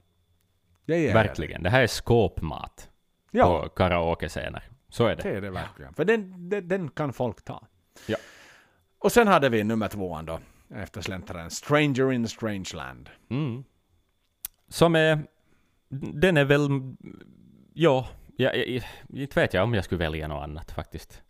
Det 0.87 1.13
Verkligen. 1.15 1.63
Det 1.63 1.71
här 1.71 1.83
är 1.83 1.87
skåpmat 1.87 2.91
Ja, 3.31 3.63
på 3.63 3.69
karaokescener. 3.69 4.63
Så 4.89 5.07
är 5.07 5.17
det. 5.17 5.23
det 5.23 5.37
är 5.37 5.41
det 5.41 5.51
verkligen. 5.51 5.95
För 5.95 6.05
den, 6.05 6.49
den, 6.49 6.69
den 6.69 6.91
kan 6.91 7.13
folk 7.13 7.45
ta. 7.45 7.67
Ja. 8.07 8.17
Och 8.99 9.13
sen 9.13 9.29
hade 9.29 9.49
vi 9.49 9.65
nummer 9.65 9.89
tvåan 9.89 10.27
då, 10.27 10.41
efter 10.75 11.01
släntraren, 11.01 11.51
Stranger 11.51 12.13
in 12.13 12.29
Strange 12.29 12.71
Land. 12.75 13.11
Mm. 13.31 13.65
Som 14.69 14.95
är... 14.95 15.23
Den 15.89 16.37
är 16.37 16.45
väl... 16.45 16.69
Ja, 17.75 18.09
jag, 18.37 18.57
jag, 18.57 18.69
jag, 18.69 18.85
inte 19.23 19.41
vet 19.41 19.55
jag 19.55 19.65
om 19.65 19.75
jag 19.75 19.85
skulle 19.85 19.99
välja 19.99 20.29
något 20.29 20.43
annat 20.43 20.71
faktiskt. 20.71 21.23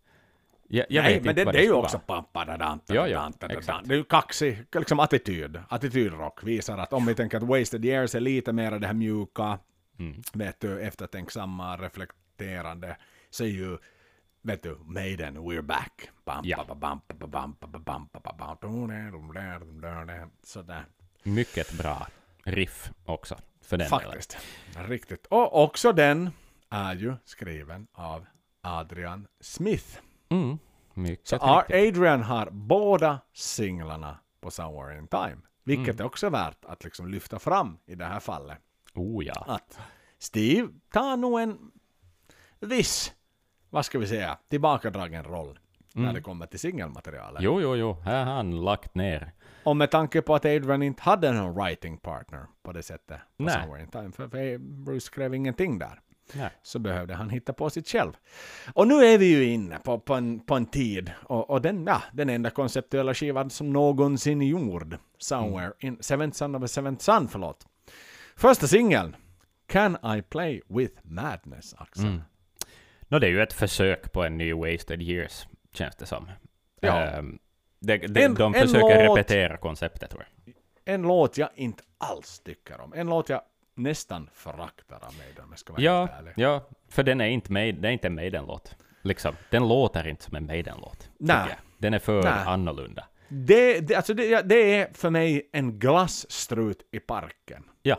Jag, 0.72 0.86
jag 0.88 1.02
Nej, 1.02 1.20
men 1.24 1.34
det, 1.34 1.44
vad 1.44 1.54
det 1.54 1.60
är 1.60 1.64
ju 1.64 1.72
också 1.72 2.00
vara. 2.06 2.22
pappa 2.22 2.44
da 2.44 2.56
dan, 2.56 2.80
Ja, 2.86 3.08
ja. 3.08 3.30
Det 3.38 3.92
är 3.92 3.94
ju 3.96 4.04
kaxig 4.04 4.66
liksom 4.72 5.00
attityd. 5.00 5.60
Attitydrock 5.68 6.42
visar 6.44 6.78
att 6.78 6.92
om 6.92 7.06
vi 7.06 7.14
tänker 7.14 7.36
att 7.36 7.42
Wasted 7.42 7.84
Years 7.84 8.14
är 8.14 8.20
lite 8.20 8.52
mer 8.52 8.70
det 8.78 8.86
här 8.86 8.94
mjuka, 8.94 9.58
Mm. 9.98 10.22
vet 10.32 10.60
du, 10.60 10.80
eftertänksamma, 10.80 11.76
reflekterande, 11.76 12.96
så 13.30 13.44
är 13.44 13.48
ju 13.48 13.78
Vet 14.42 14.62
du, 14.62 14.78
Maiden, 14.84 15.38
we're 15.38 15.62
back. 15.62 16.10
Bam, 16.24 16.40
Ja. 16.44 16.64
ba, 16.68 16.74
bam, 16.74 17.00
ba, 17.08 17.26
bam, 17.26 17.56
ba, 17.60 17.78
bam, 17.78 18.08
ba, 18.12 18.20
ba, 18.20 18.56
bam, 18.60 20.30
Sådär. 20.42 20.84
Mycket 21.22 21.72
bra 21.72 22.06
riff 22.44 22.90
också, 23.04 23.36
för 23.62 23.76
den 23.76 23.90
delen. 23.90 24.00
Faktiskt. 24.04 24.38
Riktigt. 24.88 25.26
Och 25.26 25.62
också 25.64 25.92
den 25.92 26.30
är 26.70 26.94
ju 26.94 27.14
skriven 27.24 27.86
av 27.92 28.26
Adrian 28.62 29.26
Smith. 29.40 30.00
Mm. 30.30 30.58
Mycket 30.94 31.28
Så 31.28 31.36
riktigt. 31.36 31.96
Adrian 31.98 32.22
har 32.22 32.48
båda 32.50 33.18
singlarna 33.32 34.18
på 34.40 34.50
Somewhere 34.50 34.98
in 34.98 35.06
Time. 35.08 35.36
Vilket 35.64 35.94
Mm. 35.94 36.00
är 36.00 36.04
också 36.06 36.30
värt 36.30 36.64
att 36.64 36.84
liksom 36.84 37.08
lyfta 37.08 37.38
fram 37.38 37.78
i 37.86 37.94
det 37.94 38.04
här 38.04 38.20
fallet. 38.20 38.58
Oh 38.94 39.24
ja. 39.24 39.44
Att 39.46 39.78
Steve 40.18 40.68
tar 40.92 41.16
nog 41.16 41.40
en 41.40 41.70
viss, 42.60 43.12
vad 43.70 43.84
ska 43.84 43.98
vi 43.98 44.06
säga, 44.06 44.38
tillbakadragen 44.48 45.24
roll 45.24 45.58
när 45.94 46.12
det 46.12 46.20
kommer 46.20 46.46
till 46.46 46.60
singelmaterialet. 46.60 47.40
Mm. 47.42 47.44
Jo, 47.44 47.60
jo, 47.60 47.76
jo. 47.76 47.92
Här 48.00 48.24
har 48.24 48.32
han 48.34 48.64
lagt 48.64 48.94
ner. 48.94 49.32
Och 49.64 49.76
med 49.76 49.90
tanke 49.90 50.22
på 50.22 50.34
att 50.34 50.44
Adrian 50.44 50.82
inte 50.82 51.02
hade 51.02 51.32
någon 51.32 51.54
writing 51.54 51.96
partner 51.98 52.46
på 52.62 52.72
det 52.72 52.82
sättet 52.82 53.20
på 53.36 53.42
Nej. 53.42 53.54
Somewhere 53.54 53.82
in 53.82 53.88
Time, 53.90 54.12
för 54.12 54.58
Bruce 54.58 55.00
skrev 55.06 55.34
ingenting 55.34 55.78
där. 55.78 56.00
Nej. 56.34 56.50
så 56.62 56.78
behövde 56.78 57.14
han 57.14 57.30
hitta 57.30 57.52
på 57.52 57.70
sitt 57.70 57.88
själv. 57.88 58.12
Och 58.74 58.88
nu 58.88 58.94
är 59.04 59.18
vi 59.18 59.26
ju 59.26 59.44
inne 59.44 59.78
på, 59.78 59.98
på, 59.98 60.14
en, 60.14 60.40
på 60.40 60.54
en 60.54 60.66
tid, 60.66 61.10
och, 61.22 61.50
och 61.50 61.62
den, 61.62 61.84
ja, 61.86 62.02
den 62.12 62.28
enda 62.30 62.50
konceptuella 62.50 63.14
skivan 63.14 63.50
som 63.50 63.72
någonsin 63.72 64.42
gjord, 64.42 64.96
Somewhere 65.18 65.72
in 65.78 65.96
Seventh 66.00 66.36
Son 66.36 66.54
of 66.54 66.62
a 66.62 66.68
Seventh 66.68 67.02
Son, 67.04 67.28
förlåt. 67.28 67.66
Första 68.36 68.66
singeln, 68.66 69.16
Can 69.66 69.96
I 70.18 70.22
Play 70.22 70.60
With 70.68 70.94
Madness, 71.02 71.74
Axel. 71.78 72.06
Mm. 72.06 72.22
Nå, 73.08 73.18
det 73.18 73.26
är 73.26 73.30
ju 73.30 73.42
ett 73.42 73.52
försök 73.52 74.12
på 74.12 74.24
en 74.24 74.38
ny 74.38 74.52
Wasted 74.52 75.02
Years, 75.02 75.46
känns 75.72 75.96
det 75.96 76.06
som. 76.06 76.30
Ja. 76.80 77.00
Ehm, 77.00 77.38
det, 77.80 77.96
det, 77.96 78.22
En- 78.24 78.34
de 78.34 78.54
en 78.54 78.60
försöker 78.60 79.06
låt- 79.06 79.18
repetera 79.18 79.56
konceptet, 79.56 80.10
tror 80.10 80.26
jag. 80.44 80.54
En 80.94 81.02
låt 81.02 81.38
jag 81.38 81.48
inte 81.54 81.82
alls 81.98 82.40
tycker 82.40 82.80
om. 82.80 82.92
En 82.92 83.06
låt 83.06 83.28
jag 83.28 83.40
nästan 83.82 84.30
föraktar 84.34 84.96
av 84.96 85.14
jag 85.50 85.58
ska 85.58 85.72
vara 85.72 85.82
Ja, 85.82 86.08
ja, 86.36 86.68
för 86.88 87.02
den 87.02 87.20
är 87.20 87.26
inte, 87.26 87.52
med, 87.52 87.74
det 87.74 87.88
är 87.88 87.92
inte 87.92 88.06
en 88.06 88.14
Maiden-låt. 88.14 88.76
Liksom. 89.02 89.34
Den 89.50 89.68
låter 89.68 90.06
inte 90.08 90.22
som 90.24 90.36
en 90.36 90.46
Maiden-låt. 90.46 91.10
Den 91.78 91.94
är 91.94 91.98
för 91.98 92.22
Nej. 92.22 92.32
annorlunda. 92.46 93.04
Det, 93.28 93.80
det, 93.80 93.94
alltså 93.94 94.14
det, 94.14 94.42
det 94.48 94.74
är 94.74 94.92
för 94.92 95.10
mig 95.10 95.50
en 95.52 95.78
glasstrut 95.78 96.88
i 96.92 97.00
parken. 97.00 97.64
Ja, 97.82 97.96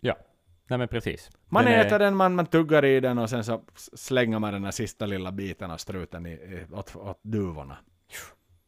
ja. 0.00 0.16
Nej 0.68 0.78
men 0.78 0.88
precis. 0.88 1.30
Man 1.48 1.64
Den 1.64 1.72
är- 1.74 1.84
äter 1.84 1.98
den, 1.98 2.16
man, 2.16 2.34
man 2.34 2.46
tuggar 2.46 2.84
i 2.84 3.00
den 3.00 3.18
och 3.18 3.30
sen 3.30 3.44
så 3.44 3.62
slänger 3.76 4.38
man 4.38 4.52
den 4.52 4.64
här 4.64 4.70
sista 4.70 5.06
lilla 5.06 5.32
biten 5.32 5.70
av 5.70 5.76
struten 5.76 6.26
i, 6.26 6.30
i, 6.30 6.66
åt, 6.72 6.96
åt 6.96 7.20
duvorna. 7.22 7.76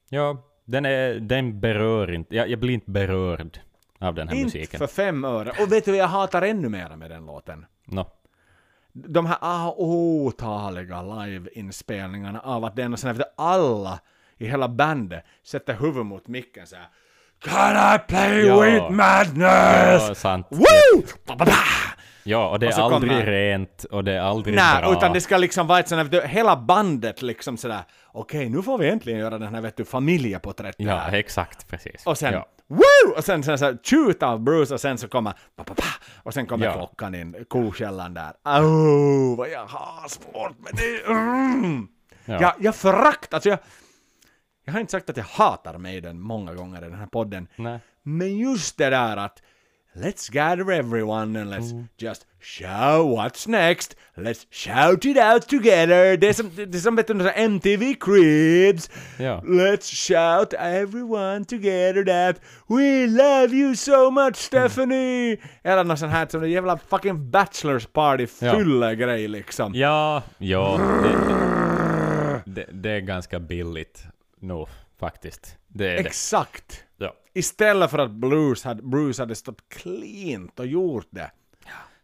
Ja, 0.09 0.43
den, 0.65 0.85
är, 0.85 1.15
den 1.15 1.61
berör 1.61 2.13
inte, 2.13 2.37
jag, 2.37 2.49
jag 2.51 2.59
blir 2.59 2.75
inte 2.75 2.91
berörd 2.91 3.59
av 4.01 4.15
den 4.15 4.29
här 4.29 4.35
Inte 4.35 4.45
musiken. 4.59 4.79
för 4.79 4.87
fem 4.87 5.25
öre. 5.25 5.53
Och 5.63 5.73
vet 5.73 5.85
du 5.85 5.91
vad 5.91 6.01
jag 6.01 6.07
hatar 6.09 6.43
ännu 6.43 6.69
mer 6.69 6.97
med 6.97 7.11
den 7.11 7.27
låten? 7.27 7.67
No. 7.85 8.07
De 8.93 9.27
här 9.27 9.39
ah, 9.41 9.75
otaliga 9.77 11.03
live-inspelningarna 11.03 12.41
av 12.41 12.65
att 12.65 12.77
den 12.77 12.93
och 12.93 12.99
sen 12.99 13.11
efter 13.11 13.27
alla 13.37 14.01
i 14.39 14.47
hela 14.47 14.69
bandet 14.69 15.25
sätter 15.43 15.75
huvudet 15.75 16.07
mot 16.07 16.29
micken 16.29 16.67
så 16.67 16.77
här. 16.77 16.89
Can 17.41 17.95
I 17.97 17.99
play 18.09 18.47
Ja. 18.47 18.61
with 18.61 18.91
madness? 18.91 20.03
Ja, 20.09 20.15
sant. 20.15 20.47
Woo! 20.51 21.03
Ja, 22.23 22.49
och 22.49 22.59
det 22.59 22.67
Och 22.67 22.73
är 22.73 22.77
så 22.77 22.83
aldrig 22.83 23.13
kommer- 23.13 23.27
rent 23.27 23.85
och 23.85 24.05
det 24.05 24.13
är 24.13 24.21
aldrig 24.21 24.55
Nej, 24.57 24.83
bra. 24.83 24.93
utan 24.93 25.13
det 25.13 25.21
ska 25.21 25.37
liksom 25.37 25.67
vara 25.67 25.79
ett 25.81 25.89
sånt 25.89 26.13
här, 26.15 26.23
hela 26.27 26.57
bandet 26.57 27.23
liksom 27.23 27.57
sådär, 27.57 27.81
okej 28.13 28.49
nu 28.49 28.63
får 28.63 28.79
vi 28.79 28.89
äntligen 28.89 29.19
göra 29.21 29.39
den 29.39 29.55
här 29.55 29.61
vet 29.63 29.77
du, 29.77 29.85
familjeporträttet 29.85 30.87
Ja, 30.87 30.97
här. 30.97 31.13
exakt, 31.19 31.69
precis. 31.69 32.07
Och 32.07 32.19
sen, 32.19 32.33
ja. 32.33 32.47
woo! 32.67 33.17
Och 33.17 33.25
sen, 33.25 33.43
sen 33.43 33.59
så 33.59 33.77
tjut 33.83 34.23
av 34.23 34.41
Bruce 34.41 34.75
och 34.75 34.81
sen 34.81 34.99
så 34.99 35.09
kommer, 35.09 35.33
pa, 35.57 35.65
pa, 35.65 35.75
pa, 35.75 35.85
och 36.23 36.35
sen 36.35 36.47
kommer 36.47 36.67
Ja. 36.67 36.73
klockan 36.73 37.15
in, 37.15 37.45
kokällan 37.49 38.15
där. 38.15 38.33
Au, 38.43 39.37
vad 39.37 39.49
jag 39.51 39.67
har 39.67 40.09
svårt 40.09 40.59
med 40.59 40.73
det. 40.75 41.13
Mm. 41.13 41.89
Ja. 42.25 42.41
Jag, 42.41 42.53
jag 42.59 42.75
föraktar, 42.77 43.37
alltså 43.37 43.49
jag, 43.49 43.59
jag 44.65 44.73
har 44.73 44.81
inte 44.81 44.91
sagt 44.93 45.11
att 45.11 45.17
jag 45.17 45.25
hatar 45.25 45.79
Maiden 45.79 46.21
många 46.21 46.55
gånger 46.55 46.79
i 46.79 46.89
den 46.89 46.99
här 46.99 47.07
podden, 47.07 47.49
Nej. 47.57 47.79
men 48.03 48.39
just 48.39 48.79
det 48.79 48.91
där 48.91 49.17
att 49.17 49.43
Let's 49.95 50.29
gather 50.31 50.71
everyone 50.71 51.37
and 51.41 51.51
let's 51.51 51.73
Mm. 51.73 51.89
just 51.99 52.27
shout 52.41 53.07
what's 53.07 53.49
next. 53.49 53.97
Let's 54.17 54.47
shout 54.51 55.05
it 55.05 55.17
out 55.17 55.49
together. 55.49 56.17
Det 56.17 56.29
är 56.29 56.33
som, 56.33 56.51
det 56.55 56.75
är 56.75 56.79
som 56.81 56.97
vet 56.97 57.07
du, 57.07 57.31
MTV 57.31 57.95
Cribs. 57.95 58.91
Ja. 59.19 59.41
Let's 59.47 59.93
shout 60.09 60.55
everyone 60.59 61.45
together 61.45 62.05
that 62.05 62.41
we 62.69 63.07
love 63.07 63.55
you 63.57 63.77
so 63.77 64.11
much 64.11 64.37
Stephanie. 64.37 65.37
Eller 65.63 65.85
något 65.85 65.99
sånt 65.99 66.13
här 66.13 66.27
som 66.31 66.43
en 66.43 66.51
jävla 66.51 66.79
fucking 66.79 67.31
bachelors 67.31 67.87
party 67.87 68.27
Ja. 68.41 68.53
fylla 68.59 68.95
grej 68.95 69.29
liksom. 69.29 69.73
Ja, 69.75 70.23
ja. 70.39 70.81
Det, 71.03 71.17
det, 72.45 72.67
det 72.73 72.91
är 72.91 73.01
ganska 73.01 73.41
billigt 73.41 74.03
nog, 74.41 74.69
faktiskt. 75.01 75.57
Det 75.69 75.85
är 75.89 75.95
det. 75.95 75.99
Exakt. 76.09 76.65
Ja. 76.71 76.90
Istället 77.35 77.91
för 77.91 77.99
att 77.99 78.11
Bruce 78.11 78.69
hade, 78.69 78.83
Bruce 78.83 79.23
hade 79.23 79.35
stått 79.35 79.69
cleant 79.69 80.61
och 80.61 80.67
gjort 80.67 81.07
det. 81.11 81.31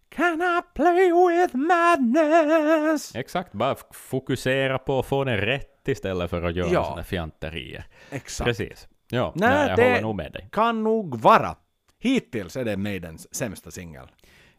Can 0.09 0.43
I 0.43 0.61
play 0.75 1.13
with 1.13 1.57
madness? 1.57 3.15
Exakt, 3.15 3.53
bara 3.53 3.77
fokusera 3.93 4.79
på 4.79 4.99
att 4.99 5.07
få 5.07 5.25
den 5.25 5.37
rätt 5.37 5.89
istället 5.89 6.31
för 6.31 6.43
att 6.43 6.55
göra 6.57 6.69
Ja. 6.73 6.85
sådana 6.85 7.05
fjanterier. 7.05 7.87
Exakt. 8.11 8.47
Precis. 8.47 8.89
Ja, 9.11 9.33
Nej, 9.37 9.49
nej, 9.51 9.69
jag 9.69 9.79
det- 9.79 9.83
håller 9.85 10.03
nog 10.03 10.17
med 10.17 10.33
dig. 10.33 10.49
Kan 10.53 10.83
nog 10.83 11.21
vara. 11.21 11.57
Hittills 11.99 12.57
är 12.57 12.65
det 12.65 12.77
Maidens 12.77 13.35
sämsta 13.35 13.71
singel. 13.71 14.09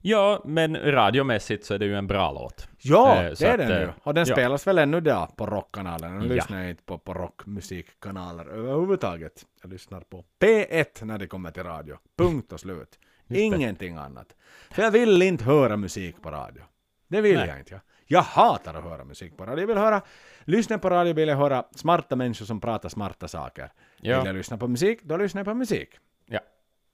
Ja, 0.10 0.42
men 0.46 0.92
radiomässigt 0.92 1.66
så 1.66 1.74
är 1.74 1.80
det 1.80 1.86
ju 1.86 1.96
en 1.96 2.08
bra 2.08 2.32
låt. 2.32 2.68
Ja, 2.78 3.24
Eh, 3.24 3.32
det 3.40 3.46
är 3.46 3.58
den 3.58 3.72
eh, 3.72 3.82
ju. 3.82 3.90
Och 4.04 4.14
den 4.14 4.26
ja. 4.28 4.36
spelas 4.36 4.68
väl 4.68 4.78
ännu 4.78 4.98
idag 4.98 5.36
på 5.36 5.46
rockkanalen. 5.46 6.20
Nu 6.20 6.28
Ja. 6.28 6.34
lyssnar 6.36 6.62
jag 6.62 6.70
inte 6.70 6.84
på, 6.84 6.98
på 6.98 7.14
rockmusikkanaler 7.14 8.46
överhuvudtaget. 8.46 9.46
Jag 9.62 9.72
lyssnar 9.72 10.02
på 10.02 10.26
P1 10.40 11.06
när 11.06 11.18
det 11.18 11.28
kommer 11.28 11.52
till 11.52 11.64
radio. 11.64 11.98
Punkt 12.18 12.52
och 12.54 12.60
slut. 12.60 13.00
Ingenting 13.28 13.96
annat. 13.96 14.36
För 14.72 14.84
jag 14.84 14.92
vill 14.92 15.22
inte 15.22 15.44
höra 15.44 15.78
musik 15.78 16.22
på 16.22 16.32
radio. 16.32 16.64
Det 17.08 17.22
vill 17.22 17.38
Nej. 17.38 17.48
jag 17.48 17.60
inte. 17.60 17.74
Jag. 17.74 17.82
jag 18.06 18.22
hatar 18.22 18.74
att 18.74 18.84
höra 18.84 19.04
musik 19.06 19.38
på 19.38 19.46
radio. 19.46 19.60
Jag 19.62 19.68
vill 19.68 19.78
höra, 19.78 20.02
lyssna 20.44 20.78
på 20.78 20.90
radio 20.90 21.14
vill 21.14 21.28
jag 21.30 21.38
höra 21.38 21.64
smarta 21.76 22.16
människor 22.16 22.46
som 22.46 22.62
pratar 22.62 22.90
smarta 22.90 23.28
saker. 23.28 23.72
Ja. 24.02 24.18
Vill 24.18 24.28
jag 24.28 24.36
lyssna 24.36 24.58
på 24.58 24.68
musik, 24.68 25.04
då 25.04 25.18
lyssnar 25.18 25.40
jag 25.40 25.46
på 25.46 25.54
musik. 25.54 25.90
Ja, 26.26 26.40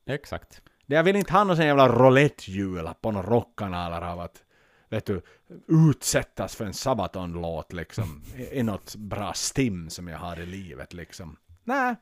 exakt. 0.06 0.62
Det 0.86 0.96
jag 0.96 1.04
vill 1.04 1.16
inte 1.16 1.34
ha 1.34 1.44
någon 1.44 1.56
sån 1.56 1.66
jävla 1.66 1.88
roulettehjul 1.88 2.90
på 3.02 3.12
några 3.12 3.30
rockkanaler 3.30 4.02
av 4.02 4.20
att 4.20 4.44
vet 4.90 5.06
du, 5.06 5.22
utsättas 5.68 6.56
för 6.56 6.66
en 6.66 6.74
Sabaton-låt 6.74 7.74
liksom 7.74 8.24
i, 8.38 8.60
i 8.60 8.64
något 8.64 8.96
bra 8.96 9.34
stim 9.34 9.90
som 9.90 10.08
jag 10.08 10.18
har 10.18 10.40
i 10.40 10.46
livet 10.46 10.94
liksom. 10.94 11.38
Nej, 11.64 11.96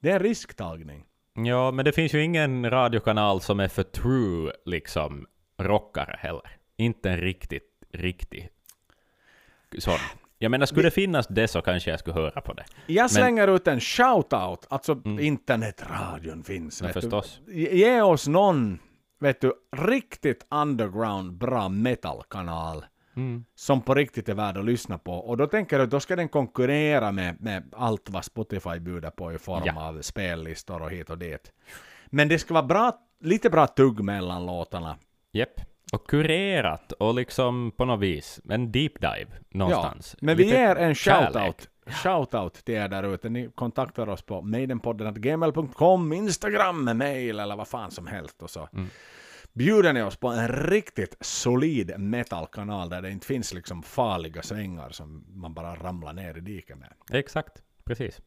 det 0.00 0.10
är 0.10 0.14
en 0.14 0.22
risktagning. 0.22 1.04
Ja, 1.34 1.70
men 1.70 1.84
det 1.84 1.92
finns 1.92 2.14
ju 2.14 2.22
ingen 2.22 2.70
radiokanal 2.70 3.40
som 3.40 3.60
är 3.60 3.68
för 3.68 3.82
true 3.82 4.52
liksom 4.64 5.26
rockare 5.58 6.16
heller. 6.18 6.58
Inte 6.76 7.10
en 7.10 7.16
riktigt, 7.16 7.82
riktig 7.92 8.50
sån. 9.78 9.98
Jag 10.38 10.50
menar, 10.50 10.66
skulle 10.66 10.82
det 10.86 10.90
finnas 10.90 11.26
det 11.26 11.48
så 11.48 11.62
kanske 11.62 11.90
jag 11.90 12.00
skulle 12.00 12.14
höra 12.14 12.40
på 12.40 12.52
det. 12.52 12.64
Jag 12.86 13.10
slänger 13.10 13.48
ut 13.56 13.66
en 13.68 13.78
shout-out, 13.80 14.66
alltså 14.68 15.00
internetradion 15.20 16.42
finns. 16.42 16.80
Ja, 16.80 16.86
du. 16.86 16.92
förstås. 16.92 17.40
Ge 17.48 18.00
oss 18.02 18.28
någon, 18.28 18.78
vet 19.20 19.40
du, 19.40 19.52
riktigt 19.76 20.46
underground 20.50 21.32
bra 21.32 21.68
metalkanal 21.68 22.84
som 23.54 23.80
på 23.82 23.94
riktigt 23.94 24.28
är 24.28 24.34
värd 24.34 24.56
att 24.56 24.64
lyssna 24.64 24.98
på. 24.98 25.12
Och 25.12 25.36
då 25.36 25.46
tänker 25.46 25.78
att 25.80 25.90
då 25.90 26.00
ska 26.00 26.16
den 26.16 26.28
konkurrera 26.28 27.12
med, 27.12 27.40
med 27.40 27.62
allt 27.76 28.10
vad 28.10 28.24
Spotify 28.24 28.78
bjuder 28.80 29.10
på 29.10 29.32
i 29.32 29.38
form 29.38 29.62
Ja. 29.64 29.88
av 29.88 30.02
spellistor 30.02 30.82
och 30.82 30.90
hit 30.90 31.10
och 31.10 31.18
dit. 31.18 31.52
Men 32.06 32.28
det 32.28 32.38
ska 32.38 32.54
vara 32.54 32.66
bra, 32.66 32.98
lite 33.20 33.50
bra 33.50 33.66
tugg 33.66 34.00
mellan 34.00 34.46
låtarna. 34.46 34.96
Japp. 35.32 35.60
Och 35.92 36.10
kurerat 36.10 36.92
och 36.92 37.14
liksom 37.14 37.72
på 37.76 37.84
något 37.84 38.00
vis 38.00 38.40
en 38.50 38.72
deep 38.72 38.92
dive 39.00 39.26
någonstans. 39.50 40.14
Ja, 40.20 40.26
men 40.26 40.36
vi 40.36 40.44
Lite 40.44 40.56
ger 40.56 40.76
en 40.76 40.94
shoutout. 40.94 41.68
Shoutout 41.86 42.54
till 42.64 42.74
er 42.74 42.88
där 42.88 43.14
ute. 43.14 43.28
Ni 43.28 43.50
kontaktar 43.54 44.08
oss 44.08 44.22
på 44.22 44.42
maidenpodden.gmail.com, 44.42 46.12
Instagram, 46.12 46.84
mail 46.98 47.40
eller 47.40 47.56
vad 47.56 47.68
fan 47.68 47.90
som 47.90 48.06
helst. 48.06 48.42
Och 48.42 48.50
så 48.50 48.68
Mm. 48.72 48.88
bjuder 49.52 49.92
ni 49.92 50.02
oss 50.02 50.16
på 50.16 50.28
en 50.28 50.48
riktigt 50.48 51.16
solid 51.20 51.98
metalkanal 51.98 52.88
där 52.88 53.02
det 53.02 53.10
inte 53.10 53.26
finns 53.26 53.54
liksom 53.54 53.82
farliga 53.82 54.42
svängar 54.42 54.90
som 54.90 55.24
man 55.28 55.54
bara 55.54 55.74
ramlar 55.74 56.12
ner 56.12 56.36
i 56.36 56.40
diket 56.40 56.78
med. 56.78 56.92
Exakt, 57.12 57.62
precis. 57.84 58.20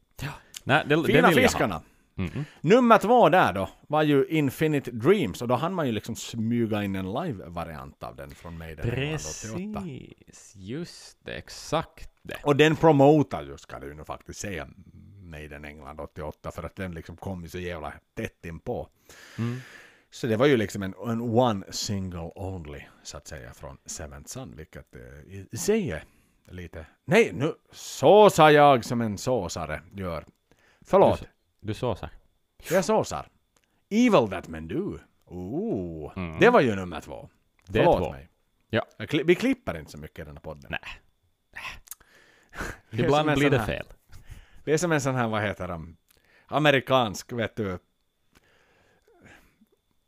Nej, 0.64 0.84
det, 0.86 0.96
det 0.96 1.04
Fina 1.04 1.28
vill 1.28 1.42
jag 1.42 1.82
fiskarna! 2.26 2.44
Nummer 2.60 2.98
två 2.98 3.28
där 3.28 3.52
då 3.52 3.68
var 3.88 4.02
ju 4.02 4.26
Infinite 4.28 4.90
Dreams 4.90 5.42
och 5.42 5.48
då 5.48 5.54
hann 5.54 5.74
man 5.74 5.86
ju 5.86 5.92
liksom 5.92 6.16
smyga 6.16 6.82
in 6.84 6.96
en 6.96 7.12
live-variant 7.12 8.02
av 8.02 8.16
den 8.16 8.30
från 8.30 8.58
Maiden 8.58 8.90
England 8.90 9.14
88. 9.74 9.82
Precis, 9.82 10.52
just 10.56 11.24
det, 11.24 11.32
exakt 11.32 12.10
det. 12.22 12.36
Och 12.44 12.56
den 12.56 12.76
promotar 12.76 13.42
ju, 13.42 13.56
ska 13.58 13.78
du 13.78 13.94
nu 13.94 14.04
faktiskt 14.04 14.40
säga, 14.40 14.68
Maiden 15.22 15.64
England 15.64 16.00
88, 16.00 16.50
för 16.50 16.62
att 16.62 16.76
den 16.76 16.92
liksom 16.92 17.16
kom 17.16 17.42
ju 17.42 17.48
så 17.48 17.58
jävla 17.58 17.92
tätt 18.16 18.44
inpå. 18.44 18.88
Så 20.10 20.26
det 20.26 20.36
var 20.36 20.46
ju 20.46 20.56
liksom 20.56 20.82
en, 20.82 20.94
en 21.06 21.20
one 21.20 21.64
single 21.70 22.30
only, 22.34 22.80
så 23.02 23.16
att 23.16 23.26
säga, 23.26 23.52
från 23.54 23.78
Seventh 23.86 24.28
Son, 24.30 24.56
vilket 24.56 24.96
eh, 24.96 25.46
i 25.50 25.56
sig 25.56 25.90
är 25.90 26.04
lite... 26.50 26.86
Nej, 27.04 27.30
nu 27.34 27.54
såsar 27.72 28.50
jag 28.50 28.84
som 28.84 29.00
en 29.00 29.18
såsare 29.18 29.82
gör. 29.92 30.24
Förlåt, 30.80 31.24
Du 31.60 31.74
såsar. 31.74 32.10
jag 32.70 32.84
såsar. 32.84 33.28
Evil 33.90 34.28
That 34.30 34.48
Men 34.48 34.68
Do. 34.68 34.98
Ooh, 35.26 36.38
det 36.40 36.50
var 36.50 36.60
ju 36.60 36.74
nummer 36.76 37.00
två. 37.00 37.28
Det 37.66 37.78
Förlåt 37.78 37.98
två. 37.98 38.12
mig. 38.12 38.28
Ja. 38.70 38.86
Kli- 38.98 39.24
Vi 39.26 39.34
klipper 39.34 39.78
inte 39.78 39.90
så 39.90 39.98
mycket 39.98 40.18
i 40.18 40.24
den 40.24 40.36
här 40.36 40.40
podden. 40.42 40.70
Nej. 40.70 40.80
Ibland 43.04 43.32
blir 43.34 43.50
det 43.50 43.62
fel. 43.66 43.86
Det 44.64 44.72
är 44.72 44.78
som 44.78 44.92
en 44.92 45.00
sån 45.00 45.14
här, 45.14 45.28
vad 45.28 45.42
heter 45.42 45.68
de, 45.68 45.96
amerikansk, 46.46 47.32
vet 47.32 47.56
du, 47.56 47.78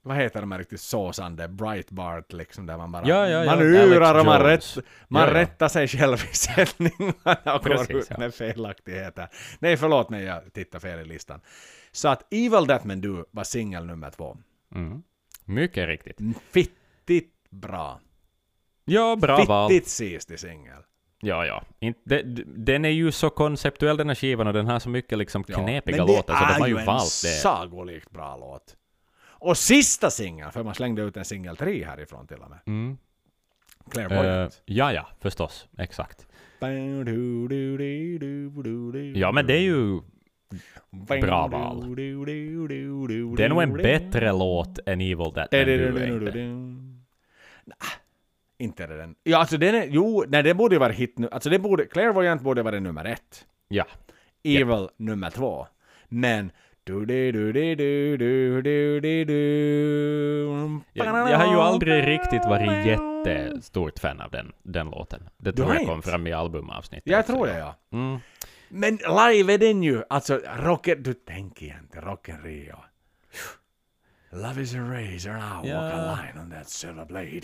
vad 0.02 0.16
heter 0.16 0.40
de 0.40 0.52
här 0.52 0.58
riktigt 0.58 0.80
såsande, 0.80 1.48
Breitbart 1.48 2.32
liksom, 2.32 2.66
där 2.66 2.76
man 2.76 2.92
bara, 2.92 3.06
Ja, 3.06 3.28
ja, 3.28 3.44
ja, 3.44 3.56
man 3.56 3.58
Alex 3.58 4.18
och 4.20 4.26
man, 4.26 4.40
rätt, 4.42 4.76
man 5.08 5.22
Ja, 5.22 5.28
ja. 5.28 5.34
rättar 5.34 5.68
sig 5.68 5.88
själv 5.88 6.14
i 6.32 6.34
sändningarna 6.34 7.54
och 7.56 7.62
Precis, 7.62 7.88
går 7.88 7.96
ut 8.00 8.06
ja. 8.10 8.18
med 8.18 8.34
felaktigheter. 8.34 9.28
Nej, 9.58 9.76
förlåt 9.76 10.10
mig, 10.10 10.24
jag 10.24 10.52
tittar 10.52 10.78
fel 10.78 11.00
i 11.00 11.04
listan. 11.04 11.40
Så 11.92 12.08
att 12.08 12.32
Evil 12.32 12.66
That 12.66 12.84
Men 12.84 13.00
Do 13.00 13.24
var 13.30 13.44
singel 13.44 13.86
nummer 13.86 14.10
två. 14.10 14.36
Mm. 14.74 15.02
Mycket 15.44 15.88
riktigt. 15.88 16.18
Fittigt 16.50 17.50
bra. 17.50 18.00
Ja, 18.84 19.16
bra 19.16 19.44
val. 19.44 19.70
Fittigt 19.70 19.88
sistig 19.90 20.40
singel. 20.40 20.82
Ja, 21.20 21.46
ja. 21.46 21.62
Det, 22.04 22.22
den 22.46 22.84
är 22.84 22.88
ju 22.88 23.12
så 23.12 23.30
konceptuell 23.30 23.96
den 23.96 24.08
här 24.08 24.14
skivan 24.14 24.46
och 24.46 24.52
den 24.52 24.66
har 24.66 24.78
så 24.78 24.88
mycket 24.88 25.18
liksom 25.18 25.44
Ja, 25.46 25.54
knepiga 25.54 25.96
men 25.96 26.06
det 26.06 26.12
låtar 26.12 26.34
så 26.34 26.44
de 26.54 26.60
har 26.60 26.66
ju 26.68 26.74
är 26.74 26.76
ju 26.76 26.80
en 26.80 26.86
valt 26.86 27.02
det. 27.02 27.28
sagolikt 27.28 28.10
bra 28.10 28.36
låt. 28.36 28.76
Och 29.42 29.56
sista 29.56 30.10
singeln, 30.10 30.52
för 30.52 30.62
man 30.62 30.74
slängde 30.74 31.02
ut 31.02 31.16
en 31.16 31.24
singel 31.24 31.56
3 31.56 31.84
härifrån 31.84 32.26
till 32.26 32.36
och 32.36 32.50
med. 32.50 32.58
Mm. 32.66 32.98
Clairvoyant. 33.90 34.52
Eh, 34.66 34.76
ja, 34.76 34.92
ja, 34.92 35.08
förstås. 35.20 35.68
Exakt. 35.78 36.26
Ja, 39.14 39.32
men 39.32 39.46
det 39.46 39.54
är 39.54 39.60
ju... 39.60 40.00
bra 41.20 41.46
val. 41.46 41.96
Det 41.96 43.44
är 43.44 43.48
nog 43.48 43.62
en 43.62 43.72
bättre 43.72 44.32
låt 44.32 44.78
än 44.86 45.00
Evil 45.00 45.32
That 45.34 45.50
Du 45.50 45.56
är 45.56 45.78
inte. 48.58 48.84
Är 48.84 48.88
det 48.88 48.96
den. 48.96 49.14
Ja, 49.22 49.38
alltså 49.38 49.56
den 49.56 49.74
är... 49.74 49.86
Jo, 49.90 50.24
nej, 50.28 50.42
det 50.42 50.54
borde 50.54 50.74
ju 50.74 50.78
vara 50.78 50.92
hit 50.92 51.18
nu. 51.18 51.28
Alltså 51.32 51.50
det 51.50 51.58
borde... 51.58 51.86
Clairvoyant 51.86 52.42
borde 52.42 52.62
vara 52.62 52.80
nummer 52.80 53.04
ett. 53.04 53.46
Ja. 53.68 53.84
Evil 54.42 54.88
nummer 54.96 55.30
två. 55.30 55.66
Men... 56.08 56.50
Jag, 60.92 61.38
har 61.38 61.52
ju 61.52 61.60
aldrig 61.60 62.06
riktigt 62.08 62.44
varit 62.44 62.86
jättestort 62.86 63.98
fan 63.98 64.20
av 64.20 64.30
den, 64.30 64.52
den 64.62 64.90
låten. 64.90 65.28
Det 65.36 65.52
tror 65.52 65.74
jag 65.74 65.86
kom 65.86 66.02
fram 66.02 66.26
i 66.26 66.32
albumavsnittet. 66.32 67.12
Jag 67.12 67.26
tror 67.26 67.46
det, 67.46 67.58
ja. 67.58 67.74
Mm. 67.92 68.18
Men 68.68 68.96
live 68.96 69.54
är 69.54 69.58
den 69.58 69.82
ju, 69.82 70.02
alltså 70.10 70.40
rocken, 70.56 71.02
du 71.02 71.14
tänker 71.14 71.66
ju 71.66 71.72
inte 71.78 72.00
Rocken 72.00 72.42
Rio. 72.42 72.76
Love 74.30 74.62
is 74.62 74.74
a 74.74 74.78
razor, 74.78 75.36
I 75.36 75.72
walk 75.72 75.92
a 75.92 76.16
line 76.16 76.44
on 76.44 76.50
that 76.50 76.68
silver 76.68 77.04
blade. 77.04 77.42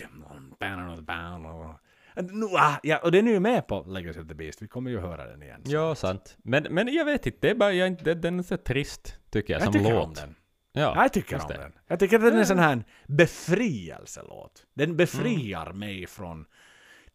Nu, 2.21 2.45
ah, 2.45 2.79
ja, 2.83 2.97
och 2.97 3.11
den 3.11 3.27
är 3.27 3.31
ju 3.31 3.39
med 3.39 3.67
på 3.67 3.83
Legacy 3.87 4.19
of 4.19 4.27
the 4.27 4.33
Beast, 4.33 4.61
vi 4.61 4.67
kommer 4.67 4.91
ju 4.91 4.99
höra 4.99 5.25
den 5.25 5.43
igen. 5.43 5.61
Ja, 5.65 5.95
sant. 5.95 6.37
Men, 6.43 6.63
men 6.69 6.93
jag 6.93 7.05
vet 7.05 7.25
inte, 7.25 7.37
det 7.41 7.49
är 7.49 7.55
bara, 7.55 7.71
jag, 7.73 8.17
den 8.21 8.39
är 8.39 8.43
så 8.43 8.57
trist, 8.57 9.19
tycker 9.29 9.53
jag, 9.53 9.59
jag 9.61 9.63
som 9.65 9.73
tycker 9.73 9.93
låt. 9.93 10.07
om 10.07 10.13
den. 10.13 10.35
Ja, 10.71 10.93
Jag 11.03 11.13
tycker 11.13 11.35
om 11.41 11.47
det. 11.47 11.57
den. 11.57 11.71
Jag 11.87 11.99
tycker 11.99 12.15
att 12.15 12.21
den 12.21 12.33
är 12.33 12.39
en 12.39 12.45
sån 12.45 12.59
här 12.59 12.83
befrielselåt. 13.07 14.65
Den 14.73 14.97
befriar 14.97 15.73
mig 15.73 16.07
från 16.07 16.45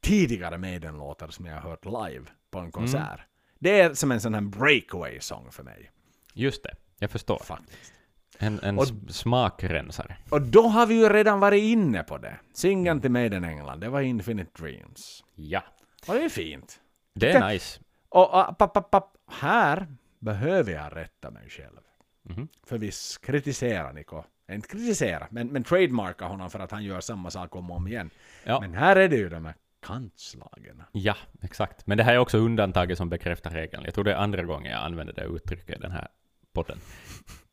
tidigare 0.00 0.58
Maiden-låtar 0.58 1.28
som 1.28 1.46
jag 1.46 1.54
har 1.54 1.70
hört 1.70 1.84
live 1.84 2.24
på 2.50 2.58
en 2.58 2.72
konsert. 2.72 3.20
Det 3.58 3.80
är 3.80 3.94
som 3.94 4.12
en 4.12 4.20
sån 4.20 4.34
här 4.34 4.40
breakaway-sång 4.40 5.50
för 5.50 5.62
mig. 5.62 5.90
Just 6.34 6.62
det, 6.62 6.74
jag 6.98 7.10
förstår. 7.10 7.38
Faktiskt. 7.38 7.93
En, 8.38 8.60
en 8.62 8.78
Och- 8.78 8.86
smakrensare. 9.08 10.16
Och 10.30 10.42
då 10.42 10.62
har 10.68 10.86
vi 10.86 10.94
ju 10.94 11.08
redan 11.08 11.40
varit 11.40 11.62
inne 11.62 12.02
på 12.02 12.18
det. 12.18 12.36
Singeln 12.52 13.00
till 13.00 13.10
Maiden 13.10 13.44
England, 13.44 13.80
det 13.80 13.88
var 13.88 14.00
Infinite 14.00 14.62
Dreams. 14.62 15.24
Ja. 15.34 15.62
Och 16.08 16.14
det 16.14 16.24
är 16.24 16.28
fint. 16.28 16.80
Det 17.14 17.30
är 17.32 17.48
nice. 17.48 17.80
Och 18.08 18.34
ah, 18.34 18.52
papp, 18.52 18.72
papp, 18.72 18.90
papp, 18.90 19.16
här 19.30 19.86
behöver 20.18 20.72
jag 20.72 20.96
rätta 20.96 21.30
mig 21.30 21.48
själv. 21.50 21.80
Mhm. 22.22 22.48
För 22.66 22.78
visst 22.78 23.20
kritiserar 23.26 23.92
Niko, 23.92 24.22
inte 24.52 24.68
kritisera, 24.68 25.26
men, 25.30 25.48
men 25.48 25.64
trademarkar 25.64 26.26
honom 26.26 26.50
för 26.50 26.58
att 26.58 26.70
han 26.70 26.84
gör 26.84 27.00
samma 27.00 27.30
sak 27.30 27.56
om 27.56 27.70
och 27.70 27.76
om 27.76 27.88
igen. 27.88 28.10
Ja. 28.44 28.60
Men 28.60 28.74
här 28.74 28.96
är 28.96 29.08
det 29.08 29.16
ju 29.16 29.28
de 29.28 29.44
här 29.44 29.54
kantslagen. 29.86 30.82
Ja, 30.92 31.16
exakt. 31.42 31.86
Men 31.86 31.98
det 31.98 32.04
här 32.04 32.14
är 32.14 32.18
också 32.18 32.38
undantaget 32.38 32.98
som 32.98 33.08
bekräftar 33.08 33.50
regeln. 33.50 33.84
Jag 33.84 33.94
tror 33.94 34.04
det 34.04 34.12
är 34.12 34.16
andra 34.16 34.42
gången 34.42 34.72
jag 34.72 34.80
använder 34.80 35.14
det 35.14 35.24
uttrycket 35.24 35.78
i 35.78 35.80
den 35.80 35.90
här 35.92 36.08
podden. 36.52 36.78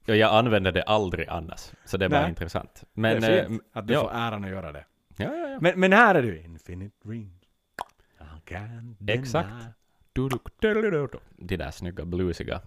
Ja, 0.05 0.15
jag 0.15 0.33
använder 0.33 0.71
det 0.71 0.83
aldrig 0.83 1.27
annars, 1.29 1.71
så 1.85 1.97
det 1.97 2.05
är 2.05 2.09
bara 2.09 2.21
Nej. 2.21 2.29
intressant. 2.29 2.83
Men, 2.93 3.21
det 3.21 3.27
är 3.27 3.41
eh, 3.41 3.47
fint 3.47 3.63
att 3.73 3.87
du 3.87 3.93
ja. 3.93 4.01
får 4.01 4.11
äran 4.13 4.43
att 4.43 4.49
göra 4.49 4.71
det. 4.71 4.85
Ja, 5.17 5.25
ja, 5.35 5.47
ja. 5.49 5.57
Men, 5.61 5.79
men 5.79 5.93
här 5.93 6.15
är 6.15 6.23
ju 6.23 6.41
Infinite 6.41 6.95
deny. 7.03 7.29
Exakt. 9.07 9.49
Du, 10.13 10.29
du, 10.29 10.39
du, 10.59 10.73
du, 10.73 10.91
du, 10.91 11.07
du. 11.07 11.19
De 11.37 11.57
där 11.57 11.71
snygga 11.71 12.05
bluesiga 12.05 12.61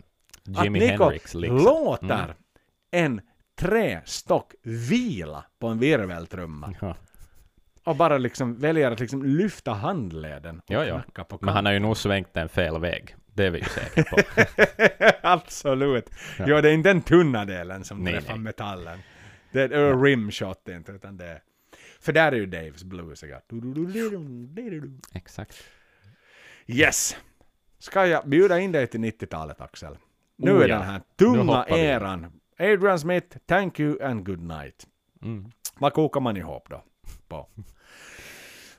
Jimi 0.45 0.87
Hendrix 0.87 1.35
liksom. 1.35 1.59
låter 1.59 2.25
Mm. 2.25 2.37
en 2.91 3.21
trästock 3.55 4.55
vila 4.63 5.45
på 5.59 5.67
en 5.67 5.79
virveltrumma. 5.79 6.75
Ja. 6.81 6.97
Och 7.85 7.97
bara 7.97 8.19
liksom 8.19 8.57
väljer 8.57 8.91
att 8.91 9.01
liksom 9.01 9.23
lyfta 9.23 9.73
handleden 9.73 10.59
och 10.59 10.65
Ja, 10.71 10.85
ja. 10.85 11.03
knacka 11.03 11.25
på 11.25 11.39
Men 11.41 11.55
han 11.55 11.67
har 11.67 11.73
ju 11.73 11.79
nog 11.79 11.97
svängt 11.97 12.35
den 12.35 12.49
fel 12.49 12.81
väg. 12.81 13.17
Det 13.35 13.45
är 13.47 13.51
vi 13.51 13.59
ju 13.59 13.65
säkra 13.65 14.05
på. 14.05 14.17
Absolut. 15.23 16.11
Ja. 16.39 16.61
det 16.61 16.71
är 16.71 16.73
inte 16.75 16.89
den 16.89 17.03
tunna 17.03 17.45
delen 17.45 17.85
som 17.85 17.99
Nej, 18.05 18.13
träffar 18.13 18.33
nej. 18.35 18.43
metallen. 18.43 18.99
Det 19.53 19.63
är 19.63 19.71
ja. 19.71 19.93
rimshot 19.93 20.69
inte, 20.69 20.93
utan 20.93 21.17
det 21.17 21.27
är... 21.27 21.43
För 22.01 22.13
där 22.13 22.33
är 22.33 22.37
ju 22.37 22.47
Daves 22.47 22.85
bluesiga. 22.85 23.41
Exakt. 25.15 25.65
Yes! 26.67 27.17
Ska 27.79 28.07
jag 28.07 28.29
bjuda 28.29 28.59
in 28.59 28.73
dig 28.73 28.87
till 28.87 29.01
90-talet, 29.01 29.61
Axel? 29.61 29.99
Nu 30.37 30.53
Oh, 30.53 30.65
är 30.65 30.69
ja. 30.69 30.79
den 30.79 30.87
här 30.87 31.01
tunga 31.17 31.65
vi. 31.69 31.81
eran. 31.81 32.41
Adrian 32.59 32.99
Smith, 32.99 33.39
thank 33.47 33.81
you 33.81 34.03
and 34.03 34.27
good 34.27 34.41
night. 34.43 34.87
Mm. 35.23 35.51
Vad 35.79 35.93
kokar 35.93 36.21
man 36.21 36.37
ihop 36.37 36.69
då? 36.71 36.85
På? 37.29 37.49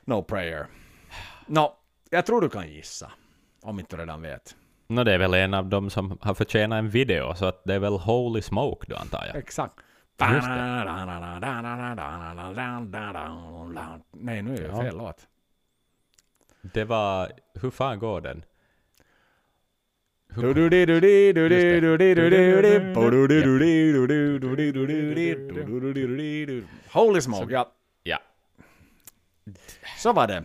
No 0.04 0.22
prayer. 0.22 0.66
Nå, 1.46 1.78
jag 2.10 2.26
tror 2.26 2.40
du 2.40 2.48
kan 2.48 2.68
gissa. 2.68 3.12
Om 3.66 3.78
inte 3.78 3.96
du 3.96 4.02
redan 4.02 4.22
vet. 4.22 4.56
No, 4.88 5.04
det 5.04 5.12
är 5.12 5.18
väl 5.18 5.34
en 5.34 5.54
av 5.54 5.66
dem 5.66 5.90
som 5.90 6.18
har 6.20 6.34
förtjänat 6.34 6.78
en 6.78 6.90
video, 6.90 7.34
så 7.34 7.46
att 7.46 7.64
det 7.64 7.74
är 7.74 7.78
väl 7.78 7.92
Holy 7.92 8.42
Smoke 8.42 8.86
då 8.88 8.96
antar 8.96 9.26
jag. 9.26 9.36
Exakt. 9.36 9.74
Nej, 14.10 14.42
nu 14.42 14.54
är 14.54 14.60
det 14.60 14.68
ja. 14.68 14.82
fel 14.82 14.96
låt. 14.96 15.26
Det 16.60 16.84
var... 16.84 17.32
Hur 17.60 17.70
fan 17.70 17.98
går 17.98 18.20
den? 18.20 18.44
Holy 26.92 27.20
smoke, 27.20 27.52
ja. 27.52 27.72
ja. 28.02 28.18
Så 29.98 30.12
var 30.12 30.26
det. 30.26 30.44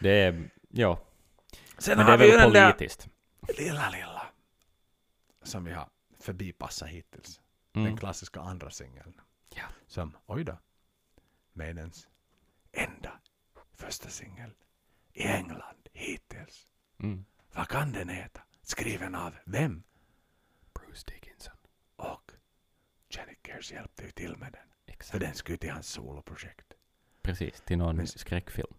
Det 0.00 0.10
är, 0.10 0.50
ja. 0.68 1.00
Sen 1.78 1.96
Men 1.98 2.06
det 2.06 2.12
är 2.12 2.18
väl 2.18 2.30
den 2.38 2.52
där 2.52 2.72
politiskt. 2.72 3.08
lilla, 3.58 3.90
lilla, 3.90 4.26
som 5.42 5.64
vi 5.64 5.72
har 5.72 5.88
förbipassat 6.20 6.88
hittills. 6.88 7.40
Mm. 7.72 7.86
Den 7.88 7.96
klassiska 7.96 8.40
andra 8.40 8.70
singeln. 8.70 9.20
Ja. 9.54 9.64
Som, 9.86 10.16
oj 10.26 10.44
då, 10.44 10.58
Maidens 11.52 12.08
enda 12.72 13.20
första 13.74 14.08
singel 14.08 14.50
i 15.12 15.22
England 15.22 15.88
hittills. 15.92 16.66
Mm. 16.98 17.24
Vad 17.54 17.68
kan 17.68 17.92
den 17.92 18.08
heta? 18.08 18.40
Skriven 18.62 19.14
av 19.14 19.34
vem? 19.44 19.82
Bruce 20.74 21.04
Dickinson. 21.10 21.56
Och 21.96 22.32
Jenny 23.10 23.34
Cares 23.42 23.72
hjälpte 23.72 24.04
ju 24.04 24.10
till 24.10 24.36
med 24.36 24.52
den. 24.52 24.62
För 24.86 24.92
Exakt. 24.92 25.20
den 25.20 25.34
skulle 25.34 25.58
till 25.58 25.70
hans 25.70 25.88
soloprojekt. 25.88 26.72
Precis, 27.22 27.60
till 27.60 27.78
någon 27.78 27.96
Men- 27.96 28.06
skräckfilm. 28.06 28.74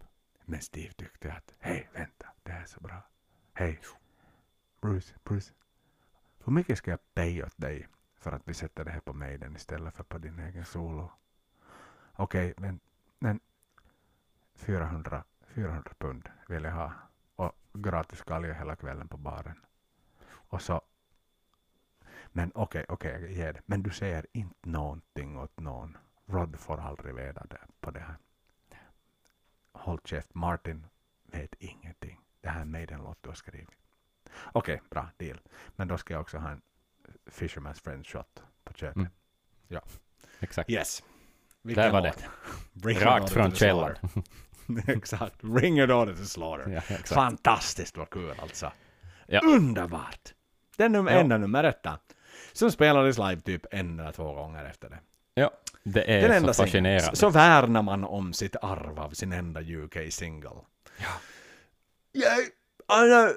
Men 0.50 0.60
Steve 0.60 0.92
tyckte 0.92 1.32
att, 1.32 1.54
hej 1.58 1.88
vänta, 1.92 2.26
det 2.42 2.52
här 2.52 2.62
är 2.62 2.66
så 2.66 2.80
bra. 2.80 3.02
Hej, 3.52 3.80
Bruce, 4.80 5.14
Bruce. 5.24 5.52
Hur 6.44 6.52
mycket 6.52 6.78
ska 6.78 6.90
jag 6.90 7.14
pay 7.14 7.42
åt 7.42 7.56
dig 7.56 7.88
för 8.14 8.32
att 8.32 8.42
vi 8.44 8.54
sätter 8.54 8.84
det 8.84 8.90
här 8.90 9.00
på 9.00 9.12
Maiden 9.12 9.56
istället 9.56 9.94
för 9.94 10.04
på 10.04 10.18
din 10.18 10.38
egen 10.38 10.64
solo? 10.64 11.10
Okej, 12.12 12.54
men, 12.56 12.80
men 13.18 13.40
400, 14.54 15.24
400 15.46 15.92
pund 15.98 16.28
vill 16.48 16.64
jag 16.64 16.72
ha. 16.72 16.92
Och 17.36 17.52
gratis 17.72 18.22
galge 18.22 18.54
hela 18.54 18.76
kvällen 18.76 19.08
på 19.08 19.16
baren. 19.16 19.64
Och 20.30 20.62
så 20.62 20.80
men 22.28 22.52
okej, 22.54 22.84
okej, 22.88 23.22
jag 23.22 23.32
ger 23.32 23.52
det. 23.52 23.60
Men 23.66 23.82
du 23.82 23.90
säger 23.90 24.26
inte 24.32 24.68
någonting 24.68 25.38
åt 25.38 25.60
någon. 25.60 25.96
Rod 26.26 26.58
får 26.58 26.80
aldrig 26.80 27.14
veta 27.14 27.46
det 27.46 27.60
på 27.80 27.90
det 27.90 28.00
här. 28.00 28.16
Håll 29.88 30.00
käft, 30.04 30.34
Martin 30.34 30.86
vet 31.32 31.54
ingenting. 31.58 32.20
Det 32.40 32.48
här 32.48 32.60
är 32.60 32.64
Maiden-låt 32.64 33.18
du 33.22 33.28
har 33.28 33.34
skrivit. 33.34 33.68
Okej, 34.52 34.82
bra, 34.90 35.08
deal. 35.16 35.40
Men 35.76 35.88
då 35.88 35.98
ska 35.98 36.14
jag 36.14 36.20
också 36.20 36.38
ha 36.38 36.50
en 36.50 36.60
Fisherman's 37.30 37.82
Friend 37.84 38.06
shot 38.06 38.42
på 38.64 38.72
köpet. 38.72 38.96
Mm. 38.96 39.82
Exakt. 40.40 40.70
Yes. 40.70 41.02
Där 41.62 41.90
var 41.92 42.02
det. 42.02 42.14
Rakt 43.04 43.30
från 43.30 43.52
källan. 43.54 43.94
slaughter. 43.96 44.92
exakt. 44.96 45.42
Bring 45.42 45.78
your 45.78 45.86
daughter 45.88 46.14
to 46.14 46.24
slaughter. 46.24 46.70
Ja, 46.70 46.78
exakt. 46.78 47.08
Fantastiskt 47.08 47.96
vad 47.96 48.10
kul 48.10 48.34
alltså. 48.40 48.72
Ja. 49.26 49.40
Underbart! 49.44 50.34
Den 50.76 50.96
num- 50.96 51.10
Ja. 51.12 51.18
enda 51.20 51.38
nummer 51.38 51.64
etta. 51.64 51.98
Som 52.52 52.72
spelades 52.72 53.18
live 53.18 53.40
typ 53.40 53.66
en 53.70 54.00
eller 54.00 54.12
två 54.12 54.32
gånger 54.34 54.64
efter 54.64 54.90
det. 54.90 54.98
Ja, 55.38 55.50
det 55.82 56.00
Den 56.00 56.30
är 56.30 56.36
enda 56.36 56.52
så 56.52 56.62
fascinerande. 56.62 57.16
Så 57.16 57.30
värnar 57.30 57.82
man 57.82 58.04
om 58.04 58.32
sitt 58.32 58.56
arv 58.56 59.00
av 59.00 59.10
sin 59.10 59.32
enda 59.32 59.60
UK-single. 59.60 60.50
Ja. 60.98 61.20
Yeah, 62.20 62.38
I 63.06 63.08
know. 63.08 63.30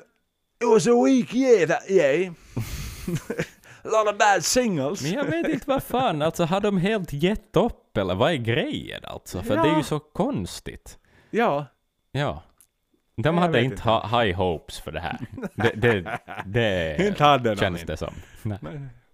It 0.62 0.68
was 0.74 0.88
a 0.88 1.04
weak 1.06 1.34
year 1.34 1.68
that 1.68 1.90
year. 1.90 2.34
a 3.84 3.88
lot 3.88 4.14
of 4.14 4.18
bad 4.18 4.46
singles. 4.46 5.02
Men 5.02 5.12
jag 5.12 5.26
vet 5.26 5.48
inte 5.48 5.70
vad 5.70 5.84
fan, 5.84 6.22
alltså 6.22 6.44
har 6.46 6.62
de 6.62 6.78
helt 6.78 7.14
gett 7.14 7.56
upp 7.56 7.98
eller 7.98 8.16
vad 8.16 8.32
är 8.32 8.36
grejen 8.36 9.06
alltså? 9.06 9.42
För 9.42 9.56
Ja. 9.56 9.64
det 9.64 9.70
är 9.70 9.78
ju 9.78 9.84
så 9.84 10.00
konstigt. 10.00 10.98
Ja. 11.30 11.66
Ja. 12.12 12.44
De 13.16 13.36
Jag 13.36 13.42
hade 13.42 13.64
inte 13.64 13.84
high 13.84 14.38
hopes 14.38 14.80
för 14.80 14.92
det 14.92 15.00
här. 15.00 15.18
Det, 15.56 15.72
det, 15.76 16.20
det 16.46 17.44
de 17.44 17.56
känns 17.56 17.82
det 17.82 17.98
som. 17.98 18.14
Nej. 18.42 18.60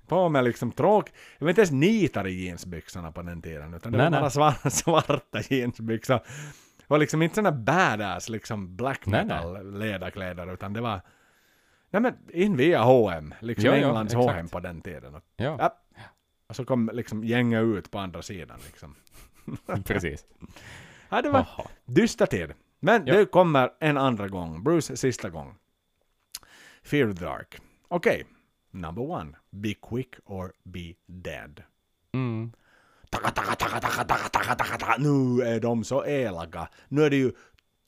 På 0.08 0.30
med 0.30 0.44
liksom 0.44 0.72
tråk... 0.72 1.12
Jag 1.38 1.46
vet 1.46 1.52
inte 1.58 1.62
ens 1.62 1.72
nitar 1.72 2.28
i 2.28 2.46
jeansbyxorna 2.46 3.12
på 3.12 3.22
den 3.22 3.42
tiden. 3.42 3.74
Utan 3.74 3.92
det 3.92 3.98
Nej, 3.98 4.06
var 4.06 4.12
bara 4.12 4.22
nej. 4.22 4.32
svarta, 4.32 4.70
svarta 4.70 5.42
jeansbyxor. 5.50 6.16
Det 6.78 6.86
var 6.88 6.98
liksom 6.98 7.22
inte 7.22 7.36
såna 7.36 7.52
badass 7.52 8.30
liksom 8.30 8.76
black 8.76 9.06
metal 9.06 9.78
ledarkläder. 9.80 10.54
Utan 10.54 10.74
det 10.74 10.82
var... 10.82 11.02
Nej 11.90 12.02
men 12.02 12.14
in 12.34 12.58
via 12.58 12.82
H&M 12.84 13.34
Liksom 13.40 13.66
ja, 13.66 13.76
Englands 13.76 14.14
exakt. 14.14 14.32
H&M 14.32 14.48
på 14.50 14.60
den 14.60 14.82
tiden. 14.82 15.16
Och, 15.16 15.24
Ja, 15.36 15.56
ja. 15.60 15.74
och 16.48 16.56
så 16.56 16.66
kom 16.66 16.90
liksom 16.94 17.24
gänga 17.24 17.60
ut 17.60 17.92
på 17.92 18.00
andra 18.00 18.22
sidan 18.22 18.60
liksom. 18.66 18.96
precis. 19.86 20.26
Ja, 21.10 21.22
det 21.22 21.30
var 21.30 21.48
dyster 21.86 22.26
tid. 22.26 22.54
Men 22.80 23.08
Ja. 23.08 23.18
det 23.18 23.26
kommer 23.26 23.70
en 23.80 23.98
andra 23.98 24.28
gång. 24.28 24.64
Bruce 24.64 24.98
sista 24.98 25.30
gång. 25.30 25.56
Fear 26.84 27.14
the 27.14 27.26
Dark. 27.26 27.58
Okej. 27.88 28.26
Number 28.72 29.02
one. 29.12 29.34
Be 29.52 29.74
quick 29.74 30.16
or 30.26 30.54
be 30.64 30.94
dead. 31.06 31.64
Mm. 32.14 32.52
Taka, 33.10 33.32
taka, 33.32 33.56
taka, 33.56 33.80
taka, 33.80 34.04
taka, 34.04 34.30
taka, 34.30 34.56
taka, 34.56 34.78
taka. 34.78 34.96
Nu 34.98 35.42
är 35.42 35.60
de 35.60 35.84
så 35.84 36.06
elaka. 36.06 36.68
Nu 36.88 37.04
är 37.04 37.10
det 37.10 37.16
ju... 37.16 37.32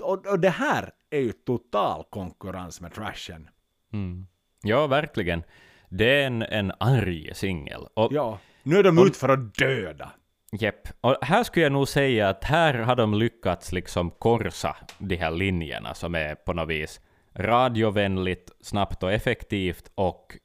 Och, 0.03 0.25
och 0.27 0.39
det 0.39 0.49
här 0.49 0.91
är 1.09 1.19
ju 1.19 1.31
total 1.31 2.03
konkurrens 2.09 2.81
med 2.81 2.93
trashen. 2.93 3.49
Mm. 3.93 4.27
Ja, 4.63 4.87
verkligen. 4.87 5.43
Det 5.89 6.21
är 6.21 6.27
en, 6.27 6.41
en 6.41 6.71
arg 6.79 7.31
singel. 7.35 7.87
Ja. 7.95 8.39
Nu 8.63 8.77
är 8.77 8.83
de 8.83 8.97
Och- 8.99 9.05
ut 9.05 9.17
för 9.17 9.29
att 9.29 9.55
döda. 9.55 10.11
Jepp. 10.51 10.87
Och 11.01 11.17
här 11.21 11.43
skulle 11.43 11.65
jag 11.65 11.71
nog 11.71 11.87
säga 11.87 12.29
att 12.29 12.43
här 12.43 12.73
har 12.73 12.95
de 12.95 13.13
lyckats 13.13 13.71
liksom 13.71 14.11
korsa 14.11 14.75
de 14.97 15.15
här 15.15 15.31
linjerna 15.31 15.93
som 15.93 16.15
är 16.15 16.35
på 16.35 16.53
något 16.53 16.69
vis 16.69 17.01
radiovänligt, 17.33 18.51
snabbt 18.61 19.03
och 19.03 19.11
effektivt 19.11 19.91
och 19.95 20.37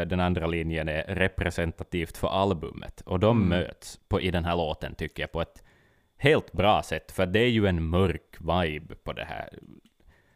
den 0.00 0.20
andra 0.20 0.46
linjen 0.46 0.88
är 0.88 1.02
representativt 1.14 2.16
för 2.16 2.28
albumet. 2.28 3.00
Och 3.00 3.20
de 3.20 3.36
Mm. 3.36 3.48
möts 3.48 4.00
på, 4.08 4.20
i 4.20 4.30
den 4.30 4.44
här 4.44 4.56
låten 4.56 4.94
tycker 4.94 5.22
jag 5.22 5.32
på 5.32 5.40
ett 5.42 5.62
helt 6.16 6.52
bra 6.52 6.82
sätt, 6.82 7.12
för 7.12 7.26
det 7.26 7.38
är 7.40 7.48
ju 7.48 7.66
en 7.66 7.82
mörk 7.88 8.36
vibe 8.40 8.94
på 8.94 9.12
det 9.12 9.24
här 9.24 9.58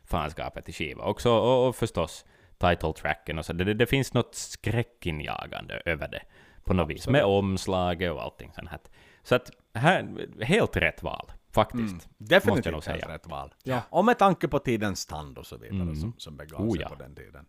fanskapet 0.05 0.69
i 0.69 0.73
skiva. 0.73 1.05
Också, 1.05 1.31
och, 1.31 1.69
och 1.69 1.77
förstås 1.77 2.25
title 2.59 2.93
tracken 2.93 3.39
och 3.39 3.45
så. 3.47 3.53
Det, 3.53 3.75
det, 3.75 3.87
finns 3.87 4.15
något 4.15 4.35
skräckinjagande 4.35 5.83
över 5.85 6.09
det 6.09 6.23
på 6.65 6.75
något 6.75 6.91
vis, 6.91 7.09
med 7.09 7.25
omslaget 7.25 8.13
och 8.13 8.23
allting 8.23 8.53
sånt 8.55 8.69
här. 8.69 8.81
Så 9.23 9.35
att 9.35 9.51
här, 9.75 10.27
helt 10.45 10.77
rätt 10.77 11.03
val, 11.03 11.33
faktiskt. 11.53 11.81
Mm. 11.81 11.95
Måste 11.95 12.09
jag 12.19 12.29
Definitivt 12.29 12.65
nog 12.73 12.85
helt 12.85 12.85
säga. 13.03 13.15
rätt 13.15 13.27
val. 13.27 13.55
Ja. 13.65 13.81
Och 13.91 14.05
med 14.05 14.19
tanke 14.19 14.49
på 14.49 14.59
tidens 14.59 15.07
tand 15.07 15.39
och 15.39 15.47
så 15.47 15.57
vidare 15.57 15.81
Mm. 15.83 15.97
som, 15.97 16.15
som 16.19 16.37
begav 16.37 16.61
Oh, 16.61 16.73
sig 16.73 16.83
ja. 16.83 16.89
på 16.89 16.95
den 16.95 17.15
tiden. 17.15 17.47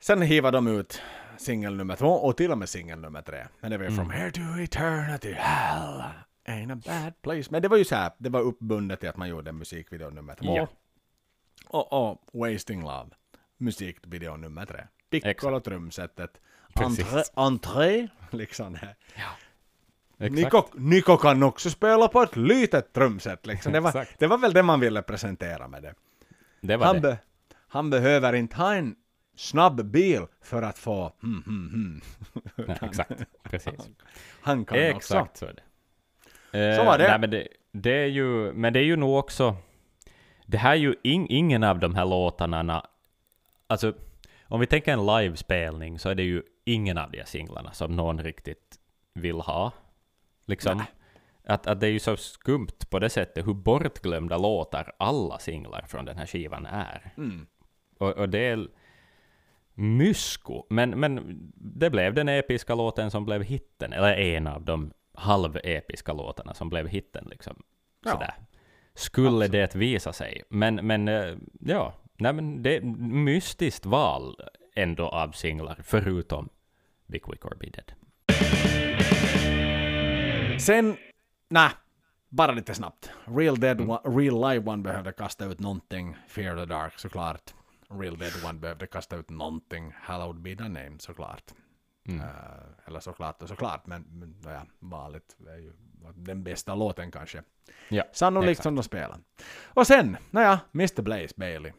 Sen 0.00 0.22
hivar 0.22 0.52
de 0.52 0.66
ut 0.66 1.02
singel 1.38 1.76
nummer 1.76 1.96
två 1.96 2.08
och 2.12 2.36
till 2.36 2.50
och 2.52 2.58
med 2.58 2.68
singel 2.68 3.00
nummer 3.00 3.22
tre. 3.22 3.46
Men 3.60 3.70
det 3.70 3.78
var 3.78 3.84
ju 3.84 3.90
Mm. 3.90 4.04
From 4.04 4.10
Here 4.10 4.30
to 4.30 4.40
Eternity 4.62 5.32
Hell 5.32 6.02
Ain't 6.48 6.72
a 6.72 6.80
bad 6.86 7.22
place. 7.22 7.48
Men 7.50 7.62
det 7.62 7.68
var 7.68 7.76
ju 7.76 7.84
så 7.84 7.94
här, 7.94 8.10
det 8.18 8.28
var 8.28 8.40
uppbundet 8.40 9.00
till 9.00 9.08
att 9.08 9.16
man 9.16 9.28
gjorde 9.28 9.52
musikvideo 9.52 10.10
nummer 10.10 10.34
två. 10.34 10.56
Ja. 10.56 10.68
Och, 11.68 11.92
och 12.10 12.22
Wasting 12.32 12.82
Love, 12.82 13.10
musikvideo 13.58 14.36
nummer 14.36 14.66
tre. 14.66 14.80
Exakt. 15.10 15.24
Piccolo 15.40 15.60
trumsetet. 15.60 16.40
Precis. 16.74 17.00
Entré, 17.00 17.22
entré, 17.34 18.08
liksom 18.30 18.72
det. 18.72 18.96
Exakt. 20.18 20.34
Niko, 20.34 20.62
Niko 20.74 21.16
kan 21.16 21.42
också 21.42 21.70
spela 21.70 22.08
på 22.08 22.22
ett 22.22 22.36
litet 22.36 22.92
trumset. 22.92 23.46
Liksom. 23.46 23.72
Det, 23.72 23.80
var, 23.80 23.88
Exakt. 23.90 24.18
det 24.18 24.26
var 24.26 24.38
väl 24.38 24.52
det 24.52 24.62
man 24.62 24.80
ville 24.80 25.02
presentera 25.02 25.68
med 25.68 25.82
det. 25.82 25.94
det 26.60 26.76
var 26.76 26.86
Han, 26.86 26.94
det. 26.96 27.00
be, 27.00 27.18
han 27.68 27.90
behöver 27.90 28.32
inte 28.32 28.56
ha 28.56 28.74
en 28.74 28.94
snabb 29.36 29.84
bil 29.84 30.26
för 30.40 30.62
att 30.62 30.78
få... 30.78 31.12
Hmm, 31.22 31.42
hmm, 31.46 31.70
hmm. 31.72 32.00
Nej, 32.66 32.78
exakt, 32.82 33.24
precis. 33.42 33.90
Han 34.40 34.64
kan 34.64 34.78
Exakt 34.78 35.36
så 35.36 35.46
är 35.46 35.52
det. 35.52 36.68
Eh, 36.70 36.76
Så 36.76 36.84
var 36.84 36.98
det. 36.98 37.08
Nej, 37.08 37.18
men, 37.18 37.30
det, 37.30 37.48
det 37.72 37.92
är 38.02 38.06
ju, 38.06 38.52
men 38.52 38.72
det 38.72 38.78
är 38.78 38.84
ju 38.84 38.96
nog 38.96 39.18
också... 39.18 39.56
Det 40.46 40.58
här 40.58 40.70
är 40.70 40.76
ju 40.76 40.94
in, 41.02 41.26
ingen 41.30 41.64
av 41.64 41.78
de 41.78 41.94
här 41.94 42.06
låtarna 42.06 42.82
alltså, 43.70 43.94
om 44.44 44.60
vi 44.60 44.66
tänker 44.66 44.92
en 44.92 45.06
livespelning 45.06 45.98
så 45.98 46.08
är 46.08 46.14
det 46.14 46.22
ju 46.22 46.42
ingen 46.64 46.98
av 46.98 47.10
de 47.10 47.18
här 47.18 47.24
singlarna 47.24 47.72
som 47.72 47.96
någon 47.96 48.22
riktigt 48.22 48.78
vill 49.14 49.40
ha. 49.40 49.72
Liksom. 50.46 50.82
Att, 51.44 51.66
att 51.66 51.80
det 51.80 51.86
är 51.86 51.90
ju 51.90 51.98
så 51.98 52.16
skumt 52.16 52.78
på 52.90 52.98
det 52.98 53.10
sättet 53.10 53.46
hur 53.46 53.54
bortglömda 53.54 54.38
låtar 54.38 54.92
alla 54.98 55.38
singlar 55.38 55.84
från 55.88 56.04
den 56.04 56.18
här 56.18 56.26
skivan 56.26 56.66
är. 56.66 57.12
Mm. 57.16 57.46
Och, 57.98 58.10
och 58.10 58.28
det 58.28 58.38
är 58.38 58.68
mysko. 59.74 60.66
Men, 60.70 61.00
men 61.00 61.38
det 61.54 61.90
blev 61.90 62.14
den 62.14 62.28
episka 62.28 62.74
låten 62.74 63.10
som 63.10 63.24
blev 63.24 63.42
hitten, 63.42 63.92
eller 63.92 64.12
en 64.12 64.46
av 64.46 64.64
de 64.64 64.92
halvepiska 65.14 66.12
låtarna 66.12 66.54
som 66.54 66.68
blev 66.68 66.88
hitten. 66.88 67.26
Liksom. 67.30 67.62
Ja. 68.04 68.10
Sådär. 68.10 68.34
Skulle 68.94 69.48
det 69.48 69.74
visa 69.74 70.12
sig. 70.12 70.42
Men, 70.48 70.74
men 70.74 71.08
eh, 71.08 71.34
ja, 71.60 71.94
nej, 72.18 72.32
men 72.32 72.62
det 72.62 72.76
är 72.76 72.80
mystiskt 73.24 73.86
val 73.86 74.36
ändå 74.74 75.08
av 75.08 75.32
singlar, 75.32 75.78
förutom 75.84 76.48
Be 77.06 77.18
Quick 77.18 77.44
or 77.44 77.56
Be 77.60 77.66
Dead. 77.66 77.92
Sen, 80.60 80.96
nej, 81.48 81.70
bara 82.28 82.52
lite 82.52 82.74
snabbt. 82.74 83.10
Real 83.24 83.60
Dead 83.60 83.80
one, 83.80 84.00
Real 84.04 84.50
Live 84.50 84.70
One 84.70 84.82
behövde 84.82 85.12
kasta 85.12 85.44
ut 85.44 85.60
någonting. 85.60 86.16
Fear 86.28 86.56
the 86.56 86.64
Dark 86.64 86.98
såklart. 86.98 87.54
Real 87.90 88.18
Dead 88.18 88.32
One 88.44 88.58
behövde 88.58 88.86
kasta 88.86 89.16
ut 89.16 89.30
någonting. 89.30 89.94
Hallowed 90.00 90.42
Be 90.42 90.56
Thy 90.56 90.68
Name 90.68 90.98
såklart. 90.98 91.52
Mm. 92.08 92.20
Eh, 92.20 92.26
eller 92.86 93.00
såklart 93.00 93.42
och 93.42 93.48
såklart, 93.48 93.86
men, 93.86 94.02
men 94.02 94.36
ja, 94.44 94.62
valet 94.78 95.36
är 95.48 95.56
ju 95.56 95.72
den 96.14 96.44
bästa 96.44 96.74
låten 96.74 97.10
kanske. 97.10 97.42
Ja, 97.88 98.04
Sannolikt 98.12 98.50
exakt. 98.50 98.62
som 98.62 98.74
de 98.74 98.82
spelar. 98.82 99.18
Och 99.64 99.86
sen, 99.86 100.16
naja, 100.30 100.60
Mr. 100.74 101.02
Blaze 101.02 101.34
Bailey 101.36 101.72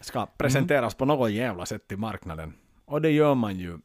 ska 0.00 0.26
presenteras 0.26 0.94
på 0.94 1.04
något 1.04 1.30
jävla 1.30 1.66
sätt 1.66 1.88
till 1.88 1.98
marknaden. 1.98 2.54
Och 2.84 3.02
det 3.02 3.10
gör 3.10 3.34
man 3.34 3.56
ju 3.56 3.78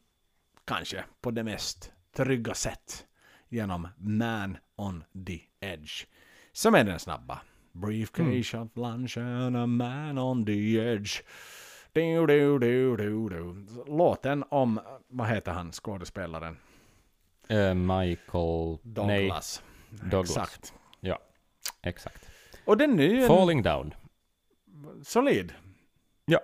kanske 0.65 1.03
på 1.21 1.31
det 1.31 1.43
mest 1.43 1.91
trygga 2.15 2.53
sätt 2.53 3.05
genom 3.49 3.87
Man 3.97 4.57
on 4.75 5.03
the 5.27 5.39
Edge. 5.59 6.05
Som 6.51 6.75
är 6.75 6.83
den 6.83 6.99
snabba. 6.99 7.41
Briefcase 7.71 8.57
of 8.57 8.67
lunch 8.77 9.17
and 9.17 9.57
a 9.57 9.65
man 9.65 10.17
on 10.17 10.45
the 10.45 10.79
edge. 10.79 11.21
Du, 11.93 12.25
du, 12.27 12.59
du, 12.59 12.97
du, 12.97 13.29
du. 13.29 13.65
Låten 13.87 14.43
om, 14.49 14.79
vad 15.07 15.27
heter 15.27 15.51
han, 15.51 15.71
skådespelaren? 15.71 16.57
Eh, 17.47 17.73
Michael... 17.73 18.77
Nej, 18.83 19.19
Douglas. 19.21 19.63
Douglas. 19.89 20.29
Exakt. 20.29 20.73
ja, 20.99 21.19
exakt. 21.81 22.29
Och 22.65 22.77
den 22.77 22.99
en 22.99 23.27
Falling 23.27 23.63
Down. 23.63 23.93
solid. 25.03 25.53
Ja. 26.25 26.39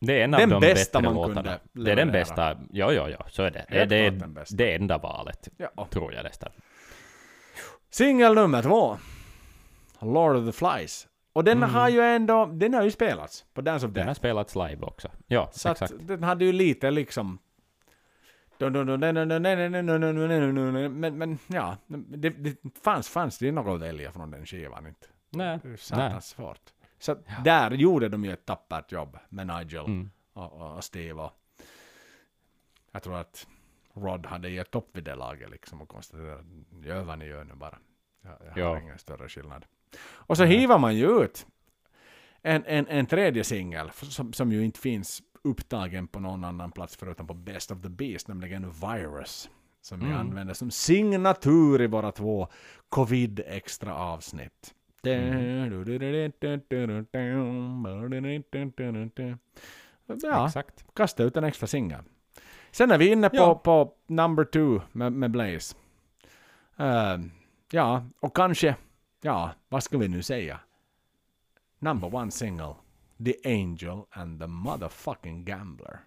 Det 0.00 0.20
är 0.20 0.24
en 0.24 0.34
av 0.34 0.40
Den 0.40 0.48
de 0.48 0.60
bästa 0.60 1.00
man 1.00 1.14
låtarna. 1.14 1.34
kunde 1.34 1.60
Det 1.72 1.92
är 1.92 1.96
den 1.96 2.06
leverera. 2.06 2.12
bästa. 2.24 2.58
Ja, 2.72 2.92
ja, 2.92 3.08
ja, 3.10 3.26
så 3.30 3.42
är 3.42 3.50
det. 3.50 3.66
Det, 3.70 3.84
det 3.84 3.96
är 3.96 4.44
det 4.56 4.74
enda 4.74 4.98
valet, 4.98 5.48
Ja. 5.56 5.88
tror 5.90 6.12
jag 6.14 6.24
nästan. 6.24 6.50
Singel 7.90 8.34
nummer 8.34 8.62
två. 8.62 8.98
Lord 10.06 10.36
of 10.36 10.46
the 10.46 10.52
Flies. 10.52 11.08
Och 11.32 11.44
den 11.44 11.62
har 11.62 11.88
ju 11.88 12.00
ändå, 12.00 12.46
den 12.46 12.74
har 12.74 12.82
ju 12.82 12.90
spelats 12.90 13.44
på 13.54 13.60
Dance 13.60 13.86
of 13.86 13.92
Den 13.92 14.00
har 14.02 14.06
Death. 14.06 14.18
spelats 14.18 14.54
live 14.54 14.78
också. 14.80 15.08
Ja, 15.26 15.50
Så 15.52 15.68
exakt. 15.70 15.92
att 15.92 16.06
den 16.08 16.22
hade 16.22 16.44
ju 16.44 16.52
lite 16.52 16.90
liksom... 16.90 17.38
Men, 20.88 21.18
men 21.18 21.38
ja, 21.46 21.76
det, 21.86 22.30
det 22.30 22.56
fanns, 22.82 23.08
fanns 23.08 23.38
det 23.38 23.52
något 23.52 23.74
att 23.74 23.80
välja 23.80 24.12
från 24.12 24.30
den 24.30 24.46
skivan 24.46 24.86
inte. 24.86 25.06
Nej, 25.30 25.58
Det 25.62 25.68
är 25.68 25.76
satans 25.76 26.26
svårt. 26.28 26.60
Så 26.98 27.12
att 27.12 27.18
där 27.44 27.70
gjorde 27.70 28.08
de 28.08 28.24
ju 28.24 28.32
ett 28.32 28.46
tappert 28.46 28.92
jobb 28.92 29.18
med 29.28 29.46
Nigel 29.46 29.84
Mm. 29.84 30.10
och, 30.32 30.52
och, 30.52 30.76
och 30.76 30.84
Steve 30.84 31.22
och 31.22 31.32
jag 32.92 33.02
tror 33.02 33.16
att 33.16 33.46
Rod 33.94 34.26
hade 34.26 34.48
gett 34.50 34.74
upp 34.74 34.96
vid 34.96 35.04
det 35.04 35.14
laget 35.14 35.50
liksom 35.50 35.82
och 35.82 35.88
konstaterat 35.88 36.40
gör 36.82 37.02
vad 37.02 37.18
ni 37.18 37.24
gör 37.26 37.44
nu 37.44 37.54
bara. 37.54 37.78
Jag, 38.22 38.32
jag 38.56 38.64
har 38.66 38.74
Ja. 38.76 38.80
ingen 38.80 38.98
större 38.98 39.28
skillnad. 39.28 39.64
Och 40.02 40.36
så 40.36 40.44
hivar 40.44 40.78
man 40.78 40.96
ju 40.96 41.22
ut 41.22 41.46
en, 42.42 42.64
en, 42.66 42.86
en 42.88 43.06
tredje 43.06 43.44
singel 43.44 43.90
som, 43.90 44.32
som 44.32 44.52
ju 44.52 44.64
inte 44.64 44.80
finns 44.80 45.22
upptagen 45.42 46.06
på 46.08 46.20
någon 46.20 46.44
annan 46.44 46.72
plats 46.72 46.96
förutom 46.96 47.26
på 47.26 47.34
Best 47.34 47.70
of 47.70 47.82
the 47.82 47.88
Beast, 47.88 48.28
nämligen 48.28 48.70
Virus. 48.70 49.50
Som 49.82 50.00
vi 50.00 50.06
Mm. 50.06 50.18
använder 50.18 50.54
som 50.54 50.70
signatur 50.70 51.82
i 51.82 51.86
våra 51.86 52.12
två 52.12 52.48
covid 52.88 53.40
extra 53.46 53.94
avsnitt. 53.94 54.74
Ja, 60.22 60.46
Exakt. 60.46 60.84
kasta 60.94 61.22
ut 61.22 61.36
en 61.36 61.44
extra 61.44 61.66
singel. 61.66 62.00
Sen 62.70 62.90
är 62.90 62.98
vi 62.98 63.12
inne 63.12 63.30
på, 63.30 63.36
Ja. 63.36 63.54
på 63.54 63.92
number 64.06 64.44
two 64.44 64.80
med, 64.92 65.12
med 65.12 65.30
Blaze. 65.30 65.76
Eh, 66.76 67.18
ja, 67.70 68.04
och 68.20 68.36
kanske, 68.36 68.76
ja, 69.24 69.50
vad 69.68 69.82
ska 69.82 69.98
vi 69.98 70.08
nu 70.08 70.22
säga? 70.22 70.60
Number 71.78 72.14
one 72.14 72.30
single. 72.30 72.74
The 73.24 73.34
Angel 73.44 74.02
and 74.10 74.40
the 74.40 74.46
motherfucking 74.46 75.44
Gambler. 75.44 76.00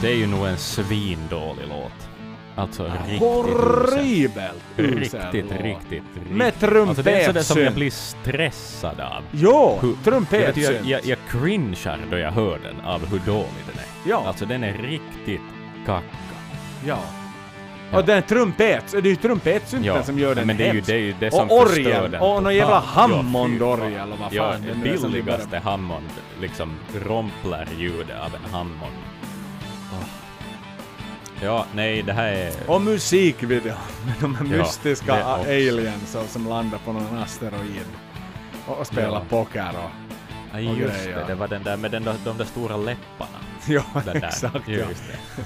Det 0.00 0.08
är 0.08 0.16
ju 0.16 0.26
nog 0.26 0.46
en 0.46 0.58
svindålig 0.58 1.68
låt. 1.68 2.08
Alltså 2.56 2.84
riktigt. 2.84 3.18
Horribelt 3.20 4.64
usel 4.76 5.32
Riktigt, 5.32 5.52
riktigt, 5.52 5.92
riktigt. 5.92 6.30
Med 6.30 6.46
Alltså 6.64 7.02
det 7.02 7.20
är 7.20 7.26
sådär 7.26 7.40
som 7.40 7.60
jag 7.60 7.74
blir 7.74 7.90
stressad 7.90 9.00
av. 9.00 9.22
Jo, 9.32 9.78
trumpetsynt. 10.04 10.56
jag, 10.56 10.84
jag, 10.84 11.04
jag 11.04 11.18
cringear 11.28 12.06
då 12.10 12.18
jag 12.18 12.32
hör 12.32 12.58
den 12.58 12.80
av 12.80 13.06
hur 13.06 13.18
dålig 13.18 13.64
den 13.66 13.78
är. 13.78 14.10
Ja. 14.10 14.26
Alltså 14.26 14.46
den 14.46 14.64
är 14.64 14.72
riktigt 14.72 15.40
kacka. 15.86 16.16
Ja. 16.86 17.25
Och 17.92 18.04
den 18.04 18.22
trumpet, 18.22 18.84
det 18.92 18.98
är 18.98 19.02
ju 19.06 19.16
trumpetsynten 19.16 19.84
Ja, 19.84 20.02
som 20.02 20.18
gör 20.18 20.34
den 20.34 20.46
men 20.46 20.56
det 20.56 20.68
är 20.68 20.74
ju 20.74 20.80
det, 20.80 20.92
är 20.92 20.98
ju 20.98 21.14
det 21.20 21.30
som 21.30 21.50
och 21.50 21.58
orgeln, 21.62 22.10
den. 22.10 22.20
och 22.22 22.42
någon 22.42 22.54
jävla 22.54 22.74
Ja, 22.74 22.82
Hammond-orgel 22.86 23.92
fan. 23.98 24.02
eller 24.08 24.16
vad 24.16 24.32
Ja, 24.32 24.52
fan 24.52 24.62
det 24.84 24.98
som 24.98 25.12
vi 25.12 25.22
billigaste 25.22 25.58
Hammond, 25.58 26.06
liksom 26.40 26.76
romplar-ljudet 27.06 28.16
av 28.20 28.34
en 28.34 28.50
Hammond. 28.52 28.92
Ja, 31.42 31.66
nej, 31.74 32.02
det 32.02 32.12
här 32.12 32.32
är... 32.32 32.52
Och 32.66 32.80
musikvideo 32.82 33.74
med 34.06 34.14
de 34.20 34.34
här 34.34 34.44
Ja, 34.56 34.62
mystiska 34.62 35.16
det 35.16 35.24
också. 35.24 35.48
aliens 35.50 36.16
som- 36.32 36.48
landar 36.48 36.78
på 36.78 36.92
någon 36.92 37.18
asteroid. 37.18 37.86
Och, 38.66 38.78
och 38.78 38.86
spelar 38.86 39.08
Ja. 39.18 39.22
poker 39.28 39.68
och... 39.70 39.90
Ja, 40.60 40.70
och 40.70 40.76
just 40.76 41.04
det, 41.04 41.24
det 41.26 41.34
var 41.34 41.48
den 41.48 41.62
där 41.62 41.76
med 41.76 41.90
den, 41.90 42.08
de 42.24 42.36
där 42.38 42.44
stora 42.44 42.76
läpparna. 42.76 43.38
ja, 43.68 43.82
exakt 44.14 44.54
ja. 44.54 44.60
Det. 44.66 44.86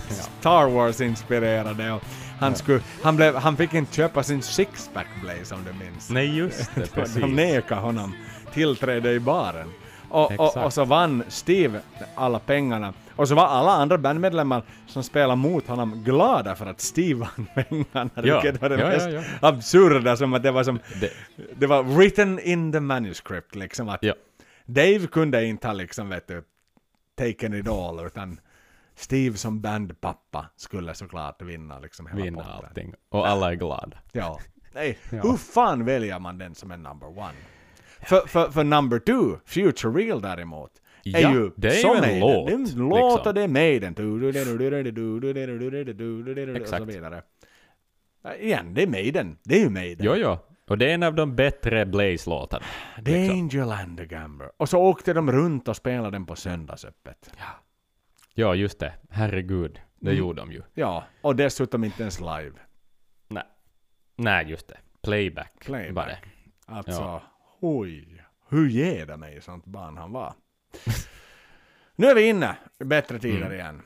Ja. 0.09 0.15
Star 0.41 0.67
Wars-inspirerade 0.71 1.91
och 1.93 2.03
han, 2.41 2.55
skulle, 2.55 2.81
han, 3.03 3.17
blev, 3.17 3.35
han 3.35 3.57
fick 3.57 3.75
inte 3.75 3.95
köpa 3.95 4.23
sin 4.23 4.43
sixpack 4.43 5.07
Blaze 5.23 5.55
om 5.55 5.65
du 5.65 5.85
minns. 5.85 6.11
Nej, 6.11 6.37
just 6.37 6.75
det, 6.75 6.81
De 6.81 6.87
precis. 6.89 7.25
nekade 7.25 7.81
honom 7.81 8.15
tillträde 8.53 9.13
i 9.13 9.21
baren. 9.21 9.69
Och, 10.09 10.33
och, 10.41 10.57
och 10.57 10.73
så 10.73 10.85
vann 10.85 11.23
Steve 11.29 11.81
alla 12.15 12.39
pengarna. 12.39 12.93
Och 13.17 13.29
så 13.29 13.35
var 13.35 13.47
alla 13.47 13.71
andra 13.71 13.99
bandmedlemmar 13.99 14.63
som 14.87 15.03
spelade 15.03 15.37
mot 15.37 15.67
honom 15.67 16.05
glada 16.05 16.55
för 16.57 16.67
att 16.67 16.81
Steve 16.81 17.21
vann 17.21 17.47
pengarna. 17.55 18.11
Ja. 18.15 18.41
Vilket 18.41 18.63
var 18.63 18.69
det 18.69 18.75
Ja, 18.75 18.81
ja, 18.81 18.89
mest 18.89 19.09
ja. 19.41 19.49
absurda 19.49 20.17
som 20.17 20.35
att 20.35 20.43
det 20.43 20.51
var 20.51 20.65
som... 20.65 20.79
Det, 21.01 21.11
Det 21.55 21.67
var 21.67 21.83
written 21.83 22.39
in 22.39 22.73
the 22.73 22.81
manuscript 22.81 23.55
liksom 23.55 23.89
att 23.89 24.03
ja. 24.03 24.15
Dave 24.67 25.07
kunde 25.07 25.45
inte 25.45 25.67
ha 25.67 25.75
liksom 25.75 26.09
vet 26.09 26.29
du 26.29 26.43
taken 27.19 27.55
it 27.55 27.69
all 27.69 28.07
utan 28.07 28.41
Steve 29.01 29.37
som 29.37 29.61
bandpappa 29.61 30.47
skulle 30.57 30.95
såklart 30.95 31.43
vinna 31.43 31.79
liksom 31.79 32.07
hela 32.07 32.23
vinna 32.25 32.39
potten. 32.43 32.65
allting. 32.69 32.95
Och 33.09 33.29
alla 33.29 33.51
är 33.53 33.55
glada. 33.55 33.99
Ja. 34.13 34.39
Nej, 34.75 34.99
Ja. 35.13 35.23
hur 35.23 35.37
fan 35.37 35.85
väljer 35.85 36.19
man 36.19 36.39
den 36.39 36.55
som 36.55 36.71
är 36.71 36.77
number 36.77 37.07
one? 37.09 37.33
För, 38.01 38.21
för, 38.27 38.51
för 38.51 38.65
number 38.65 38.99
two, 38.99 39.39
Future 39.45 39.93
Real 39.93 40.23
däremot, 40.23 40.71
är 41.05 41.21
Ja, 41.21 41.33
ju 41.33 41.51
det 41.57 41.69
är 41.69 41.73
ju 41.75 41.79
som 41.81 41.91
en 41.97 42.01
Maiden. 42.01 42.21
låt, 42.21 42.47
Det 42.47 42.53
är 42.53 42.57
en 42.57 42.89
låt 42.89 42.99
liksom. 43.15 43.29
och 43.29 43.35
det 43.35 43.43
är 43.43 43.49
Maiden. 43.49 43.93
Och 46.53 46.69
så 46.69 46.75
Exakt. 46.75 46.83
vidare. 46.87 47.23
Igen, 48.39 48.75
det 48.75 48.83
är 48.83 48.87
Maiden. 48.87 49.39
Det 49.43 49.55
är 49.55 49.61
ju 49.61 49.71
Maiden. 49.71 50.07
Jo, 50.07 50.15
jo. 50.17 50.39
Och 50.69 50.79
det 50.79 50.91
är 50.91 50.95
en 50.95 51.03
av 51.03 51.15
de 51.15 51.37
bättre 51.37 51.87
Blaze-låtarna. 51.87 52.65
Liksom. 52.99 53.37
Angel 53.37 53.73
and 53.73 53.99
the 53.99 54.07
Gambler. 54.07 54.51
Och 54.57 54.69
så 54.69 54.79
åkte 54.79 55.13
de 55.13 55.33
runt 55.33 55.69
och 55.69 55.77
spelade 55.77 56.11
den 56.11 56.27
på 56.27 56.37
söndagsöppet. 56.37 57.31
Ja, 57.39 57.45
just 58.35 58.79
det. 58.79 58.93
Herregud. 59.11 59.81
Det 60.01 60.11
Mm. 60.11 60.19
gjorde 60.19 60.41
de 60.43 60.53
ju. 60.53 60.63
Ja, 60.75 61.05
och 61.23 61.37
dessutom 61.37 61.85
inte 61.85 62.03
ens 62.03 62.21
live. 62.21 62.53
Nej. 63.29 63.43
Nej, 64.17 64.47
just 64.51 64.69
det. 64.69 64.79
Playback, 65.03 65.53
Playback. 65.65 66.09
det. 66.09 66.73
Alltså, 66.73 67.01
Ja. 67.01 67.23
oj. 67.61 68.25
Hur 68.49 68.69
ger 68.69 69.07
det 69.07 69.17
mig 69.17 69.41
sånt 69.41 69.67
barn 69.67 69.97
han 69.97 70.13
var? 70.13 70.35
nu 71.97 72.07
är 72.07 72.15
vi 72.15 72.29
inne 72.29 72.57
i 72.81 72.85
bättre 72.85 73.19
tider 73.19 73.47
Mm. 73.47 73.53
igen. 73.53 73.83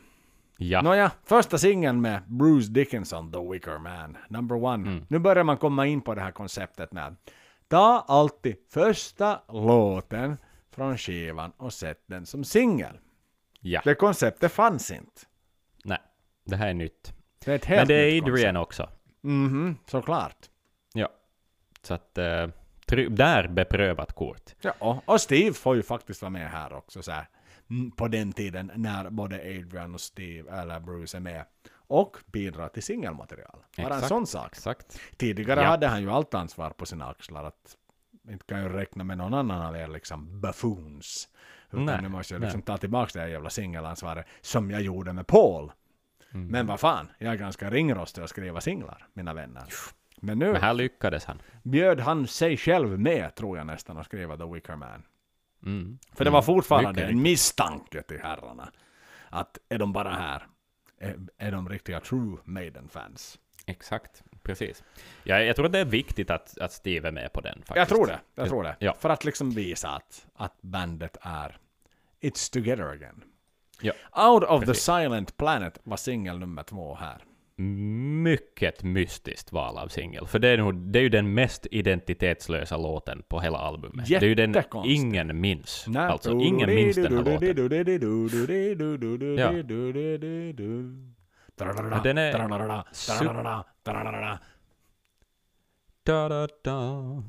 Ja. 0.59 0.83
Nåja, 0.83 1.11
första 1.25 1.59
singeln 1.59 2.01
med 2.01 2.23
Bruce 2.27 2.73
Dickinson, 2.73 3.33
The 3.33 3.39
Wicker 3.53 3.79
Man, 3.79 4.17
number 4.29 4.57
one. 4.65 4.89
Mm. 4.91 5.07
Nu 5.09 5.19
börjar 5.19 5.45
man 5.45 5.57
komma 5.57 5.87
in 5.87 6.01
på 6.01 6.15
det 6.15 6.21
här 6.21 6.31
konceptet 6.33 6.93
med 6.93 7.17
ta 7.69 8.05
alltid 8.09 8.57
första 8.71 9.41
låten 9.49 10.37
från 10.71 10.99
skivan 10.99 11.53
och 11.57 11.73
sett 11.73 12.03
den 12.07 12.27
som 12.27 12.45
singel. 12.45 12.99
Ja. 13.67 13.81
Det 13.85 13.95
konceptet 13.95 14.53
fanns 14.53 14.91
inte. 14.91 15.21
Nej, 15.85 15.99
det 16.45 16.57
här 16.57 16.69
är 16.69 16.75
nytt. 16.75 17.13
Det 17.45 17.51
är 17.51 17.55
ett 17.57 17.65
helt 17.65 17.81
Men 17.81 17.89
det 17.89 17.95
är 17.95 18.23
Adrian 18.23 18.57
också. 18.57 18.91
Mhm, 19.23 19.77
såklart. 19.87 20.37
Ja. 20.95 21.09
Så 21.83 21.95
att, 21.95 22.19
try- 22.87 23.09
där 23.09 23.49
beprövat 23.49 24.13
kort. 24.13 24.55
Ja, 24.61 25.03
och 25.05 25.21
Steve 25.21 25.53
får 25.53 25.77
ju 25.77 25.83
faktiskt 25.83 26.23
vara 26.23 26.31
med 26.31 26.51
här 26.51 26.73
också 26.73 27.03
så 27.03 27.11
här, 27.13 27.29
mm, 27.71 27.91
på 27.91 28.09
den 28.09 28.33
tiden 28.33 28.73
när 28.75 29.11
både 29.11 29.37
Adrian 29.37 29.95
och 29.95 30.01
Steve 30.01 30.51
eller 30.61 30.81
Bruce 30.81 31.17
är 31.17 31.21
med 31.21 31.45
och 31.75 32.17
bidrar 32.27 32.69
till 32.69 32.83
singelmaterial. 32.83 33.59
Bara 33.77 33.95
en 33.95 34.03
sån 34.03 34.27
sak. 34.27 34.53
Exakt. 34.53 35.01
Tidigare 35.17 35.61
Ja. 35.61 35.67
hade 35.67 35.87
han 35.87 36.03
ju 36.03 36.11
allt 36.11 36.35
ansvar 36.35 36.71
på 36.71 36.87
sina 36.87 37.07
axlar 37.09 37.45
att 37.45 37.77
inte 38.29 38.45
kan 38.45 38.63
ju 38.63 38.69
räkna 38.69 39.05
med 39.05 39.19
någon 39.19 39.35
annan 39.35 39.63
av 39.63 39.77
er 39.77 39.89
liksom 39.89 40.41
buffoons. 40.41 41.29
Utan 41.75 41.87
Nej, 41.87 42.03
nu 42.03 42.09
måste 42.09 42.35
jag 42.35 42.41
nej. 42.41 42.47
liksom 42.47 42.63
ta 42.63 42.79
tillbaka 42.79 43.11
det 43.15 43.21
här 43.21 43.29
jävla 43.29 43.51
singelansvaret 43.51 44.27
som 44.41 44.71
jag 44.71 44.81
gjorde 44.83 45.13
med 45.13 45.27
Paul. 45.27 45.73
Mm. 46.35 46.47
Men 46.47 46.67
vad 46.67 46.81
fan, 46.81 47.09
jag 47.19 47.33
är 47.33 47.37
ganska 47.39 47.71
ringrostig 47.71 48.23
att 48.23 48.31
skriva 48.31 48.61
singlar, 48.61 49.07
mina 49.13 49.35
vänner. 49.35 49.65
Men 50.17 50.39
nu 50.39 50.53
Men 50.53 50.63
här 50.63 50.75
lyckades 50.75 51.25
han. 51.25 51.43
bjöd 51.63 52.01
han 52.01 52.27
sig 52.27 52.57
själv 52.57 52.99
med, 53.01 53.35
tror 53.35 53.59
jag 53.59 53.67
nästan, 53.67 53.99
att 53.99 54.07
skriva 54.07 54.37
The 54.37 54.45
Wicker 54.45 54.77
Man. 54.77 55.03
Mm. 55.67 55.99
För 56.13 56.25
det 56.25 56.31
var 56.31 56.43
fortfarande 56.43 56.91
Mycket 56.91 57.11
en 57.11 57.23
misstanke 57.23 58.03
till 58.03 58.21
herrarna. 58.23 58.73
Att 59.31 59.59
är 59.69 59.79
de 59.79 59.93
bara 59.93 60.11
här? 60.11 60.47
Är, 60.99 61.17
är 61.39 61.53
de 61.53 61.69
riktiga 61.69 62.01
true 62.01 62.37
Maiden-fans? 62.45 63.39
Exakt, 63.67 64.23
precis. 64.43 64.85
Ja, 65.25 65.41
jag 65.41 65.57
tror 65.57 65.67
att 65.67 65.73
det 65.73 65.79
är 65.79 65.85
viktigt 65.85 66.31
att, 66.31 66.59
att 66.59 66.73
Steve 66.73 67.09
är 67.09 67.13
med 67.13 67.33
på 67.33 67.41
den. 67.41 67.55
Faktiskt. 67.55 67.77
Jag 67.77 67.89
tror 67.89 68.07
det. 68.07 68.21
Jag 68.35 68.49
tror 68.49 68.63
det. 68.63 68.77
Ja. 68.79 68.95
För 68.99 69.11
att 69.11 69.25
liksom 69.25 69.51
visa 69.51 69.89
att, 69.89 70.27
att 70.35 70.63
bandet 70.63 71.17
är 71.21 71.57
It's 72.25 72.53
together 72.53 72.85
again. 72.85 73.23
Ja. 73.81 73.93
Out 74.29 74.43
of 74.45 74.61
Precis. 74.65 74.85
the 74.87 74.93
silent 74.93 75.37
planet 75.37 75.79
var 75.85 75.97
singel 75.97 76.39
nummer 76.39 76.63
två 76.63 76.95
här. 76.95 77.25
Mycket 78.23 78.83
mystiskt 78.83 79.53
val 79.53 79.79
av 79.79 79.89
singel. 79.89 80.27
För 80.27 80.39
det 80.39 80.49
är, 80.49 80.59
nog, 80.59 80.75
det 80.75 80.99
är 80.99 81.03
ju 81.03 81.09
den 81.09 81.35
mest 81.35 81.67
identitetslösa 81.71 82.77
låten 82.77 83.23
på 83.29 83.41
hela 83.41 83.59
albumet. 83.59 84.07
Det 84.07 84.17
är 84.17 84.29
ju 84.29 84.35
den 84.35 84.53
ingen 84.85 85.41
minns. 85.41 85.87
Alltså, 85.97 86.31
ingen 86.33 86.75
minns 86.75 86.97
den 86.97 87.13
här 87.17 87.23
låten. 87.25 87.57
Ja. 89.39 89.53
Ja, 91.57 92.01
den 92.05 92.19
är 92.19 92.33
Da, 96.05 96.29
da, 96.29 96.49
da, 96.63 97.23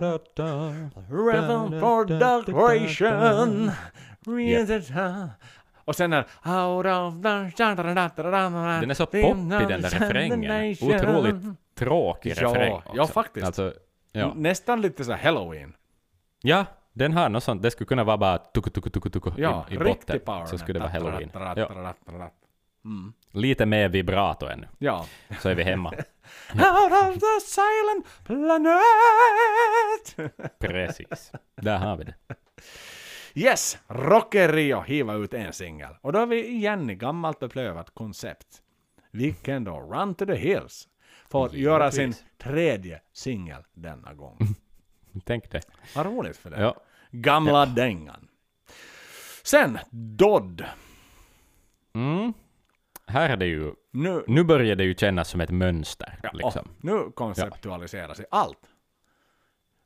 da, 0.00 0.18
da, 0.34 0.72
decoration. 4.26 5.30
Och 5.84 5.96
sen 5.96 6.12
är. 6.12 6.24
Den 8.80 8.90
är 8.90 8.94
så 8.94 9.06
poppig 9.06 9.68
den 9.68 9.82
där 9.82 9.90
refrängen. 9.90 10.76
Otroligt 10.82 11.58
tråkig 11.74 12.34
Ja, 12.36 12.48
refräng 12.48 12.72
också. 12.72 12.92
ja, 12.94 13.06
faktiskt. 13.06 13.46
Alltså, 13.46 13.74
ja. 14.12 14.32
Nästan 14.36 14.80
lite 14.80 15.04
så 15.04 15.12
Halloween. 15.12 15.72
ja, 16.42 16.64
den 16.92 17.12
har 17.12 17.28
något 17.28 17.44
sånt. 17.44 17.62
Det 17.62 17.70
skulle 17.70 17.86
kunna 17.88 18.04
vara 18.04 18.16
bara 18.16 18.38
tuku 18.38 18.70
tuku 18.70 18.90
tuku 18.90 19.10
tuku 19.10 19.30
Ja, 19.36 19.66
i, 19.70 19.74
i 19.74 19.78
botten. 19.78 20.20
power. 20.24 20.46
Så 20.46 20.58
skulle 20.58 20.78
det 20.78 20.82
vara 20.82 20.92
halloween. 20.92 21.30
Ja. 21.56 21.94
Mm. 22.84 23.12
Lite 23.32 23.66
mer 23.66 23.88
vibrato 23.88 24.46
ännu. 24.46 24.68
ja. 24.78 25.06
Så 25.40 25.48
är 25.48 25.54
vi 25.54 25.62
hemma. 25.62 25.90
Out 26.54 26.92
of 26.92 27.14
the 27.14 27.40
silent 27.40 28.06
planet. 28.24 28.82
Precis. 30.58 31.32
Där 31.56 31.78
har 31.78 31.96
vi 31.96 32.04
det. 32.04 32.14
Yes, 33.38 33.78
Rockerio 33.88 34.80
hiva 34.80 35.14
ut 35.14 35.34
en 35.34 35.52
singel. 35.52 35.94
Och 36.00 36.12
då 36.12 36.18
är 36.18 36.26
vi 36.26 36.46
igen 36.48 36.90
i 36.90 36.94
gammalt 36.94 37.38
beprövat 37.38 37.94
koncept. 37.94 38.62
Vilken 39.10 39.64
då 39.64 39.80
Run 39.80 40.14
to 40.14 40.26
the 40.26 40.34
Hills 40.34 40.88
får 41.28 41.54
göra 41.54 41.90
sin 41.90 42.14
tredje 42.38 43.00
singel 43.12 43.62
denna 43.74 44.14
gång. 44.14 44.38
Tänk 45.24 45.50
det. 45.50 45.60
Vad 45.96 46.06
roligt 46.06 46.36
för 46.36 46.50
det. 46.50 46.60
Ja. 46.60 46.76
Gamla 47.10 47.66
dängan. 47.66 48.28
Sen 49.42 49.78
Dodd. 49.90 50.64
Mm. 51.94 52.32
Här 53.06 53.30
är 53.30 53.36
det 53.36 53.46
ju... 53.46 53.72
Nu, 53.92 54.24
Nu 54.26 54.44
börjar 54.44 54.76
det 54.76 54.84
ju 54.84 54.94
kännas 54.94 55.28
som 55.28 55.40
ett 55.40 55.50
mönster. 55.50 56.18
ja, 56.22 56.30
liksom. 56.32 56.68
nu 56.80 57.10
konceptualiserar 57.14 58.14
sig 58.14 58.26
allt. 58.30 58.58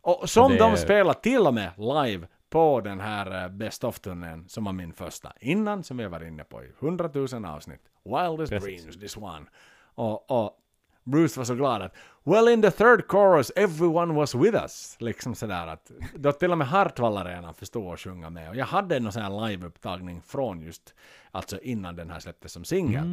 Och 0.00 0.30
som 0.30 0.52
Det- 0.52 0.58
de 0.58 0.76
spelar 0.76 1.12
till 1.14 1.46
och 1.46 1.54
med 1.54 1.70
live 1.76 2.26
på 2.50 2.80
den 2.80 3.00
här 3.00 3.44
eh, 3.44 3.48
Best 3.48 3.84
of-turnén 3.84 4.48
som 4.48 4.64
var 4.64 4.72
min 4.72 4.92
första 4.92 5.32
innan, 5.40 5.84
som 5.84 5.96
vi 5.96 6.06
var 6.06 6.24
inne 6.24 6.44
på 6.44 6.64
i 6.64 6.72
100 6.80 7.10
000 7.14 7.44
avsnitt. 7.44 7.80
Wildest 8.04 8.52
Precis. 8.52 8.82
dreams, 8.82 9.00
this 9.00 9.16
one. 9.16 9.46
Och, 9.94 10.30
och 10.30 10.56
Bruce 11.04 11.40
var 11.40 11.44
så 11.44 11.54
glad 11.54 11.82
att 11.82 11.94
Well 12.24 12.48
in 12.48 12.62
the 12.62 12.70
third 12.70 13.04
chorus 13.08 13.52
everyone 13.56 14.14
was 14.14 14.34
with 14.34 14.54
us. 14.62 14.96
Liksom 14.98 15.34
sådär 15.34 15.66
att 15.66 15.90
då 16.14 16.32
till 16.32 16.52
och 16.52 16.58
med 16.58 16.66
Hartwall-arenan 16.66 17.54
förstod 17.54 17.92
att 17.94 18.00
sjunga 18.00 18.30
med. 18.30 18.48
Och 18.48 18.56
jag 18.56 18.66
hade 18.66 18.96
en 18.96 19.12
sån 19.12 19.22
här 19.22 19.48
liveupptagning 19.48 20.22
från 20.22 20.62
just, 20.62 20.94
alltså 21.30 21.60
innan 21.60 21.96
den 21.96 22.10
här 22.10 22.20
släpptes 22.20 22.52
som 22.52 22.64
singel. 22.64 23.04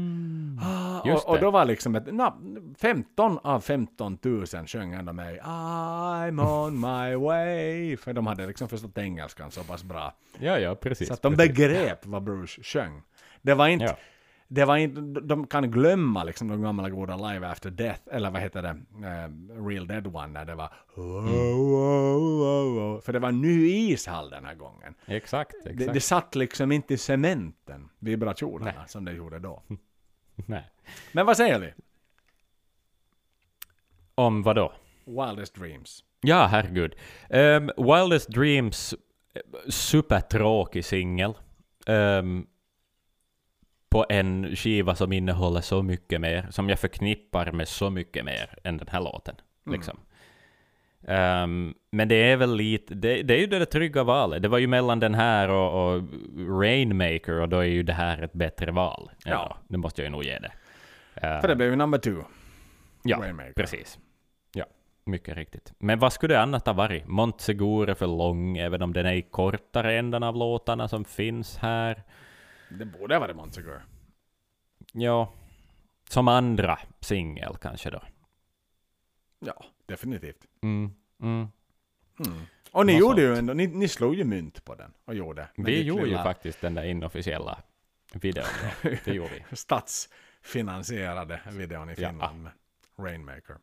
Ah, 0.61 1.07
Just 1.07 1.25
och, 1.25 1.33
och 1.33 1.39
då 1.39 1.51
var 1.51 1.65
liksom 1.65 1.95
ett, 1.95 2.13
na, 2.13 2.37
15 2.77 3.39
av 3.43 3.61
15 3.61 4.17
000 4.21 4.45
sjöng 4.47 4.93
ändå 4.93 5.13
med 5.13 5.39
I'm 5.39 6.65
on 6.65 6.79
my 6.79 7.15
way. 7.15 7.97
För 7.97 8.13
de 8.13 8.27
hade 8.27 8.47
liksom 8.47 8.69
förstått 8.69 8.97
engelskan 8.97 9.51
så 9.51 9.63
pass 9.63 9.83
bra. 9.83 10.13
Ja, 10.39 10.59
ja, 10.59 10.75
precis. 10.75 11.07
Så 11.07 11.13
att 11.13 11.21
de 11.21 11.35
precis. 11.35 11.57
begrep 11.57 12.05
vad 12.05 12.23
Bruce 12.23 12.63
sjöng. 12.63 13.01
Det 13.41 13.53
var 13.53 13.67
inte, 13.67 13.85
Ja. 13.85 13.97
Det 14.47 14.65
var 14.65 14.77
inte, 14.77 15.01
de 15.01 15.47
kan 15.47 15.71
glömma 15.71 16.23
liksom 16.23 16.47
de 16.47 16.61
gamla 16.61 16.89
goda 16.89 17.15
Live 17.31 17.47
After 17.47 17.69
Death, 17.69 18.01
eller 18.11 18.31
vad 18.31 18.41
heter 18.41 18.61
det, 18.61 18.69
eh, 19.07 19.63
Real 19.67 19.87
Dead 19.87 20.07
One, 20.07 20.27
när 20.27 20.45
det 20.45 20.55
var 20.55 20.73
oh, 20.95 21.03
oh, 21.03 22.95
oh. 22.95 23.01
För 23.01 23.13
det 23.13 23.19
var 23.19 23.31
ny 23.31 23.67
ishall 23.67 24.29
den 24.29 24.45
här 24.45 24.55
gången. 24.55 24.93
Exakt, 25.05 25.55
Det, 25.63 25.69
exakt. 25.69 25.93
det 25.93 26.01
satt 26.01 26.35
liksom 26.35 26.71
inte 26.71 26.93
i 26.93 26.97
cementen, 26.97 27.89
vibrationerna, 27.99 28.87
som 28.87 29.05
det 29.05 29.11
gjorde 29.13 29.39
då. 29.39 29.63
Nej. 30.35 30.69
Men 31.11 31.25
vad 31.25 31.37
säger 31.37 31.59
vi? 31.59 31.73
Om 34.15 34.43
vad 34.43 34.55
då? 34.55 34.73
Wildest 35.05 35.55
Dreams. 35.55 36.03
Ja, 36.21 36.45
herregud. 36.51 36.95
Um, 37.29 37.71
Wildest 37.77 38.29
Dreams, 38.29 38.93
eh, 39.33 39.41
supertråkig 39.69 40.85
singel. 40.85 41.33
Ehm, 41.85 42.47
på 43.89 44.05
en 44.09 44.55
skiva 44.55 44.95
som 44.95 45.13
innehåller 45.13 45.61
så 45.61 45.83
mycket 45.83 46.21
mer, 46.21 46.47
som 46.49 46.69
jag 46.69 46.79
förknippar 46.79 47.51
med 47.51 47.67
så 47.67 47.89
mycket 47.89 48.25
mer 48.25 48.55
än 48.63 48.77
den 48.77 48.87
här 48.91 49.01
låten. 49.01 49.35
Liksom. 49.71 49.97
Ehm, 51.07 51.73
men 51.91 52.07
det 52.07 52.15
är 52.15 52.37
väl 52.37 52.55
lite, 52.55 52.95
det, 52.95 53.23
det 53.23 53.33
är 53.33 53.39
ju 53.39 53.47
det 53.47 53.59
där 53.59 53.65
trygga 53.65 54.03
valet. 54.03 54.41
Det 54.41 54.47
var 54.47 54.57
ju 54.57 54.67
mellan 54.67 54.99
den 54.99 55.15
här 55.15 55.49
och, 55.49 55.95
och 55.95 56.03
Rainmaker, 56.61 57.33
och 57.41 57.49
då 57.49 57.57
är 57.59 57.63
ju 57.63 57.83
det 57.83 57.93
här 57.93 58.21
ett 58.21 58.33
bättre 58.33 58.71
val. 58.71 59.11
Ja. 59.25 59.57
det 59.67 59.77
måste 59.77 60.01
jag 60.01 60.05
ju 60.05 60.11
nog 60.11 60.23
ge 60.23 60.39
det. 60.39 60.51
Ehm, 61.15 61.41
För 61.41 61.47
det 61.47 61.55
blev 61.55 61.69
ju 61.69 61.75
number 61.75 61.97
two. 61.97 62.23
Ja, 63.03 63.17
Rainmaker. 63.17 63.53
precis. 63.53 63.99
Ja, 64.53 64.65
mycket 65.05 65.37
riktigt. 65.37 65.73
Men 65.79 65.99
vad 65.99 66.13
skulle 66.13 66.33
det 66.33 66.41
annat 66.41 66.65
ha 66.65 66.73
varit? 66.73 67.07
Montsegur 67.07 67.89
är 67.89 67.93
för 67.93 68.07
lång, 68.07 68.57
även 68.57 68.81
om 68.81 68.93
den 68.93 69.05
är 69.05 69.13
i 69.13 69.21
kortare 69.21 69.97
ändan 69.97 70.23
av 70.23 70.35
låtarna 70.35 70.87
som 70.87 71.05
finns 71.05 71.57
här. 71.57 72.03
Det 72.69 72.85
borde 72.85 73.15
ha 73.15 73.19
varit 73.19 73.35
Montsegur. 73.35 73.81
Ja, 74.93 75.33
som 76.09 76.27
andra 76.27 76.79
singel 76.99 77.57
kanske 77.61 77.89
då. 77.89 78.01
Ja, 79.39 79.65
definitivt. 79.85 80.45
Mm, 80.61 80.91
mm. 81.21 81.47
Mm. 82.25 82.41
Och 82.71 82.85
ni 82.85 82.93
Något 82.93 82.99
gjorde 82.99 83.21
ju 83.21 83.27
sånt. 83.27 83.39
ändå, 83.39 83.53
ni, 83.53 83.67
ni 83.67 83.87
slog 83.87 84.15
ju 84.15 84.23
mynt 84.23 84.65
på 84.65 84.75
den 84.75 84.93
och 85.05 85.15
gjorde. 85.15 85.47
Vi 85.55 85.81
gjorde 85.83 86.01
ju 86.01 86.07
lilla 86.07 86.23
faktiskt 86.23 86.61
den 86.61 86.73
där 86.73 86.83
inofficiella 86.83 87.63
videon. 88.13 88.45
Då. 88.83 88.89
Det 89.05 89.13
gjorde 89.13 89.43
vi. 89.49 89.55
Statsfinansierade 89.55 91.41
videon 91.51 91.89
i 91.89 91.93
Ja. 91.97 92.09
Finland 92.09 92.43
med 92.43 92.51
Rainmaker. 92.97 93.57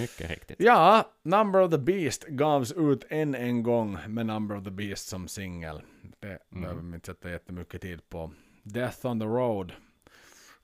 Mycket 0.00 0.30
riktigt. 0.30 0.56
Ja, 0.60 1.10
Number 1.22 1.60
of 1.60 1.70
the 1.70 1.78
Beast 1.78 2.24
gavs 2.28 2.72
ut 2.72 3.04
än 3.10 3.34
en 3.34 3.62
gång 3.62 3.98
med 4.08 4.26
Number 4.26 4.56
of 4.56 4.64
the 4.64 4.70
Beast 4.70 5.08
som 5.08 5.28
singel. 5.28 5.82
Det 6.20 6.38
behöver 6.50 6.82
vi 6.82 6.94
inte 6.94 7.06
sätta 7.06 7.30
jättemycket 7.30 7.80
tid 7.82 8.08
på. 8.08 8.32
Death 8.62 9.06
on 9.06 9.20
the 9.20 9.26
Road. 9.26 9.72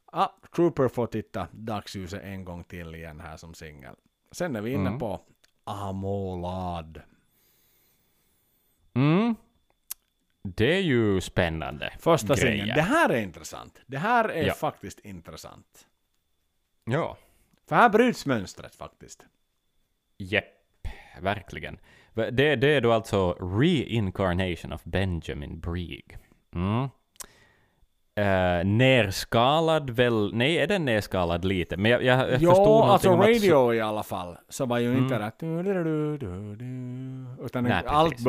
Ah, 0.04 0.28
Trooper 0.56 0.88
får 0.88 1.06
titta 1.06 1.48
dagsljuset 1.52 2.22
en 2.22 2.44
gång 2.44 2.64
till 2.64 2.94
igen 2.94 3.20
här 3.20 3.36
som 3.36 3.54
singel. 3.54 3.94
Sen 4.32 4.56
är 4.56 4.60
vi 4.60 4.70
inne 4.70 4.86
Mm. 4.88 4.98
på 4.98 5.20
Amolad. 5.64 7.02
Mm. 8.94 9.34
Det 10.42 10.74
är 10.76 10.80
ju 10.80 11.20
spännande 11.20 11.92
Första 11.98 12.36
singeln. 12.36 12.68
Det 12.74 12.82
här 12.82 13.08
är 13.08 13.20
intressant. 13.20 13.80
Det 13.86 13.98
här 13.98 14.28
är 14.28 14.46
Ja. 14.46 14.54
faktiskt 14.54 14.98
intressant. 15.00 15.86
Ja. 16.84 17.16
För 17.68 17.76
här 17.76 17.88
bryts 17.88 18.26
mönstret 18.26 18.74
faktiskt. 18.74 19.24
Jepp. 20.18 20.44
verkligen. 21.20 21.78
Det, 22.14 22.56
det 22.56 22.68
är 22.68 22.80
då 22.80 22.92
alltså 22.92 23.32
Reincarnation 23.32 24.72
of 24.72 24.84
Benjamin 24.84 25.60
Brieg. 25.60 26.16
Mm. 26.54 26.88
Uh, 28.18 28.64
nerskalad 28.64 29.90
väl, 29.90 30.30
nej 30.34 30.58
är 30.58 30.66
den 30.66 30.84
nerskalad 30.84 31.44
lite? 31.44 31.76
Men 31.76 31.90
jag, 31.90 32.02
jag, 32.02 32.18
jag 32.18 32.40
jo, 32.40 32.50
förstod 32.50 32.82
alltså 32.82 33.10
om 33.10 33.20
att 33.20 33.26
radio 33.26 33.74
i 33.74 33.80
alla 33.80 34.02
fall, 34.02 34.36
så 34.48 34.66
var 34.66 34.78
ju 34.78 34.92
inte 34.92 35.14
Mm. 35.14 35.20
du, 36.56 37.44
utan 37.44 37.64
Nej, 37.64 37.82
allt 37.86 38.10
precis. 38.10 38.24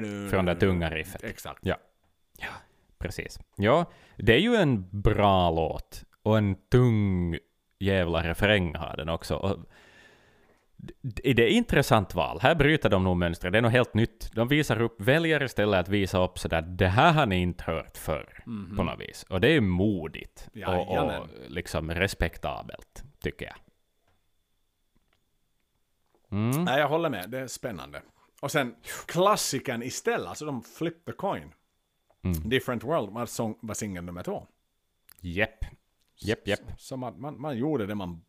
du, 0.00 0.28
Från 0.30 0.44
det 0.44 0.54
tunga 0.54 0.90
riffet. 0.90 1.24
Exakt. 1.24 1.58
Ja. 1.62 1.76
Ja, 2.38 2.52
precis. 2.98 3.38
Ja, 3.56 3.84
det 4.16 4.34
är 4.34 4.40
ju 4.40 4.54
en 4.54 5.00
bra 5.02 5.50
låt. 5.50 6.04
Och 6.24 6.38
en 6.38 6.54
tung 6.54 7.38
jävla 7.78 8.22
refräng 8.22 8.74
har 8.74 8.96
den 8.96 9.08
också. 9.08 9.36
Och 9.36 9.58
det 11.02 11.42
är 11.42 11.48
intressant 11.48 12.14
val. 12.14 12.38
Här 12.40 12.54
bryter 12.54 12.90
de 12.90 13.04
nog 13.04 13.16
mönstret. 13.16 13.52
Det 13.52 13.58
är 13.58 13.62
något 13.62 13.72
helt 13.72 13.94
nytt. 13.94 14.30
De 14.32 14.48
visar 14.48 14.80
upp, 14.80 15.00
väljer 15.00 15.42
istället 15.42 15.80
att 15.80 15.88
visa 15.88 16.24
upp 16.24 16.38
sådär, 16.38 16.62
det 16.62 16.88
här 16.88 17.12
har 17.12 17.26
ni 17.26 17.36
inte 17.36 17.64
hört 17.64 17.96
förr. 17.96 18.42
På 18.76 18.82
något 18.82 19.00
vis. 19.00 19.22
Och 19.28 19.40
det 19.40 19.48
är 19.48 19.60
modigt. 19.60 20.48
och, 20.52 20.56
Jajamän. 20.58 21.22
och 21.22 21.28
liksom 21.48 21.90
respektabelt, 21.90 23.04
tycker 23.20 23.46
jag. 23.46 23.56
Mm. 26.38 26.64
Nej, 26.64 26.80
jag 26.80 26.88
håller 26.88 27.10
med. 27.10 27.30
Det 27.30 27.38
är 27.38 27.46
spännande. 27.46 28.02
Och 28.40 28.50
sen 28.50 28.74
klassikern 29.06 29.82
istället, 29.82 30.26
alltså 30.28 30.46
de 30.46 30.62
flip 30.62 31.04
the 31.04 31.12
coin. 31.12 31.52
Mm. 32.22 32.48
Different 32.48 32.84
World 32.84 33.10
var, 33.10 33.26
sång, 33.26 33.58
var 33.60 33.74
singel 33.74 34.04
nummer 34.04 34.22
två. 34.22 34.46
Jepp. 35.20 35.64
Jepp, 36.24 36.48
jepp. 36.48 36.60
Så 36.78 36.96
man, 36.96 37.20
man, 37.20 37.40
man 37.40 37.56
gjorde 37.58 37.86
det 37.86 37.94
man 37.94 38.24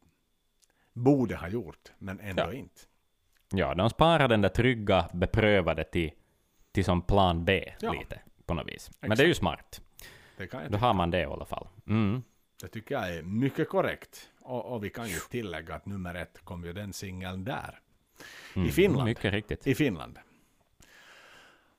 borde 0.94 1.36
ha 1.36 1.48
gjort, 1.50 1.92
men 1.98 2.20
ändå 2.20 2.44
Ja. 2.44 2.54
inte. 2.54 2.82
Ja, 3.52 3.76
de 3.76 3.90
sparar 3.90 4.28
den 4.28 4.42
där 4.42 4.50
trygga, 4.50 5.10
beprövade 5.14 5.84
till, 5.84 6.12
till 6.72 6.86
som 6.86 7.02
plan 7.02 7.46
B 7.46 7.74
Ja. 7.80 7.92
lite, 7.94 8.22
på 8.46 8.54
något 8.54 8.68
vis. 8.68 8.92
Men 9.00 9.18
det 9.18 9.24
är 9.24 9.28
ju 9.28 9.34
smart. 9.34 9.82
Det, 10.38 10.48
kan 10.48 10.62
jag 10.62 10.72
Då 10.72 10.78
tycka. 10.78 10.86
har 10.88 10.94
man 10.94 11.12
det 11.12 11.20
i 11.22 11.26
alla 11.26 11.46
fall. 11.46 11.68
Mm. 11.88 12.24
det 12.62 12.68
tycker 12.68 12.96
jag 12.96 13.16
är 13.16 13.24
mycket 13.24 13.70
korrekt. 13.70 14.30
Och, 14.40 14.66
och 14.74 14.84
vi 14.84 14.90
kan 14.90 15.08
ju 15.08 15.20
tillägga 15.30 15.76
att 15.76 15.86
nummer 15.86 16.16
ett 16.16 16.40
kom 16.44 16.66
ju 16.66 16.74
den 16.74 16.94
singeln 16.94 17.44
där. 17.44 17.80
Mm. 18.56 18.68
I 18.68 18.72
Finland. 18.72 19.06
Mycket 19.06 19.34
riktigt. 19.34 19.68
I 19.68 19.76
Finland. 19.76 20.20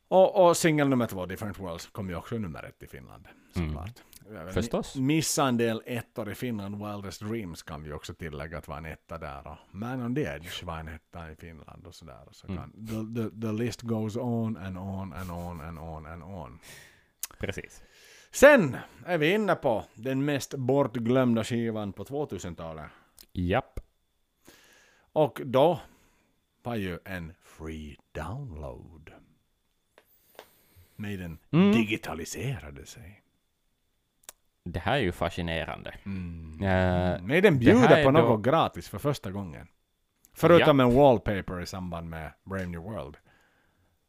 Och, 0.08 0.46
och 0.48 0.56
singel 0.56 0.88
nummer 0.88 1.06
två, 1.06 1.26
Different 1.26 1.58
Worlds, 1.58 1.86
kom 1.86 2.08
ju 2.08 2.14
också 2.16 2.38
nummer 2.38 2.62
ett 2.62 2.82
i 2.82 2.86
Finland. 2.86 3.28
Såklart. 3.54 3.74
Mm. 3.74 3.92
Förstås. 4.52 4.96
Missa 4.96 5.46
en 5.48 5.56
del 5.56 5.82
ettor 5.86 6.30
i 6.30 6.34
Finland. 6.34 6.86
Wildest 6.86 7.20
Dreams 7.20 7.62
kan 7.62 7.82
vi 7.82 7.92
också 7.92 8.14
tillägga 8.14 8.58
att 8.58 8.68
var 8.68 8.76
en 8.76 8.86
etta 8.86 9.18
där. 9.18 9.46
Och 9.46 9.56
Man 9.74 10.02
on 10.02 10.14
the 10.14 10.20
Edge 10.22 10.64
var 10.64 10.78
en 10.78 10.88
etta 10.88 11.30
i 11.30 11.36
Finland 11.36 11.86
och 11.86 11.94
sådär. 11.94 12.28
Och 12.28 12.34
så 12.36 12.46
Mm. 12.46 12.58
kan, 12.58 12.86
the, 12.86 13.22
the, 13.22 13.40
the 13.40 13.52
list 13.52 13.82
goes 13.82 14.16
on 14.16 14.56
and 14.56 14.78
on 14.78 15.12
and 15.12 15.30
on 15.30 15.60
and 15.60 15.78
on 15.78 16.06
and 16.06 16.22
on. 16.22 16.58
Precis. 17.38 17.82
Sen 18.30 18.76
är 19.06 19.18
vi 19.18 19.32
inne 19.34 19.54
på 19.54 19.84
den 19.94 20.24
mest 20.24 20.54
bortglömda 20.54 21.44
skivan 21.44 21.92
på 21.92 22.04
2000-talet. 22.04 22.90
Japp. 23.32 23.80
Och 25.12 25.40
då 25.44 25.80
var 26.62 26.74
ju 26.76 26.98
en 27.04 27.32
free 27.42 27.96
download. 28.12 29.10
Med 30.96 31.18
den 31.18 31.38
Mm. 31.50 31.72
digitaliserade 31.72 32.86
sig. 32.86 33.22
Det 34.68 34.78
här 34.80 34.94
är 34.96 35.00
ju 35.00 35.12
fascinerande. 35.12 35.94
Mm. 36.06 36.62
Eh, 36.62 37.20
Nej, 37.22 37.40
den 37.40 37.58
bjuder 37.58 38.04
på 38.04 38.10
då- 38.10 38.18
något 38.18 38.42
gratis 38.44 38.88
för 38.88 38.98
första 38.98 39.30
gången. 39.30 39.68
Förutom 40.34 40.80
en 40.80 40.94
wallpaper 40.94 41.60
i 41.60 41.66
samband 41.66 42.08
med 42.10 42.32
Brave 42.44 42.66
New 42.66 42.80
World. 42.80 43.16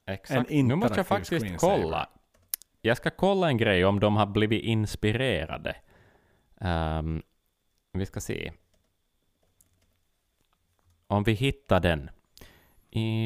exakt. 0.07 0.49
Nu 0.49 0.75
måste 0.75 0.99
jag 0.99 1.07
faktiskt 1.07 1.57
kolla. 1.57 2.09
Jag 2.81 2.97
ska 2.97 3.09
kolla 3.09 3.47
en 3.47 3.57
grej 3.57 3.85
om 3.85 3.99
de 3.99 4.15
har 4.15 4.25
blivit 4.25 4.63
inspirerade. 4.63 5.75
Ehm, 6.61 7.21
vi 7.93 8.05
ska 8.05 8.19
se. 8.19 8.51
Om 11.07 11.23
vi 11.23 11.31
hittar 11.33 11.79
den. 11.79 12.09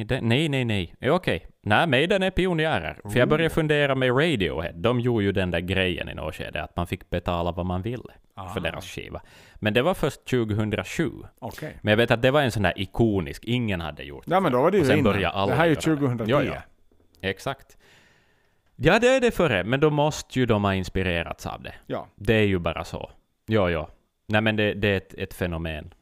Den 0.06 0.28
nej, 0.30 0.50
nej, 0.50 0.66
nej. 0.66 0.96
Okej. 1.02 1.48
Nej, 1.64 1.88
men 1.88 2.10
den 2.10 2.24
är 2.24 2.32
pionjärer. 2.32 2.98
För 3.12 3.20
jag 3.20 3.30
började 3.30 3.50
fundera 3.50 3.96
med 3.96 4.10
Radiohead. 4.10 4.72
De 4.72 5.00
gjorde 5.00 5.24
ju 5.26 5.32
den 5.32 5.52
där 5.52 5.60
grejen 5.60 6.10
i 6.10 6.14
något 6.14 6.36
skede, 6.36 6.64
att 6.64 6.76
man 6.76 6.88
fick 6.88 7.10
betala 7.10 7.52
vad 7.52 7.66
man 7.66 7.82
ville 7.82 8.14
Aha. 8.36 8.54
för 8.54 8.60
deras 8.60 8.86
skiva. 8.86 9.22
Men 9.56 9.74
det 9.74 9.82
var 9.82 9.94
först 9.94 10.26
2007. 10.26 11.12
Okej. 11.40 11.78
Men 11.82 11.92
jag 11.92 11.98
vet 11.98 12.12
att 12.12 12.22
det 12.22 12.32
var 12.32 12.42
en 12.42 12.52
sån 12.52 12.64
där 12.64 12.74
ikonisk, 12.76 13.44
ingen 13.46 13.82
hade 13.82 14.04
gjort 14.04 14.24
Ja, 14.28 14.40
men 14.40 14.52
då 14.52 14.62
var 14.62 14.72
det 14.72 14.78
ju 14.78 14.86
sen 14.86 15.00
innan. 15.00 15.26
alla 15.26 15.46
Det 15.52 15.54
här 15.58 15.64
är 15.66 15.70
ju 15.70 15.74
göra 15.74 15.96
det. 15.96 16.08
2010. 16.08 16.32
Ja, 16.32 16.44
ja. 16.44 16.62
Exakt. 17.30 17.78
Ja, 18.76 19.00
det 19.00 19.08
är 19.08 19.22
det 19.22 19.32
före, 19.32 19.64
men 19.64 19.80
då 19.80 19.90
måste 19.90 20.40
ju 20.40 20.46
de 20.46 20.64
ha 20.64 20.74
inspirerats 20.74 21.48
av 21.48 21.62
det. 21.64 21.74
Ja. 21.88 22.08
Det 22.16 22.34
är 22.34 22.48
ju 22.48 22.60
bara 22.60 22.84
så. 22.84 23.12
Ja, 23.46 23.70
ja. 23.70 23.90
Nej, 24.28 24.42
men 24.42 24.56
det, 24.56 24.74
det 24.74 24.88
är 24.88 24.98
ett, 24.98 25.14
ett 25.14 25.34
fenomen. 25.34 25.94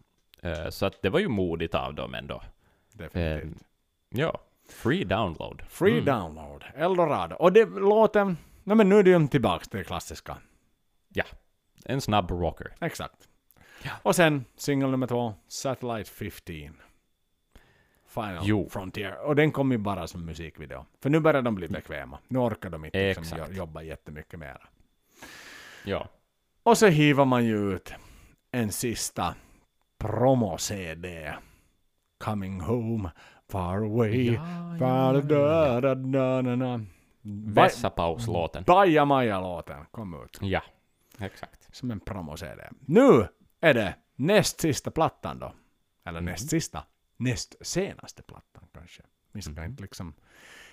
Eh, 0.41 0.69
så 0.69 0.85
att 0.85 1.01
det 1.01 1.09
var 1.09 1.19
ju 1.19 1.27
modigt 1.27 1.75
av 1.75 1.93
dem 1.93 2.13
ändå. 2.13 2.41
definitivt. 2.93 3.57
Ja. 4.09 4.39
Free 4.69 5.03
download. 5.03 5.61
Free 5.69 5.91
Mm. 5.99 6.05
download. 6.05 6.63
Eldorado. 6.75 7.35
Och 7.35 7.53
det 7.53 7.65
låten... 7.65 8.37
Nej 8.63 8.77
men 8.77 8.89
nu 8.89 8.99
är 8.99 9.03
det 9.03 9.09
ju 9.09 9.27
tillbaks 9.27 9.67
till 9.67 9.77
det 9.77 9.83
klassiska. 9.83 10.37
En 11.85 12.01
snabb 12.01 12.31
rocker. 12.31 12.75
Exakt. 12.81 13.27
Och 14.03 14.15
sen 14.15 14.45
singel 14.55 14.89
nummer 14.91 15.07
två, 15.07 15.33
Satellite 15.47 16.09
15. 16.09 16.55
Final 18.07 18.39
Jo. 18.43 18.69
Frontier. 18.69 19.25
Och 19.25 19.35
den 19.35 19.51
kom 19.51 19.71
ju 19.71 19.77
bara 19.77 20.07
som 20.07 20.25
musikvideo. 20.25 20.85
För 21.01 21.09
nu 21.09 21.19
börjar 21.19 21.41
de 21.41 21.55
bli 21.55 21.67
bekväma. 21.67 22.19
Nu 22.27 22.39
orkar 22.39 22.69
de 22.69 22.85
inte 22.85 23.13
liksom 23.13 23.39
jobba 23.51 23.81
jättemycket 23.81 24.39
mer. 24.39 24.69
Ja. 25.85 26.07
Och 26.63 26.77
så 26.77 26.87
hivar 26.87 27.25
man 27.25 27.45
ju 27.45 27.73
ut 27.73 27.93
en 28.51 28.71
sista 28.71 29.35
promo-CD. 29.97 31.33
Coming 32.17 32.61
home, 32.61 33.11
far 33.49 33.77
away. 33.77 34.37
far 34.79 35.13
da, 35.21 35.79
da, 35.81 35.95
da, 35.95 36.41
da, 36.41 36.55
da. 36.55 36.79
Vessapauslåten. 37.45 38.63
Bajamaja-låten 38.63 39.85
kom 39.91 40.23
ut. 40.23 40.37
Ja. 40.41 40.61
Exakt. 41.19 41.75
Som 41.75 41.91
en 41.91 41.99
promo-CD. 41.99 42.61
Nu 42.79 43.27
är 43.61 43.73
det 43.73 43.95
näst 44.15 44.61
sista 44.61 44.91
plattan 44.91 45.39
då. 45.39 45.53
Eller 46.05 46.21
Mhm. 46.21 46.25
näst 46.31 46.49
sista. 46.49 46.83
Näst 47.17 47.55
senaste 47.61 48.23
plattan 48.23 48.63
kanske. 48.73 49.03
Vi 49.31 49.41
ska 49.41 49.65
inte 49.65 49.81
liksom 49.81 50.13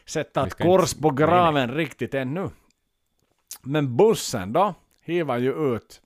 sätta 0.04 0.46
ett 0.46 0.54
kors 0.54 0.94
på 0.94 1.10
nej, 1.10 1.18
nej. 1.20 1.26
graven 1.28 1.70
riktigt 1.74 2.14
ännu. 2.14 2.50
Men 3.62 3.96
bussen 3.96 4.52
då 4.52 4.74
hivar 5.04 5.38
ju 5.38 5.74
ut 5.76 6.02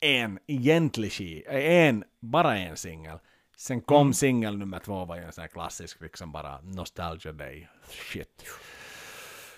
en 0.00 0.38
egentlig 0.46 1.12
ski, 1.12 1.44
en, 1.48 2.04
bara 2.20 2.56
en 2.56 2.76
singel. 2.76 3.18
Sen 3.56 3.80
kom 3.80 4.00
Mm. 4.00 4.12
singel 4.14 4.58
nummer 4.58 4.78
två 4.78 5.04
var 5.04 5.16
ju 5.16 5.22
en 5.22 5.32
sån 5.32 5.42
här 5.42 5.48
klassisk 5.48 6.00
liksom 6.00 6.32
bara 6.32 6.60
nostalgia 6.60 7.32
day 7.32 7.68
shit. 7.88 8.44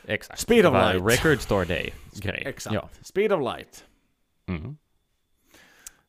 Exakt. 0.08 0.40
Speed 0.40 0.66
of 0.66 0.72
Light. 0.72 1.02
Record 1.24 1.40
Store 1.40 1.64
Day-grej. 1.64 2.42
Exakt. 2.46 2.74
Ja. 2.74 2.88
Speed 3.02 3.32
of 3.32 3.56
light. 3.56 3.84
Mm. 4.48 4.76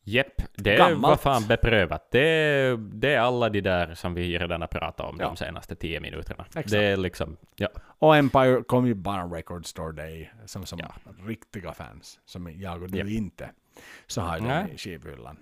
Jepp, 0.04 0.42
det 0.56 0.76
Gammalt. 0.78 1.02
var 1.02 1.16
fan 1.16 1.48
beprövat. 1.48 2.12
Det, 2.12 2.78
det 2.78 3.14
är 3.14 3.20
alla 3.20 3.50
de 3.50 3.62
där 3.62 3.96
som 3.96 4.14
vi 4.14 4.38
redan 4.40 4.62
har 4.62 4.68
pratat 4.68 5.06
om 5.10 5.18
Ja. 5.20 5.26
de 5.28 5.38
senaste 5.38 5.76
tio 5.76 6.00
minuterna. 6.00 6.46
Exakt. 6.48 6.72
Det 6.72 6.84
är 6.84 6.98
liksom, 6.98 7.38
ja. 7.56 7.68
Och 7.80 8.16
Empire 8.16 8.64
kom 8.64 8.88
ju 8.88 8.94
bara 8.94 9.24
Record 9.24 9.66
Store 9.66 9.92
Day 9.92 10.32
som, 10.46 10.66
som 10.66 10.80
Ja. 10.80 10.94
riktiga 11.26 11.74
fans, 11.74 12.20
som 12.26 12.60
jag 12.62 12.84
och 12.84 12.90
du 12.92 12.98
Japp. 12.98 13.08
inte, 13.08 13.50
så 14.08 14.22
har 14.22 14.36
den 14.40 14.48
Nej. 14.48 14.72
i 14.74 14.78
skivhyllan. 14.78 15.38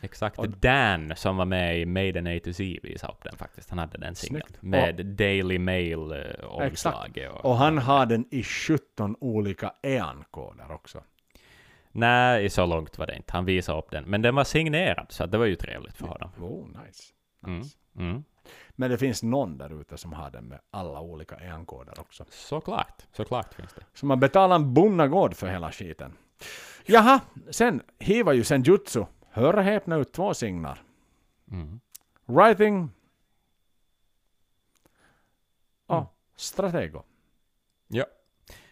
Exakt. 0.00 0.38
Och- 0.38 0.48
Dan 0.48 1.12
som 1.16 1.36
var 1.36 1.44
med 1.44 1.78
i 1.80 1.86
Maiden 1.86 2.26
A 2.26 2.38
to 2.44 2.52
Z 2.52 2.78
visade 2.82 3.12
upp 3.12 3.24
den 3.24 3.36
faktiskt. 3.36 3.70
Han 3.70 3.78
hade 3.78 3.98
den 3.98 4.14
singeln. 4.14 4.46
Med 4.60 5.06
Daily 5.06 5.58
Mail 5.58 5.98
uh, 5.98 6.16
Exakt. 6.62 6.96
omslaget. 6.96 7.30
Och, 7.32 7.44
Och 7.44 7.56
han 7.56 7.78
har 7.78 8.06
den 8.06 8.24
i 8.30 8.42
17 8.42 9.16
olika 9.20 9.72
EAN-koder 9.82 10.72
också. 10.72 11.02
Nej, 11.92 12.50
så 12.50 12.66
långt 12.66 12.98
var 12.98 13.06
det 13.06 13.16
inte. 13.16 13.32
Han 13.32 13.44
visade 13.44 13.78
upp 13.78 13.90
den. 13.90 14.04
Men 14.04 14.22
den 14.22 14.34
var 14.34 14.44
signerad, 14.44 15.06
så 15.08 15.26
det 15.26 15.38
var 15.38 15.46
ju 15.46 15.56
trevligt 15.56 15.96
för 15.96 16.06
honom. 16.06 16.30
Oh, 16.40 16.66
nice. 16.66 17.02
Mm. 17.46 17.58
nice. 17.58 17.76
Mm. 17.98 18.24
Men 18.70 18.90
det 18.90 18.98
finns 18.98 19.22
någon 19.22 19.58
där 19.58 19.80
ute 19.80 19.96
som 19.98 20.12
har 20.12 20.30
den 20.30 20.44
med 20.44 20.58
alla 20.70 21.00
olika 21.00 21.36
EAN-koder 21.36 22.00
också. 22.00 22.24
Såklart. 22.30 23.02
Såklart 23.12 23.54
finns 23.54 23.74
det. 23.74 23.82
Så 23.94 24.06
man 24.06 24.20
betalar 24.20 24.56
en 24.56 24.74
bonnagård 24.74 25.34
för 25.34 25.46
hela 25.46 25.72
skiten. 25.72 26.12
Jaha, 26.86 27.20
sen 27.50 27.82
hivar 27.98 28.32
ju 28.32 28.44
Senjutsu, 28.44 29.04
hör 29.30 29.56
och 29.56 29.62
häpna 29.64 29.96
ut 29.96 30.12
två 30.12 30.34
singlar. 30.34 30.82
Mm. 31.50 31.80
Writing 32.26 32.90
och 35.86 35.96
Mm. 35.96 36.06
Stratego. 36.36 37.02
Ja. 37.88 38.04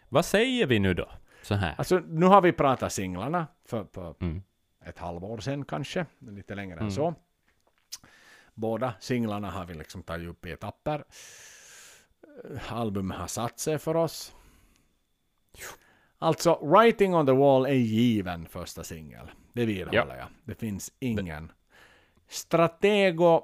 Vad 0.08 0.24
säger 0.24 0.66
vi 0.66 0.78
nu 0.78 0.94
då? 0.94 1.08
Så 1.42 1.54
här. 1.54 1.74
Alltså 1.78 1.98
nu 1.98 2.26
har 2.26 2.40
vi 2.40 2.52
pratat 2.52 2.92
singlarna 2.92 3.46
för, 3.64 3.86
för 3.92 4.14
Mm. 4.20 4.42
ett 4.84 4.98
halvår 4.98 5.38
sedan 5.38 5.64
kanske, 5.64 6.06
lite 6.18 6.54
längre 6.54 6.74
än 6.74 6.78
Mm. 6.80 6.90
så. 6.90 7.14
Båda 8.54 8.94
singlarna 9.00 9.50
har 9.50 9.64
vi 9.66 9.74
liksom 9.74 10.02
tagit 10.02 10.28
upp 10.28 10.46
i 10.46 10.50
etapper. 10.50 11.04
Eh, 12.54 12.72
Albumet 12.72 13.18
har 13.18 13.26
satt 13.26 13.58
sig 13.58 13.78
för 13.78 13.96
oss. 13.96 14.34
Alltså, 16.18 16.54
Writing 16.66 17.14
on 17.14 17.26
the 17.26 17.32
Wall 17.32 17.66
är 17.66 17.72
given 17.72 18.46
första 18.46 18.84
singel. 18.84 19.30
Det 19.58 19.66
vidhåller 19.66 20.16
jag. 20.16 20.28
Det 20.44 20.54
finns 20.54 20.92
ingen. 20.98 21.52
Stratego 22.28 23.42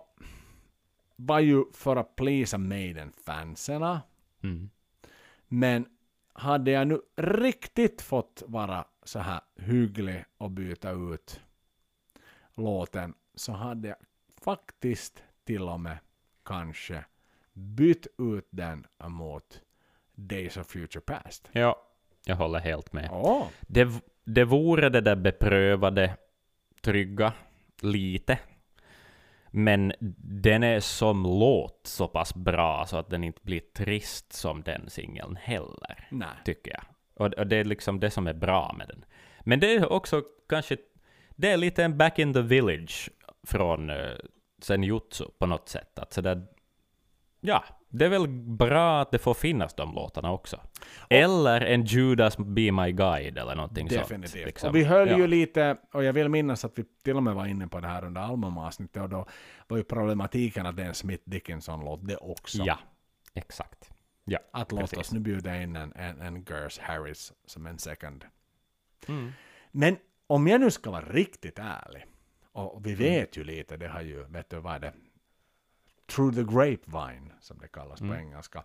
var 1.16 1.40
ju 1.40 1.64
för 1.72 1.96
att 1.96 2.16
pleasa 2.16 2.58
Maiden-fanserna. 2.58 4.02
Mm. 4.42 4.70
Men 5.48 5.86
hade 6.32 6.70
jag 6.70 6.86
nu 6.88 7.00
riktigt 7.16 8.02
fått 8.02 8.42
vara 8.46 8.84
så 9.02 9.18
här 9.18 9.40
hygglig 9.56 10.24
och 10.38 10.50
byta 10.50 10.90
ut 10.90 11.40
låten 12.54 13.14
så 13.34 13.52
hade 13.52 13.88
jag 13.88 13.96
faktiskt 14.44 15.22
till 15.44 15.62
och 15.62 15.80
med 15.80 15.98
kanske 16.44 17.04
bytt 17.52 18.06
ut 18.18 18.48
den 18.50 18.86
mot 19.08 19.60
Days 20.14 20.56
of 20.56 20.66
Future 20.66 21.00
Past. 21.00 21.48
Ja, 21.52 21.88
jag 22.24 22.36
håller 22.36 22.58
helt 22.58 22.92
med. 22.92 23.08
Ja, 23.10 23.48
Det, 23.60 23.88
det 24.24 24.44
vore 24.44 24.88
det 24.88 25.00
där 25.00 25.16
beprövade, 25.16 26.16
trygga, 26.82 27.32
lite. 27.82 28.38
Men 29.50 29.92
den 30.18 30.62
är 30.62 30.80
som 30.80 31.22
låt 31.22 31.80
så 31.84 32.08
pass 32.08 32.34
bra 32.34 32.86
så 32.86 32.96
att 32.96 33.10
den 33.10 33.24
inte 33.24 33.40
blir 33.42 33.60
trist 33.60 34.32
som 34.32 34.62
den 34.62 34.90
singeln 34.90 35.36
heller, 35.36 36.08
nej. 36.10 36.28
tycker 36.44 36.70
jag. 36.70 36.82
Och, 37.14 37.34
och 37.34 37.46
det 37.46 37.56
är 37.56 37.64
liksom 37.64 38.00
det 38.00 38.10
som 38.10 38.26
är 38.26 38.34
bra 38.34 38.74
med 38.78 38.88
den. 38.88 39.04
Men 39.40 39.60
det 39.60 39.74
är 39.74 39.92
också 39.92 40.22
kanske, 40.48 40.76
det 41.30 41.50
är 41.50 41.56
lite 41.56 41.84
en 41.84 41.98
back 41.98 42.18
in 42.18 42.34
the 42.34 42.40
village 42.40 43.10
från 43.46 43.90
uh, 43.90 44.14
Senjutsu 44.62 45.24
på 45.38 45.46
något 45.46 45.68
sätt. 45.68 45.98
Att 45.98 46.12
sådär, 46.12 46.46
ja, 47.40 47.64
det 47.98 48.04
är 48.04 48.08
väl 48.08 48.28
bra 48.28 49.00
att 49.00 49.10
det 49.10 49.18
får 49.18 49.34
finnas 49.34 49.74
de 49.74 49.94
låtarna 49.94 50.32
också. 50.32 50.60
Eller 51.10 51.60
en 51.60 51.84
Judas 51.84 52.36
Be 52.38 52.72
My 52.72 52.92
Guide 52.92 53.38
eller 53.38 53.54
någonting 53.54 53.88
Definitivt. 53.88 54.30
sånt. 54.32 54.44
liksom. 54.46 54.68
Och 54.68 54.76
vi 54.76 54.84
höll 54.84 55.08
Ja. 55.08 55.18
ju 55.18 55.26
lite, 55.26 55.76
och 55.92 56.04
jag 56.04 56.12
vill 56.12 56.28
minnas 56.28 56.64
att 56.64 56.78
vi 56.78 56.84
till 57.04 57.16
och 57.16 57.22
med 57.22 57.34
var 57.34 57.46
inne 57.46 57.68
på 57.68 57.80
det 57.80 57.88
här 57.88 58.04
under 58.04 58.20
albumavsnittet, 58.20 59.02
och 59.02 59.08
då 59.08 59.26
var 59.68 59.76
ju 59.76 59.84
problematiken 59.84 60.66
att 60.66 60.76
det 60.76 60.82
är 60.82 60.86
en 60.86 60.94
Smith 60.94 61.22
Dickinson-låt 61.26 62.06
det 62.08 62.16
också. 62.16 62.62
Ja, 62.62 62.78
exakt. 63.34 63.90
Ja, 64.24 64.38
Att 64.52 64.72
låt 64.72 64.80
precis. 64.80 64.98
oss 64.98 65.12
nu 65.12 65.20
bjuda 65.20 65.62
in 65.62 65.76
en, 65.76 65.92
en, 65.92 66.20
en 66.20 66.44
Gers 66.44 66.78
Harris 66.78 67.32
som 67.46 67.66
en 67.66 67.78
second. 67.78 68.24
Mm. 69.08 69.32
Men 69.72 69.96
om 70.26 70.46
jag 70.46 70.60
nu 70.60 70.70
ska 70.70 70.90
vara 70.90 71.04
riktigt 71.04 71.58
ärlig, 71.58 72.04
och 72.52 72.86
vi 72.86 72.94
vet 72.94 73.36
ju 73.36 73.44
lite, 73.44 73.76
det 73.76 73.88
har 73.88 74.00
ju, 74.00 74.24
vet 74.24 74.50
du 74.50 74.60
vad 74.60 74.74
är 74.74 74.78
det, 74.78 74.92
Through 76.06 76.34
the 76.34 76.42
Grapevine, 76.42 77.32
som 77.40 77.58
det 77.58 77.68
kallas 77.68 78.00
Mm. 78.00 78.12
på 78.14 78.20
engelska, 78.20 78.64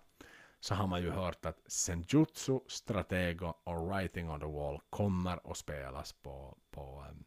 så 0.59 0.75
har 0.75 0.87
man 0.87 1.01
ju 1.01 1.09
hört 1.11 1.45
att 1.45 1.59
Senjutsu, 1.67 2.59
Stratego 2.67 3.53
och 3.63 3.87
Writing 3.87 4.29
on 4.29 4.39
the 4.39 4.45
Wall 4.45 4.79
kommer 4.89 5.51
att 5.51 5.57
spelas 5.57 6.13
på, 6.13 6.57
på 6.71 7.05
um, 7.11 7.23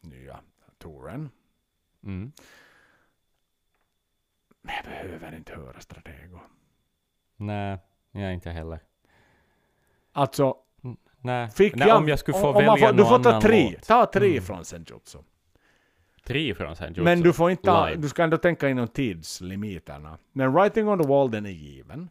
nya 0.00 0.40
touren. 0.78 1.30
Mm. 2.04 2.32
Men 4.62 4.74
jag 4.74 4.84
behöver 4.84 5.36
inte 5.36 5.54
höra 5.54 5.80
Stratego. 5.80 6.40
Nej, 7.36 7.78
jag 8.10 8.34
inte 8.34 8.50
heller. 8.50 8.80
Alltså, 10.12 10.56
Nej, 11.22 11.50
fick 11.50 11.74
Nej 11.74 11.88
jag, 11.88 11.96
om 11.96 12.08
jag 12.08 12.18
skulle 12.18 12.38
få 12.38 12.48
om 12.48 12.54
välja 12.54 12.70
man 12.70 12.78
får, 12.78 12.92
Du 12.92 13.04
får 13.04 13.18
ta 13.22 13.40
tre, 13.40 13.70
låt. 13.72 13.86
ta 13.86 14.06
tre 14.06 14.30
Mm. 14.30 14.42
från 14.42 14.64
Senjutsu. 14.64 15.18
Tre 16.30 16.54
från 16.54 16.76
Senjutsu. 16.76 17.02
Men 17.02 17.20
du 17.20 17.32
får 17.32 17.50
inte 17.50 17.86
Live. 17.86 18.02
du 18.02 18.08
ska 18.08 18.22
ändå 18.22 18.36
tänka 18.36 18.68
inom 18.68 18.88
tidslimiterna. 18.88 20.18
Men 20.32 20.52
Writing 20.52 20.88
on 20.88 21.02
the 21.02 21.08
Wall 21.08 21.30
den 21.30 21.46
är 21.46 21.50
given. 21.50 22.08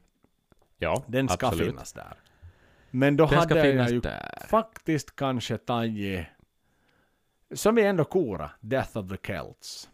Ja, 0.78 1.04
Den 1.08 1.30
ska 1.30 1.48
absolut. 1.48 1.68
finnas 1.68 1.94
där. 1.94 2.14
Men 2.92 3.18
då 3.18 3.24
Den 3.26 3.30
ska 3.30 3.40
hade 3.40 3.56
jag 3.56 3.66
finnas 3.74 3.92
ju 3.92 4.00
där. 4.00 4.46
faktiskt 4.50 5.16
kanske 5.16 5.58
tagit, 5.58 6.26
som 7.54 7.76
vi 7.76 7.84
ändå 7.86 8.04
kora, 8.04 8.52
Death 8.60 8.98
of 8.98 9.10
the 9.10 9.18
Celts. 9.28 9.90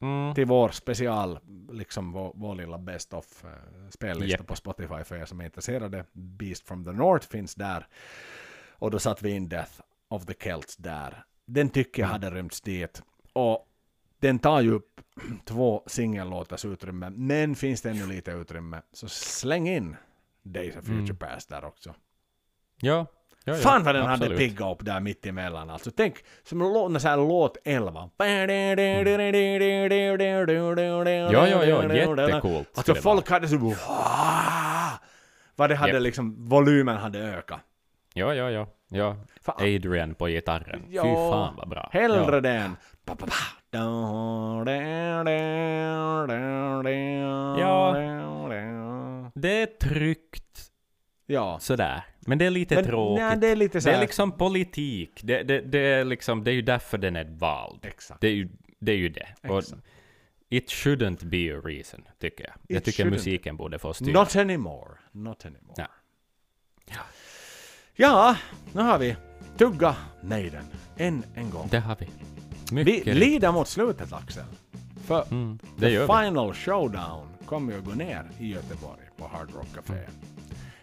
Mm. 0.00 0.34
Till 0.34 0.46
vår 0.46 0.68
special, 0.68 1.38
liksom 1.72 2.12
vår, 2.12 2.32
vår 2.34 2.54
lilla 2.54 2.78
Best 2.78 3.14
of 3.14 3.44
uh, 3.44 3.50
spellista 3.90 4.38
Japp. 4.38 4.46
på 4.46 4.56
Spotify 4.56 5.04
för 5.04 5.16
er 5.16 5.24
som 5.24 5.40
är 5.40 5.44
intresserade. 5.44 6.04
Beast 6.12 6.68
from 6.68 6.84
the 6.84 6.92
North 6.92 7.28
finns 7.28 7.54
där. 7.54 7.86
Och 8.70 8.90
då 8.90 8.98
satte 8.98 9.24
vi 9.24 9.30
in 9.30 9.48
Death 9.48 9.72
of 10.08 10.26
the 10.26 10.34
Celts 10.34 10.76
där. 10.76 11.24
Den 11.46 11.68
tycker 11.68 12.02
jag 12.02 12.08
hade 12.08 12.30
rymts 12.30 12.60
dit. 12.60 13.02
Och 13.36 13.68
den 14.20 14.38
tar 14.38 14.60
ju 14.60 14.72
upp 14.72 15.00
två 15.44 15.82
singellåtars 15.86 16.64
utrymme, 16.64 17.10
men 17.10 17.54
finns 17.54 17.82
det 17.82 17.90
ännu 17.90 18.06
lite 18.06 18.30
utrymme 18.30 18.82
så 18.92 19.08
släng 19.08 19.68
in 19.68 19.96
Days 20.42 20.76
of 20.76 20.84
Future 20.84 21.02
Mm. 21.02 21.16
Past 21.16 21.48
där 21.48 21.64
också. 21.64 21.94
Ja, 22.80 23.06
ja, 23.44 23.52
ja, 23.52 23.54
Fan 23.54 23.84
vad 23.84 23.94
den 23.94 24.02
hade 24.02 24.14
absolut. 24.14 24.38
piggat 24.38 24.72
upp 24.72 24.84
där 24.84 25.00
mitt 25.00 25.26
emellan. 25.26 25.70
Alltså 25.70 25.90
tänk 25.90 26.14
som 26.42 26.58
låt, 26.58 27.02
så 27.02 27.08
här 27.08 27.16
låt 27.16 27.56
11. 27.64 28.10
Ja, 28.16 28.24
ja, 31.48 31.64
ja, 31.64 31.94
jättecoolt. 31.94 32.68
Alltså 32.74 32.94
folk 32.94 33.30
hade 33.30 33.48
så... 33.48 33.74
Vad 35.56 35.70
det 35.70 35.74
hade 35.74 35.92
Japp. 35.92 36.02
liksom, 36.02 36.48
volymen 36.48 36.96
hade 36.96 37.18
ökat. 37.18 37.60
Ja, 38.14 38.34
ja, 38.34 38.50
ja. 38.50 38.66
ja. 38.88 39.16
Fan. 39.40 39.54
Adrian 39.58 40.14
på 40.14 40.26
gitarren. 40.26 40.82
Ja, 40.88 41.02
Fy 41.02 41.14
fan 41.14 41.56
vad 41.56 41.68
bra. 41.68 41.88
Hellre 41.92 42.34
ja. 42.34 42.40
det 42.40 42.70
pa. 43.06 43.26
Det 49.34 49.62
är 49.62 49.66
tryggt 49.66 50.70
Ja. 51.26 51.58
sådär. 51.60 52.04
Men 52.20 52.38
det 52.38 52.44
är 52.44 52.50
lite 52.50 52.74
Men, 52.74 52.84
tråkigt. 52.84 53.24
nej, 53.24 53.36
det 53.36 53.46
är 53.48 53.56
lite 53.56 53.80
det 53.80 53.92
är 53.92 54.00
liksom 54.00 54.32
politik. 54.32 55.20
Det, 55.22 55.42
det, 55.42 55.60
det, 55.60 55.78
är 55.78 56.04
liksom, 56.04 56.44
det 56.44 56.50
är 56.50 56.54
ju 56.54 56.62
därför 56.62 56.98
den 56.98 57.16
är 57.16 57.24
vald. 57.24 57.84
Exakt. 57.84 58.20
Det 58.20 58.28
är 58.28 58.32
ju 58.32 58.48
det. 58.78 58.90
Är 58.92 58.96
ju 58.96 59.08
det. 59.08 59.28
It 60.48 60.70
shouldn't 60.70 61.24
be 61.26 61.56
a 61.58 61.60
reason, 61.64 62.04
tycker 62.20 62.44
jag. 62.44 62.54
jag 62.68 62.78
It 62.78 62.84
tycker 62.84 63.04
shouldn't. 63.04 63.10
musiken 63.10 63.56
borde 63.56 63.78
få 63.78 63.94
styra. 63.94 64.20
Not 64.20 64.36
anymore. 64.36 64.98
Not 65.12 65.46
anymore. 65.46 65.74
Ja. 65.76 65.86
Ja, 67.94 68.36
nu 68.72 68.82
har 68.82 68.98
vi 68.98 69.16
tugga 69.56 69.96
Maiden 70.22 70.64
än 70.96 71.22
en 71.34 71.50
gång. 71.50 71.68
Det 71.70 71.78
har 71.78 71.96
vi. 72.00 72.08
Vi 72.72 72.84
Mycket 72.84 73.16
lider 73.16 73.52
mot 73.52 73.68
slutet 73.68 74.12
Axel. 74.12 74.44
För 75.06 75.24
Mm, 75.30 75.58
det 75.76 75.80
The 75.86 75.92
gör 75.92 76.00
vi. 76.00 76.06
Final 76.28 76.54
Showdown 76.54 77.26
kommer 77.46 77.72
ju 77.72 77.78
att 77.78 77.84
gå 77.84 77.90
ner 77.92 78.30
i 78.38 78.48
Göteborg 78.52 79.00
på 79.16 79.26
Hard 79.28 79.48
Rock 79.54 79.66
Café. 79.74 80.00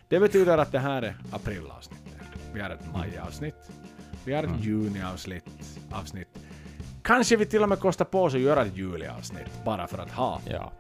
Det 0.08 0.20
betyder 0.20 0.58
att 0.58 0.72
det 0.72 0.80
här 0.80 1.02
är 1.02 1.16
aprilavsnittet. 1.32 2.14
Vi 2.54 2.62
har 2.62 2.70
ett 2.70 2.94
majavsnitt. 2.94 3.72
Vi 4.26 4.34
har 4.34 4.44
ett 4.44 4.50
Mm. 4.50 4.62
juniavsnitt. 4.62 5.46
Avsnitt. 5.92 6.28
Kanske 7.02 7.36
vi 7.36 7.46
till 7.46 7.64
och 7.64 7.70
med 7.70 7.80
kostar 7.80 8.06
på 8.06 8.24
oss 8.24 8.34
att 8.34 8.40
göra 8.40 8.62
ett 8.66 8.78
juliavsnitt 8.78 9.64
bara 9.66 9.88
för 9.88 9.98
att 9.98 10.12
ha. 10.12 10.42
Ja. 10.50 10.72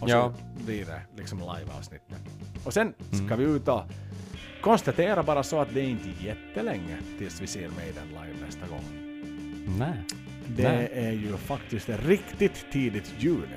Och 0.00 0.08
Ja. 0.08 0.32
så 0.58 0.64
blir 0.64 0.84
det 0.86 1.00
liksom 1.16 1.38
liveavsnittet. 1.38 2.18
Och 2.64 2.72
sen 2.72 2.94
ska 3.12 3.18
Mm. 3.34 3.38
vi 3.38 3.44
ut 3.44 3.68
och 3.68 3.82
konstatera 4.62 5.22
bara 5.22 5.42
så 5.42 5.60
att 5.60 5.68
det 5.74 5.80
är 5.80 5.88
inte 5.88 6.24
jättelänge 6.24 6.98
tills 7.18 7.40
vi 7.40 7.46
ser 7.46 7.68
Maiden 7.68 8.08
live 8.08 8.46
nästa 8.46 8.66
gång. 8.66 8.84
Nej. 9.78 10.04
Det 10.56 10.72
Nej. 10.72 10.90
är 10.92 11.12
ju 11.12 11.36
faktiskt 11.36 11.88
riktigt 11.88 12.66
tidigt 12.72 13.12
juli. 13.18 13.56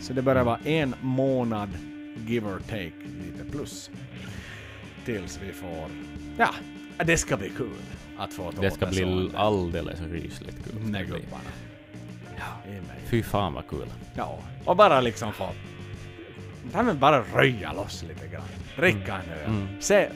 Så 0.00 0.12
det 0.12 0.22
börjar 0.22 0.44
vara 0.44 0.58
en 0.64 0.94
månad, 1.00 1.68
give 2.26 2.46
or 2.48 2.58
take, 2.68 2.92
lite 3.24 3.50
plus. 3.50 3.90
Tills 5.04 5.40
vi 5.48 5.52
får... 5.52 5.88
Ja, 6.38 6.54
det 7.04 7.16
ska 7.16 7.36
bli 7.36 7.50
kul 7.50 7.68
att 8.18 8.32
få 8.32 8.50
Det 8.60 8.70
ska 8.70 8.86
bli 8.86 9.30
alldeles 9.34 10.00
rysligt 10.00 10.64
kul. 10.64 10.80
med 10.80 10.90
blir- 10.90 11.16
gubbarna. 11.16 11.50
Ja. 12.36 12.72
Fy 13.06 13.22
fan 13.22 13.52
vad 13.54 13.66
kul. 13.68 13.86
Ja, 14.14 14.38
och 14.64 14.76
bara 14.76 15.00
liksom 15.00 15.32
få... 15.32 15.48
Ja, 16.72 16.82
men 16.82 16.98
bara 16.98 17.24
röja 17.34 17.72
loss 17.72 18.04
lite 18.08 18.28
grann. 18.28 18.42
Dricka 18.76 19.14
en 19.16 19.30
öl. 19.32 19.46
Mm. 19.46 19.66
Se, 19.80 20.08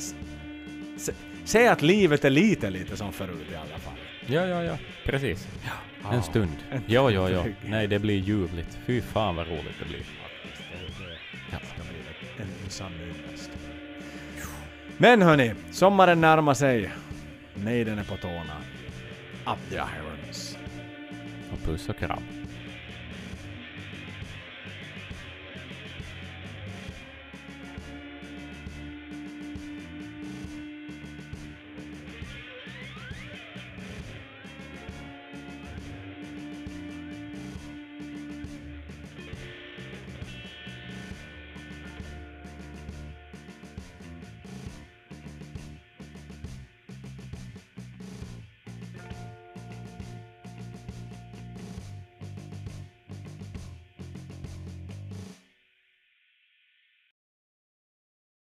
se, 0.98 1.12
se 1.44 1.68
att 1.68 1.82
livet 1.82 2.24
är 2.24 2.30
lite, 2.30 2.70
lite 2.70 2.96
som 2.96 3.12
förut 3.12 3.46
i 3.52 3.56
alla 3.56 3.78
fall. 3.78 3.94
Ja, 4.26 4.46
ja, 4.46 4.62
ja. 4.64 4.78
Precis. 5.04 5.48
Ja. 5.64 5.70
En 6.12 6.22
stund. 6.22 6.56
Ja, 6.86 7.10
ja, 7.10 7.30
ja. 7.30 7.44
Nej, 7.66 7.86
det 7.86 7.98
blir 7.98 8.18
ljuvligt. 8.18 8.78
Fy 8.86 9.00
fan 9.00 9.36
vad 9.36 9.46
roligt 9.46 9.78
det 9.78 9.88
blir. 9.88 10.02
Ja. 11.50 11.58
en. 12.38 12.90
Men 14.96 15.22
hörni, 15.22 15.54
sommaren 15.70 16.20
närmar 16.20 16.54
sig. 16.54 16.90
Nejden 17.54 17.98
är 17.98 18.04
på 18.04 18.16
tårna. 18.16 18.56
Up 19.46 19.70
the 19.70 19.76
irons. 19.76 20.58
Och 21.52 21.64
puss 21.64 21.88
och 21.88 21.96
kram. 21.96 22.22